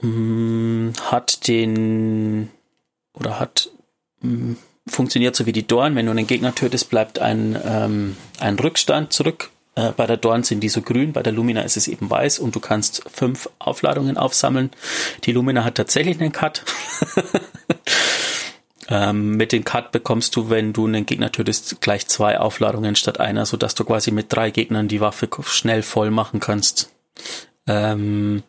Mm, 0.00 0.90
hat 1.02 1.48
den 1.48 2.50
oder 3.14 3.40
hat 3.40 3.70
mm, 4.20 4.54
funktioniert 4.86 5.34
so 5.34 5.46
wie 5.46 5.52
die 5.52 5.66
Dorn. 5.66 5.94
Wenn 5.94 6.06
du 6.06 6.12
einen 6.12 6.26
Gegner 6.26 6.54
tötest, 6.54 6.90
bleibt 6.90 7.18
ein, 7.18 7.60
ähm, 7.64 8.16
ein 8.38 8.58
Rückstand 8.58 9.12
zurück. 9.12 9.50
Äh, 9.76 9.92
bei 9.92 10.06
der 10.06 10.16
Dorn 10.16 10.42
sind 10.42 10.60
die 10.60 10.68
so 10.68 10.82
grün, 10.82 11.12
bei 11.12 11.22
der 11.22 11.32
Lumina 11.32 11.60
ist 11.60 11.76
es 11.76 11.86
eben 11.86 12.10
weiß 12.10 12.40
und 12.40 12.56
du 12.56 12.60
kannst 12.60 13.04
fünf 13.12 13.48
Aufladungen 13.58 14.16
aufsammeln. 14.16 14.70
Die 15.24 15.32
Lumina 15.32 15.62
hat 15.62 15.76
tatsächlich 15.76 16.18
einen 16.18 16.32
Cut. 16.32 16.64
ähm, 18.88 19.36
mit 19.36 19.52
dem 19.52 19.64
Cut 19.64 19.92
bekommst 19.92 20.34
du, 20.34 20.50
wenn 20.50 20.72
du 20.72 20.86
einen 20.86 21.06
Gegner 21.06 21.30
tötest, 21.30 21.80
gleich 21.82 22.08
zwei 22.08 22.40
Aufladungen 22.40 22.96
statt 22.96 23.20
einer, 23.20 23.44
sodass 23.44 23.74
du 23.74 23.84
quasi 23.84 24.10
mit 24.10 24.32
drei 24.32 24.50
Gegnern 24.50 24.88
die 24.88 25.00
Waffe 25.00 25.28
schnell 25.42 25.82
voll 25.82 26.10
machen 26.10 26.40
kannst. 26.40 26.90
Ähm, 27.66 28.42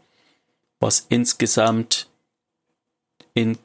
was 0.80 1.06
insgesamt 1.10 2.08
in 3.34 3.58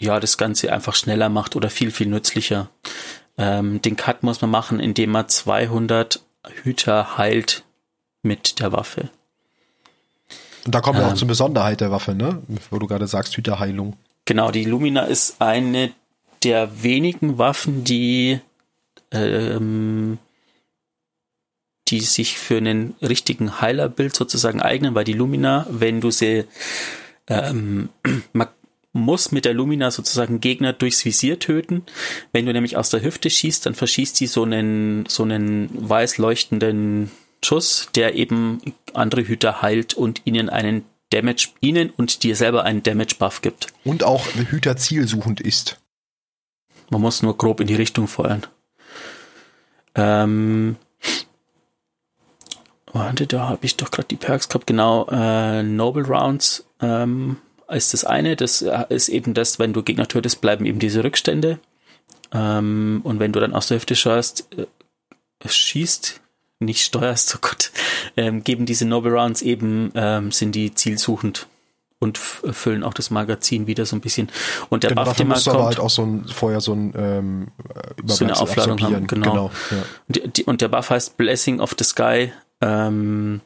ja, 0.00 0.20
das 0.20 0.38
Ganze 0.38 0.72
einfach 0.72 0.94
schneller 0.94 1.28
macht 1.28 1.56
oder 1.56 1.70
viel, 1.70 1.90
viel 1.90 2.06
nützlicher. 2.06 2.70
Ähm, 3.36 3.82
den 3.82 3.96
Cut 3.96 4.22
muss 4.22 4.40
man 4.40 4.50
machen, 4.50 4.78
indem 4.78 5.10
man 5.10 5.28
200 5.28 6.20
Hüter 6.62 7.18
heilt 7.18 7.64
mit 8.22 8.60
der 8.60 8.72
Waffe. 8.72 9.10
Und 10.64 10.74
da 10.74 10.80
kommen 10.80 10.98
wir 10.98 11.06
Ähm. 11.06 11.12
auch 11.12 11.16
zur 11.16 11.28
Besonderheit 11.28 11.80
der 11.80 11.90
Waffe, 11.90 12.14
ne? 12.14 12.42
Wo 12.70 12.78
du 12.78 12.86
gerade 12.86 13.06
sagst, 13.06 13.36
Hüterheilung. 13.36 13.96
Genau, 14.24 14.50
die 14.50 14.64
Lumina 14.64 15.02
ist 15.04 15.40
eine 15.40 15.92
der 16.42 16.82
wenigen 16.82 17.38
Waffen, 17.38 17.84
die, 17.84 18.40
ähm, 19.10 20.18
die 21.88 22.00
sich 22.00 22.38
für 22.38 22.58
einen 22.58 22.94
richtigen 23.00 23.60
Heilerbild 23.60 24.14
sozusagen 24.14 24.60
eignen, 24.60 24.94
weil 24.94 25.04
die 25.04 25.14
Lumina, 25.14 25.66
wenn 25.70 26.00
du 26.00 26.10
sie, 26.10 26.44
ähm, 27.28 27.88
man 28.32 28.48
muss 28.92 29.32
mit 29.32 29.44
der 29.44 29.54
Lumina 29.54 29.90
sozusagen 29.90 30.40
Gegner 30.40 30.72
durchs 30.72 31.04
Visier 31.04 31.38
töten. 31.38 31.84
Wenn 32.32 32.46
du 32.46 32.52
nämlich 32.52 32.76
aus 32.76 32.90
der 32.90 33.02
Hüfte 33.02 33.30
schießt, 33.30 33.66
dann 33.66 33.74
verschießt 33.74 34.18
die 34.20 34.26
so 34.26 34.42
einen, 34.42 35.06
so 35.06 35.22
einen 35.22 35.68
weiß 35.72 36.18
leuchtenden 36.18 37.10
Schuss, 37.44 37.88
der 37.94 38.14
eben 38.14 38.60
andere 38.94 39.26
Hüter 39.26 39.62
heilt 39.62 39.94
und 39.94 40.22
ihnen 40.24 40.48
einen 40.48 40.84
Damage, 41.10 41.48
ihnen 41.60 41.90
und 41.90 42.22
dir 42.22 42.36
selber 42.36 42.64
einen 42.64 42.82
Damage 42.82 43.16
Buff 43.18 43.40
gibt. 43.40 43.68
Und 43.84 44.04
auch 44.04 44.26
Hüter 44.34 44.76
zielsuchend 44.76 45.40
ist. 45.40 45.80
Man 46.90 47.00
muss 47.00 47.22
nur 47.22 47.36
grob 47.36 47.60
in 47.60 47.66
die 47.66 47.74
Richtung 47.74 48.08
feuern. 48.08 48.46
Ähm, 49.94 50.76
warte, 52.92 53.26
da 53.26 53.48
habe 53.48 53.64
ich 53.64 53.76
doch 53.76 53.90
gerade 53.90 54.08
die 54.08 54.16
Perks 54.16 54.48
gehabt. 54.48 54.66
Genau, 54.66 55.06
äh, 55.10 55.62
Noble 55.62 56.04
Rounds 56.04 56.66
ähm, 56.80 57.36
ist 57.76 57.92
das 57.92 58.04
eine. 58.04 58.36
Das 58.36 58.62
äh, 58.62 58.84
ist 58.88 59.08
eben 59.08 59.34
das, 59.34 59.58
wenn 59.58 59.72
du 59.72 59.82
Gegner 59.82 60.08
tötest, 60.08 60.40
bleiben 60.40 60.66
eben 60.66 60.78
diese 60.78 61.04
Rückstände. 61.04 61.58
Ähm, 62.32 63.00
und 63.04 63.20
wenn 63.20 63.32
du 63.32 63.40
dann 63.40 63.54
aus 63.54 63.68
der 63.68 63.78
Hüfte 63.78 63.96
schaust, 63.96 64.48
äh, 64.56 64.66
schießt, 65.48 66.20
nicht 66.60 66.82
steuerst, 66.84 67.34
oh 67.36 67.38
Gott, 67.40 67.70
ähm, 68.16 68.42
geben 68.44 68.66
diese 68.66 68.86
Noble 68.86 69.12
Rounds 69.12 69.42
eben, 69.42 69.92
ähm, 69.94 70.32
sind 70.32 70.54
die 70.54 70.74
zielsuchend 70.74 71.46
und 72.00 72.16
füllen 72.16 72.84
auch 72.84 72.94
das 72.94 73.10
Magazin 73.10 73.66
wieder 73.66 73.84
so 73.84 73.96
ein 73.96 74.00
bisschen. 74.00 74.28
Und 74.68 74.84
der 74.84 74.90
Genau, 74.90 75.04
Buff, 75.04 75.16
den 75.16 75.28
man 75.28 75.42
kommt, 75.42 75.64
halt 75.64 75.80
auch 75.80 75.90
so 75.90 76.02
ein, 76.04 76.26
vorher 76.28 76.60
so 76.60 76.72
ein 76.72 76.94
ähm, 76.96 77.48
äh, 77.74 78.02
So 78.06 78.24
eine 78.24 78.38
Aufladung 78.38 78.80
haben, 78.80 79.02
absorbieren. 79.02 79.06
genau. 79.08 79.50
ja. 79.70 79.76
Die, 80.06 80.28
die, 80.28 80.44
und 80.44 80.60
der 80.60 80.68
Buff 80.68 80.90
heißt 80.90 81.16
Blessing 81.16 81.58
of 81.60 81.74
the 81.76 81.84
Sky. 81.84 82.32
Ähm, 82.60 83.40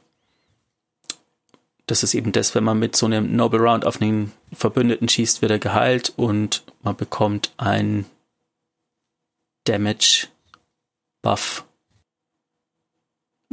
das 1.93 2.03
ist 2.03 2.15
eben 2.15 2.33
das, 2.33 2.55
wenn 2.55 2.65
man 2.65 2.79
mit 2.79 2.97
so 2.97 3.05
einem 3.05 3.37
Noble 3.37 3.61
Round 3.61 3.85
auf 3.85 4.01
einen 4.01 4.33
Verbündeten 4.51 5.11
schießt, 5.11 5.43
wird 5.43 5.51
er 5.53 5.59
geheilt 5.59 6.11
und 6.17 6.65
man 6.83 6.97
bekommt 6.97 7.53
ein 7.59 8.07
Damage 9.65 10.29
Buff. 11.21 11.67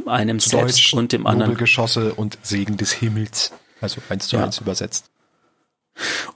Einem 0.06 0.38
Zu 0.40 0.48
selbst 0.48 0.78
Deutsch, 0.78 0.94
und 0.94 1.12
dem 1.12 1.26
anderen. 1.26 1.50
Nobelgeschosse 1.50 2.14
und 2.14 2.38
Segen 2.42 2.78
des 2.78 2.92
Himmels. 2.92 3.52
Also 3.82 4.00
eins 4.08 4.28
zu 4.28 4.36
Ja. 4.36 4.44
eins 4.44 4.58
übersetzt. 4.58 5.10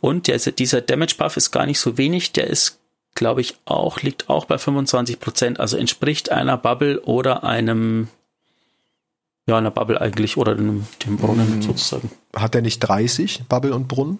Und 0.02 0.26
der, 0.26 0.36
dieser 0.38 0.82
Damage 0.82 1.14
Buff 1.16 1.38
ist 1.38 1.52
gar 1.52 1.64
nicht 1.64 1.80
so 1.80 1.96
wenig. 1.96 2.32
Der 2.32 2.48
ist, 2.48 2.80
glaube 3.14 3.40
ich, 3.40 3.56
auch, 3.64 4.02
liegt 4.02 4.28
auch 4.28 4.44
bei 4.44 4.58
25 4.58 5.20
Prozent. 5.20 5.58
Also 5.58 5.78
entspricht 5.78 6.30
einer 6.30 6.58
Bubble 6.58 7.00
oder 7.00 7.44
einem, 7.44 8.08
ja, 9.46 9.58
einer 9.58 9.70
Bubble 9.70 10.00
eigentlich 10.00 10.36
oder 10.36 10.54
dem, 10.54 10.86
dem 11.04 11.16
Brunnen 11.16 11.58
Mm. 11.58 11.62
sozusagen. 11.62 12.10
Hat 12.34 12.54
der 12.54 12.62
nicht 12.62 12.80
30, 12.80 13.42
Bubble 13.48 13.74
und 13.74 13.88
Brunnen? 13.88 14.18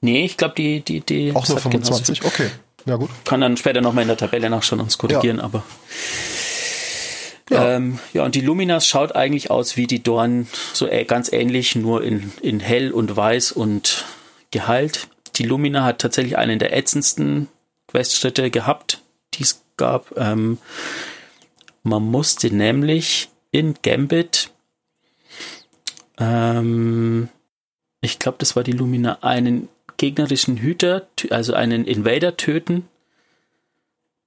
Nee, 0.00 0.24
ich 0.24 0.36
glaube, 0.36 0.54
die, 0.56 0.80
die, 0.80 1.00
die. 1.00 1.30
Auch 1.34 1.48
nur 1.48 1.56
das 1.56 1.64
hat 1.64 1.72
genauso 1.72 1.94
25? 1.94 2.20
viel. 2.20 2.28
Okay, 2.28 2.50
ja 2.86 2.96
gut. 2.96 3.10
Kann 3.24 3.40
dann 3.40 3.56
später 3.56 3.80
nochmal 3.80 4.02
in 4.02 4.08
der 4.08 4.16
Tabelle 4.16 4.50
nachschauen 4.50 4.80
und 4.80 4.96
korrigieren, 4.98 5.40
aber. 5.40 5.62
Ja. 7.50 7.76
Ähm, 7.76 7.98
ja, 8.14 8.24
und 8.24 8.34
die 8.34 8.40
Luminas 8.40 8.86
schaut 8.86 9.14
eigentlich 9.14 9.50
aus 9.50 9.76
wie 9.76 9.86
die 9.86 10.02
Dorn, 10.02 10.46
so 10.72 10.88
ganz 11.06 11.30
ähnlich, 11.32 11.76
nur 11.76 12.02
in, 12.02 12.32
in 12.40 12.60
hell 12.60 12.90
und 12.90 13.14
weiß 13.16 13.52
und 13.52 14.04
geheilt. 14.50 15.08
Die 15.36 15.42
Lumina 15.44 15.84
hat 15.84 15.98
tatsächlich 15.98 16.38
einen 16.38 16.58
der 16.58 16.74
ätzendsten 16.76 17.48
Questschritte 17.88 18.50
gehabt, 18.50 19.02
die 19.34 19.42
es 19.42 19.62
gab. 19.76 20.16
Ähm, 20.16 20.58
man 21.82 22.02
musste 22.02 22.54
nämlich 22.54 23.28
in 23.54 23.76
Gambit, 23.82 24.50
ähm, 26.18 27.28
ich 28.00 28.18
glaube, 28.18 28.38
das 28.38 28.56
war 28.56 28.64
die 28.64 28.72
Lumina, 28.72 29.18
einen 29.22 29.68
gegnerischen 29.96 30.56
Hüter, 30.56 31.06
also 31.30 31.54
einen 31.54 31.84
Invader 31.84 32.36
töten, 32.36 32.88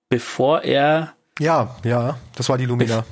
bevor 0.07 0.61
er. 0.61 1.13
Ja, 1.39 1.75
ja, 1.83 2.17
das 2.35 2.47
war 2.47 2.57
die 2.57 2.65
Lumina. 2.65 3.05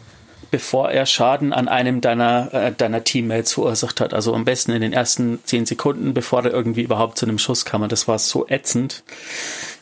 Bevor 0.52 0.92
er 0.92 1.06
Schaden 1.06 1.54
an 1.54 1.68
einem 1.68 2.02
deiner, 2.02 2.54
äh, 2.54 2.72
deiner 2.72 3.04
Teammates 3.04 3.54
verursacht 3.54 4.02
hat. 4.02 4.14
Also 4.14 4.34
am 4.34 4.46
besten 4.46 4.72
in 4.72 4.82
den 4.82 4.94
ersten 4.94 5.40
zehn 5.44 5.66
Sekunden, 5.66 6.14
bevor 6.14 6.44
er 6.44 6.52
irgendwie 6.52 6.84
überhaupt 6.84 7.18
zu 7.18 7.26
einem 7.26 7.40
Schuss 7.40 7.66
kam. 7.66 7.82
Und 7.82 7.92
das 7.92 8.08
war 8.08 8.20
so 8.20 8.48
ätzend. 8.48 9.04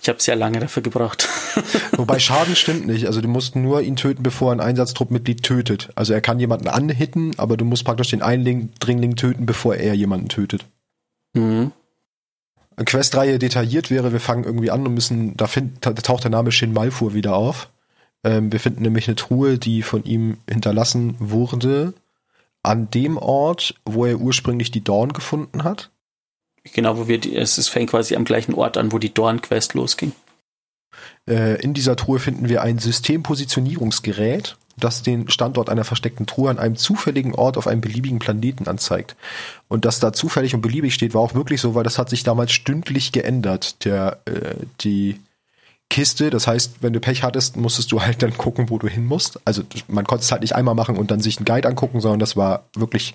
Ich 0.01 0.09
habe 0.09 0.21
sehr 0.21 0.35
lange 0.35 0.59
dafür 0.59 0.83
gebraucht. 0.83 1.29
Wobei 1.93 2.19
Schaden 2.19 2.55
stimmt 2.55 2.85
nicht. 2.87 3.07
Also 3.07 3.21
du 3.21 3.27
musst 3.27 3.55
nur 3.55 3.81
ihn 3.81 3.95
töten, 3.95 4.21
bevor 4.21 4.51
ein 4.51 4.59
Einsatztruppmitglied 4.59 5.43
tötet. 5.43 5.89
Also 5.95 6.13
er 6.13 6.21
kann 6.21 6.39
jemanden 6.39 6.67
anhitten, 6.67 7.31
aber 7.37 7.55
du 7.55 7.63
musst 7.63 7.85
praktisch 7.85 8.09
den 8.09 8.21
Eindringling 8.21 9.15
töten, 9.15 9.45
bevor 9.45 9.75
er 9.75 9.93
jemanden 9.93 10.27
tötet. 10.27 10.65
Mhm. 11.33 11.71
Questreihe 12.75 13.39
detailliert 13.39 13.91
wäre, 13.91 14.13
wir 14.13 14.19
fangen 14.19 14.43
irgendwie 14.43 14.71
an 14.71 14.85
und 14.85 14.93
müssen, 14.93 15.37
da, 15.37 15.47
find, 15.47 15.85
da 15.85 15.93
taucht 15.93 16.23
der 16.23 16.31
Name 16.31 16.51
Shin 16.51 16.73
Malfur 16.73 17.13
wieder 17.13 17.35
auf. 17.35 17.69
Ähm, 18.23 18.51
wir 18.51 18.59
finden 18.59 18.83
nämlich 18.83 19.07
eine 19.07 19.15
Truhe, 19.15 19.57
die 19.57 19.81
von 19.81 20.03
ihm 20.03 20.37
hinterlassen 20.49 21.15
wurde, 21.19 21.93
an 22.63 22.89
dem 22.89 23.17
Ort, 23.17 23.75
wo 23.85 24.05
er 24.05 24.19
ursprünglich 24.19 24.71
die 24.71 24.83
Dorn 24.83 25.13
gefunden 25.13 25.63
hat. 25.63 25.89
Genau, 26.73 26.97
wo 26.97 27.07
wir, 27.07 27.17
die, 27.17 27.35
es 27.35 27.67
fängt 27.67 27.89
quasi 27.89 28.15
am 28.15 28.23
gleichen 28.23 28.53
Ort 28.53 28.77
an, 28.77 28.93
wo 28.93 28.99
die 28.99 29.13
Dorn-Quest 29.13 29.73
losging. 29.73 30.13
Äh, 31.27 31.61
in 31.61 31.73
dieser 31.73 31.97
Truhe 31.97 32.19
finden 32.19 32.47
wir 32.47 32.61
ein 32.61 32.79
Systempositionierungsgerät, 32.79 34.55
das 34.77 35.03
den 35.03 35.29
Standort 35.29 35.69
einer 35.69 35.83
versteckten 35.83 36.25
Truhe 36.25 36.49
an 36.49 36.59
einem 36.59 36.77
zufälligen 36.77 37.35
Ort 37.35 37.57
auf 37.57 37.67
einem 37.67 37.81
beliebigen 37.81 38.19
Planeten 38.19 38.67
anzeigt. 38.67 39.17
Und 39.67 39.83
dass 39.83 39.99
da 39.99 40.13
zufällig 40.13 40.55
und 40.55 40.61
beliebig 40.61 40.93
steht, 40.93 41.13
war 41.13 41.21
auch 41.21 41.35
wirklich 41.35 41.59
so, 41.59 41.75
weil 41.75 41.83
das 41.83 41.97
hat 41.97 42.09
sich 42.09 42.23
damals 42.23 42.53
stündlich 42.53 43.11
geändert. 43.11 43.83
Der, 43.83 44.19
äh, 44.25 44.55
die 44.81 45.19
Kiste, 45.89 46.29
das 46.29 46.47
heißt, 46.47 46.77
wenn 46.81 46.93
du 46.93 46.99
Pech 46.99 47.23
hattest, 47.23 47.55
musstest 47.55 47.91
du 47.91 48.01
halt 48.01 48.23
dann 48.23 48.35
gucken, 48.35 48.69
wo 48.69 48.79
du 48.79 48.87
hin 48.87 49.05
musst. 49.05 49.39
Also 49.45 49.63
man 49.87 50.05
konnte 50.05 50.23
es 50.23 50.31
halt 50.31 50.41
nicht 50.41 50.55
einmal 50.55 50.75
machen 50.75 50.97
und 50.97 51.11
dann 51.11 51.19
sich 51.19 51.37
einen 51.37 51.45
Guide 51.45 51.67
angucken, 51.67 52.01
sondern 52.01 52.19
das 52.19 52.35
war 52.35 52.65
wirklich 52.75 53.13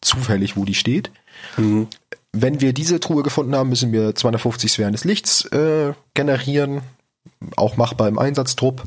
zufällig, 0.00 0.56
wo 0.56 0.64
die 0.64 0.74
steht. 0.74 1.10
Mhm. 1.56 1.88
Wenn 2.32 2.60
wir 2.60 2.72
diese 2.72 3.00
Truhe 3.00 3.22
gefunden 3.22 3.56
haben, 3.56 3.70
müssen 3.70 3.92
wir 3.92 4.14
250 4.14 4.70
Sphären 4.70 4.92
des 4.92 5.04
Lichts 5.04 5.46
äh, 5.46 5.94
generieren. 6.14 6.82
Auch 7.56 7.76
machbar 7.76 8.08
im 8.08 8.18
Einsatztrupp. 8.18 8.84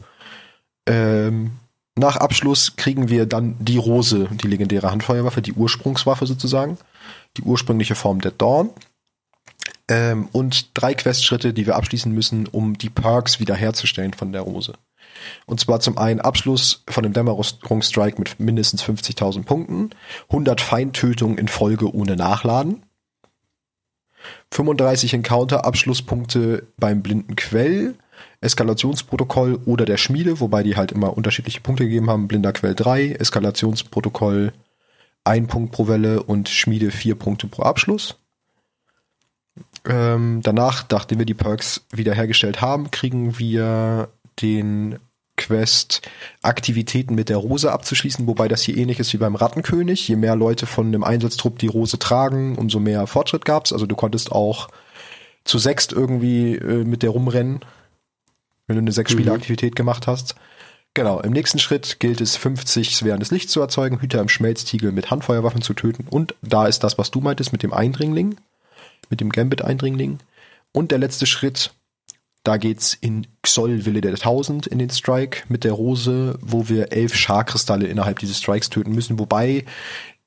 Ähm, 0.87 1.51
nach 1.95 2.17
Abschluss 2.17 2.75
kriegen 2.75 3.09
wir 3.09 3.25
dann 3.25 3.55
die 3.59 3.77
Rose, 3.77 4.27
die 4.31 4.47
legendäre 4.47 4.91
Handfeuerwaffe, 4.91 5.41
die 5.41 5.53
Ursprungswaffe 5.53 6.25
sozusagen, 6.25 6.77
die 7.37 7.43
ursprüngliche 7.43 7.95
Form 7.95 8.21
der 8.21 8.31
Dawn. 8.31 8.69
Ähm, 9.89 10.29
und 10.31 10.69
drei 10.73 10.93
Questschritte, 10.93 11.53
die 11.53 11.65
wir 11.65 11.75
abschließen 11.75 12.11
müssen, 12.11 12.47
um 12.47 12.77
die 12.77 12.89
Perks 12.89 13.39
wiederherzustellen 13.39 14.13
von 14.13 14.31
der 14.31 14.41
Rose. 14.41 14.73
Und 15.45 15.59
zwar 15.59 15.79
zum 15.79 15.97
einen 15.97 16.21
Abschluss 16.21 16.83
von 16.87 17.03
dem 17.03 17.13
Dämmerungsstrike 17.13 18.19
mit 18.19 18.39
mindestens 18.39 18.83
50.000 18.83 19.43
Punkten, 19.43 19.89
100 20.29 20.61
Feindtötungen 20.61 21.37
in 21.37 21.47
Folge 21.47 21.93
ohne 21.93 22.15
Nachladen, 22.15 22.83
35 24.51 25.13
Encounter-Abschlusspunkte 25.13 26.67
beim 26.77 27.01
blinden 27.01 27.35
Quell, 27.35 27.95
Eskalationsprotokoll 28.41 29.59
oder 29.65 29.85
der 29.85 29.97
Schmiede, 29.97 30.39
wobei 30.39 30.63
die 30.63 30.75
halt 30.75 30.91
immer 30.91 31.15
unterschiedliche 31.17 31.61
Punkte 31.61 31.85
gegeben 31.85 32.09
haben. 32.09 32.27
Blinder 32.27 32.53
Quell 32.53 32.75
3, 32.75 33.13
Eskalationsprotokoll 33.13 34.53
1 35.23 35.47
Punkt 35.47 35.71
pro 35.71 35.87
Welle 35.87 36.23
und 36.23 36.49
Schmiede 36.49 36.91
4 36.91 37.15
Punkte 37.15 37.47
pro 37.47 37.63
Abschluss. 37.63 38.17
Ähm, 39.85 40.41
danach, 40.43 40.85
nachdem 40.91 41.19
wir 41.19 41.25
die 41.25 41.33
Perks 41.33 41.81
wiederhergestellt 41.91 42.61
haben, 42.61 42.91
kriegen 42.91 43.37
wir 43.37 44.09
den 44.41 44.99
Quest 45.35 46.01
Aktivitäten 46.41 47.15
mit 47.15 47.29
der 47.29 47.37
Rose 47.37 47.71
abzuschließen, 47.71 48.27
wobei 48.27 48.47
das 48.47 48.61
hier 48.61 48.77
ähnlich 48.77 48.99
ist 48.99 49.13
wie 49.13 49.17
beim 49.17 49.35
Rattenkönig. 49.35 50.07
Je 50.07 50.15
mehr 50.15 50.35
Leute 50.35 50.65
von 50.65 50.91
dem 50.91 51.03
Einsatztrupp 51.03 51.59
die 51.59 51.67
Rose 51.67 51.99
tragen, 51.99 52.55
umso 52.55 52.79
mehr 52.79 53.07
Fortschritt 53.07 53.43
gab's. 53.43 53.73
Also 53.73 53.85
du 53.85 53.95
konntest 53.95 54.31
auch 54.31 54.69
zu 55.43 55.57
sechst 55.57 55.91
irgendwie 55.91 56.55
äh, 56.55 56.85
mit 56.85 57.03
der 57.03 57.09
rumrennen 57.09 57.61
wenn 58.67 58.75
du 58.77 58.81
eine 58.81 58.91
sechs 58.91 59.11
Spiele 59.11 59.31
Aktivität 59.31 59.75
gemacht 59.75 60.07
hast. 60.07 60.35
Genau, 60.93 61.19
im 61.19 61.31
nächsten 61.31 61.59
Schritt 61.59 61.99
gilt 61.99 62.21
es 62.21 62.35
50 62.35 62.95
Sphären 62.95 63.19
des 63.19 63.31
Lichts 63.31 63.51
zu 63.51 63.61
erzeugen, 63.61 63.99
Hüter 63.99 64.21
im 64.21 64.29
Schmelztiegel 64.29 64.91
mit 64.91 65.09
Handfeuerwaffen 65.09 65.61
zu 65.61 65.73
töten 65.73 66.07
und 66.07 66.35
da 66.41 66.67
ist 66.67 66.83
das, 66.83 66.97
was 66.97 67.09
du 67.09 67.19
meintest 67.19 67.51
mit 67.51 67.63
dem 67.63 67.73
Eindringling, 67.73 68.35
mit 69.09 69.21
dem 69.21 69.29
Gambit-Eindringling. 69.29 70.19
Und 70.71 70.91
der 70.91 70.97
letzte 70.97 71.25
Schritt, 71.25 71.73
da 72.43 72.57
geht's 72.57 72.93
in 72.93 73.27
Xol 73.41 73.85
Wille 73.85 74.01
der 74.01 74.15
Tausend 74.15 74.67
in 74.67 74.79
den 74.79 74.89
Strike 74.89 75.43
mit 75.47 75.63
der 75.63 75.73
Rose, 75.73 76.37
wo 76.41 76.67
wir 76.67 76.91
elf 76.91 77.15
Scharkristalle 77.15 77.87
innerhalb 77.87 78.19
dieses 78.19 78.37
Strikes 78.37 78.69
töten 78.69 78.93
müssen, 78.93 79.19
wobei 79.19 79.65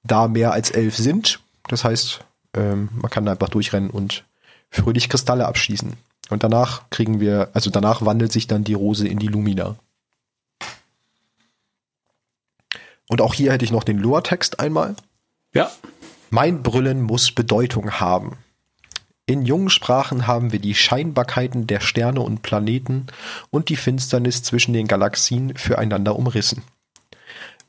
da 0.03 0.29
mehr 0.29 0.53
als 0.53 0.71
elf 0.71 0.97
sind. 0.97 1.41
Das 1.69 1.85
heißt, 1.85 2.21
ähm, 2.55 2.89
man 2.95 3.11
kann 3.11 3.27
da 3.27 3.33
einfach 3.33 3.49
durchrennen 3.49 3.91
und 3.91 4.25
fröhlich 4.71 5.09
Kristalle 5.09 5.47
abschießen. 5.47 5.95
Und 6.31 6.43
danach 6.43 6.89
kriegen 6.91 7.21
wir, 7.21 7.51
also 7.53 7.71
danach 7.71 8.05
wandelt 8.05 8.33
sich 8.33 8.47
dann 8.47 8.65
die 8.65 8.75
Rose 8.75 9.07
in 9.07 9.19
die 9.19 9.29
Lumina. 9.29 9.77
Und 13.09 13.21
auch 13.21 13.35
hier 13.35 13.53
hätte 13.53 13.65
ich 13.65 13.71
noch 13.71 13.85
den 13.85 13.99
Lore-Text 13.99 14.59
einmal. 14.59 14.97
Ja. 15.55 15.71
Mein 16.31 16.63
Brüllen 16.63 17.03
muss 17.03 17.31
Bedeutung 17.31 17.93
haben. 17.93 18.37
In 19.29 19.45
jungen 19.45 19.71
Sprachen 19.71 20.29
haben 20.29 20.53
wir 20.53 20.61
die 20.61 20.77
Scheinbarkeiten 20.77 21.67
der 21.67 21.81
Sterne 21.81 22.21
und 22.21 22.43
Planeten 22.43 23.07
und 23.51 23.69
die 23.71 23.77
Finsternis 23.77 24.45
zwischen 24.45 24.73
den 24.73 24.87
Galaxien 24.87 25.57
füreinander 25.57 26.15
umrissen. 26.17 26.63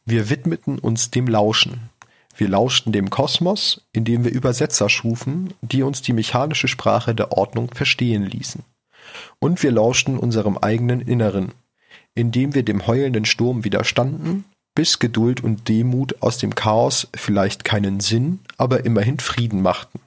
Wir 0.05 0.29
widmeten 0.29 0.77
uns 0.77 1.09
dem 1.09 1.27
Lauschen, 1.27 1.89
wir 2.38 2.47
lauschten 2.47 2.93
dem 2.93 3.09
Kosmos, 3.09 3.81
indem 3.91 4.23
wir 4.23 4.31
Übersetzer 4.31 4.88
schufen, 4.88 5.55
die 5.61 5.81
uns 5.81 6.03
die 6.03 6.13
mechanische 6.13 6.67
Sprache 6.67 7.15
der 7.15 7.31
Ordnung 7.31 7.73
verstehen 7.73 8.23
ließen. 8.23 8.63
Und 9.39 9.63
wir 9.63 9.71
lauschten 9.71 10.19
unserem 10.19 10.59
eigenen 10.59 11.01
Inneren, 11.01 11.53
indem 12.13 12.53
wir 12.53 12.63
dem 12.63 12.85
heulenden 12.85 13.25
Sturm 13.25 13.63
widerstanden, 13.63 14.45
bis 14.75 14.99
Geduld 14.99 15.43
und 15.43 15.67
Demut 15.67 16.21
aus 16.21 16.38
dem 16.38 16.53
Chaos 16.53 17.07
vielleicht 17.15 17.63
keinen 17.63 17.99
Sinn, 17.99 18.41
aber 18.57 18.85
immerhin 18.85 19.17
Frieden 19.17 19.63
machten. 19.63 19.99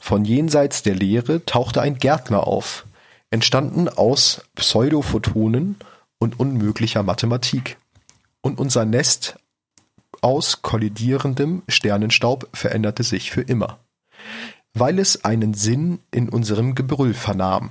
Von 0.00 0.24
jenseits 0.24 0.82
der 0.82 0.94
Leere 0.94 1.44
tauchte 1.44 1.82
ein 1.82 1.98
Gärtner 1.98 2.46
auf, 2.46 2.86
entstanden 3.30 3.88
aus 3.88 4.42
Pseudophotonen 4.54 5.76
und 6.18 6.38
unmöglicher 6.40 7.02
Mathematik. 7.02 7.76
Und 8.40 8.58
unser 8.58 8.84
Nest 8.84 9.36
aus 10.20 10.62
kollidierendem 10.62 11.62
Sternenstaub 11.68 12.48
veränderte 12.52 13.02
sich 13.02 13.30
für 13.30 13.42
immer, 13.42 13.78
weil 14.74 14.98
es 14.98 15.24
einen 15.24 15.54
Sinn 15.54 16.00
in 16.10 16.28
unserem 16.28 16.74
Gebrüll 16.74 17.14
vernahm. 17.14 17.70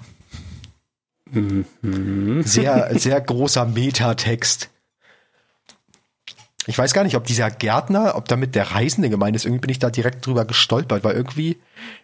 Mhm. 1.32 2.44
Sehr, 2.44 2.91
sehr 2.99 3.20
großer 3.20 3.66
Metatext. 3.66 4.70
Ich 6.68 6.77
weiß 6.77 6.94
gar 6.94 7.03
nicht, 7.03 7.15
ob 7.15 7.23
dieser 7.23 7.49
Gärtner, 7.49 8.15
ob 8.15 8.27
damit 8.27 8.53
der 8.53 8.72
Reisende 8.72 9.10
gemeint 9.10 9.35
ist. 9.35 9.45
Irgendwie 9.45 9.61
bin 9.61 9.69
ich 9.72 9.80
da 9.80 9.89
direkt 9.89 10.26
drüber 10.26 10.44
gestolpert, 10.44 11.03
weil 11.03 11.15
irgendwie 11.15 11.57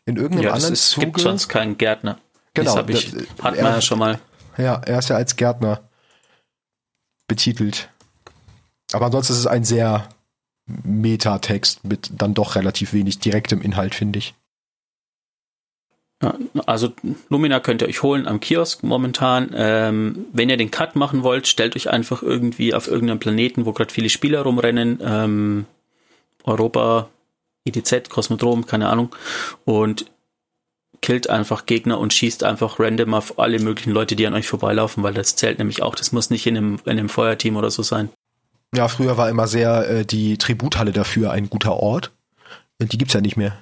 in 0.05 0.15
irgendeinem 0.15 0.45
ja, 0.45 0.53
anderen 0.53 0.73
ist, 0.73 0.89
Zuge... 0.89 1.07
Es 1.07 1.13
gibt 1.13 1.21
sonst 1.21 1.49
keinen 1.49 1.77
Gärtner. 1.77 2.17
Genau. 2.53 2.81
Das 2.81 3.03
ich, 3.03 3.13
hat 3.41 3.55
man 3.61 3.73
ja 3.73 3.81
schon 3.81 3.99
mal. 3.99 4.19
Ja, 4.57 4.75
er 4.85 4.99
ist 4.99 5.09
ja 5.09 5.17
als 5.17 5.35
Gärtner 5.35 5.81
betitelt. 7.27 7.89
Aber 8.93 9.07
ansonsten 9.07 9.33
ist 9.33 9.39
es 9.39 9.47
ein 9.47 9.65
sehr 9.65 10.07
Metatext 10.65 11.83
mit 11.83 12.09
dann 12.13 12.33
doch 12.33 12.55
relativ 12.55 12.93
wenig 12.93 13.19
direktem 13.19 13.61
Inhalt, 13.61 13.95
finde 13.95 14.19
ich. 14.19 14.33
Also 16.65 16.93
Lumina 17.29 17.59
könnt 17.59 17.81
ihr 17.81 17.87
euch 17.87 18.03
holen 18.03 18.27
am 18.27 18.39
Kiosk 18.39 18.83
momentan. 18.83 19.51
Ähm, 19.53 20.25
wenn 20.31 20.49
ihr 20.49 20.57
den 20.57 20.71
Cut 20.71 20.95
machen 20.95 21.23
wollt, 21.23 21.47
stellt 21.47 21.75
euch 21.75 21.89
einfach 21.89 22.23
irgendwie 22.23 22.73
auf 22.73 22.87
irgendeinem 22.87 23.19
Planeten, 23.19 23.65
wo 23.65 23.73
gerade 23.73 23.93
viele 23.93 24.09
Spieler 24.09 24.41
rumrennen, 24.41 24.99
ähm, 25.03 25.65
Europa, 26.43 27.09
EDZ, 27.65 28.09
Kosmodrom, 28.09 28.65
keine 28.65 28.89
Ahnung, 28.89 29.15
und 29.65 30.05
killt 31.01 31.29
einfach 31.29 31.65
Gegner 31.65 31.99
und 31.99 32.13
schießt 32.13 32.43
einfach 32.43 32.79
random 32.79 33.13
auf 33.13 33.37
alle 33.37 33.59
möglichen 33.59 33.91
Leute, 33.91 34.15
die 34.15 34.25
an 34.25 34.33
euch 34.33 34.47
vorbeilaufen, 34.47 35.03
weil 35.03 35.13
das 35.13 35.35
zählt 35.35 35.59
nämlich 35.59 35.83
auch. 35.83 35.95
Das 35.95 36.11
muss 36.11 36.29
nicht 36.29 36.47
in 36.47 36.57
einem, 36.57 36.79
in 36.85 36.91
einem 36.91 37.09
Feuerteam 37.09 37.57
oder 37.57 37.71
so 37.71 37.83
sein. 37.83 38.09
Ja, 38.73 38.87
früher 38.87 39.17
war 39.17 39.29
immer 39.29 39.47
sehr 39.47 39.89
äh, 39.89 40.05
die 40.05 40.37
Tributhalle 40.37 40.93
dafür 40.93 41.31
ein 41.31 41.49
guter 41.49 41.75
Ort. 41.75 42.11
Die 42.81 42.97
gibt's 42.97 43.13
ja 43.13 43.21
nicht 43.21 43.37
mehr. 43.37 43.57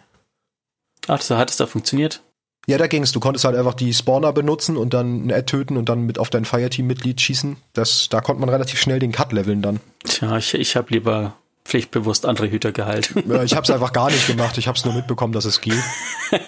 Ach, 1.08 1.22
so 1.22 1.38
hat 1.38 1.50
es 1.50 1.58
da 1.58 1.66
funktioniert? 1.66 2.22
Ja, 2.68 2.78
da 2.78 2.88
ging's. 2.88 3.12
Du 3.12 3.20
konntest 3.20 3.46
halt 3.46 3.56
einfach 3.56 3.74
die 3.74 3.94
Spawner 3.94 4.34
benutzen 4.34 4.78
und 4.78 4.94
dann 4.94 5.28
ein 5.28 5.32
Ad 5.32 5.46
töten 5.46 5.78
und 5.78 5.90
dann 5.90 6.02
mit 6.02 6.20
auf 6.20 6.30
dein 6.30 6.46
Fireteam-Mitglied 6.46 7.20
schießen. 7.20 7.58
Das, 7.74 8.08
da 8.10 8.22
konnte 8.22 8.40
man 8.40 8.50
relativ 8.50 8.80
schnell 8.80 9.00
den 9.00 9.12
Cut 9.12 9.34
leveln 9.34 9.62
dann. 9.62 9.80
Tja, 10.04 10.38
ich, 10.38 10.54
ich 10.54 10.76
habe 10.76 10.94
lieber 10.94 11.34
pflichtbewusst 11.66 12.26
andere 12.26 12.50
Hüter 12.50 12.72
gehalten. 12.72 13.24
Ja, 13.32 13.44
ich 13.44 13.56
habe 13.56 13.64
es 13.64 13.72
einfach 13.72 13.94
gar 13.94 14.12
nicht 14.12 14.28
gemacht. 14.28 14.58
Ich 14.58 14.68
habe 14.68 14.78
es 14.78 14.86
nur 14.86 14.94
mitbekommen, 14.94 15.34
dass 15.34 15.46
es 15.46 15.62
geht. 15.62 15.82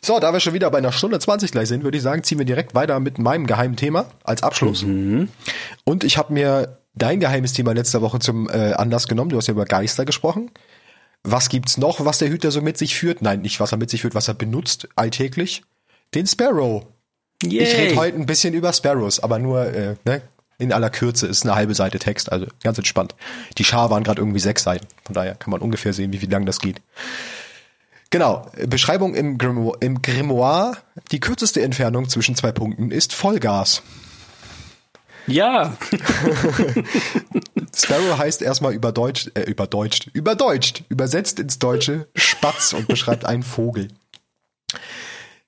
So, 0.00 0.18
da 0.20 0.32
wir 0.32 0.40
schon 0.40 0.54
wieder 0.54 0.70
bei 0.70 0.78
einer 0.78 0.92
Stunde 0.92 1.18
20 1.18 1.52
gleich 1.52 1.68
sind, 1.68 1.84
würde 1.84 1.98
ich 1.98 2.02
sagen, 2.02 2.22
ziehen 2.22 2.38
wir 2.38 2.46
direkt 2.46 2.74
weiter 2.74 2.98
mit 2.98 3.18
meinem 3.18 3.46
geheimen 3.46 3.76
Thema 3.76 4.06
als 4.24 4.42
Abschluss. 4.42 4.82
Mhm. 4.82 5.28
Und 5.84 6.02
ich 6.02 6.16
habe 6.16 6.32
mir 6.32 6.78
dein 6.94 7.20
geheimes 7.20 7.52
Thema 7.52 7.74
letzte 7.74 8.00
Woche 8.00 8.18
zum 8.18 8.48
äh, 8.48 8.72
Anlass 8.72 9.06
genommen. 9.06 9.28
Du 9.28 9.36
hast 9.36 9.48
ja 9.48 9.52
über 9.52 9.66
Geister 9.66 10.06
gesprochen. 10.06 10.50
Was 11.24 11.48
gibt's 11.48 11.76
noch, 11.76 12.04
was 12.04 12.18
der 12.18 12.28
Hüter 12.28 12.50
so 12.50 12.62
mit 12.62 12.78
sich 12.78 12.94
führt? 12.94 13.22
Nein, 13.22 13.42
nicht 13.42 13.60
was 13.60 13.72
er 13.72 13.78
mit 13.78 13.90
sich 13.90 14.02
führt, 14.02 14.14
was 14.14 14.28
er 14.28 14.34
benutzt 14.34 14.88
alltäglich. 14.96 15.62
Den 16.14 16.26
Sparrow. 16.26 16.86
Yay. 17.42 17.62
Ich 17.62 17.76
rede 17.76 17.96
heute 17.96 18.16
ein 18.16 18.26
bisschen 18.26 18.54
über 18.54 18.72
Sparrows, 18.72 19.20
aber 19.20 19.38
nur 19.38 19.66
äh, 19.66 19.96
ne, 20.04 20.22
in 20.58 20.72
aller 20.72 20.90
Kürze 20.90 21.26
ist 21.26 21.44
eine 21.44 21.54
halbe 21.54 21.74
Seite 21.74 21.98
Text, 21.98 22.32
also 22.32 22.46
ganz 22.62 22.78
entspannt. 22.78 23.14
Die 23.58 23.64
Schar 23.64 23.90
waren 23.90 24.02
gerade 24.02 24.20
irgendwie 24.20 24.40
sechs 24.40 24.64
Seiten, 24.64 24.86
von 25.04 25.14
daher 25.14 25.34
kann 25.34 25.50
man 25.50 25.60
ungefähr 25.60 25.92
sehen, 25.92 26.12
wie, 26.12 26.20
wie 26.20 26.26
lang 26.26 26.46
das 26.46 26.58
geht. 26.58 26.80
Genau, 28.10 28.50
Beschreibung 28.66 29.14
im, 29.14 29.38
Grimo 29.38 29.76
im 29.80 30.00
Grimoire. 30.00 30.78
Die 31.12 31.20
kürzeste 31.20 31.62
Entfernung 31.62 32.08
zwischen 32.08 32.34
zwei 32.34 32.52
Punkten 32.52 32.90
ist 32.90 33.12
Vollgas. 33.12 33.82
Ja. 35.28 35.76
Sparrow 37.74 38.18
heißt 38.18 38.42
erstmal 38.42 38.74
überdeutscht, 38.74 39.30
äh, 39.34 39.42
überdeutscht, 39.42 40.08
überdeutscht, 40.12 40.82
übersetzt 40.88 41.38
ins 41.38 41.58
Deutsche 41.58 42.08
Spatz 42.14 42.72
und 42.72 42.88
beschreibt 42.88 43.24
einen 43.24 43.42
Vogel. 43.42 43.88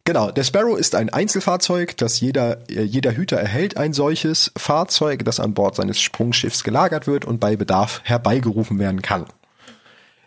Genau, 0.05 0.31
der 0.31 0.45
Sparrow 0.45 0.79
ist 0.79 0.95
ein 0.95 1.11
Einzelfahrzeug, 1.11 1.97
das 1.97 2.21
jeder, 2.21 2.69
äh, 2.69 2.83
jeder 2.83 3.13
Hüter 3.13 3.37
erhält 3.37 3.77
ein 3.77 3.93
solches 3.93 4.53
Fahrzeug, 4.57 5.25
das 5.25 5.41
an 5.41 5.55
Bord 5.55 5.77
seines 5.77 6.01
Sprungschiffs 6.01 6.65
gelagert 6.65 7.07
wird 7.07 7.25
und 7.25 7.39
bei 7.39 7.57
Bedarf 7.57 8.01
herbeigerufen 8.05 8.79
werden 8.79 9.03
kann. 9.03 9.27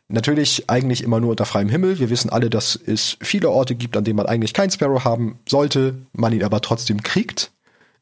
Natürlich 0.10 0.70
eigentlich 0.70 1.04
immer 1.04 1.20
nur 1.20 1.32
unter 1.32 1.46
freiem 1.46 1.70
Himmel. 1.70 1.98
Wir 1.98 2.10
wissen 2.10 2.30
alle, 2.30 2.50
dass 2.50 2.76
es 2.76 3.18
viele 3.22 3.50
Orte 3.50 3.74
gibt, 3.74 3.98
an 3.98 4.04
denen 4.04 4.18
man 4.18 4.28
eigentlich 4.28 4.54
keinen 4.54 4.70
Sparrow 4.70 5.04
haben 5.04 5.40
sollte, 5.50 5.96
man 6.12 6.34
ihn 6.34 6.44
aber 6.44 6.62
trotzdem 6.62 7.02
kriegt, 7.02 7.52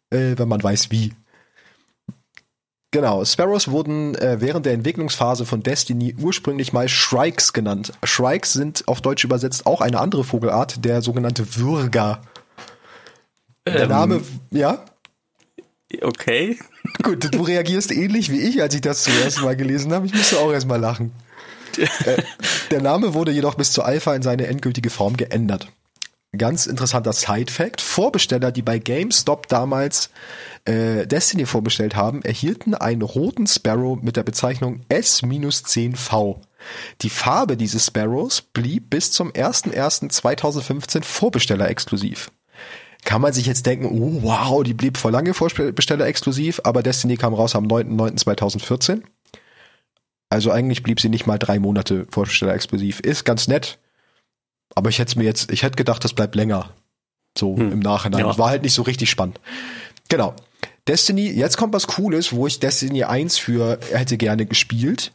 äh, 0.10 0.34
wenn 0.38 0.48
man 0.48 0.61
weiß 0.61 0.91
wie. 0.91 1.14
Genau, 2.94 3.24
Sparrows 3.24 3.70
wurden 3.70 4.16
äh, 4.16 4.42
während 4.42 4.66
der 4.66 4.74
Entwicklungsphase 4.74 5.46
von 5.46 5.64
Destiny 5.64 6.14
ursprünglich 6.20 6.74
mal 6.74 6.90
Shrikes 6.90 7.54
genannt. 7.54 7.94
Shrikes 8.04 8.52
sind 8.52 8.86
auf 8.88 9.00
Deutsch 9.00 9.24
übersetzt 9.24 9.66
auch 9.66 9.80
eine 9.80 10.00
andere 10.00 10.26
Vogelart, 10.26 10.84
der 10.84 11.02
sogenannte 11.02 11.56
Würger. 11.56 12.22
Der 13.66 13.84
ähm, 13.84 13.90
Name, 13.90 14.22
ja? 14.50 14.84
Okay. 16.02 16.60
Gut, 17.04 17.34
du 17.34 17.42
reagierst 17.44 17.92
ähnlich 17.92 18.30
wie 18.30 18.42
ich, 18.42 18.62
als 18.62 18.76
ich 18.76 18.82
das 18.82 19.04
zuerst 19.04 19.42
mal 19.42 19.56
gelesen 19.56 19.94
habe. 19.94 20.06
Ich 20.06 20.14
musste 20.14 20.40
auch 20.40 20.52
erstmal 20.52 20.80
lachen. 20.80 21.14
Äh, 21.78 22.22
der 22.72 22.82
Name 22.82 23.14
wurde 23.14 23.32
jedoch 23.32 23.56
bis 23.56 23.72
zur 23.72 23.86
Alpha 23.86 24.14
in 24.14 24.22
seine 24.22 24.48
endgültige 24.48 24.90
Form 24.90 25.16
geändert. 25.16 25.70
Ganz 26.38 26.66
interessanter 26.66 27.12
Side-Fact. 27.12 27.82
Vorbesteller, 27.82 28.53
die 28.53 28.62
bei 28.62 28.80
GameStop 28.80 29.48
damals 29.48 30.10
äh, 30.64 31.06
Destiny 31.06 31.45
vorbestellt 31.45 31.98
haben, 31.98 32.22
erhielten 32.22 32.74
einen 32.74 33.02
roten 33.02 33.48
Sparrow 33.48 34.02
mit 34.02 34.16
der 34.16 34.24
Bezeichnung 34.24 34.82
S-10V. 34.88 36.40
Die 37.02 37.10
Farbe 37.10 37.58
dieses 37.58 37.88
Sparrows 37.88 38.41
blieb 38.41 38.90
bis 38.90 39.12
zum 39.12 39.32
01.01.2015 39.34 41.03
Vorbesteller 41.03 41.70
exklusiv. 41.70 42.32
Kann 43.03 43.22
man 43.22 43.34
sich 43.34 43.45
jetzt 43.45 43.66
denken, 43.66 43.88
oh 43.88 44.22
wow, 44.22 44.64
die 44.64 44.74
blieb 44.74 44.98
vor 44.98 45.12
lange 45.12 45.34
Vorbesteller 45.34 46.06
exklusiv, 46.06 46.62
aber 46.64 46.82
Destiny 46.82 47.18
kam 47.18 47.34
raus 47.34 47.56
am 47.56 47.66
9.09.2014. 47.66 49.02
Also 50.30 50.52
eigentlich 50.52 50.82
blieb 50.82 51.02
sie 51.02 51.10
nicht 51.10 51.28
mal 51.28 51.40
drei 51.40 51.60
Monate 51.60 52.08
Vorbesteller 52.10 52.53
exklusiv. 52.53 53.02
Ist 53.02 53.26
ganz 53.26 53.49
nett, 53.49 53.80
aber 54.76 54.89
ich 54.89 54.99
hätte 54.99 55.18
mir 55.18 55.26
jetzt, 55.26 55.52
ich 55.52 55.64
hätte 55.64 55.76
gedacht, 55.76 56.03
das 56.03 56.14
bleibt 56.14 56.35
länger. 56.35 56.72
So 57.38 57.56
hm. 57.56 57.72
im 57.72 57.80
Nachhinein. 57.80 58.26
Ja. 58.26 58.38
War 58.38 58.49
halt 58.49 58.64
nicht 58.64 58.73
so 58.73 58.81
richtig 58.81 59.10
spannend. 59.10 59.39
Genau. 60.10 60.35
Destiny, 60.88 61.30
jetzt 61.30 61.57
kommt 61.57 61.73
was 61.73 61.88
Cooles, 61.88 62.34
wo 62.34 62.48
ich 62.48 62.60
Destiny 62.60 63.03
1 63.03 63.38
für 63.38 63.80
hätte 63.91 64.18
gerne 64.18 64.45
gespielt, 64.45 65.14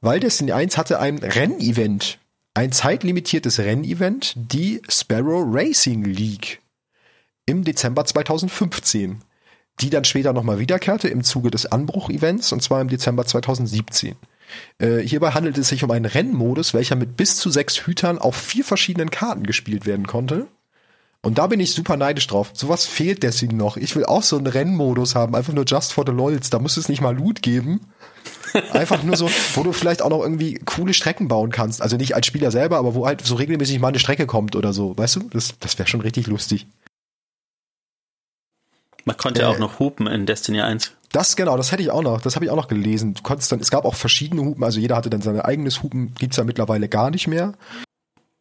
weil 0.00 0.20
Destiny 0.20 0.52
1 0.52 0.78
hatte 0.78 1.00
ein 1.00 1.18
Rennevent, 1.18 2.18
ein 2.54 2.72
zeitlimitiertes 2.72 3.58
Rennevent, 3.58 4.34
die 4.36 4.80
Sparrow 4.88 5.44
Racing 5.46 6.04
League 6.04 6.60
im 7.46 7.64
Dezember 7.64 8.04
2015, 8.04 9.22
die 9.80 9.90
dann 9.90 10.04
später 10.04 10.32
nochmal 10.32 10.60
wiederkehrte 10.60 11.08
im 11.08 11.24
Zuge 11.24 11.50
des 11.50 11.66
Anbruch-Events 11.66 12.52
und 12.52 12.62
zwar 12.62 12.80
im 12.80 12.88
Dezember 12.88 13.26
2017. 13.26 14.16
Äh, 14.78 14.98
hierbei 14.98 15.30
handelt 15.30 15.58
es 15.58 15.68
sich 15.68 15.84
um 15.84 15.90
einen 15.90 16.04
Rennmodus, 16.04 16.74
welcher 16.74 16.96
mit 16.96 17.16
bis 17.16 17.36
zu 17.36 17.50
sechs 17.50 17.86
Hütern 17.86 18.18
auf 18.18 18.36
vier 18.36 18.64
verschiedenen 18.64 19.10
Karten 19.10 19.44
gespielt 19.44 19.86
werden 19.86 20.06
konnte. 20.06 20.46
Und 21.20 21.38
da 21.38 21.48
bin 21.48 21.58
ich 21.58 21.72
super 21.72 21.96
neidisch 21.96 22.28
drauf. 22.28 22.50
Sowas 22.54 22.86
fehlt 22.86 23.22
Destiny 23.22 23.54
noch. 23.54 23.76
Ich 23.76 23.96
will 23.96 24.04
auch 24.04 24.22
so 24.22 24.36
einen 24.36 24.46
Rennmodus 24.46 25.14
haben, 25.14 25.34
einfach 25.34 25.52
nur 25.52 25.64
just 25.64 25.92
for 25.92 26.04
the 26.06 26.12
lols. 26.12 26.50
Da 26.50 26.60
muss 26.60 26.76
es 26.76 26.88
nicht 26.88 27.00
mal 27.00 27.16
Loot 27.16 27.42
geben. 27.42 27.80
Einfach 28.72 29.02
nur 29.02 29.16
so, 29.16 29.28
wo 29.54 29.62
du 29.62 29.72
vielleicht 29.72 30.00
auch 30.00 30.10
noch 30.10 30.22
irgendwie 30.22 30.54
coole 30.64 30.94
Strecken 30.94 31.28
bauen 31.28 31.50
kannst. 31.50 31.82
Also 31.82 31.96
nicht 31.96 32.14
als 32.14 32.26
Spieler 32.26 32.50
selber, 32.50 32.78
aber 32.78 32.94
wo 32.94 33.06
halt 33.06 33.24
so 33.26 33.34
regelmäßig 33.34 33.80
mal 33.80 33.88
eine 33.88 33.98
Strecke 33.98 34.26
kommt 34.26 34.54
oder 34.54 34.72
so. 34.72 34.96
Weißt 34.96 35.16
du, 35.16 35.28
das, 35.30 35.54
das 35.58 35.78
wäre 35.78 35.88
schon 35.88 36.00
richtig 36.00 36.28
lustig. 36.28 36.66
Man 39.08 39.16
konnte 39.16 39.40
ja 39.40 39.50
äh, 39.50 39.54
auch 39.54 39.58
noch 39.58 39.78
hupen 39.78 40.06
in 40.06 40.26
Destiny 40.26 40.60
1. 40.60 40.92
Das 41.12 41.34
genau, 41.34 41.56
das 41.56 41.72
hätte 41.72 41.82
ich 41.82 41.90
auch 41.90 42.02
noch, 42.02 42.20
das 42.20 42.34
habe 42.34 42.44
ich 42.44 42.50
auch 42.50 42.56
noch 42.56 42.68
gelesen. 42.68 43.14
Du 43.14 43.22
konntest 43.22 43.50
dann, 43.50 43.58
es 43.58 43.70
gab 43.70 43.86
auch 43.86 43.94
verschiedene 43.94 44.42
Hupen, 44.42 44.62
also 44.62 44.78
jeder 44.78 44.96
hatte 44.96 45.08
dann 45.08 45.22
sein 45.22 45.40
eigenes 45.40 45.82
Hupen, 45.82 46.12
gibt's 46.18 46.36
ja 46.36 46.44
mittlerweile 46.44 46.90
gar 46.90 47.10
nicht 47.10 47.26
mehr. 47.26 47.54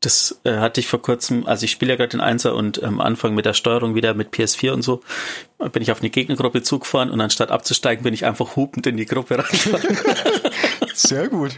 Das 0.01 0.41
äh, 0.43 0.57
hatte 0.57 0.81
ich 0.81 0.87
vor 0.87 1.01
kurzem, 1.01 1.47
also 1.47 1.63
ich 1.63 1.71
spiele 1.71 1.93
ja 1.93 1.95
gerade 1.95 2.09
den 2.09 2.19
Einser 2.19 2.53
und 2.53 2.83
am 2.83 2.95
ähm, 2.95 2.99
Anfang 2.99 3.33
mit 3.33 3.45
der 3.45 3.53
Steuerung 3.53 3.95
wieder 3.95 4.13
mit 4.13 4.33
PS4 4.33 4.71
und 4.71 4.81
so, 4.81 5.01
bin 5.71 5.81
ich 5.81 5.89
auf 5.89 6.01
eine 6.01 6.09
Gegnergruppe 6.09 6.61
zugefahren 6.61 7.09
und 7.11 7.21
anstatt 7.21 7.49
abzusteigen, 7.49 8.03
bin 8.03 8.13
ich 8.13 8.25
einfach 8.25 8.57
hupend 8.57 8.85
in 8.87 8.97
die 8.97 9.05
Gruppe 9.05 9.37
reingefahren. 9.39 9.97
Sehr 10.93 11.29
gut. 11.29 11.57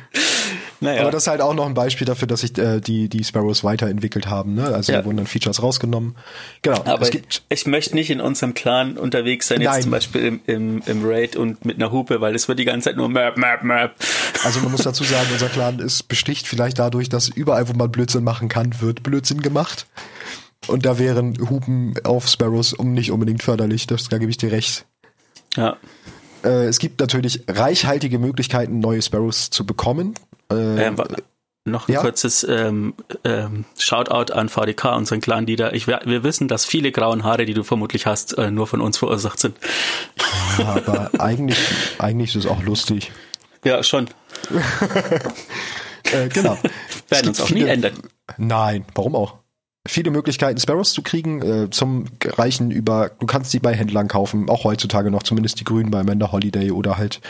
Naja. 0.81 1.01
Aber 1.01 1.11
das 1.11 1.23
ist 1.23 1.27
halt 1.27 1.41
auch 1.41 1.53
noch 1.53 1.65
ein 1.65 1.73
Beispiel 1.73 2.05
dafür, 2.05 2.27
dass 2.27 2.41
sich 2.41 2.57
äh, 2.57 2.79
die, 2.79 3.09
die 3.09 3.23
Sparrows 3.23 3.63
weiterentwickelt 3.63 4.27
haben. 4.27 4.55
Ne? 4.55 4.65
Also 4.65 4.91
ja. 4.91 4.99
da 4.99 5.05
wurden 5.05 5.17
dann 5.17 5.27
Features 5.27 5.61
rausgenommen. 5.61 6.15
Genau. 6.61 6.83
Aber 6.85 7.01
es 7.01 7.11
gibt 7.11 7.43
ich, 7.49 7.59
ich 7.59 7.67
möchte 7.67 7.95
nicht 7.95 8.09
in 8.09 8.21
unserem 8.21 8.53
Clan 8.53 8.97
unterwegs 8.97 9.47
sein, 9.47 9.61
jetzt 9.61 9.71
Nein. 9.71 9.81
zum 9.81 9.91
Beispiel 9.91 10.25
im, 10.25 10.41
im, 10.47 10.81
im 10.85 11.05
Raid 11.05 11.35
und 11.35 11.65
mit 11.65 11.77
einer 11.77 11.91
Hupe, 11.91 12.21
weil 12.21 12.33
es 12.33 12.47
wird 12.47 12.59
die 12.59 12.65
ganze 12.65 12.89
Zeit 12.89 12.97
nur 12.97 13.09
Map, 13.09 13.37
Map, 13.37 13.63
Map. 13.63 13.95
Also 14.43 14.61
man 14.61 14.71
muss 14.71 14.83
dazu 14.83 15.03
sagen, 15.03 15.27
unser 15.33 15.49
Clan 15.49 15.79
ist 15.79 16.07
besticht 16.07 16.47
vielleicht 16.47 16.79
dadurch, 16.79 17.09
dass 17.09 17.27
überall, 17.27 17.67
wo 17.67 17.73
man 17.73 17.91
Blödsinn 17.91 18.23
machen 18.23 18.47
kann, 18.47 18.79
wird 18.79 19.03
Blödsinn 19.03 19.41
gemacht. 19.41 19.85
Und 20.67 20.85
da 20.85 20.99
wären 20.99 21.37
Hupen 21.49 21.95
auf 22.03 22.27
Sparrows 22.27 22.73
um 22.73 22.93
nicht 22.93 23.11
unbedingt 23.11 23.43
förderlich. 23.43 23.87
Das, 23.87 24.07
da 24.07 24.17
gebe 24.17 24.29
ich 24.29 24.37
dir 24.37 24.51
recht. 24.51 24.85
Ja. 25.55 25.77
Äh, 26.43 26.65
es 26.67 26.79
gibt 26.79 26.99
natürlich 26.99 27.43
reichhaltige 27.47 28.19
Möglichkeiten, 28.19 28.79
neue 28.79 29.01
Sparrows 29.01 29.49
zu 29.49 29.65
bekommen. 29.65 30.13
Äh, 30.51 30.87
ähm, 30.87 30.95
noch 31.65 31.87
ein 31.87 31.93
ja? 31.93 32.01
kurzes 32.01 32.45
ähm, 32.49 32.93
ähm, 33.23 33.65
Shoutout 33.77 34.33
an 34.33 34.49
VDK, 34.49 34.95
unseren 34.95 35.21
Clan-Leader. 35.21 35.73
Ich, 35.73 35.87
wir 35.87 36.23
wissen, 36.23 36.47
dass 36.47 36.65
viele 36.65 36.91
grauen 36.91 37.23
Haare, 37.23 37.45
die 37.45 37.53
du 37.53 37.63
vermutlich 37.63 38.05
hast, 38.05 38.37
äh, 38.37 38.51
nur 38.51 38.67
von 38.67 38.81
uns 38.81 38.97
verursacht 38.97 39.39
sind. 39.39 39.57
Ja, 40.57 40.75
aber 40.75 41.11
eigentlich, 41.19 41.59
eigentlich 41.99 42.35
ist 42.35 42.45
es 42.45 42.51
auch 42.51 42.63
lustig. 42.63 43.11
Ja, 43.63 43.83
schon. 43.83 44.07
äh, 46.11 46.29
genau. 46.29 46.57
Werden 47.09 47.27
uns 47.29 47.41
auch 47.41 47.47
viele, 47.47 47.65
nie 47.65 47.69
ändern. 47.69 47.93
Nein, 48.37 48.85
warum 48.95 49.15
auch? 49.15 49.35
Viele 49.87 50.11
Möglichkeiten, 50.11 50.59
Sparrows 50.59 50.93
zu 50.93 51.01
kriegen, 51.01 51.41
äh, 51.41 51.69
zum 51.69 52.05
Reichen 52.23 52.71
über, 52.71 53.11
du 53.19 53.25
kannst 53.25 53.51
sie 53.51 53.59
bei 53.59 53.73
Händlern 53.73 54.07
kaufen, 54.07 54.49
auch 54.49 54.63
heutzutage 54.63 55.09
noch, 55.09 55.23
zumindest 55.23 55.59
die 55.59 55.63
Grünen 55.63 55.89
bei 55.89 55.99
Amanda 55.99 56.31
Holiday 56.31 56.71
oder 56.71 56.97
halt 56.97 57.21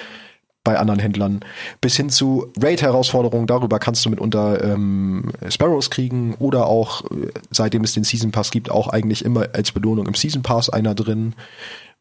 bei 0.70 0.78
anderen 0.78 1.00
Händlern, 1.00 1.40
bis 1.82 1.96
hin 1.96 2.12
zu 2.12 2.54
Raid-Herausforderungen. 2.62 3.48
Darüber 3.48 3.80
kannst 3.80 4.06
du 4.06 4.12
mitunter 4.12 4.64
ähm, 4.64 5.32
Sparrows 5.50 5.90
kriegen 5.90 6.36
oder 6.36 6.68
auch, 6.68 7.06
äh, 7.06 7.32
seitdem 7.50 7.84
es 7.84 7.94
den 7.94 8.04
Season 8.04 8.30
Pass 8.30 8.52
gibt, 8.52 8.70
auch 8.70 8.88
eigentlich 8.88 9.26
immer 9.26 9.48
als 9.54 9.72
Belohnung 9.72 10.06
im 10.06 10.14
Season 10.14 10.44
Pass 10.44 10.70
einer 10.70 10.94
drin. 10.94 11.34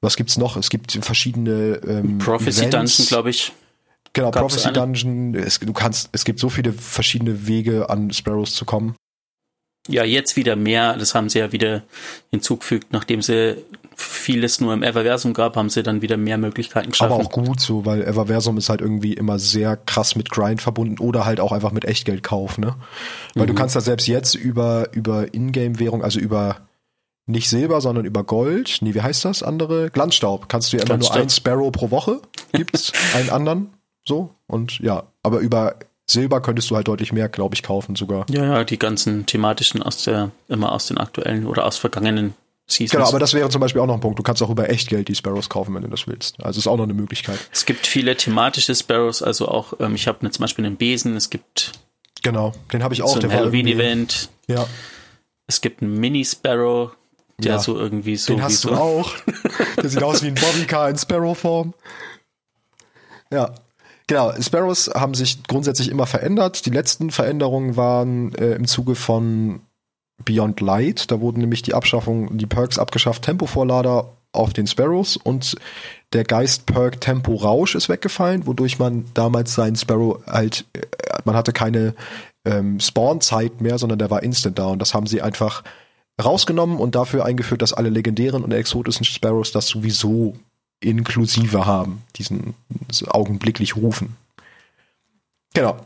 Was 0.02 0.16
gibt's 0.16 0.36
noch? 0.36 0.58
Es 0.58 0.68
gibt 0.68 0.92
verschiedene 1.00 1.80
ähm, 1.86 2.18
Prophecy 2.18 2.66
Events. 2.66 2.98
Dungeon, 2.98 3.08
glaube 3.08 3.30
ich. 3.30 3.52
Genau, 4.12 4.30
Gab's 4.32 4.54
Prophecy 4.54 4.68
eine? 4.68 4.74
Dungeon. 4.74 5.34
Es, 5.34 5.58
du 5.60 5.72
kannst, 5.72 6.10
es 6.12 6.26
gibt 6.26 6.38
so 6.38 6.50
viele 6.50 6.74
verschiedene 6.74 7.46
Wege, 7.46 7.88
an 7.88 8.12
Sparrows 8.12 8.54
zu 8.54 8.66
kommen. 8.66 8.96
Ja, 9.88 10.04
jetzt 10.04 10.36
wieder 10.36 10.56
mehr. 10.56 10.94
Das 10.98 11.14
haben 11.14 11.30
sie 11.30 11.38
ja 11.38 11.52
wieder 11.52 11.84
hinzugefügt, 12.30 12.92
nachdem 12.92 13.22
sie 13.22 13.56
vieles 14.00 14.60
nur 14.60 14.72
im 14.72 14.84
Everversum 14.84 15.34
gab, 15.34 15.56
haben 15.56 15.70
sie 15.70 15.82
dann 15.82 16.02
wieder 16.02 16.16
mehr 16.16 16.38
Möglichkeiten 16.38 16.90
geschaffen. 16.90 17.14
Aber 17.14 17.24
auch 17.24 17.30
gut 17.30 17.58
so, 17.58 17.84
weil 17.84 18.02
Everversum 18.02 18.56
ist 18.56 18.68
halt 18.68 18.80
irgendwie 18.80 19.12
immer 19.12 19.40
sehr 19.40 19.76
krass 19.76 20.14
mit 20.14 20.30
Grind 20.30 20.62
verbunden 20.62 20.98
oder 21.00 21.24
halt 21.24 21.40
auch 21.40 21.50
einfach 21.50 21.72
mit 21.72 21.84
Echtgeldkauf, 21.84 22.58
ne? 22.58 22.76
Weil 23.34 23.44
mhm. 23.44 23.48
du 23.48 23.54
kannst 23.54 23.74
da 23.74 23.80
selbst 23.80 24.06
jetzt 24.06 24.36
über, 24.36 24.92
über 24.92 25.34
Ingame-Währung, 25.34 26.04
also 26.04 26.20
über 26.20 26.58
nicht 27.26 27.50
Silber, 27.50 27.80
sondern 27.80 28.04
über 28.04 28.22
Gold, 28.22 28.78
nee, 28.82 28.94
wie 28.94 29.02
heißt 29.02 29.24
das 29.24 29.42
andere? 29.42 29.90
Glanzstaub. 29.90 30.48
Kannst 30.48 30.72
du 30.72 30.76
ja 30.76 30.84
immer 30.84 30.96
nur 30.96 31.12
ein 31.12 31.28
Sparrow 31.28 31.72
pro 31.72 31.90
Woche, 31.90 32.20
gibt's 32.52 32.92
einen 33.14 33.30
anderen, 33.30 33.70
so, 34.06 34.30
und 34.46 34.78
ja, 34.78 35.02
aber 35.24 35.40
über 35.40 35.74
Silber 36.06 36.40
könntest 36.40 36.70
du 36.70 36.76
halt 36.76 36.86
deutlich 36.86 37.12
mehr, 37.12 37.28
glaube 37.28 37.56
ich, 37.56 37.64
kaufen 37.64 37.96
sogar. 37.96 38.26
Ja, 38.30 38.44
ja, 38.44 38.64
die 38.64 38.78
ganzen 38.78 39.26
thematischen 39.26 39.82
aus 39.82 40.04
der, 40.04 40.30
immer 40.48 40.72
aus 40.72 40.86
den 40.86 40.98
aktuellen 40.98 41.46
oder 41.46 41.66
aus 41.66 41.76
vergangenen 41.76 42.34
Seasons. 42.70 42.90
Genau, 42.92 43.08
aber 43.08 43.18
das 43.18 43.32
wäre 43.32 43.48
zum 43.48 43.60
Beispiel 43.62 43.80
auch 43.80 43.86
noch 43.86 43.94
ein 43.94 44.00
Punkt. 44.00 44.18
Du 44.18 44.22
kannst 44.22 44.42
auch 44.42 44.50
über 44.50 44.68
Echtgeld 44.68 45.08
die 45.08 45.14
Sparrows 45.14 45.48
kaufen, 45.48 45.74
wenn 45.74 45.82
du 45.82 45.88
das 45.88 46.06
willst. 46.06 46.38
Also 46.44 46.58
ist 46.58 46.66
auch 46.66 46.76
noch 46.76 46.84
eine 46.84 46.92
Möglichkeit. 46.94 47.38
Es 47.50 47.64
gibt 47.64 47.86
viele 47.86 48.14
thematische 48.16 48.74
Sparrows, 48.74 49.22
also 49.22 49.48
auch, 49.48 49.72
ähm, 49.80 49.94
ich 49.94 50.06
habe 50.06 50.28
zum 50.30 50.42
Beispiel 50.42 50.66
einen 50.66 50.76
Besen, 50.76 51.16
es 51.16 51.30
gibt 51.30 51.72
Genau, 52.22 52.52
den 52.72 52.82
habe 52.82 52.92
ich 52.94 53.02
auch. 53.02 53.08
so 53.14 53.20
ein 53.20 53.32
Halloween-Event, 53.32 54.28
Ja, 54.48 54.66
es 55.46 55.60
gibt 55.62 55.82
einen 55.82 55.98
Mini-Sparrow, 55.98 56.90
der 57.38 57.52
Ja. 57.52 57.58
so 57.58 57.78
irgendwie 57.78 58.16
so 58.16 58.34
den 58.34 58.42
hast 58.42 58.60
so 58.60 58.68
du 58.70 58.74
auch. 58.76 59.12
Der 59.80 59.88
sieht 59.88 60.02
aus 60.02 60.22
wie 60.22 60.26
ein 60.26 60.34
Bobbycar 60.34 60.90
in 60.90 60.98
Sparrow-Form. 60.98 61.72
Ja. 63.32 63.54
Genau, 64.08 64.32
Sparrows 64.40 64.90
haben 64.94 65.12
sich 65.14 65.42
grundsätzlich 65.44 65.88
immer 65.90 66.06
verändert. 66.06 66.64
Die 66.66 66.70
letzten 66.70 67.10
Veränderungen 67.10 67.76
waren 67.76 68.34
äh, 68.34 68.54
im 68.54 68.66
Zuge 68.66 68.94
von 68.94 69.60
Beyond 70.24 70.60
Light. 70.60 71.10
Da 71.10 71.20
wurden 71.20 71.40
nämlich 71.40 71.62
die 71.62 71.74
Abschaffung, 71.74 72.36
die 72.38 72.46
Perks 72.46 72.78
abgeschafft, 72.78 73.22
Tempovorlader 73.22 74.12
auf 74.32 74.52
den 74.52 74.66
Sparrows 74.66 75.16
und 75.16 75.56
der 76.12 76.24
Geist-Perk 76.24 77.00
Tempo 77.00 77.34
Rausch 77.34 77.74
ist 77.74 77.88
weggefallen, 77.88 78.46
wodurch 78.46 78.78
man 78.78 79.06
damals 79.14 79.54
seinen 79.54 79.76
Sparrow 79.76 80.20
halt, 80.26 80.66
äh, 80.74 80.80
man 81.24 81.34
hatte 81.34 81.52
keine 81.52 81.94
ähm, 82.44 82.78
Spawn-Zeit 82.78 83.60
mehr, 83.60 83.78
sondern 83.78 83.98
der 83.98 84.10
war 84.10 84.22
instant 84.22 84.58
da 84.58 84.66
und 84.66 84.80
das 84.80 84.94
haben 84.94 85.06
sie 85.06 85.22
einfach 85.22 85.64
rausgenommen 86.22 86.78
und 86.78 86.94
dafür 86.94 87.24
eingeführt, 87.24 87.62
dass 87.62 87.72
alle 87.72 87.88
legendären 87.88 88.44
und 88.44 88.52
exotischen 88.52 89.04
Sparrows 89.04 89.52
das 89.52 89.68
sowieso 89.68 90.36
inklusive 90.80 91.66
haben, 91.66 92.02
diesen 92.16 92.54
augenblicklich 93.06 93.76
rufen. 93.76 94.16
Genau. 95.54 95.76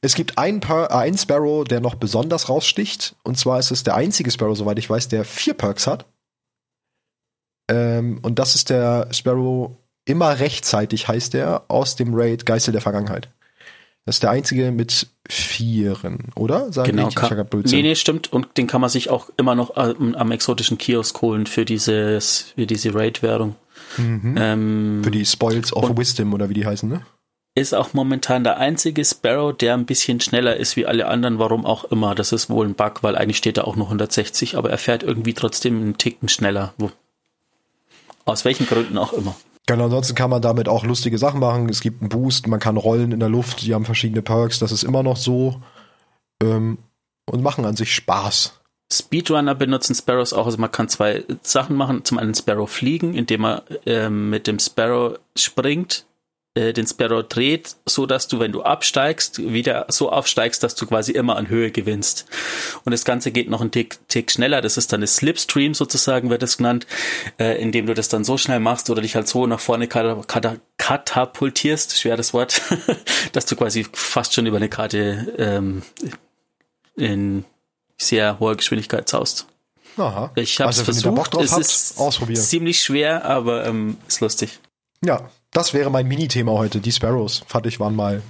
Es 0.00 0.14
gibt 0.14 0.38
einen, 0.38 0.60
per 0.60 0.90
äh, 0.90 0.94
einen 0.94 1.18
Sparrow, 1.18 1.64
der 1.64 1.80
noch 1.80 1.94
besonders 1.94 2.48
raussticht. 2.48 3.16
Und 3.22 3.38
zwar 3.38 3.58
ist 3.58 3.70
es 3.70 3.82
der 3.84 3.94
einzige 3.94 4.30
Sparrow, 4.30 4.56
soweit 4.56 4.78
ich 4.78 4.88
weiß, 4.88 5.08
der 5.08 5.24
vier 5.24 5.54
Perks 5.54 5.86
hat. 5.86 6.06
Ähm, 7.68 8.20
und 8.22 8.38
das 8.38 8.54
ist 8.54 8.70
der 8.70 9.08
Sparrow 9.10 9.76
immer 10.04 10.38
rechtzeitig, 10.38 11.08
heißt 11.08 11.34
der, 11.34 11.64
aus 11.68 11.96
dem 11.96 12.14
Raid 12.14 12.46
Geißel 12.46 12.72
der 12.72 12.80
Vergangenheit. 12.80 13.28
Das 14.04 14.16
ist 14.16 14.22
der 14.22 14.30
einzige 14.30 14.70
mit 14.70 15.08
vieren, 15.28 16.30
oder? 16.36 16.72
Sag 16.72 16.86
Genau, 16.86 17.08
ich, 17.08 17.08
ich 17.08 17.14
kann, 17.16 17.46
Blödsinn. 17.46 17.80
nee, 17.80 17.88
nee, 17.88 17.94
stimmt. 17.96 18.32
Und 18.32 18.56
den 18.56 18.68
kann 18.68 18.80
man 18.80 18.88
sich 18.88 19.10
auch 19.10 19.30
immer 19.36 19.56
noch 19.56 19.74
am, 19.74 20.14
am 20.14 20.30
exotischen 20.30 20.78
Kiosk 20.78 21.20
holen 21.22 21.46
für 21.46 21.64
dieses, 21.64 22.52
für 22.54 22.66
diese 22.66 22.94
Raid-Währung. 22.94 23.56
Ähm, 23.98 25.00
Für 25.02 25.10
die 25.10 25.24
Spoils 25.24 25.72
of 25.72 25.96
Wisdom 25.96 26.34
oder 26.34 26.48
wie 26.48 26.54
die 26.54 26.66
heißen, 26.66 26.88
ne? 26.88 27.02
Ist 27.56 27.74
auch 27.74 27.94
momentan 27.94 28.44
der 28.44 28.58
einzige 28.58 29.04
Sparrow, 29.04 29.56
der 29.56 29.74
ein 29.74 29.86
bisschen 29.86 30.20
schneller 30.20 30.56
ist 30.56 30.76
wie 30.76 30.86
alle 30.86 31.08
anderen, 31.08 31.38
warum 31.38 31.64
auch 31.64 31.84
immer. 31.84 32.14
Das 32.14 32.32
ist 32.32 32.50
wohl 32.50 32.66
ein 32.66 32.74
Bug, 32.74 33.02
weil 33.02 33.16
eigentlich 33.16 33.38
steht 33.38 33.56
da 33.56 33.64
auch 33.64 33.76
noch 33.76 33.86
160, 33.86 34.56
aber 34.56 34.70
er 34.70 34.78
fährt 34.78 35.02
irgendwie 35.02 35.32
trotzdem 35.32 35.80
einen 35.80 35.98
Ticken 35.98 36.28
schneller. 36.28 36.74
Aus 38.26 38.44
welchen 38.44 38.66
Gründen 38.66 38.98
auch 38.98 39.14
immer. 39.14 39.34
Genau, 39.66 39.84
ansonsten 39.84 40.14
kann 40.14 40.30
man 40.30 40.42
damit 40.42 40.68
auch 40.68 40.84
lustige 40.84 41.16
Sachen 41.16 41.40
machen. 41.40 41.68
Es 41.70 41.80
gibt 41.80 42.02
einen 42.02 42.10
Boost, 42.10 42.46
man 42.46 42.60
kann 42.60 42.76
rollen 42.76 43.10
in 43.10 43.20
der 43.20 43.30
Luft, 43.30 43.62
die 43.62 43.74
haben 43.74 43.86
verschiedene 43.86 44.22
Perks, 44.22 44.58
das 44.58 44.70
ist 44.70 44.84
immer 44.84 45.02
noch 45.02 45.16
so. 45.16 45.60
Ähm, 46.42 46.78
und 47.24 47.42
machen 47.42 47.64
an 47.64 47.74
sich 47.74 47.92
Spaß. 47.94 48.52
Speedrunner 48.92 49.54
benutzen 49.54 49.94
Sparrows 49.94 50.32
auch. 50.32 50.46
Also 50.46 50.58
man 50.58 50.70
kann 50.70 50.88
zwei 50.88 51.24
Sachen 51.42 51.74
machen. 51.74 52.04
Zum 52.04 52.18
einen 52.18 52.34
Sparrow 52.34 52.70
fliegen, 52.70 53.14
indem 53.14 53.40
man 53.40 53.62
ähm, 53.84 54.30
mit 54.30 54.46
dem 54.46 54.58
Sparrow 54.58 55.18
springt, 55.34 56.04
äh, 56.56 56.72
den 56.72 56.86
Sparrow 56.86 57.22
dreht, 57.22 57.76
so 57.86 58.06
dass 58.06 58.26
du, 58.28 58.40
wenn 58.40 58.50
du 58.50 58.62
absteigst, 58.62 59.38
wieder 59.52 59.86
so 59.88 60.10
aufsteigst, 60.10 60.62
dass 60.62 60.74
du 60.74 60.86
quasi 60.86 61.12
immer 61.12 61.36
an 61.36 61.48
Höhe 61.48 61.70
gewinnst. 61.70 62.26
Und 62.84 62.92
das 62.92 63.04
Ganze 63.04 63.30
geht 63.30 63.48
noch 63.48 63.60
einen 63.60 63.70
Tick, 63.70 63.98
Tick 64.08 64.30
schneller. 64.32 64.60
Das 64.62 64.76
ist 64.76 64.92
dann 64.92 65.02
das 65.02 65.16
Slipstream 65.16 65.74
sozusagen, 65.74 66.30
wird 66.30 66.42
es 66.42 66.56
genannt, 66.56 66.86
äh, 67.38 67.60
indem 67.60 67.86
du 67.86 67.94
das 67.94 68.08
dann 68.08 68.24
so 68.24 68.36
schnell 68.38 68.58
machst 68.60 68.90
oder 68.90 69.02
dich 69.02 69.14
halt 69.14 69.28
so 69.28 69.46
nach 69.46 69.60
vorne 69.60 69.86
kata- 69.86 70.24
kata- 70.26 70.58
katapultierst, 70.78 71.98
schweres 71.98 72.32
Wort, 72.34 72.60
dass 73.32 73.46
du 73.46 73.54
quasi 73.54 73.86
fast 73.92 74.34
schon 74.34 74.46
über 74.46 74.56
eine 74.56 74.68
Karte 74.68 75.34
ähm, 75.38 75.82
in 76.96 77.44
sehr 77.98 78.40
hoher 78.40 78.56
Geschwindigkeit 78.56 79.08
zaust. 79.08 79.46
Aha. 79.96 80.30
Ich 80.34 80.60
habe 80.60 80.70
es 80.70 80.78
also, 80.86 80.92
da 81.02 81.10
Bock 81.10 81.16
versucht. 81.28 81.34
drauf 81.34 81.42
es 81.44 81.52
habt, 81.52 81.60
ist 81.64 81.98
ausprobieren. 81.98 82.40
ziemlich 82.42 82.80
schwer, 82.82 83.24
aber 83.24 83.64
ähm, 83.66 83.96
ist 84.08 84.20
lustig. 84.20 84.58
Ja, 85.04 85.30
das 85.56 85.72
wäre 85.72 85.90
mein 85.90 86.06
Mini-Thema 86.06 86.52
heute. 86.52 86.80
Die 86.80 86.92
Sparrows, 86.92 87.42
fand 87.46 87.66
ich, 87.66 87.80
waren 87.80 87.96
mal. 87.96 88.22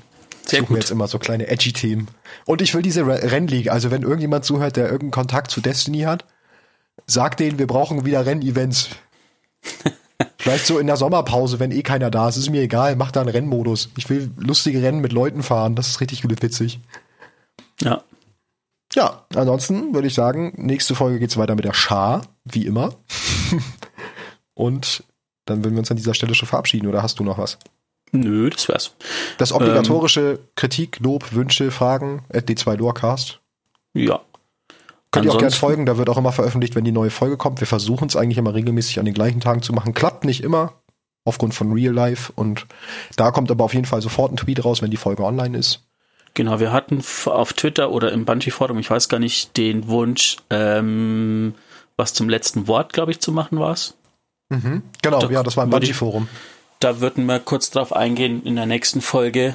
Sehr 0.46 0.62
gut. 0.62 0.76
jetzt 0.76 0.92
immer 0.92 1.08
so 1.08 1.18
kleine 1.18 1.48
edgy 1.48 1.72
Themen. 1.72 2.06
Und 2.44 2.62
ich 2.62 2.72
will 2.72 2.82
diese 2.82 3.04
Re- 3.04 3.32
Rennliga. 3.32 3.72
Also 3.72 3.90
wenn 3.90 4.02
irgendjemand 4.02 4.44
zuhört, 4.44 4.76
der 4.76 4.84
irgendeinen 4.84 5.10
Kontakt 5.10 5.50
zu 5.50 5.60
Destiny 5.60 6.02
hat, 6.02 6.24
sagt 7.04 7.40
denen, 7.40 7.58
wir 7.58 7.66
brauchen 7.66 8.04
wieder 8.04 8.24
Rennevents. 8.24 8.90
Vielleicht 10.38 10.66
so 10.66 10.78
in 10.78 10.86
der 10.86 10.96
Sommerpause, 10.96 11.58
wenn 11.58 11.72
eh 11.72 11.82
keiner 11.82 12.12
da 12.12 12.28
ist. 12.28 12.36
Ist 12.36 12.48
mir 12.50 12.62
egal, 12.62 12.94
mach 12.94 13.10
da 13.10 13.22
einen 13.22 13.30
Rennmodus. 13.30 13.90
Ich 13.96 14.08
will 14.08 14.30
lustige 14.36 14.80
Rennen 14.80 15.00
mit 15.00 15.12
Leuten 15.12 15.42
fahren. 15.42 15.74
Das 15.74 15.88
ist 15.88 16.00
richtig 16.00 16.22
witzig. 16.28 16.78
Ja. 17.82 18.04
Ja, 18.94 19.26
ansonsten 19.34 19.92
würde 19.94 20.06
ich 20.06 20.14
sagen, 20.14 20.52
nächste 20.56 20.94
Folge 20.94 21.18
geht's 21.18 21.36
weiter 21.36 21.56
mit 21.56 21.64
der 21.64 21.74
Schar, 21.74 22.22
wie 22.44 22.64
immer. 22.66 22.94
Und 24.54 25.02
dann 25.46 25.64
würden 25.64 25.74
wir 25.74 25.80
uns 25.80 25.90
an 25.90 25.96
dieser 25.96 26.14
Stelle 26.14 26.34
schon 26.34 26.48
verabschieden. 26.48 26.86
Oder 26.86 27.02
hast 27.02 27.18
du 27.18 27.24
noch 27.24 27.38
was? 27.38 27.58
Nö, 28.12 28.50
das 28.50 28.68
wär's. 28.68 28.94
Das 29.38 29.52
obligatorische 29.52 30.38
Kritik, 30.54 31.00
Lob, 31.00 31.32
Wünsche, 31.32 31.70
Fragen 31.70 32.24
at 32.32 32.48
D2 32.48 32.76
Lorecast. 32.76 33.40
Ja. 33.94 34.20
Könnt 35.10 35.24
ihr 35.26 35.30
auch 35.30 35.34
gerne 35.38 35.46
Ansonsten- 35.46 35.60
folgen, 35.60 35.86
da 35.86 35.98
wird 35.98 36.08
auch 36.08 36.18
immer 36.18 36.32
veröffentlicht, 36.32 36.74
wenn 36.74 36.84
die 36.84 36.92
neue 36.92 37.10
Folge 37.10 37.36
kommt. 37.36 37.60
Wir 37.60 37.66
versuchen 37.66 38.08
es 38.08 38.16
eigentlich 38.16 38.38
immer 38.38 38.54
regelmäßig 38.54 38.98
an 38.98 39.06
den 39.06 39.14
gleichen 39.14 39.40
Tagen 39.40 39.62
zu 39.62 39.72
machen. 39.72 39.94
Klappt 39.94 40.24
nicht 40.24 40.42
immer, 40.44 40.74
aufgrund 41.24 41.54
von 41.54 41.72
Real 41.72 41.94
Life. 41.94 42.32
Und 42.36 42.66
da 43.16 43.30
kommt 43.30 43.50
aber 43.50 43.64
auf 43.64 43.74
jeden 43.74 43.86
Fall 43.86 44.02
sofort 44.02 44.32
ein 44.32 44.36
Tweet 44.36 44.64
raus, 44.64 44.82
wenn 44.82 44.90
die 44.90 44.96
Folge 44.96 45.24
online 45.24 45.56
ist. 45.56 45.82
Genau, 46.34 46.60
wir 46.60 46.70
hatten 46.70 47.02
auf 47.26 47.54
Twitter 47.54 47.90
oder 47.90 48.12
im 48.12 48.26
Bungee-Forum, 48.26 48.78
ich 48.78 48.90
weiß 48.90 49.08
gar 49.08 49.18
nicht, 49.18 49.56
den 49.56 49.88
Wunsch, 49.88 50.36
ähm, 50.50 51.54
was 51.96 52.12
zum 52.12 52.28
letzten 52.28 52.68
Wort, 52.68 52.92
glaube 52.92 53.10
ich, 53.10 53.20
zu 53.20 53.32
machen 53.32 53.58
war's. 54.48 54.82
Genau, 55.02 55.18
Da 55.18 55.30
ja, 55.30 55.42
das 55.42 55.56
war 55.56 55.64
im 55.64 55.70
Bungie-Forum. 55.70 56.28
Da 56.80 57.00
würden 57.00 57.26
wir 57.26 57.40
kurz 57.40 57.70
drauf 57.70 57.94
eingehen 57.94 58.42
in 58.44 58.56
der 58.56 58.66
nächsten 58.66 59.00
Folge. 59.00 59.54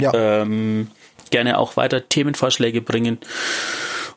Ja. 0.00 0.12
Ähm, 0.14 0.90
gerne 1.30 1.58
auch 1.58 1.76
weiter 1.76 2.08
Themenvorschläge 2.08 2.80
bringen. 2.80 3.18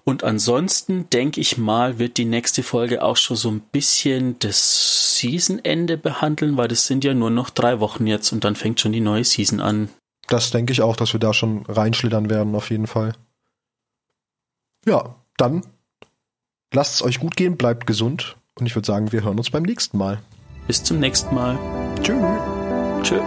Und 0.04 0.24
ansonsten 0.24 1.10
denke 1.10 1.42
ich 1.42 1.58
mal, 1.58 1.98
wird 1.98 2.18
die 2.18 2.26
nächste 2.26 2.62
Folge 2.62 3.04
auch 3.04 3.18
schon 3.18 3.38
so 3.38 3.50
ein 3.50 3.60
bisschen 3.60 4.38
das 4.40 5.18
Seasonende 5.18 5.98
behandeln, 5.98 6.58
weil 6.58 6.68
das 6.68 6.86
sind 6.86 7.04
ja 7.04 7.14
nur 7.16 7.32
noch 7.32 7.50
drei 7.50 7.80
Wochen 7.80 8.06
jetzt 8.06 8.32
und 8.32 8.44
dann 8.44 8.56
fängt 8.56 8.80
schon 8.80 8.92
die 8.92 9.02
neue 9.02 9.24
Season 9.24 9.60
an. 9.60 9.90
Das 10.28 10.52
denke 10.52 10.74
ich 10.74 10.82
auch, 10.82 10.96
dass 10.96 11.14
wir 11.14 11.20
da 11.20 11.34
schon 11.34 11.66
reinschlittern 11.68 12.30
werden, 12.30 12.54
auf 12.56 12.70
jeden 12.70 12.88
Fall. 12.88 13.14
Ja, 14.86 15.16
dann 15.38 15.66
lasst 16.72 16.96
es 16.96 17.02
euch 17.02 17.20
gut 17.20 17.36
gehen, 17.36 17.58
bleibt 17.58 17.88
gesund 17.88 18.38
und 18.60 18.66
ich 18.66 18.76
würde 18.76 18.86
sagen, 18.86 19.12
wir 19.12 19.24
hören 19.24 19.38
uns 19.38 19.50
beim 19.50 19.64
nächsten 19.64 19.98
Mal. 19.98 20.20
Bis 20.68 20.84
zum 20.84 21.00
nächsten 21.00 21.36
Mal. 21.36 21.58
Tschüss. 22.02 22.18
Tschö. 23.04 23.20